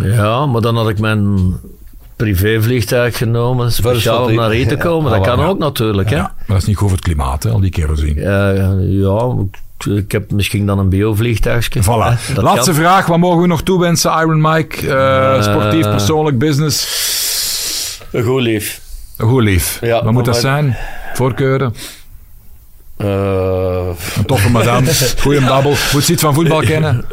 Ja, 0.01 0.45
maar 0.45 0.61
dan 0.61 0.75
had 0.75 0.89
ik 0.89 0.99
mijn 0.99 1.53
privévliegtuig 2.23 3.17
genomen. 3.17 3.71
Speciaal 3.71 4.23
om 4.25 4.33
naar 4.35 4.49
hier 4.49 4.67
te 4.67 4.77
komen. 4.87 5.11
Dat 5.11 5.25
Ja, 5.25 5.31
kan 5.35 5.39
ja. 5.39 5.45
ook 5.49 5.57
natuurlijk. 5.59 6.09
Ja, 6.09 6.15
Hè? 6.15 6.21
maar 6.21 6.33
dat 6.47 6.57
is 6.57 6.65
niet 6.65 6.75
goed 6.77 6.87
voor 6.87 6.97
het 6.97 7.05
klimaat, 7.05 7.43
hè, 7.43 7.49
al 7.49 7.59
die 7.59 7.69
kerosine. 7.69 8.21
Eh, 8.21 9.01
ja, 9.01 9.35
ik- 9.39 9.85
ik 10.03 10.11
heb 10.11 10.31
misschien 10.31 10.65
dan 10.65 10.79
een 10.79 10.89
biovliegtuigje. 10.89 11.83
Voilà. 11.83 11.87
Hè, 12.33 12.41
Laatste 12.41 12.71
kan. 12.71 12.79
vraag, 12.79 13.05
wat 13.05 13.17
mogen 13.17 13.41
we 13.41 13.47
nog 13.47 13.61
toewensen, 13.61 14.11
Iron 14.11 14.41
Mike? 14.41 14.87
Eh, 14.95 15.35
Eh, 15.35 15.41
sportief, 15.43 15.81
persoonlijk, 15.81 16.37
business? 16.37 16.87
Goed 18.23 18.41
lief. 18.41 18.81
Goed 19.17 19.43
lief. 19.43 19.77
Ja, 19.81 20.03
wat 20.03 20.13
moet 20.13 20.25
dat 20.25 20.33
maar- 20.33 20.41
zijn? 20.41 20.77
Voorkeuren? 21.13 21.73
Eh, 22.97 23.87
Een 24.17 24.25
toffe 24.25 24.49
madame? 24.51 24.91
Goeie 25.21 25.41
babbel? 25.45 25.73
Moet 25.93 26.03
ze 26.03 26.11
iets 26.11 26.21
van 26.21 26.33
voetbal 26.33 26.59
kennen? 26.61 27.05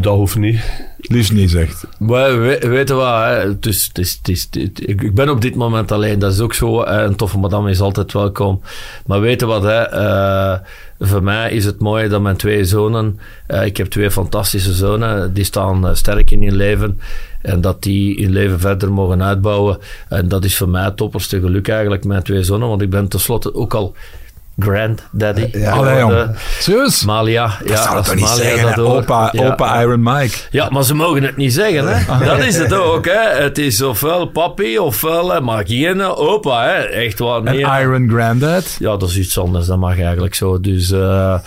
dat 0.00 0.14
hoeft 0.14 0.36
niet. 0.36 0.60
Liefst 1.08 1.32
niet, 1.32 1.50
zegt. 1.50 1.86
We, 1.98 2.58
weet 2.60 2.88
je 2.88 2.94
wat, 2.94 3.24
hè? 3.24 3.48
Het 3.48 3.66
is, 3.66 3.90
het 3.92 4.28
is, 4.28 4.48
het 4.50 4.88
ik, 4.88 5.14
ben 5.14 5.28
op 5.28 5.40
dit 5.40 5.54
moment 5.54 5.92
alleen, 5.92 6.18
dat 6.18 6.32
is 6.32 6.40
ook 6.40 6.54
zo. 6.54 6.82
Een 6.84 7.16
toffe 7.16 7.38
madame 7.38 7.70
is 7.70 7.80
altijd 7.80 8.12
welkom. 8.12 8.60
Maar 9.06 9.20
weet 9.20 9.40
je 9.40 9.46
wat, 9.46 9.62
hè? 9.62 9.82
eh, 9.82 10.58
voor 10.98 11.22
mij 11.22 11.50
is 11.50 11.64
het 11.64 11.80
mooi 11.80 12.08
dat 12.08 12.20
mijn 12.20 12.36
twee 12.36 12.64
zonen, 12.64 13.18
eh, 13.46 13.64
ik 13.64 13.76
heb 13.76 13.86
twee 13.86 14.10
fantastische 14.10 14.72
zonen, 14.72 15.34
die 15.34 15.44
staan 15.44 15.86
eh, 15.86 15.94
sterk 15.94 16.30
in 16.30 16.42
hun 16.42 16.56
leven. 16.56 17.00
En 17.42 17.60
dat 17.60 17.82
die 17.82 18.22
hun 18.22 18.32
leven 18.32 18.60
verder 18.60 18.92
mogen 18.92 19.22
uitbouwen. 19.22 19.78
En 20.08 20.28
dat 20.28 20.44
is 20.44 20.56
voor 20.56 20.68
mij 20.68 20.84
het 20.84 20.96
topperste 20.96 21.40
geluk 21.40 21.68
eigenlijk, 21.68 22.04
mijn 22.04 22.22
twee 22.22 22.42
zonen. 22.42 22.68
Want 22.68 22.82
ik 22.82 22.90
ben 22.90 23.08
tenslotte 23.08 23.54
ook 23.54 23.74
al 23.74 23.94
granddaddy. 24.58 25.48
Ja. 25.52 25.70
Allee, 25.72 25.98
jong. 25.98 26.10
geworden. 26.10 26.36
Serieus? 26.58 27.04
Malia, 27.04 27.46
dat 27.58 27.68
ja, 27.68 27.82
zou 27.82 27.96
als 27.96 28.06
toch 28.06 28.14
niet 28.14 28.24
Malia 28.24 28.42
zeggen, 28.44 28.66
dat 28.66 28.74
hè? 28.76 28.82
hoort. 28.82 29.02
Opa, 29.04 29.28
Ja. 29.32 29.46
opa 29.46 29.80
Iron 29.80 30.02
Mike. 30.02 30.36
Ja, 30.50 30.68
maar 30.70 30.84
ze 30.84 30.94
mogen 30.94 31.22
het 31.22 31.36
niet 31.36 31.52
zeggen, 31.52 31.86
hè. 31.88 32.24
Dat 32.24 32.38
is 32.38 32.56
het 32.56 32.72
ook, 32.72 33.04
hè. 33.04 33.42
Het 33.42 33.58
is 33.58 33.82
ofwel 33.82 34.26
papi, 34.26 34.78
ofwel, 34.78 35.32
hè, 35.32 35.40
maar 35.40 35.64
geen 35.66 36.00
opa, 36.02 36.64
hè. 36.64 36.72
Echt 36.74 37.18
waar, 37.18 37.36
En 37.38 37.44
nee. 37.54 37.66
hè. 37.66 37.80
Iron 37.80 38.08
Granddad? 38.08 38.76
Ja, 38.78 38.96
dat 38.96 39.08
is 39.08 39.16
iets 39.18 39.38
anders, 39.38 39.66
dat 39.66 39.78
mag 39.78 40.00
eigenlijk 40.00 40.34
zo. 40.34 40.60
Dus, 40.60 40.90
eh, 40.90 41.38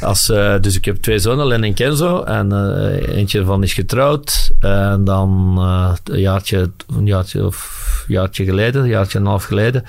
als, 0.00 0.30
eh, 0.30 0.54
dus 0.60 0.76
ik 0.76 0.84
heb 0.84 0.96
twee 0.96 1.18
zonen, 1.18 1.46
Len 1.46 1.64
en 1.64 1.74
Kenzo. 1.74 2.22
En 2.22 2.52
eh, 2.52 3.16
eentje 3.16 3.44
van 3.44 3.62
is 3.62 3.72
getrouwd. 3.74 4.52
En 4.60 5.00
dan 5.04 5.54
eh, 5.58 5.92
een, 6.04 6.20
jaartje, 6.20 6.70
een 6.96 7.06
jaartje 7.06 7.46
of 7.46 7.84
een 8.08 8.14
jaartje 8.14 8.44
geleden, 8.44 8.82
een 8.82 8.88
jaartje 8.88 9.18
en 9.18 9.24
een 9.24 9.30
half 9.30 9.44
geleden. 9.44 9.84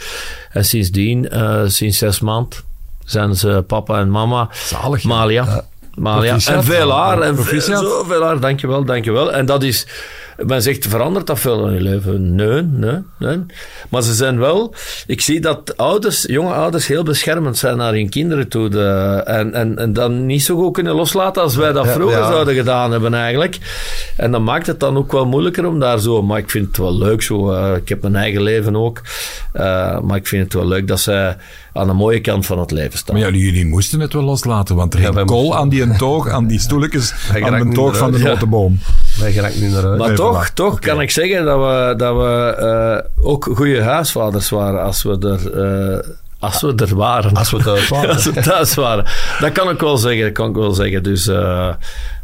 En 0.51 0.65
sindsdien, 0.65 1.29
eh, 1.29 1.61
sinds 1.65 1.97
zes 1.97 2.19
maanden, 2.19 2.57
zijn 3.07 3.35
ze 3.35 3.63
papa 3.67 3.99
en 3.99 4.09
mama. 4.09 4.49
Zalig. 4.51 5.01
ja. 5.01 5.07
Malia. 5.09 5.63
Malia. 5.95 6.29
Proficiat. 6.29 6.55
En 6.55 6.63
veel 6.63 6.91
haar. 6.91 7.21
En 7.21 7.43
veel, 7.43 7.61
zoveel 7.61 8.23
haar. 8.23 8.39
Dankjewel, 8.39 8.85
dankjewel. 8.85 9.33
En 9.33 9.45
dat 9.45 9.63
is... 9.63 9.87
Men 10.45 10.61
zegt, 10.61 10.87
verandert 10.87 11.27
dat 11.27 11.39
veel 11.39 11.67
in 11.67 11.73
je 11.73 11.81
leven? 11.81 12.35
Nee, 12.35 12.61
nee, 12.61 12.97
nee. 13.19 13.39
Maar 13.89 14.01
ze 14.01 14.13
zijn 14.13 14.39
wel... 14.39 14.73
Ik 15.07 15.21
zie 15.21 15.39
dat 15.39 15.77
ouders, 15.77 16.23
jonge 16.27 16.53
ouders 16.53 16.87
heel 16.87 17.03
beschermend 17.03 17.57
zijn 17.57 17.77
naar 17.77 17.93
hun 17.93 18.09
kinderen 18.09 18.47
toe. 18.47 18.69
De, 18.69 19.21
en, 19.25 19.53
en, 19.53 19.77
en 19.77 19.93
dan 19.93 20.25
niet 20.25 20.43
zo 20.43 20.55
goed 20.57 20.73
kunnen 20.73 20.95
loslaten 20.95 21.41
als 21.41 21.55
wij 21.55 21.71
dat 21.71 21.85
Ja, 21.85 21.91
vroeger 21.93 22.17
ja. 22.19 22.27
zouden 22.31 22.55
gedaan 22.55 22.91
hebben 22.91 23.13
eigenlijk. 23.13 23.57
En 24.17 24.31
dan 24.31 24.43
maakt 24.43 24.67
het 24.67 24.79
dan 24.79 24.97
ook 24.97 25.11
wel 25.11 25.25
moeilijker 25.25 25.65
om 25.67 25.79
daar 25.79 25.99
zo... 25.99 26.21
Maar 26.21 26.37
ik 26.37 26.49
vind 26.49 26.67
het 26.67 26.77
wel 26.77 26.97
leuk 26.97 27.21
zo. 27.21 27.51
eh, 27.51 27.75
ik 27.75 27.89
heb 27.89 28.01
mijn 28.01 28.15
eigen 28.15 28.41
leven 28.41 28.75
ook. 28.75 29.01
Eh, 29.53 29.99
maar 29.99 30.17
ik 30.17 30.27
vind 30.27 30.43
het 30.43 30.53
wel 30.53 30.67
leuk 30.67 30.87
dat 30.87 30.99
zij 30.99 31.37
aan 31.73 31.87
de 31.87 31.93
mooie 31.93 32.21
kant 32.21 32.45
van 32.45 32.59
het 32.59 32.71
leven 32.71 32.97
staan. 32.97 33.15
Maar 33.19 33.31
ja, 33.31 33.37
jullie 33.37 33.65
moesten 33.65 33.99
het 33.99 34.13
wel 34.13 34.23
loslaten, 34.23 34.75
want 34.75 34.93
er 34.93 35.13
wij 35.13 35.23
kool 35.25 35.41
moesten. 35.41 35.59
aan 35.59 35.69
die 35.69 35.81
een 35.81 35.97
toog, 35.97 36.29
aan 36.29 36.47
die 36.47 36.59
stoeltjes, 36.59 37.13
aan 37.43 37.67
de 37.69 37.73
toog 37.75 37.97
van 37.97 38.11
de 38.11 38.19
notenboom. 38.19 38.79
Wij 39.19 39.31
geraken 39.31 39.59
nu 39.59 39.69
naar. 39.69 39.97
Maar 39.97 40.15
toch, 40.15 40.49
toch 40.49 40.79
kan 40.79 41.01
ik 41.01 41.11
zeggen 41.11 41.45
dat 41.45 41.59
we, 41.59 41.93
dat 41.97 42.15
we 42.15 42.55
eh, 42.57 43.25
ook 43.25 43.49
goede 43.55 43.83
huisvaders 43.83 44.49
waren 44.49 44.83
als 44.83 45.03
we 45.03 45.17
er 45.19 45.61
eh, 45.93 46.09
Als 46.39 46.61
we 46.61 46.73
er 46.75 46.95
waren. 46.95 47.33
Als 47.33 47.51
we 47.51 47.63
thuis 47.63 47.89
waren. 47.97 48.09
Als 48.09 48.25
we 48.25 48.41
thuis 48.41 48.75
waren. 48.75 49.05
Dat 49.39 49.51
kan 49.51 49.69
ik 49.69 49.79
wel 49.79 49.97
zeggen, 49.97 50.23
dat 50.23 50.33
kan 50.33 50.49
ik 50.49 50.55
wel 50.55 50.73
zeggen. 50.73 51.03
Dus, 51.03 51.27
eh, 51.27 51.69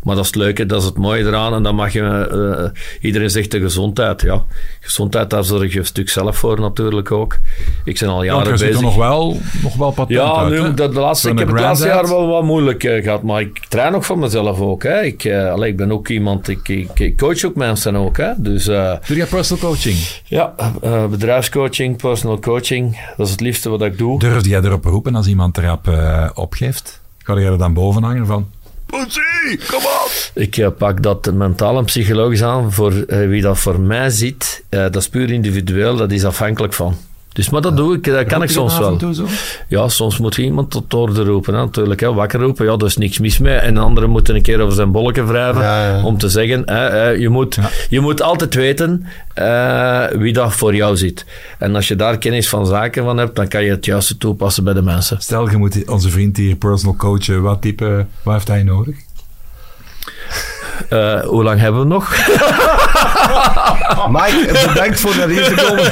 maar 0.04 0.16
dat 0.16 0.24
is 0.24 0.30
het 0.30 0.40
leuke, 0.40 0.66
dat 0.66 0.80
is 0.82 0.86
het 0.88 0.98
mooie 0.98 1.24
eraan. 1.26 1.54
En 1.54 1.64
dan 1.64 1.76
mag 1.76 1.94
je... 1.94 2.02
eh, 2.02 2.82
iedereen 3.02 3.30
zegt 3.30 3.52
de 3.52 3.60
gezondheid. 3.60 4.22
Ja, 4.22 4.44
gezondheid, 4.80 5.30
daar 5.30 5.44
zorg 5.44 5.74
je 5.74 5.80
een 5.80 5.86
stuk 5.86 6.10
zelf 6.10 6.38
voor 6.38 6.60
natuurlijk 6.60 7.12
ook. 7.12 7.38
Ik 7.84 8.00
ben 8.00 8.10
al 8.10 8.24
jaren 8.24 8.44
je 8.46 8.52
bezig. 8.52 8.76
er 8.76 8.82
nog 8.82 8.96
wel, 8.96 9.38
nog 9.64 9.76
wel 9.76 9.92
patent 9.92 10.20
Ja, 10.20 10.36
uit, 10.36 10.50
nu, 10.50 10.62
hè? 10.62 10.74
dat 10.74 10.94
de 10.94 11.00
laatste, 11.00 11.30
ik 11.30 11.40
heb 11.40 11.48
het 11.48 11.60
laatste 11.60 11.88
jaar 11.88 12.08
wel 12.08 12.28
wat 12.28 12.44
moeilijk 12.44 12.84
eh, 12.84 13.04
gehad, 13.04 13.24
maar 13.24 13.42
ik 13.42 13.60
train 13.70 13.96
ook 13.96 14.04
voor 14.04 14.18
mezelf 14.18 14.60
ook. 14.60 14.84
Hè. 14.84 15.02
Ik, 15.02 15.24
eh, 15.24 15.52
allee, 15.52 15.70
ik 15.70 15.78
ben 15.78 15.92
ook 15.92 16.08
iemand, 16.10 16.48
ik, 16.48 16.68
ik, 16.68 17.00
ik 17.00 17.18
coach 17.18 17.44
ook 17.46 17.56
mensen 17.56 17.96
ook. 17.96 18.18
Hè. 18.18 18.32
Dus 18.38 18.66
Doe 18.66 19.00
je 19.08 19.26
personal 19.26 19.64
coaching? 19.64 19.98
ja, 20.26 20.56
bedrijfscoaching, 21.10 21.98
personal 21.98 22.40
coaching, 22.40 22.98
dat 23.18 23.26
is 23.26 23.32
het 23.32 23.42
liefste 23.42 23.70
wat 23.70 23.82
ik 23.82 23.98
doe. 23.98 24.20
Durfde 24.20 24.50
jij 24.50 24.62
erop 24.62 24.86
roepen 24.86 25.16
als 25.16 25.28
iemand 25.28 25.58
erop 25.58 25.92
opgeeft? 26.34 27.02
Ga 27.18 27.34
jij 27.34 27.46
er 27.52 27.58
dan 27.58 27.74
boven 27.74 28.04
hangen 28.04 28.26
van... 28.26 28.50
Kom 29.68 29.86
op! 29.86 30.12
Ik 30.34 30.58
eh, 30.58 30.68
pak 30.78 31.04
dat 31.04 31.34
mentaal 31.34 31.78
en 31.78 31.86
psychologisch 31.86 32.44
aan. 32.44 32.74
Voor 32.74 32.94
eh, 32.94 33.28
wie 33.28 33.42
dat 33.42 33.60
voor 33.60 33.80
mij 33.80 34.10
ziet, 34.10 34.64
eh, 34.70 34.80
dat 34.80 34.96
is 34.96 35.10
puur 35.10 35.32
individueel, 35.32 35.96
dat 35.96 36.12
is 36.12 36.26
afhankelijk 36.26 36.74
van. 36.74 36.98
Dus, 37.34 37.50
maar 37.50 37.62
dat 37.62 37.78
doe 37.78 37.96
ik, 37.96 38.04
dat 38.04 38.26
kan 38.26 38.44
ik 38.44 38.50
soms 38.50 38.78
wel. 38.78 39.00
Ja, 39.68 39.88
soms 39.88 40.18
moet 40.18 40.36
je 40.36 40.44
iemand 40.44 40.72
tot 40.72 40.94
orde 40.94 41.24
roepen, 41.24 41.54
hè, 41.54 41.60
natuurlijk. 41.60 42.00
Hè, 42.00 42.14
wakker 42.14 42.40
roepen, 42.40 42.66
ja, 42.66 42.76
daar 42.78 42.88
is 42.88 42.98
niks 42.98 43.20
mis 43.20 43.38
mee. 43.40 43.56
En 43.56 43.78
anderen 43.78 44.10
moeten 44.10 44.36
een 44.36 44.42
keer 44.42 44.60
over 44.62 44.74
zijn 44.74 44.92
bolletje 44.92 45.24
wrijven 45.24 45.62
Ja, 45.62 45.88
ja. 45.88 46.04
om 46.04 46.18
te 46.18 46.30
zeggen, 46.30 46.62
hè, 46.66 46.76
hè, 46.90 47.08
je, 47.10 47.30
moet, 47.30 47.56
Ja. 47.56 47.70
je 47.90 48.00
moet 48.00 48.22
altijd 48.22 48.54
weten 48.56 49.06
eh, 49.34 50.06
wie 50.12 50.34
dat 50.34 50.54
voor 50.54 50.76
jou 50.76 50.98
zit. 50.98 51.26
En 51.60 51.76
als 51.76 51.88
je 51.88 51.96
daar 51.96 52.18
kennis 52.18 52.50
van 52.50 52.66
zaken 52.66 53.04
van 53.04 53.18
hebt, 53.18 53.36
dan 53.36 53.48
kan 53.48 53.64
je 53.64 53.70
het 53.70 53.86
juiste 53.86 54.18
toepassen 54.18 54.64
bij 54.64 54.74
de 54.74 54.82
mensen. 54.82 55.22
Stel, 55.22 55.50
je 55.50 55.58
moet 55.58 55.90
onze 55.90 56.10
vriend 56.10 56.38
hier 56.38 56.56
personal 56.56 56.96
coachen. 56.96 57.42
Wat 57.42 57.62
type, 57.62 58.06
wat 58.24 58.34
heeft 58.34 58.48
hij 58.48 58.64
nodig? 58.64 58.96
Eh, 60.90 61.20
hoe 61.22 61.44
lang 61.44 61.60
hebben 61.60 61.82
we 61.82 61.88
nog? 61.88 62.16
Mike, 64.18 64.66
bedankt 64.68 65.00
voor 65.00 65.16
naar 65.18 65.28
hier 65.28 65.44
te 65.44 65.66
komen. 65.68 65.92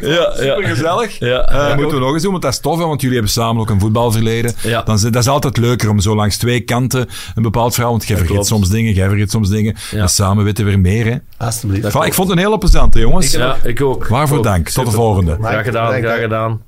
Ja, 0.00 0.10
ja. 0.10 0.32
Super 0.36 0.64
gezellig. 0.64 1.18
Ja, 1.18 1.40
Eh, 1.48 1.68
ja. 1.68 1.74
moeten 1.74 1.94
we 1.98 2.04
nog 2.04 2.12
eens 2.12 2.22
doen, 2.22 2.30
want 2.30 2.42
dat 2.42 2.52
is 2.52 2.58
tof, 2.60 2.78
hè, 2.78 2.84
want 2.86 3.00
jullie 3.00 3.16
hebben 3.16 3.32
samen 3.34 3.60
ook 3.62 3.70
een 3.70 3.80
voetbalverleden. 3.80 4.52
Ja. 4.62 4.82
Dan 4.82 4.94
is, 4.94 5.00
dat 5.00 5.14
is 5.16 5.28
altijd 5.28 5.56
leuker 5.56 5.90
om 5.90 6.00
zo 6.00 6.14
langs 6.14 6.36
twee 6.36 6.60
kanten 6.60 7.06
een 7.34 7.42
bepaald 7.42 7.74
verhaal, 7.74 7.90
want 7.92 8.06
jij 8.06 8.16
vergeet 8.16 8.34
klopt. 8.34 8.48
soms 8.48 8.68
dingen, 8.68 8.92
jij 8.92 9.08
vergeet 9.08 9.30
soms 9.30 9.48
dingen. 9.48 9.76
Ja. 9.90 10.00
En 10.02 10.08
samen 10.08 10.44
weten 10.44 10.64
we 10.64 10.70
weer 10.70 10.80
meer. 10.80 11.04
Hè. 11.06 11.44
Alsjeblieft. 11.46 11.84
Ik 11.94 12.14
vond 12.14 12.28
het 12.28 12.38
een 12.38 12.44
hele 12.44 12.58
plezante, 12.58 12.98
jongens. 12.98 13.30
Ja, 13.32 13.56
ik 13.62 13.80
ook. 13.82 14.06
Waarvoor 14.06 14.38
Ook. 14.38 14.44
dank. 14.44 14.68
Tot 14.68 14.84
de 14.86 14.90
volgende. 14.90 15.36
Graag 15.40 15.64
gedaan, 15.64 15.92
graag 16.02 16.20
gedaan. 16.20 16.60